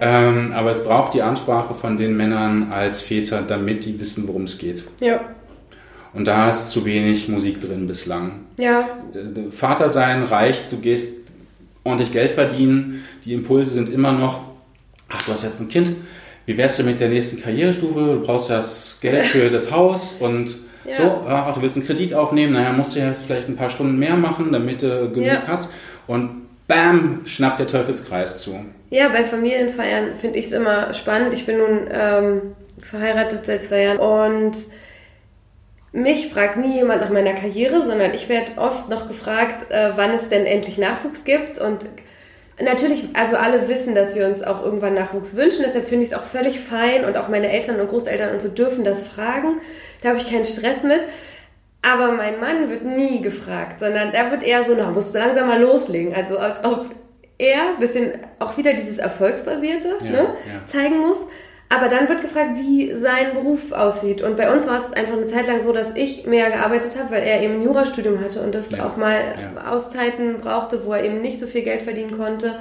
Ähm, 0.00 0.52
aber 0.52 0.72
es 0.72 0.82
braucht 0.82 1.14
die 1.14 1.22
Ansprache 1.22 1.74
von 1.74 1.96
den 1.96 2.16
Männern 2.16 2.72
als 2.72 3.00
Väter, 3.00 3.42
damit 3.46 3.84
die 3.84 4.00
wissen, 4.00 4.26
worum 4.26 4.44
es 4.44 4.58
geht. 4.58 4.82
Ja. 5.00 5.20
Und 6.14 6.28
da 6.28 6.50
ist 6.50 6.70
zu 6.70 6.84
wenig 6.84 7.28
Musik 7.28 7.60
drin 7.60 7.86
bislang. 7.86 8.40
Ja. 8.58 8.88
Vater 9.50 9.88
sein 9.88 10.22
reicht, 10.22 10.70
du 10.70 10.78
gehst 10.78 11.28
ordentlich 11.84 12.12
Geld 12.12 12.32
verdienen, 12.32 13.04
die 13.24 13.32
Impulse 13.32 13.72
sind 13.72 13.88
immer 13.88 14.12
noch, 14.12 14.40
ach, 15.08 15.22
du 15.22 15.32
hast 15.32 15.42
jetzt 15.42 15.60
ein 15.60 15.68
Kind, 15.68 15.90
wie 16.46 16.56
wärst 16.56 16.78
du 16.78 16.82
mit 16.82 17.00
der 17.00 17.08
nächsten 17.08 17.40
Karrierestufe? 17.40 18.00
Du 18.00 18.20
brauchst 18.20 18.50
das 18.50 18.98
Geld 19.00 19.24
für 19.26 19.48
das 19.50 19.70
Haus 19.70 20.16
und 20.20 20.56
ja. 20.84 20.92
so, 20.92 21.24
ach, 21.26 21.54
du 21.54 21.62
willst 21.62 21.76
einen 21.76 21.86
Kredit 21.86 22.14
aufnehmen, 22.14 22.52
naja, 22.52 22.72
musst 22.72 22.94
du 22.94 23.00
jetzt 23.00 23.22
vielleicht 23.22 23.48
ein 23.48 23.56
paar 23.56 23.70
Stunden 23.70 23.98
mehr 23.98 24.16
machen, 24.16 24.52
damit 24.52 24.82
du 24.82 25.10
genug 25.10 25.26
ja. 25.26 25.42
hast. 25.46 25.72
Und 26.06 26.42
bam, 26.66 27.20
schnappt 27.24 27.60
der 27.60 27.66
Teufelskreis 27.66 28.42
zu. 28.42 28.64
Ja, 28.90 29.08
bei 29.08 29.24
Familienfeiern 29.24 30.14
finde 30.14 30.38
ich 30.38 30.46
es 30.46 30.52
immer 30.52 30.92
spannend. 30.94 31.32
Ich 31.32 31.46
bin 31.46 31.58
nun 31.58 31.88
ähm, 31.90 32.40
verheiratet 32.82 33.46
seit 33.46 33.62
zwei 33.62 33.82
Jahren 33.84 33.98
und 33.98 34.56
mich 35.92 36.28
fragt 36.28 36.56
nie 36.56 36.76
jemand 36.76 37.02
nach 37.02 37.10
meiner 37.10 37.34
Karriere, 37.34 37.82
sondern 37.82 38.14
ich 38.14 38.28
werde 38.28 38.52
oft 38.56 38.88
noch 38.88 39.08
gefragt, 39.08 39.70
äh, 39.70 39.90
wann 39.94 40.10
es 40.12 40.28
denn 40.28 40.46
endlich 40.46 40.78
Nachwuchs 40.78 41.24
gibt. 41.24 41.58
Und 41.58 41.84
Natürlich, 42.60 43.08
also 43.14 43.36
alle 43.36 43.66
wissen, 43.68 43.94
dass 43.94 44.14
wir 44.14 44.26
uns 44.26 44.42
auch 44.42 44.62
irgendwann 44.62 44.94
Nachwuchs 44.94 45.34
wünschen, 45.34 45.64
deshalb 45.64 45.86
finde 45.86 46.04
ich 46.04 46.12
es 46.12 46.16
auch 46.16 46.22
völlig 46.22 46.60
fein 46.60 47.04
und 47.04 47.16
auch 47.16 47.28
meine 47.28 47.50
Eltern 47.50 47.80
und 47.80 47.88
Großeltern 47.88 48.30
und 48.30 48.42
so 48.42 48.48
dürfen 48.48 48.84
das 48.84 49.06
fragen. 49.06 49.60
Da 50.02 50.10
habe 50.10 50.18
ich 50.18 50.30
keinen 50.30 50.44
Stress 50.44 50.82
mit. 50.82 51.00
Aber 51.80 52.12
mein 52.12 52.38
Mann 52.38 52.68
wird 52.68 52.84
nie 52.84 53.22
gefragt, 53.22 53.80
sondern 53.80 54.12
da 54.12 54.30
wird 54.30 54.44
eher 54.44 54.62
so, 54.64 54.74
na, 54.76 54.90
musst 54.90 55.14
du 55.14 55.18
langsam 55.18 55.48
mal 55.48 55.60
loslegen. 55.60 56.14
Also 56.14 56.38
als 56.38 56.62
ob 56.64 56.90
er 57.38 57.70
ein 57.70 57.78
bisschen 57.80 58.12
auch 58.38 58.56
wieder 58.56 58.74
dieses 58.74 58.98
Erfolgsbasierte 58.98 59.96
Ja, 60.04 60.10
ne, 60.10 60.18
ja. 60.18 60.66
zeigen 60.66 60.98
muss. 60.98 61.26
Aber 61.72 61.88
dann 61.88 62.08
wird 62.08 62.20
gefragt, 62.20 62.50
wie 62.56 62.94
sein 62.94 63.32
Beruf 63.32 63.72
aussieht. 63.72 64.20
Und 64.20 64.36
bei 64.36 64.52
uns 64.52 64.66
war 64.66 64.78
es 64.78 64.92
einfach 64.92 65.14
eine 65.14 65.26
Zeit 65.26 65.46
lang 65.46 65.62
so, 65.64 65.72
dass 65.72 65.94
ich 65.94 66.26
mehr 66.26 66.50
gearbeitet 66.50 66.98
habe, 66.98 67.12
weil 67.12 67.22
er 67.22 67.40
eben 67.40 67.54
ein 67.54 67.62
Jurastudium 67.62 68.22
hatte 68.22 68.42
und 68.42 68.54
das 68.54 68.72
Ja, 68.72 68.84
auch 68.84 68.96
mal 68.98 69.18
ja. 69.40 69.70
Auszeiten 69.70 70.38
brauchte, 70.42 70.84
wo 70.84 70.92
er 70.92 71.04
eben 71.04 71.22
nicht 71.22 71.40
so 71.40 71.46
viel 71.46 71.62
Geld 71.62 71.80
verdienen 71.82 72.18
konnte. 72.18 72.56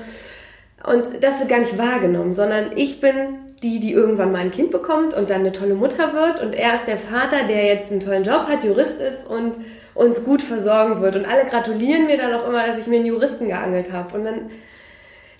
Und 0.87 1.05
das 1.21 1.39
wird 1.39 1.49
gar 1.49 1.59
nicht 1.59 1.77
wahrgenommen, 1.77 2.33
sondern 2.33 2.71
ich 2.75 3.01
bin 3.01 3.39
die, 3.61 3.79
die 3.79 3.91
irgendwann 3.91 4.31
mal 4.31 4.39
ein 4.39 4.51
Kind 4.51 4.71
bekommt 4.71 5.13
und 5.13 5.29
dann 5.29 5.41
eine 5.41 5.51
tolle 5.51 5.75
Mutter 5.75 6.13
wird. 6.13 6.41
Und 6.41 6.55
er 6.55 6.75
ist 6.75 6.87
der 6.87 6.97
Vater, 6.97 7.47
der 7.47 7.65
jetzt 7.65 7.91
einen 7.91 7.99
tollen 7.99 8.23
Job 8.23 8.47
hat, 8.47 8.63
Jurist 8.63 8.99
ist 8.99 9.29
und 9.29 9.55
uns 9.93 10.23
gut 10.23 10.41
versorgen 10.41 11.01
wird. 11.01 11.17
Und 11.17 11.25
alle 11.25 11.45
gratulieren 11.45 12.07
mir 12.07 12.17
dann 12.17 12.33
auch 12.33 12.47
immer, 12.47 12.65
dass 12.65 12.77
ich 12.77 12.87
mir 12.87 12.95
einen 12.95 13.05
Juristen 13.07 13.49
geangelt 13.49 13.91
habe. 13.91 14.17
Und 14.17 14.23
dann 14.23 14.49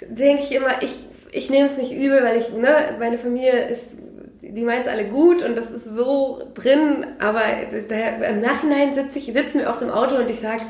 denke 0.02 0.44
ich 0.44 0.54
immer, 0.54 0.82
ich, 0.82 1.00
ich 1.32 1.50
nehme 1.50 1.66
es 1.66 1.78
nicht 1.78 1.92
übel, 1.94 2.24
weil 2.24 2.38
ich, 2.38 2.52
ne, 2.52 2.96
meine 3.00 3.18
Familie 3.18 3.68
ist, 3.68 3.98
die 4.42 4.64
meint 4.64 4.86
es 4.86 4.92
alle 4.92 5.06
gut 5.06 5.44
und 5.44 5.58
das 5.58 5.70
ist 5.72 5.86
so 5.96 6.42
drin, 6.54 7.06
aber 7.20 7.42
da, 7.88 8.26
im 8.28 8.42
Nachhinein 8.42 8.94
sitze 8.94 9.18
ich, 9.20 9.26
sitzen 9.26 9.60
wir 9.60 9.70
auf 9.70 9.78
dem 9.78 9.90
Auto 9.90 10.16
und 10.16 10.30
ich 10.30 10.40
sage, 10.40 10.64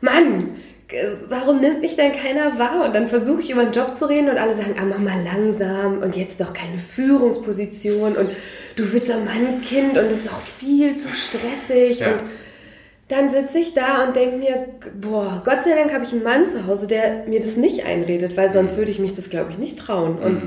Mann, 0.00 0.56
äh, 0.88 1.06
warum 1.28 1.60
nimmt 1.60 1.80
mich 1.80 1.96
denn 1.96 2.12
keiner 2.12 2.58
wahr? 2.58 2.84
Und 2.84 2.94
dann 2.94 3.06
versuche 3.08 3.40
ich 3.42 3.50
über 3.50 3.62
einen 3.62 3.72
Job 3.72 3.94
zu 3.94 4.08
reden 4.08 4.28
und 4.28 4.38
alle 4.38 4.54
sagen, 4.56 4.74
ah, 4.78 4.84
mach 4.84 4.98
mal 4.98 5.22
langsam 5.24 5.98
und 5.98 6.16
jetzt 6.16 6.40
doch 6.40 6.52
keine 6.52 6.78
Führungsposition 6.78 8.16
und 8.16 8.30
du 8.76 8.92
willst 8.92 9.08
doch 9.10 9.16
mal 9.24 9.34
ein 9.34 9.60
Kind 9.62 9.98
und 9.98 10.06
es 10.06 10.24
ist 10.24 10.32
auch 10.32 10.40
viel 10.40 10.94
zu 10.94 11.08
stressig 11.08 12.00
Ja. 12.00 12.08
und 12.12 12.20
dann 13.10 13.28
sitze 13.30 13.58
ich 13.58 13.74
da 13.74 14.04
und 14.06 14.16
denke 14.16 14.36
mir, 14.38 14.66
boah, 15.00 15.42
Gott 15.44 15.62
sei 15.64 15.74
Dank 15.74 15.92
habe 15.92 16.04
ich 16.04 16.12
einen 16.12 16.22
Mann 16.22 16.46
zu 16.46 16.66
Hause, 16.66 16.86
der 16.86 17.24
mir 17.26 17.40
das 17.40 17.56
nicht 17.56 17.84
einredet, 17.84 18.36
weil 18.36 18.50
sonst 18.50 18.76
würde 18.76 18.90
ich 18.90 18.98
mich 18.98 19.14
das, 19.14 19.28
glaube 19.30 19.50
ich, 19.50 19.58
nicht 19.58 19.78
trauen. 19.78 20.16
Und 20.18 20.42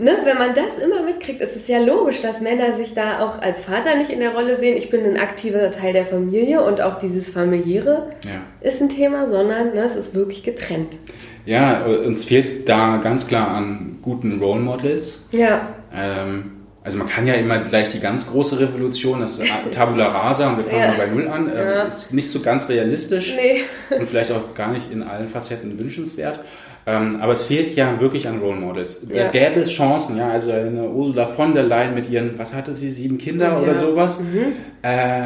ne, 0.00 0.16
wenn 0.24 0.38
man 0.38 0.54
das 0.54 0.78
immer 0.82 1.02
mitkriegt, 1.02 1.40
ist 1.42 1.54
es 1.54 1.68
ja 1.68 1.78
logisch, 1.80 2.22
dass 2.22 2.40
Männer 2.40 2.76
sich 2.76 2.94
da 2.94 3.20
auch 3.20 3.40
als 3.42 3.60
Vater 3.60 3.96
nicht 3.96 4.10
in 4.10 4.20
der 4.20 4.34
Rolle 4.34 4.56
sehen. 4.58 4.76
Ich 4.76 4.88
bin 4.90 5.04
ein 5.04 5.18
aktiver 5.18 5.70
Teil 5.70 5.92
der 5.92 6.06
Familie 6.06 6.62
und 6.64 6.80
auch 6.80 6.98
dieses 6.98 7.28
familiäre 7.28 8.08
Ja. 8.24 8.40
ist 8.60 8.80
ein 8.80 8.88
Thema, 8.88 9.26
sondern 9.26 9.74
ne, 9.74 9.82
es 9.84 9.96
ist 9.96 10.14
wirklich 10.14 10.42
getrennt. 10.42 10.96
Ja, 11.44 11.84
uns 11.84 12.24
fehlt 12.24 12.68
da 12.68 12.96
ganz 12.96 13.26
klar 13.28 13.48
an 13.48 13.98
guten 14.02 14.40
Role 14.40 14.60
Models. 14.60 15.24
Ja, 15.32 15.68
Ähm, 15.94 16.52
also 16.86 16.96
man 16.98 17.06
kann 17.08 17.26
ja 17.26 17.34
immer 17.34 17.58
gleich 17.58 17.90
die 17.90 17.98
ganz 18.00 18.26
große 18.28 18.58
Revolution, 18.60 19.20
das 19.20 19.38
Tabula 19.72 20.06
Rasa 20.06 20.48
und 20.48 20.56
wir 20.58 20.64
fangen 20.64 20.82
Ja. 20.82 20.88
mal 20.92 20.96
bei 20.96 21.06
Null 21.08 21.28
an, 21.28 21.48
ähm, 21.48 21.56
Ja. 21.56 21.82
ist 21.82 22.14
nicht 22.14 22.30
so 22.30 22.40
ganz 22.40 22.68
realistisch 22.68 23.34
nee. 23.36 23.64
und 23.98 24.08
vielleicht 24.08 24.30
auch 24.32 24.54
gar 24.54 24.70
nicht 24.72 24.90
in 24.92 25.02
allen 25.02 25.26
Facetten 25.28 25.78
wünschenswert. 25.78 26.40
Ähm, 26.88 27.18
aber 27.20 27.32
es 27.32 27.42
fehlt 27.42 27.74
ja 27.74 28.00
wirklich 28.00 28.28
an 28.28 28.38
Role 28.38 28.56
Models. 28.60 29.00
Da 29.08 29.18
Ja. 29.18 29.28
gäbe 29.30 29.60
es 29.60 29.72
Chancen, 29.72 30.16
ja, 30.16 30.30
also 30.30 30.52
eine 30.52 30.84
Ursula 30.88 31.26
von 31.26 31.52
der 31.52 31.64
Leyen 31.64 31.94
mit 31.94 32.08
ihren, 32.08 32.38
was 32.38 32.54
hatte 32.54 32.72
sie, 32.72 32.90
sieben 32.90 33.18
Kinder 33.18 33.60
oder 33.60 33.74
sowas. 33.74 34.20
Mhm. 34.20 34.52
Äh, 34.82 35.22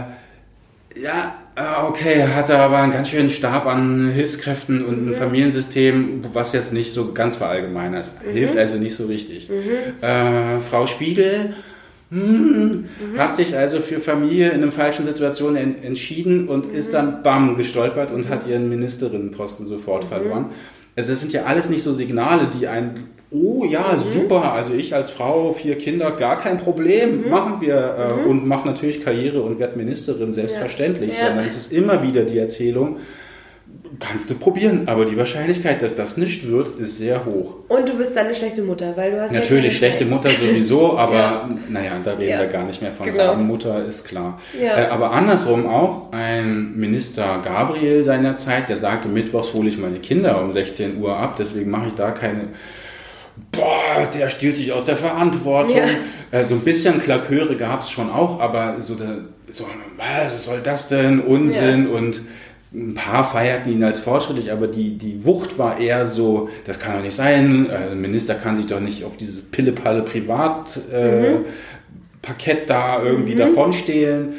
ja, 0.96 1.34
okay, 1.88 2.24
hatte 2.34 2.58
aber 2.58 2.78
einen 2.78 2.92
ganz 2.92 3.08
schönen 3.08 3.30
Stab 3.30 3.66
an 3.66 4.10
Hilfskräften 4.10 4.84
und 4.84 5.02
Mhm. 5.02 5.08
ein 5.08 5.14
Familiensystem, 5.14 6.24
was 6.32 6.52
jetzt 6.52 6.72
nicht 6.72 6.92
so 6.92 7.12
ganz 7.12 7.36
verallgemeinert 7.36 8.00
ist. 8.00 8.24
Mhm. 8.24 8.32
Hilft 8.32 8.56
also 8.56 8.76
nicht 8.76 8.94
so 8.94 9.06
richtig. 9.06 9.50
Äh, 10.00 10.58
Frau 10.70 10.86
Spiegel 10.86 11.54
hm, 12.10 12.86
hat 13.18 13.36
sich 13.36 13.56
also 13.56 13.78
für 13.80 14.00
Familie 14.00 14.50
in 14.50 14.62
einer 14.62 14.72
falschen 14.72 15.04
Situation 15.04 15.54
en 15.56 15.80
entschieden 15.82 16.48
und 16.48 16.66
ist 16.66 16.92
dann 16.92 17.22
bam 17.22 17.56
gestolpert 17.56 18.10
und 18.10 18.28
hat 18.28 18.46
ihren 18.48 18.68
Ministerinnenposten 18.68 19.64
sofort 19.66 20.04
verloren. 20.04 20.46
Also 20.96 21.10
das 21.10 21.20
sind 21.20 21.32
ja 21.32 21.44
alles 21.44 21.70
nicht 21.70 21.84
so 21.84 21.92
Signale, 21.92 22.48
die 22.48 22.66
ein 22.66 22.94
Oh 23.32 23.64
ja, 23.64 23.96
super. 23.96 24.52
Also 24.52 24.74
ich 24.74 24.94
als 24.94 25.10
Frau, 25.10 25.52
vier 25.52 25.78
Kinder, 25.78 26.10
gar 26.12 26.40
kein 26.40 26.58
Problem. 26.58 27.30
Machen 27.30 27.60
wir 27.60 27.94
äh, 28.24 28.28
und 28.28 28.44
mache 28.46 28.66
natürlich 28.66 29.04
Karriere 29.04 29.42
und 29.42 29.58
werde 29.60 29.76
Ministerin, 29.78 30.32
selbstverständlich. 30.32 31.16
Ja. 31.18 31.28
Sondern 31.28 31.44
es 31.46 31.56
ist 31.56 31.72
immer 31.72 32.02
wieder 32.02 32.24
die 32.24 32.38
Erzählung, 32.38 32.96
kannst 34.00 34.30
du 34.30 34.34
probieren, 34.34 34.82
aber 34.86 35.04
die 35.04 35.16
Wahrscheinlichkeit, 35.16 35.80
dass 35.80 35.94
das 35.94 36.16
nicht 36.16 36.48
wird, 36.50 36.76
ist 36.80 36.98
sehr 36.98 37.24
hoch. 37.24 37.54
Und 37.68 37.88
du 37.88 37.96
bist 37.98 38.16
dann 38.16 38.26
eine 38.26 38.34
schlechte 38.34 38.62
Mutter, 38.62 38.96
weil 38.96 39.12
du 39.12 39.20
hast 39.22 39.32
ja 39.32 39.38
Natürlich, 39.38 39.64
keine 39.64 39.74
schlechte 39.74 39.98
Zeit. 40.04 40.08
Mutter 40.10 40.30
sowieso, 40.30 40.98
aber 40.98 41.14
Ja. 41.14 41.50
naja, 41.68 41.92
da 42.02 42.12
reden 42.14 42.30
Ja. 42.30 42.40
wir 42.40 42.46
gar 42.48 42.64
nicht 42.64 42.82
mehr 42.82 42.90
von. 42.90 43.06
Genau. 43.06 43.36
Mutter 43.36 43.84
ist 43.84 44.04
klar. 44.08 44.40
Ja. 44.60 44.76
Äh, 44.76 44.86
aber 44.88 45.12
andersrum 45.12 45.66
auch, 45.68 46.10
ein 46.12 46.76
Minister 46.76 47.40
Gabriel 47.44 48.02
seinerzeit, 48.02 48.68
der 48.68 48.76
sagte, 48.76 49.08
mittwochs 49.08 49.54
hole 49.54 49.68
ich 49.68 49.78
meine 49.78 49.98
Kinder 50.00 50.40
um 50.42 50.50
16 50.50 51.00
Uhr 51.00 51.16
ab, 51.16 51.36
deswegen 51.38 51.70
mache 51.70 51.86
ich 51.88 51.94
da 51.94 52.10
keine 52.10 52.48
boah, 53.52 54.08
der 54.12 54.28
stiehlt 54.28 54.56
sich 54.56 54.72
aus 54.72 54.84
der 54.84 54.96
Verantwortung. 54.96 55.78
Ja. 55.78 56.38
Äh, 56.38 56.44
so 56.44 56.54
ein 56.54 56.60
bisschen 56.60 57.00
Klaköre 57.00 57.56
gab 57.56 57.80
es 57.80 57.90
schon 57.90 58.10
auch, 58.10 58.40
aber 58.40 58.80
so, 58.80 58.94
der, 58.94 59.18
so, 59.50 59.66
was 59.96 60.44
soll 60.44 60.60
das 60.62 60.88
denn? 60.88 61.20
Unsinn 61.20 61.88
und 61.88 62.22
ein 62.72 62.94
paar 62.94 63.24
feierten 63.24 63.72
ihn 63.72 63.82
als 63.82 63.98
fortschrittlich, 63.98 64.52
aber 64.52 64.68
die, 64.68 64.96
die 64.96 65.24
Wucht 65.24 65.58
war 65.58 65.80
eher 65.80 66.06
so, 66.06 66.48
das 66.64 66.78
kann 66.78 66.94
doch 66.96 67.02
nicht 67.02 67.16
sein, 67.16 67.68
äh, 67.68 67.90
ein 67.90 68.00
Minister 68.00 68.34
kann 68.34 68.54
sich 68.54 68.66
doch 68.66 68.80
nicht 68.80 69.04
auf 69.04 69.16
dieses 69.16 69.42
Pille-Palle 69.42 70.02
Privat 70.02 70.80
äh, 70.92 71.38
Parkett 72.22 72.70
da 72.70 73.02
irgendwie 73.02 73.34
davonstehlen. 73.34 74.34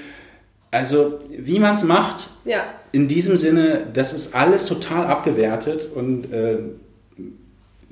Also, 0.70 1.20
wie 1.30 1.60
man 1.60 1.76
es 1.76 1.84
macht, 1.84 2.30
Ja, 2.46 2.64
in 2.92 3.08
diesem 3.08 3.38
Sinne, 3.38 3.88
das 3.94 4.14
ist 4.14 4.36
alles 4.36 4.66
total 4.66 5.06
abgewertet 5.06 5.88
und 5.94 6.32
äh, 6.32 6.58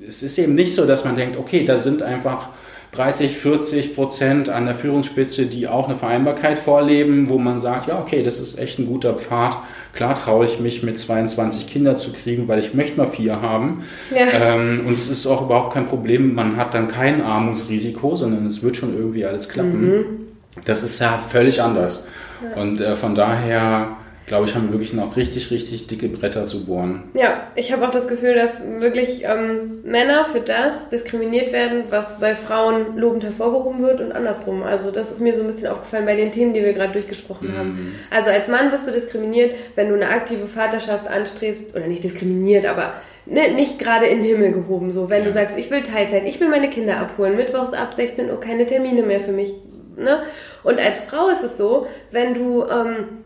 es 0.06 0.22
ist 0.22 0.38
eben 0.38 0.54
nicht 0.54 0.74
so, 0.74 0.86
dass 0.86 1.04
man 1.04 1.16
denkt, 1.16 1.36
okay, 1.36 1.64
da 1.64 1.76
sind 1.76 2.02
einfach 2.02 2.48
30, 2.92 3.36
40 3.36 3.94
Prozent 3.94 4.48
an 4.48 4.66
der 4.66 4.74
Führungsspitze, 4.74 5.46
die 5.46 5.68
auch 5.68 5.88
eine 5.88 5.96
Vereinbarkeit 5.96 6.58
vorleben, 6.58 7.28
wo 7.28 7.38
man 7.38 7.60
sagt, 7.60 7.86
ja, 7.86 8.00
okay, 8.00 8.22
das 8.22 8.40
ist 8.40 8.58
echt 8.58 8.78
ein 8.78 8.86
guter 8.86 9.14
Pfad. 9.14 9.56
Klar 9.92 10.14
traue 10.14 10.44
ich 10.46 10.60
mich 10.60 10.82
mit 10.82 10.98
22 10.98 11.68
Kinder 11.68 11.96
zu 11.96 12.12
kriegen, 12.12 12.48
weil 12.48 12.58
ich 12.58 12.74
möchte 12.74 12.96
mal 12.96 13.06
vier 13.06 13.40
haben. 13.40 13.84
Ja. 14.14 14.26
Ähm, 14.32 14.82
und 14.86 14.94
es 14.94 15.08
ist 15.08 15.26
auch 15.26 15.42
überhaupt 15.42 15.74
kein 15.74 15.86
Problem. 15.86 16.34
Man 16.34 16.56
hat 16.56 16.74
dann 16.74 16.88
kein 16.88 17.22
Armutsrisiko, 17.22 18.16
sondern 18.16 18.46
es 18.46 18.62
wird 18.62 18.76
schon 18.76 18.96
irgendwie 18.96 19.24
alles 19.24 19.48
klappen. 19.48 20.28
Das 20.64 20.82
ist 20.82 21.00
ja 21.00 21.18
völlig 21.18 21.62
anders. 21.62 22.08
Und 22.56 22.80
äh, 22.80 22.96
von 22.96 23.14
daher, 23.14 23.96
glaube 24.30 24.46
ich, 24.46 24.54
haben 24.54 24.68
wir 24.68 24.74
wirklich 24.74 24.92
noch 24.92 25.16
richtig, 25.16 25.50
richtig 25.50 25.88
dicke 25.88 26.08
Bretter 26.08 26.44
zu 26.44 26.64
bohren. 26.64 27.02
Ja, 27.14 27.48
ich 27.56 27.72
habe 27.72 27.84
auch 27.84 27.90
das 27.90 28.06
Gefühl, 28.06 28.36
dass 28.36 28.62
wirklich 28.78 29.24
ähm, 29.24 29.80
Männer 29.82 30.24
für 30.24 30.38
das 30.38 30.88
diskriminiert 30.88 31.52
werden, 31.52 31.82
was 31.90 32.20
bei 32.20 32.36
Frauen 32.36 32.96
lobend 32.96 33.24
hervorgehoben 33.24 33.82
wird 33.82 34.00
und 34.00 34.12
andersrum. 34.12 34.62
Also 34.62 34.92
das 34.92 35.10
ist 35.10 35.20
mir 35.20 35.34
so 35.34 35.40
ein 35.40 35.48
bisschen 35.48 35.66
aufgefallen 35.66 36.06
bei 36.06 36.14
den 36.14 36.30
Themen, 36.30 36.54
die 36.54 36.62
wir 36.62 36.74
gerade 36.74 36.92
durchgesprochen 36.92 37.58
haben. 37.58 37.96
Also 38.08 38.30
als 38.30 38.46
Mann 38.46 38.70
wirst 38.70 38.86
du 38.86 38.92
diskriminiert, 38.92 39.52
wenn 39.74 39.88
du 39.88 39.96
eine 39.96 40.10
aktive 40.10 40.46
Vaterschaft 40.46 41.08
anstrebst, 41.08 41.74
oder 41.74 41.88
nicht 41.88 42.04
diskriminiert, 42.04 42.66
aber 42.66 42.94
ne, 43.26 43.50
nicht 43.56 43.80
gerade 43.80 44.06
in 44.06 44.18
den 44.18 44.26
Himmel 44.26 44.52
gehoben. 44.52 44.92
So, 44.92 45.10
wenn 45.10 45.24
du 45.24 45.32
sagst, 45.32 45.58
ich 45.58 45.72
will 45.72 45.82
Teilzeit, 45.82 46.22
ich 46.24 46.38
will 46.38 46.48
meine 46.48 46.70
Kinder 46.70 46.98
abholen, 46.98 47.34
mittwochs 47.34 47.72
ab 47.72 47.94
16 47.96 48.30
Uhr 48.30 48.40
keine 48.40 48.64
Termine 48.64 49.02
mehr 49.02 49.18
für 49.18 49.32
mich. 49.32 49.54
Ne? 49.96 50.22
Und 50.62 50.78
als 50.78 51.00
Frau 51.00 51.30
ist 51.30 51.42
es 51.42 51.58
so, 51.58 51.88
wenn 52.12 52.34
du... 52.34 52.62
Ähm, 52.62 53.24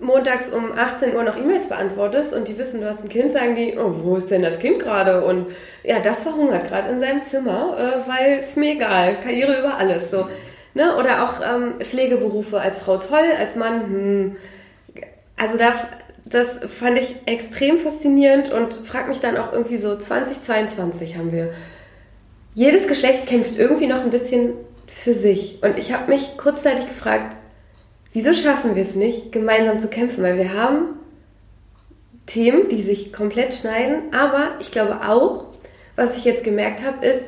montags 0.00 0.52
um 0.52 0.72
18 0.72 1.16
Uhr 1.16 1.24
noch 1.24 1.36
E-Mails 1.36 1.68
beantwortest 1.68 2.32
und 2.32 2.46
die 2.46 2.58
wissen, 2.58 2.80
du 2.80 2.88
hast 2.88 3.02
ein 3.02 3.08
Kind, 3.08 3.32
sagen 3.32 3.56
die, 3.56 3.76
oh, 3.76 3.92
wo 4.02 4.16
ist 4.16 4.30
denn 4.30 4.42
das 4.42 4.60
Kind 4.60 4.78
gerade? 4.78 5.24
Und 5.24 5.46
ja, 5.82 5.98
das 5.98 6.22
verhungert 6.22 6.68
gerade 6.68 6.90
in 6.90 7.00
seinem 7.00 7.24
Zimmer, 7.24 7.76
äh, 7.76 8.08
weil 8.08 8.40
es 8.42 8.54
mir 8.56 8.74
egal, 8.74 9.16
Karriere 9.22 9.58
über 9.58 9.76
alles. 9.76 10.10
So. 10.10 10.28
Ne? 10.74 10.96
Oder 10.96 11.24
auch 11.24 11.40
ähm, 11.40 11.74
Pflegeberufe 11.80 12.60
als 12.60 12.78
Frau 12.78 12.98
toll, 12.98 13.24
als 13.38 13.56
Mann, 13.56 13.82
hm. 13.82 14.36
Also 15.36 15.58
da, 15.58 15.74
das 16.24 16.46
fand 16.72 16.96
ich 16.96 17.16
extrem 17.26 17.76
faszinierend 17.78 18.52
und 18.52 18.74
frag 18.74 19.08
mich 19.08 19.18
dann 19.18 19.36
auch 19.36 19.52
irgendwie 19.52 19.78
so, 19.78 19.96
2022 19.96 21.16
haben 21.16 21.32
wir. 21.32 21.52
Jedes 22.54 22.86
Geschlecht 22.86 23.26
kämpft 23.26 23.58
irgendwie 23.58 23.88
noch 23.88 24.00
ein 24.00 24.10
bisschen 24.10 24.52
für 24.86 25.12
sich. 25.12 25.60
Und 25.64 25.76
ich 25.76 25.92
habe 25.92 26.12
mich 26.12 26.36
kurzzeitig 26.36 26.86
gefragt, 26.86 27.36
wieso 28.14 28.32
schaffen 28.32 28.74
wir 28.74 28.82
es 28.82 28.94
nicht, 28.94 29.32
gemeinsam 29.32 29.78
zu 29.78 29.88
kämpfen? 29.88 30.22
Weil 30.22 30.38
wir 30.38 30.54
haben 30.54 31.00
Themen, 32.24 32.70
die 32.70 32.80
sich 32.80 33.12
komplett 33.12 33.52
schneiden, 33.52 34.14
aber 34.14 34.52
ich 34.60 34.70
glaube 34.70 35.00
auch, 35.06 35.44
was 35.96 36.16
ich 36.16 36.24
jetzt 36.24 36.42
gemerkt 36.42 36.82
habe, 36.82 37.04
ist, 37.04 37.20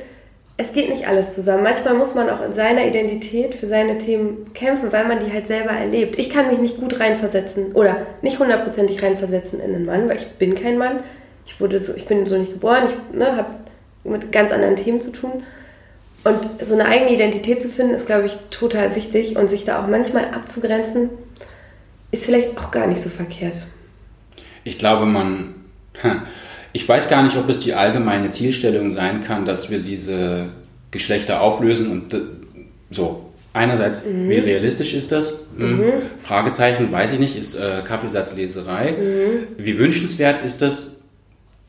es 0.58 0.72
geht 0.72 0.88
nicht 0.88 1.06
alles 1.06 1.34
zusammen. 1.34 1.64
Manchmal 1.64 1.94
muss 1.94 2.14
man 2.14 2.30
auch 2.30 2.42
in 2.42 2.54
seiner 2.54 2.86
Identität 2.86 3.54
für 3.54 3.66
seine 3.66 3.98
Themen 3.98 4.52
kämpfen, 4.54 4.90
weil 4.90 5.06
man 5.06 5.20
die 5.20 5.30
halt 5.30 5.46
selber 5.46 5.70
erlebt. 5.70 6.18
Ich 6.18 6.30
kann 6.30 6.48
mich 6.48 6.58
nicht 6.58 6.80
gut 6.80 6.98
reinversetzen 6.98 7.72
oder 7.72 8.06
nicht 8.22 8.38
hundertprozentig 8.38 9.02
reinversetzen 9.02 9.60
in 9.60 9.74
einen 9.74 9.84
Mann, 9.84 10.08
weil 10.08 10.16
ich 10.16 10.26
bin 10.38 10.54
kein 10.54 10.78
Mann. 10.78 11.00
ich 11.44 11.60
wurde 11.60 11.78
so, 11.78 11.94
ich 11.94 12.06
bin 12.06 12.24
so 12.24 12.38
nicht 12.38 12.52
geboren, 12.52 12.84
ich 12.86 13.16
ne, 13.16 13.36
habe 13.36 13.50
mit 14.04 14.32
ganz 14.32 14.50
anderen 14.50 14.76
Themen 14.76 15.00
zu 15.00 15.12
tun. 15.12 15.42
Und 16.26 16.66
so 16.66 16.74
eine 16.74 16.86
eigene 16.86 17.12
Identität 17.12 17.62
zu 17.62 17.68
finden, 17.68 17.94
ist, 17.94 18.06
glaube 18.06 18.26
ich, 18.26 18.36
total 18.50 18.96
wichtig. 18.96 19.36
Und 19.36 19.48
sich 19.48 19.64
da 19.64 19.82
auch 19.82 19.86
manchmal 19.86 20.24
abzugrenzen, 20.34 21.10
ist 22.10 22.24
vielleicht 22.24 22.58
auch 22.58 22.72
gar 22.72 22.88
nicht 22.88 23.00
so 23.00 23.08
verkehrt. 23.08 23.54
Ich 24.64 24.78
glaube, 24.78 25.06
man. 25.06 25.54
Ich 26.72 26.86
weiß 26.86 27.08
gar 27.08 27.22
nicht, 27.22 27.38
ob 27.38 27.48
es 27.48 27.58
die 27.58 27.72
allgemeine 27.72 28.28
Zielstellung 28.28 28.90
sein 28.90 29.24
kann, 29.24 29.46
dass 29.46 29.70
wir 29.70 29.78
diese 29.78 30.50
Geschlechter 30.90 31.40
auflösen 31.40 31.90
und 31.90 32.14
so. 32.90 33.30
Einerseits, 33.54 34.04
mhm. 34.04 34.28
wie 34.28 34.36
realistisch 34.36 34.92
ist 34.92 35.10
das? 35.10 35.38
Hm. 35.56 35.78
Mhm. 35.78 35.92
Fragezeichen, 36.22 36.92
weiß 36.92 37.14
ich 37.14 37.18
nicht, 37.18 37.34
ist 37.34 37.54
äh, 37.54 37.80
Kaffeesatzleserei. 37.82 38.92
Mhm. 38.92 39.46
Wie 39.56 39.78
wünschenswert 39.78 40.44
ist 40.44 40.60
das? 40.60 40.95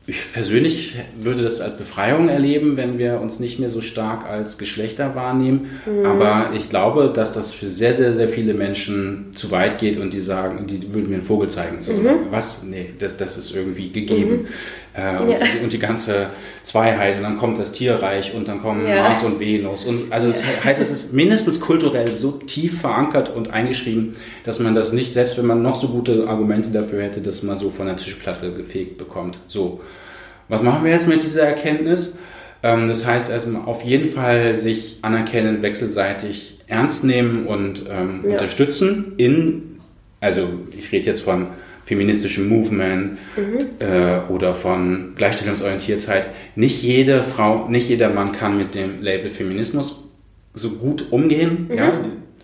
Ich 0.09 0.31
persönlich 0.31 0.95
würde 1.19 1.43
das 1.43 1.59
als 1.59 1.75
Befreiung 1.75 2.29
erleben, 2.29 2.77
wenn 2.77 2.97
wir 2.97 3.19
uns 3.19 3.41
nicht 3.41 3.59
mehr 3.59 3.67
so 3.67 3.81
stark 3.81 4.25
als 4.25 4.57
Geschlechter 4.57 5.15
wahrnehmen. 5.15 5.69
Mhm. 5.85 6.05
Aber 6.05 6.51
ich 6.55 6.69
glaube, 6.69 7.11
dass 7.13 7.33
das 7.33 7.51
für 7.51 7.69
sehr, 7.69 7.93
sehr, 7.93 8.13
sehr 8.13 8.29
viele 8.29 8.53
Menschen 8.53 9.33
zu 9.35 9.51
weit 9.51 9.79
geht 9.79 9.97
und 9.97 10.13
die 10.13 10.21
sagen, 10.21 10.65
die 10.65 10.93
würden 10.93 11.09
mir 11.09 11.15
einen 11.15 11.25
Vogel 11.25 11.49
zeigen. 11.49 11.83
So, 11.83 11.91
mhm. 11.91 12.27
Was? 12.31 12.63
Nee, 12.63 12.91
das, 12.97 13.17
das 13.17 13.37
ist 13.37 13.53
irgendwie 13.53 13.91
gegeben. 13.91 14.43
Mhm. 14.43 14.47
Äh, 14.97 15.21
und, 15.21 15.29
ja. 15.29 15.37
und, 15.61 15.71
die 15.71 15.77
ganze 15.77 16.31
Zweiheit 16.63 17.17
und 17.17 17.23
dann 17.23 17.37
kommt 17.37 17.59
das 17.59 17.71
Tierreich 17.71 18.33
und 18.33 18.47
dann 18.47 18.63
kommen 18.63 18.87
ja. 18.87 19.03
Mars 19.03 19.23
und 19.23 19.39
Venus. 19.39 19.85
Und 19.85 20.11
also 20.11 20.27
das 20.27 20.43
heißt, 20.63 20.81
es 20.81 20.89
ist 20.89 21.13
mindestens 21.13 21.59
kulturell 21.59 22.11
so 22.11 22.31
tief 22.31 22.81
verankert 22.81 23.29
und 23.33 23.51
eingeschrieben, 23.51 24.15
dass 24.43 24.59
man 24.59 24.73
das 24.73 24.93
nicht, 24.93 25.13
selbst 25.13 25.37
wenn 25.37 25.45
man 25.45 25.61
noch 25.61 25.79
so 25.79 25.89
gute 25.89 26.27
Argumente 26.27 26.69
dafür 26.69 27.03
hätte, 27.03 27.21
dass 27.21 27.43
man 27.43 27.57
so 27.57 27.69
von 27.69 27.85
der 27.85 27.97
Tischplatte 27.97 28.51
gefegt 28.51 28.97
bekommt. 28.97 29.37
So. 29.47 29.81
Was 30.49 30.63
machen 30.63 30.83
wir 30.83 30.91
jetzt 30.91 31.07
mit 31.07 31.21
dieser 31.21 31.43
Erkenntnis? 31.43 32.17
Ähm, 32.63 32.87
das 32.87 33.05
heißt 33.05 33.29
erstmal 33.29 33.65
auf 33.65 33.83
jeden 33.83 34.09
Fall 34.09 34.55
sich 34.55 34.97
anerkennen, 35.03 35.61
wechselseitig 35.61 36.57
ernst 36.65 37.03
nehmen 37.03 37.45
und 37.45 37.83
ähm, 37.87 38.21
ja. 38.23 38.31
unterstützen 38.31 39.13
in, 39.17 39.79
also 40.21 40.47
ich 40.75 40.91
rede 40.91 41.05
jetzt 41.05 41.21
von 41.21 41.49
feministischem 41.87 42.49
Movement 42.49 43.17
mhm. 43.37 43.59
äh, 43.79 44.19
oder 44.29 44.53
von 44.53 45.13
Gleichstellungsorientiertheit. 45.15 46.27
Nicht 46.55 46.83
jede 46.83 47.23
Frau, 47.23 47.69
nicht 47.69 47.87
jeder 47.87 48.09
Mann 48.09 48.33
kann 48.33 48.57
mit 48.57 48.75
dem 48.75 49.01
Label 49.01 49.29
Feminismus 49.29 50.03
so 50.53 50.71
gut 50.71 51.11
umgehen. 51.11 51.67
Mhm. 51.69 51.77
Ja, 51.77 51.93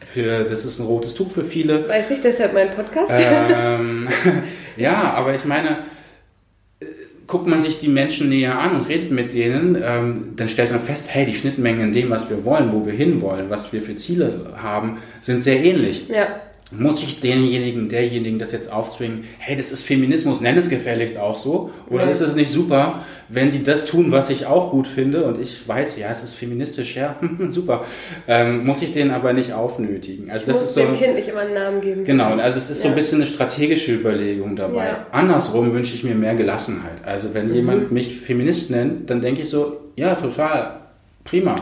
für, 0.06 0.46
das 0.46 0.64
ist 0.64 0.80
ein 0.80 0.86
rotes 0.86 1.16
Tuch 1.16 1.30
für 1.32 1.44
viele. 1.44 1.90
Weiß 1.90 2.10
ich 2.12 2.22
deshalb 2.22 2.54
mein 2.54 2.70
Podcast? 2.70 3.12
Ähm, 3.14 4.08
ja, 4.78 5.14
aber 5.14 5.36
ich 5.36 5.44
meine, 5.44 5.80
äh, 6.80 6.86
guckt 7.28 7.46
man 7.46 7.60
sich 7.60 7.80
die 7.80 7.90
Menschen 7.90 8.30
näher 8.30 8.58
an 8.58 8.78
und 8.78 8.88
redet 8.88 9.12
mit 9.12 9.34
denen, 9.34 9.78
ähm, 9.84 10.34
dann 10.38 10.48
stellt 10.48 10.72
man 10.72 10.80
fest, 10.80 11.14
hey, 11.14 11.26
die 11.26 11.34
Schnittmengen 11.34 11.82
in 11.82 11.92
dem, 11.92 12.10
was 12.10 12.30
wir 12.30 12.46
wollen, 12.46 12.72
wo 12.72 12.86
wir 12.86 12.94
hinwollen, 12.94 13.50
was 13.50 13.74
wir 13.74 13.82
für 13.82 13.96
Ziele 13.96 14.54
haben, 14.56 15.00
sind 15.20 15.42
sehr 15.42 15.62
ähnlich. 15.62 16.08
Ja 16.08 16.28
muss 16.78 17.04
ich 17.04 17.20
denjenigen, 17.20 17.90
derjenigen 17.90 18.40
das 18.40 18.52
jetzt 18.52 18.72
aufzwingen, 18.72 19.26
hey, 19.38 19.56
das 19.56 19.72
ist 19.72 19.84
Feminismus, 19.84 20.42
nenn 20.42 20.58
es 20.58 20.70
gefälligst 20.70 21.18
auch 21.18 21.38
so? 21.38 21.72
Oder 21.90 22.06
ja. 22.06 22.10
ist 22.10 22.22
es 22.22 22.36
nicht 22.36 22.52
super, 22.52 23.04
wenn 23.30 23.50
die 23.50 23.64
das 23.64 23.86
tun, 23.86 24.12
was 24.12 24.30
ich 24.30 24.46
auch 24.46 24.72
gut 24.72 24.88
finde 24.88 25.26
und 25.26 25.40
ich 25.40 25.68
weiß, 25.68 25.98
ja, 25.98 26.10
es 26.10 26.24
ist 26.24 26.34
feministisch, 26.36 26.96
ja, 26.96 27.16
super, 27.50 27.86
ähm, 28.28 28.66
muss 28.66 28.82
ich 28.82 28.94
denen 28.94 29.12
aber 29.12 29.34
nicht 29.34 29.54
aufnötigen. 29.54 30.32
Also 30.32 30.44
ich 30.44 30.48
das 30.48 30.60
muss 30.60 30.70
ist 30.70 30.76
so, 30.76 30.82
dem 30.82 30.96
Kind 30.96 31.16
nicht 31.16 31.28
immer 31.28 31.42
einen 31.42 31.54
Namen 31.54 31.82
geben. 31.82 32.04
Genau, 32.04 32.34
also 32.36 32.58
es 32.58 32.70
ist 32.70 32.84
ja. 32.84 32.84
so 32.84 32.88
ein 32.90 32.96
bisschen 32.96 33.20
eine 33.20 33.28
strategische 33.28 33.94
Überlegung 33.94 34.56
dabei. 34.56 34.86
Ja. 34.86 35.08
Andersrum 35.12 35.74
wünsche 35.74 35.94
ich 35.94 36.04
mir 36.04 36.16
mehr 36.16 36.36
Gelassenheit. 36.36 37.06
Also 37.06 37.34
wenn 37.34 37.50
mhm. 37.50 37.56
jemand 37.56 37.92
mich 37.92 38.20
Feminist 38.20 38.72
nennt, 38.72 39.10
dann 39.10 39.22
denke 39.22 39.42
ich 39.42 39.50
so, 39.50 39.82
ja, 39.96 40.16
total, 40.16 40.80
prima. 41.24 41.56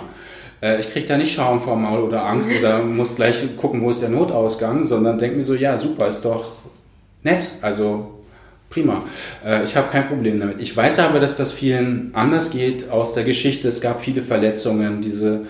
Äh, 0.62 0.80
ich 0.80 0.92
kriege 0.92 1.08
da 1.08 1.18
nicht 1.18 1.34
Schaum 1.34 1.60
vor 1.60 1.76
Maul 1.76 2.02
oder 2.02 2.26
Angst 2.26 2.52
oder 2.60 2.84
muss 2.84 3.16
gleich 3.16 3.44
gucken, 3.58 3.82
wo 3.82 3.90
ist 3.90 4.02
der 4.02 4.10
Notausgang, 4.10 4.84
sondern 4.84 5.18
denke 5.18 5.38
mir 5.38 5.44
so, 5.44 5.56
ja, 5.56 5.78
super, 5.78 6.08
ist 6.08 6.26
doch 6.26 6.54
nett. 7.24 7.52
Also 7.62 8.22
prima. 8.70 9.04
Äh, 9.46 9.64
ich 9.64 9.76
habe 9.76 9.90
kein 9.92 10.08
Problem 10.08 10.40
damit. 10.40 10.60
Ich 10.60 10.76
weiß 10.76 11.00
aber, 11.00 11.20
dass 11.20 11.36
das 11.36 11.52
vielen 11.52 12.12
anders 12.14 12.52
geht 12.52 12.90
aus 12.90 13.14
der 13.14 13.24
Geschichte. 13.24 13.68
Es 13.68 13.82
gab 13.82 14.00
viele 14.00 14.22
Verletzungen, 14.22 15.02
diese 15.02 15.42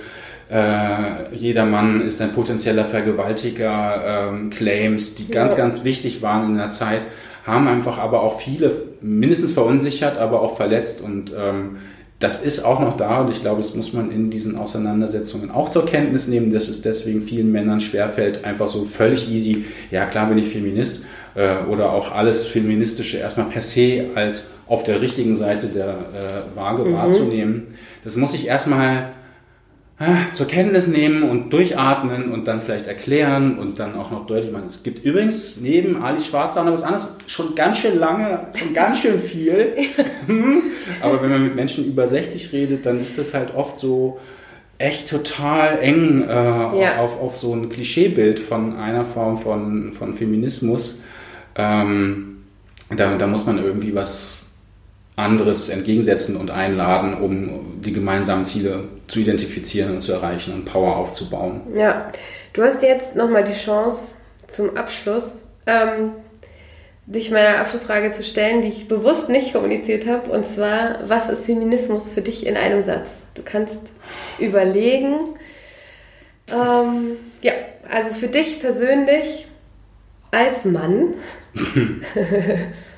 äh, 0.52 1.34
jeder 1.34 1.66
Mann 1.66 2.02
ist 2.02 2.22
ein 2.22 2.34
potenzieller 2.34 2.84
Vergewaltiger, 2.84 4.30
ähm, 4.30 4.50
Claims, 4.50 5.16
die 5.16 5.30
ganz, 5.30 5.54
ja. 5.54 5.60
ganz 5.60 5.86
wichtig 5.86 6.22
waren 6.22 6.46
in 6.52 6.58
der 6.58 6.70
Zeit, 6.70 7.06
haben 7.46 7.70
einfach 7.70 7.98
aber 7.98 8.22
auch 8.22 8.42
viele 8.42 8.74
mindestens 9.00 9.54
verunsichert, 9.54 10.18
aber 10.18 10.42
auch 10.42 10.58
verletzt 10.58 11.02
und 11.02 11.34
ähm, 11.38 11.78
das 12.22 12.44
ist 12.44 12.64
auch 12.64 12.80
noch 12.80 12.96
da 12.96 13.22
und 13.22 13.32
ich 13.32 13.42
glaube, 13.42 13.62
das 13.62 13.74
muss 13.74 13.94
man 13.94 14.12
in 14.12 14.30
diesen 14.30 14.56
Auseinandersetzungen 14.56 15.50
auch 15.50 15.70
zur 15.70 15.88
Kenntnis 15.88 16.28
nehmen, 16.28 16.54
dass 16.54 16.70
es 16.70 16.82
deswegen 16.82 17.22
vielen 17.22 17.52
Männern 17.52 17.82
schwerfällt, 17.82 18.46
einfach 18.46 18.68
so 18.68 18.86
völlig 18.86 19.30
easy, 19.30 19.66
ja 19.90 20.06
klar 20.06 20.30
bin 20.30 20.38
ich 20.38 20.48
Feminist 20.50 21.06
äh, 21.34 21.64
oder 21.68 21.92
auch 21.92 22.12
alles 22.12 22.46
Feministische 22.46 23.18
erstmal 23.18 23.48
per 23.48 23.62
se 23.62 24.12
als 24.14 24.52
auf 24.68 24.84
der 24.84 25.02
richtigen 25.02 25.34
Seite 25.34 25.68
der 25.68 25.90
äh, 25.90 26.56
Waage 26.56 26.86
mhm. 26.86 26.94
wahrzunehmen. 26.94 27.74
Das 28.04 28.16
muss 28.16 28.36
ich 28.36 28.48
erstmal 28.48 29.14
zur 30.34 30.48
Kenntnis 30.48 30.88
nehmen 30.88 31.24
und 31.24 31.54
durchatmen 31.54 32.32
und 32.32 32.48
dann 32.48 32.60
vielleicht 32.60 32.88
erklären 32.88 33.60
und 33.60 33.78
dann 33.78 33.96
auch 33.96 34.10
noch 34.10 34.26
deutlich 34.26 34.52
machen. 34.52 34.66
Es 34.66 34.82
gibt 34.82 35.06
übrigens 35.06 35.58
neben 35.58 36.02
Ali 36.02 36.22
Schwarzer 36.22 36.64
noch 36.64 36.74
was 36.74 36.84
anderes 36.84 37.18
schon 37.28 37.54
ganz 37.54 37.78
schön 37.78 38.00
lange, 38.00 38.48
schon 38.56 38.74
ganz 38.74 39.00
schön 39.00 39.20
viel. 39.20 39.76
Aber 41.02 41.22
wenn 41.22 41.30
man 41.30 41.44
mit 41.44 41.56
Menschen 41.56 41.86
über 41.86 42.08
60 42.08 42.52
redet, 42.52 42.86
dann 42.86 43.00
ist 43.00 43.18
das 43.20 43.34
halt 43.34 43.54
oft 43.54 43.76
so 43.76 44.20
echt 44.80 45.08
total 45.08 45.80
eng 45.80 46.24
äh, 46.24 46.34
ja. 46.82 46.98
auf, 46.98 47.20
auf 47.20 47.38
so 47.38 47.54
ein 47.54 47.70
Klischeebild 47.70 48.40
von 48.40 48.78
einer 48.78 49.06
Form 49.06 49.38
von, 49.38 49.94
von 49.94 50.16
Feminismus. 50.16 51.02
Ähm, 51.56 52.38
da, 52.90 53.16
da 53.18 53.28
muss 53.28 53.46
man 53.46 53.64
irgendwie 53.64 53.94
was 53.94 54.41
anderes 55.22 55.70
entgegensetzen 55.70 56.36
und 56.36 56.52
einladen, 56.52 57.14
um 57.14 57.82
die 57.82 57.94
gemeinsamen 57.94 58.46
Ziele 58.46 58.86
zu 59.08 59.20
identifizieren 59.20 59.96
und 59.96 60.02
zu 60.02 60.12
erreichen 60.12 60.54
und 60.54 60.66
Power 60.66 60.98
aufzubauen. 60.98 61.62
Ja, 61.76 62.12
du 62.54 62.64
hast 62.64 62.82
jetzt 62.84 63.16
nochmal 63.16 63.44
die 63.44 63.54
Chance 63.54 64.14
zum 64.48 64.76
Abschluss, 64.78 65.44
ähm, 65.66 66.12
dich 67.06 67.32
meiner 67.32 67.60
Abschlussfrage 67.60 68.12
zu 68.12 68.24
stellen, 68.24 68.62
die 68.62 68.70
ich 68.70 68.88
bewusst 68.88 69.30
nicht 69.30 69.54
kommuniziert 69.54 70.08
habe, 70.08 70.30
und 70.30 70.46
zwar, 70.46 71.00
was 71.08 71.30
ist 71.30 71.46
Feminismus 71.46 72.10
für 72.10 72.22
dich 72.22 72.46
in 72.46 72.58
einem 72.58 72.84
Satz? 72.84 73.24
Du 73.34 73.42
kannst 73.44 73.92
überlegen, 74.40 75.20
ähm, 76.50 77.18
ja, 77.42 77.54
also 77.90 78.14
für 78.14 78.28
dich 78.28 78.62
persönlich 78.62 79.48
als 80.32 80.66
Mann, 80.66 81.16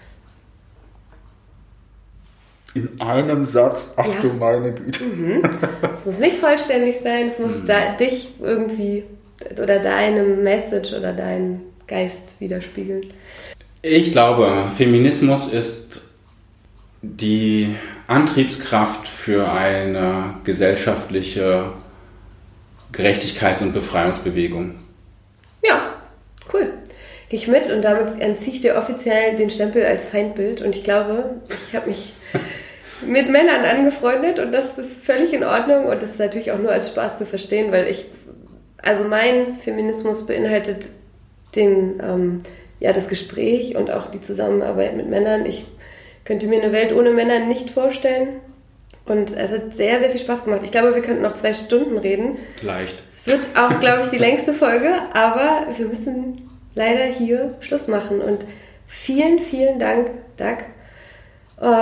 In 2.76 2.90
einem 3.00 3.45
Satz, 3.45 3.94
ach 3.98 4.08
ja. 4.08 4.20
du 4.20 4.30
meine 4.30 4.74
Güte. 4.74 5.04
Mhm. 5.04 5.44
Es 5.95 6.06
muss 6.06 6.20
nicht 6.20 6.38
vollständig 6.38 6.98
sein, 7.04 7.28
es 7.28 7.40
muss 7.40 7.62
mhm. 7.62 7.68
da, 7.68 7.94
dich 7.95 8.30
irgendwie 8.41 9.04
oder 9.62 9.80
deine 9.80 10.24
Message 10.24 10.94
oder 10.94 11.14
deinen 11.14 11.62
Geist 11.88 12.40
widerspiegeln. 12.40 13.14
Ich 13.82 14.12
glaube, 14.12 14.72
Feminismus 14.76 15.52
ist 15.52 16.02
die 17.02 17.76
Antriebskraft 18.08 19.08
für 19.08 19.52
eine 19.52 20.36
gesellschaftliche 20.44 21.74
Gerechtigkeits- 22.94 23.62
und 23.62 23.74
Befreiungsbewegung. 23.74 24.76
Ja, 25.64 25.95
cool. 26.54 26.74
Gehe 27.30 27.40
ich 27.40 27.48
mit 27.48 27.70
und 27.72 27.82
damit 27.84 28.22
entziehe 28.22 28.56
ich 28.56 28.62
dir 28.62 28.78
offiziell 28.78 29.36
den 29.36 29.50
Stempel 29.50 29.86
als 29.86 30.06
Feindbild 30.10 30.62
und 30.62 30.76
ich 30.76 30.84
glaube, 30.84 31.41
ich 31.68 31.76
habe 31.76 31.90
mich 31.90 32.14
mit 33.08 33.30
Männern 33.30 33.64
angefreundet 33.66 34.40
und 34.40 34.52
das 34.52 34.78
ist 34.78 35.04
völlig 35.04 35.34
in 35.34 35.44
Ordnung 35.44 35.86
und 35.86 36.02
das 36.02 36.12
ist 36.12 36.20
natürlich 36.20 36.52
auch 36.52 36.60
nur 36.60 36.72
als 36.72 36.90
Spaß 36.90 37.18
zu 37.18 37.26
verstehen, 37.26 37.72
weil 37.72 37.88
ich, 37.88 38.06
also 38.82 39.06
mein 39.06 39.56
Feminismus 39.58 40.26
beinhaltet 40.26 40.90
den, 41.56 42.02
ähm, 42.02 42.40
ja, 42.80 42.94
das 42.94 43.08
Gespräch 43.08 43.76
und 43.76 43.92
auch 43.92 44.08
die 44.08 44.22
Zusammenarbeit 44.22 44.96
mit 44.96 45.10
Männern. 45.10 45.46
Ich 45.46 45.66
könnte 46.26 46.48
mir 46.48 46.62
eine 46.62 46.72
Welt 46.72 46.94
ohne 46.94 47.12
Männer 47.12 47.40
nicht 47.40 47.70
vorstellen. 47.70 48.40
Und 49.06 49.36
es 49.36 49.52
hat 49.52 49.76
sehr, 49.76 50.00
sehr 50.00 50.10
viel 50.10 50.22
Spaß 50.22 50.46
gemacht. 50.46 50.62
Ich 50.64 50.72
glaube, 50.72 50.96
wir 50.96 51.02
könnten 51.02 51.24
noch 51.24 51.34
zwei 51.34 51.54
Stunden 51.54 51.98
reden. 51.98 52.38
Vielleicht. 52.58 52.96
Es 53.10 53.28
wird 53.28 53.42
auch, 53.58 53.80
glaube 53.82 54.04
ich, 54.04 54.08
die 54.08 54.18
längste 54.18 54.54
Folge, 54.54 54.94
aber 55.14 55.68
wir 55.76 55.88
müssen 55.88 56.50
leider 56.74 57.04
hier 57.06 57.56
Schluss 57.60 57.88
machen. 57.90 58.22
Und 58.22 58.46
vielen, 58.88 59.40
vielen 59.40 59.78
Dank, 59.78 60.10
Doug, 60.38 60.58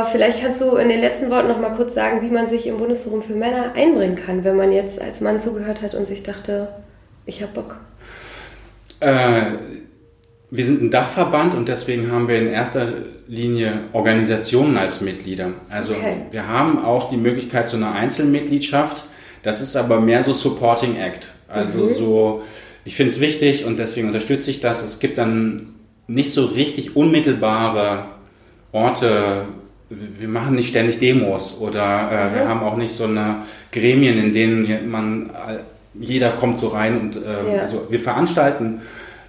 vielleicht 0.05 0.41
kannst 0.41 0.61
du 0.61 0.75
in 0.75 0.89
den 0.89 1.01
letzten 1.01 1.29
Worten 1.29 1.47
noch 1.47 1.59
mal 1.59 1.75
kurz 1.75 1.95
sagen, 1.95 2.21
wie 2.21 2.29
man 2.29 2.47
sich 2.47 2.67
im 2.67 2.77
Bundesforum 2.77 3.23
für 3.23 3.33
Männer 3.33 3.73
einbringen 3.75 4.15
kann, 4.15 4.43
wenn 4.43 4.55
man 4.55 4.71
jetzt 4.71 5.01
als 5.01 5.21
Mann 5.21 5.39
zugehört 5.39 5.81
hat 5.81 5.95
und 5.95 6.05
sich 6.05 6.23
dachte, 6.23 6.67
ich 7.25 7.41
habe 7.41 7.53
Bock. 7.53 7.77
Äh, 8.99 9.57
wir 10.51 10.65
sind 10.65 10.83
ein 10.83 10.91
Dachverband 10.91 11.55
und 11.55 11.69
deswegen 11.69 12.11
haben 12.11 12.27
wir 12.27 12.37
in 12.37 12.47
erster 12.47 12.89
Linie 13.27 13.85
Organisationen 13.93 14.77
als 14.77 14.99
Mitglieder. 14.99 15.53
Also 15.69 15.93
okay. 15.93 16.17
wir 16.29 16.47
haben 16.47 16.83
auch 16.83 17.07
die 17.07 17.17
Möglichkeit 17.17 17.69
zu 17.69 17.77
einer 17.77 17.93
Einzelmitgliedschaft. 17.93 19.05
Das 19.43 19.61
ist 19.61 19.75
aber 19.77 20.01
mehr 20.01 20.21
so 20.21 20.33
Supporting 20.33 20.97
Act. 20.97 21.31
Also 21.47 21.85
mhm. 21.85 21.93
so, 21.93 22.41
ich 22.83 22.95
finde 22.95 23.13
es 23.13 23.19
wichtig 23.19 23.65
und 23.65 23.79
deswegen 23.79 24.07
unterstütze 24.07 24.51
ich 24.51 24.59
das. 24.59 24.83
Es 24.83 24.99
gibt 24.99 25.17
dann 25.17 25.75
nicht 26.07 26.33
so 26.33 26.45
richtig 26.45 26.95
unmittelbare 26.95 28.05
Orte. 28.73 29.45
Wir 30.19 30.29
machen 30.29 30.55
nicht 30.55 30.69
ständig 30.69 30.99
Demos 30.99 31.59
oder 31.59 32.09
äh, 32.11 32.29
mhm. 32.29 32.35
wir 32.35 32.49
haben 32.49 32.63
auch 32.63 32.77
nicht 32.77 32.93
so 32.93 33.03
eine 33.03 33.43
Gremien, 33.71 34.17
in 34.17 34.31
denen 34.31 34.89
man 34.89 35.29
jeder 35.93 36.31
kommt 36.31 36.59
so 36.59 36.69
rein 36.69 36.99
und 36.99 37.17
äh, 37.17 37.55
ja. 37.55 37.61
also 37.61 37.87
wir 37.89 37.99
veranstalten 37.99 38.81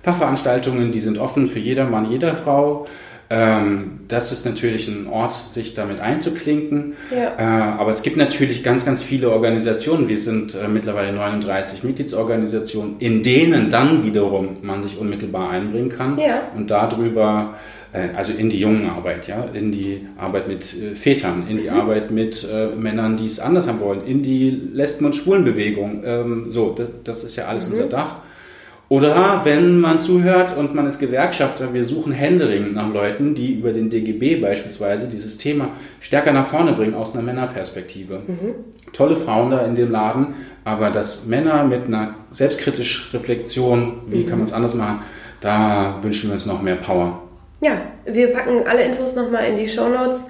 Fachveranstaltungen, 0.03 0.91
die 0.91 0.99
sind 0.99 1.19
offen 1.19 1.47
für 1.47 1.59
jedermann, 1.59 2.11
jeder 2.11 2.35
Frau. 2.35 2.87
Ähm, 3.31 4.01
das 4.09 4.33
ist 4.33 4.45
natürlich 4.45 4.89
ein 4.89 5.07
Ort, 5.07 5.33
sich 5.33 5.75
damit 5.75 6.01
einzuklinken. 6.01 6.95
Ja. 7.11 7.39
Äh, 7.39 7.79
aber 7.79 7.91
es 7.91 8.03
gibt 8.03 8.17
natürlich 8.17 8.63
ganz, 8.63 8.85
ganz 8.85 9.03
viele 9.03 9.31
Organisationen. 9.31 10.09
Wir 10.09 10.19
sind 10.19 10.55
äh, 10.55 10.69
mittlerweile 10.69 11.13
39 11.13 11.85
Mitgliedsorganisationen, 11.85 12.97
in 12.99 13.23
denen 13.23 13.71
dann 13.71 14.05
wiederum 14.05 14.57
man 14.63 14.83
sich 14.83 14.99
unmittelbar 14.99 15.51
einbringen 15.51 15.89
kann 15.89 16.19
ja. 16.19 16.43
und 16.55 16.71
darüber 16.71 17.55
also 17.93 18.33
in 18.33 18.49
die 18.49 18.59
jungen 18.59 18.89
Arbeit, 18.89 19.29
ja, 19.29 19.45
in 19.53 19.71
die 19.71 20.07
Arbeit 20.17 20.49
mit 20.49 20.65
Vätern, 20.65 21.47
in 21.49 21.59
die 21.59 21.69
mhm. 21.69 21.77
Arbeit 21.77 22.11
mit 22.11 22.49
äh, 22.51 22.69
Männern, 22.69 23.17
die 23.17 23.27
es 23.27 23.39
anders 23.39 23.69
haben 23.69 23.81
wollen, 23.81 24.07
in 24.07 24.23
die 24.23 24.51
Lesben- 24.51 25.05
und 25.05 25.15
Schwulenbewegung. 25.15 26.03
Ähm, 26.05 26.51
so, 26.51 26.73
das, 26.73 26.89
das, 27.05 27.25
ist 27.25 27.37
ja 27.37 27.47
alles 27.47 27.67
mhm. 27.67 27.73
unser 27.73 27.87
Dach. 27.89 28.17
Oder 28.93 29.41
wenn 29.45 29.81
man 29.81 30.01
zuhört 30.01 30.55
und 30.55 30.75
man 30.75 30.87
ist 30.87 30.99
Gewerkschafter, 30.99 31.73
wir 31.73 31.83
suchen 31.83 32.13
händeringend 32.13 32.75
nach 32.75 32.93
Leuten, 32.93 33.35
die 33.35 33.55
über 33.55 33.73
den 33.73 33.89
DGB 33.89 34.37
beispielsweise 34.37 35.09
dieses 35.09 35.39
Thema 35.39 35.71
stärker 36.01 36.33
nach 36.33 36.47
vorne 36.47 36.75
bringen 36.75 36.93
aus 36.93 37.15
einer 37.15 37.23
Männerperspektive. 37.23 38.21
Mhm. 38.27 38.93
Tolle 38.93 39.17
Frauen 39.17 39.51
da 39.51 39.65
in 39.65 39.77
dem 39.77 39.91
Laden, 39.91 40.35
aber 40.65 40.91
dass 40.91 41.25
Männer 41.25 41.65
mit 41.65 41.87
einer 41.87 42.17
selbstkritischen 42.31 43.19
Reflexion, 43.19 44.03
wie 44.09 44.25
mhm. 44.25 44.27
kann 44.27 44.39
man 44.39 44.45
es 44.45 44.53
anders 44.53 44.75
machen, 44.75 44.99
da 45.41 45.97
wünschen 46.03 46.29
wir 46.29 46.35
uns 46.35 46.45
noch 46.45 46.61
mehr 46.61 46.77
Power. 46.77 47.22
Ja, 47.63 47.81
wir 48.05 48.33
packen 48.33 48.67
alle 48.67 48.83
Infos 48.83 49.17
nochmal 49.17 49.47
in 49.47 49.57
die 49.57 49.69
Show 49.69 49.89
Notes. 49.89 50.27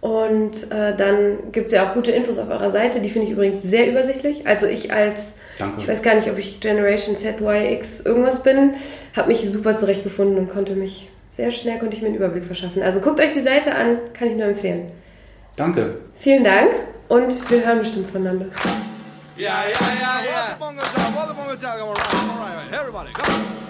Und 0.00 0.72
äh, 0.72 0.96
dann 0.96 1.52
gibt 1.52 1.66
es 1.66 1.72
ja 1.72 1.88
auch 1.88 1.94
gute 1.94 2.10
Infos 2.10 2.38
auf 2.38 2.48
eurer 2.48 2.70
Seite. 2.70 3.00
Die 3.00 3.10
finde 3.10 3.26
ich 3.26 3.34
übrigens 3.34 3.62
sehr 3.62 3.88
übersichtlich. 3.88 4.46
Also 4.46 4.66
ich 4.66 4.92
als 4.92 5.34
Danke. 5.58 5.78
Ich 5.78 5.86
weiß 5.86 6.00
gar 6.00 6.14
nicht, 6.14 6.30
ob 6.30 6.38
ich 6.38 6.60
Generation 6.60 7.18
Z, 7.18 7.38
Y, 7.38 7.72
X 7.72 8.00
irgendwas 8.00 8.42
bin. 8.42 8.72
Habe 9.14 9.28
mich 9.28 9.46
super 9.48 9.76
zurechtgefunden 9.76 10.38
und 10.38 10.50
konnte 10.50 10.74
mich 10.74 11.10
sehr 11.28 11.50
schnell 11.50 11.78
konnte 11.78 11.96
ich 11.96 12.02
mir 12.02 12.08
einen 12.08 12.16
Überblick 12.16 12.44
verschaffen. 12.44 12.82
Also 12.82 13.00
guckt 13.00 13.20
euch 13.20 13.32
die 13.34 13.42
Seite 13.42 13.74
an, 13.74 13.98
kann 14.14 14.28
ich 14.28 14.36
nur 14.36 14.46
empfehlen. 14.46 14.90
Danke. 15.56 15.98
Vielen 16.16 16.44
Dank 16.44 16.72
und 17.08 17.50
wir 17.50 17.64
hören 17.64 17.78
bestimmt 17.78 18.10
voneinander. 18.10 18.46
Ja, 19.36 19.64
ja, 19.64 19.78
ja, 20.00 20.20
ja. 20.24 20.56
Everybody, 22.72 23.12
come 23.12 23.36
on. 23.36 23.69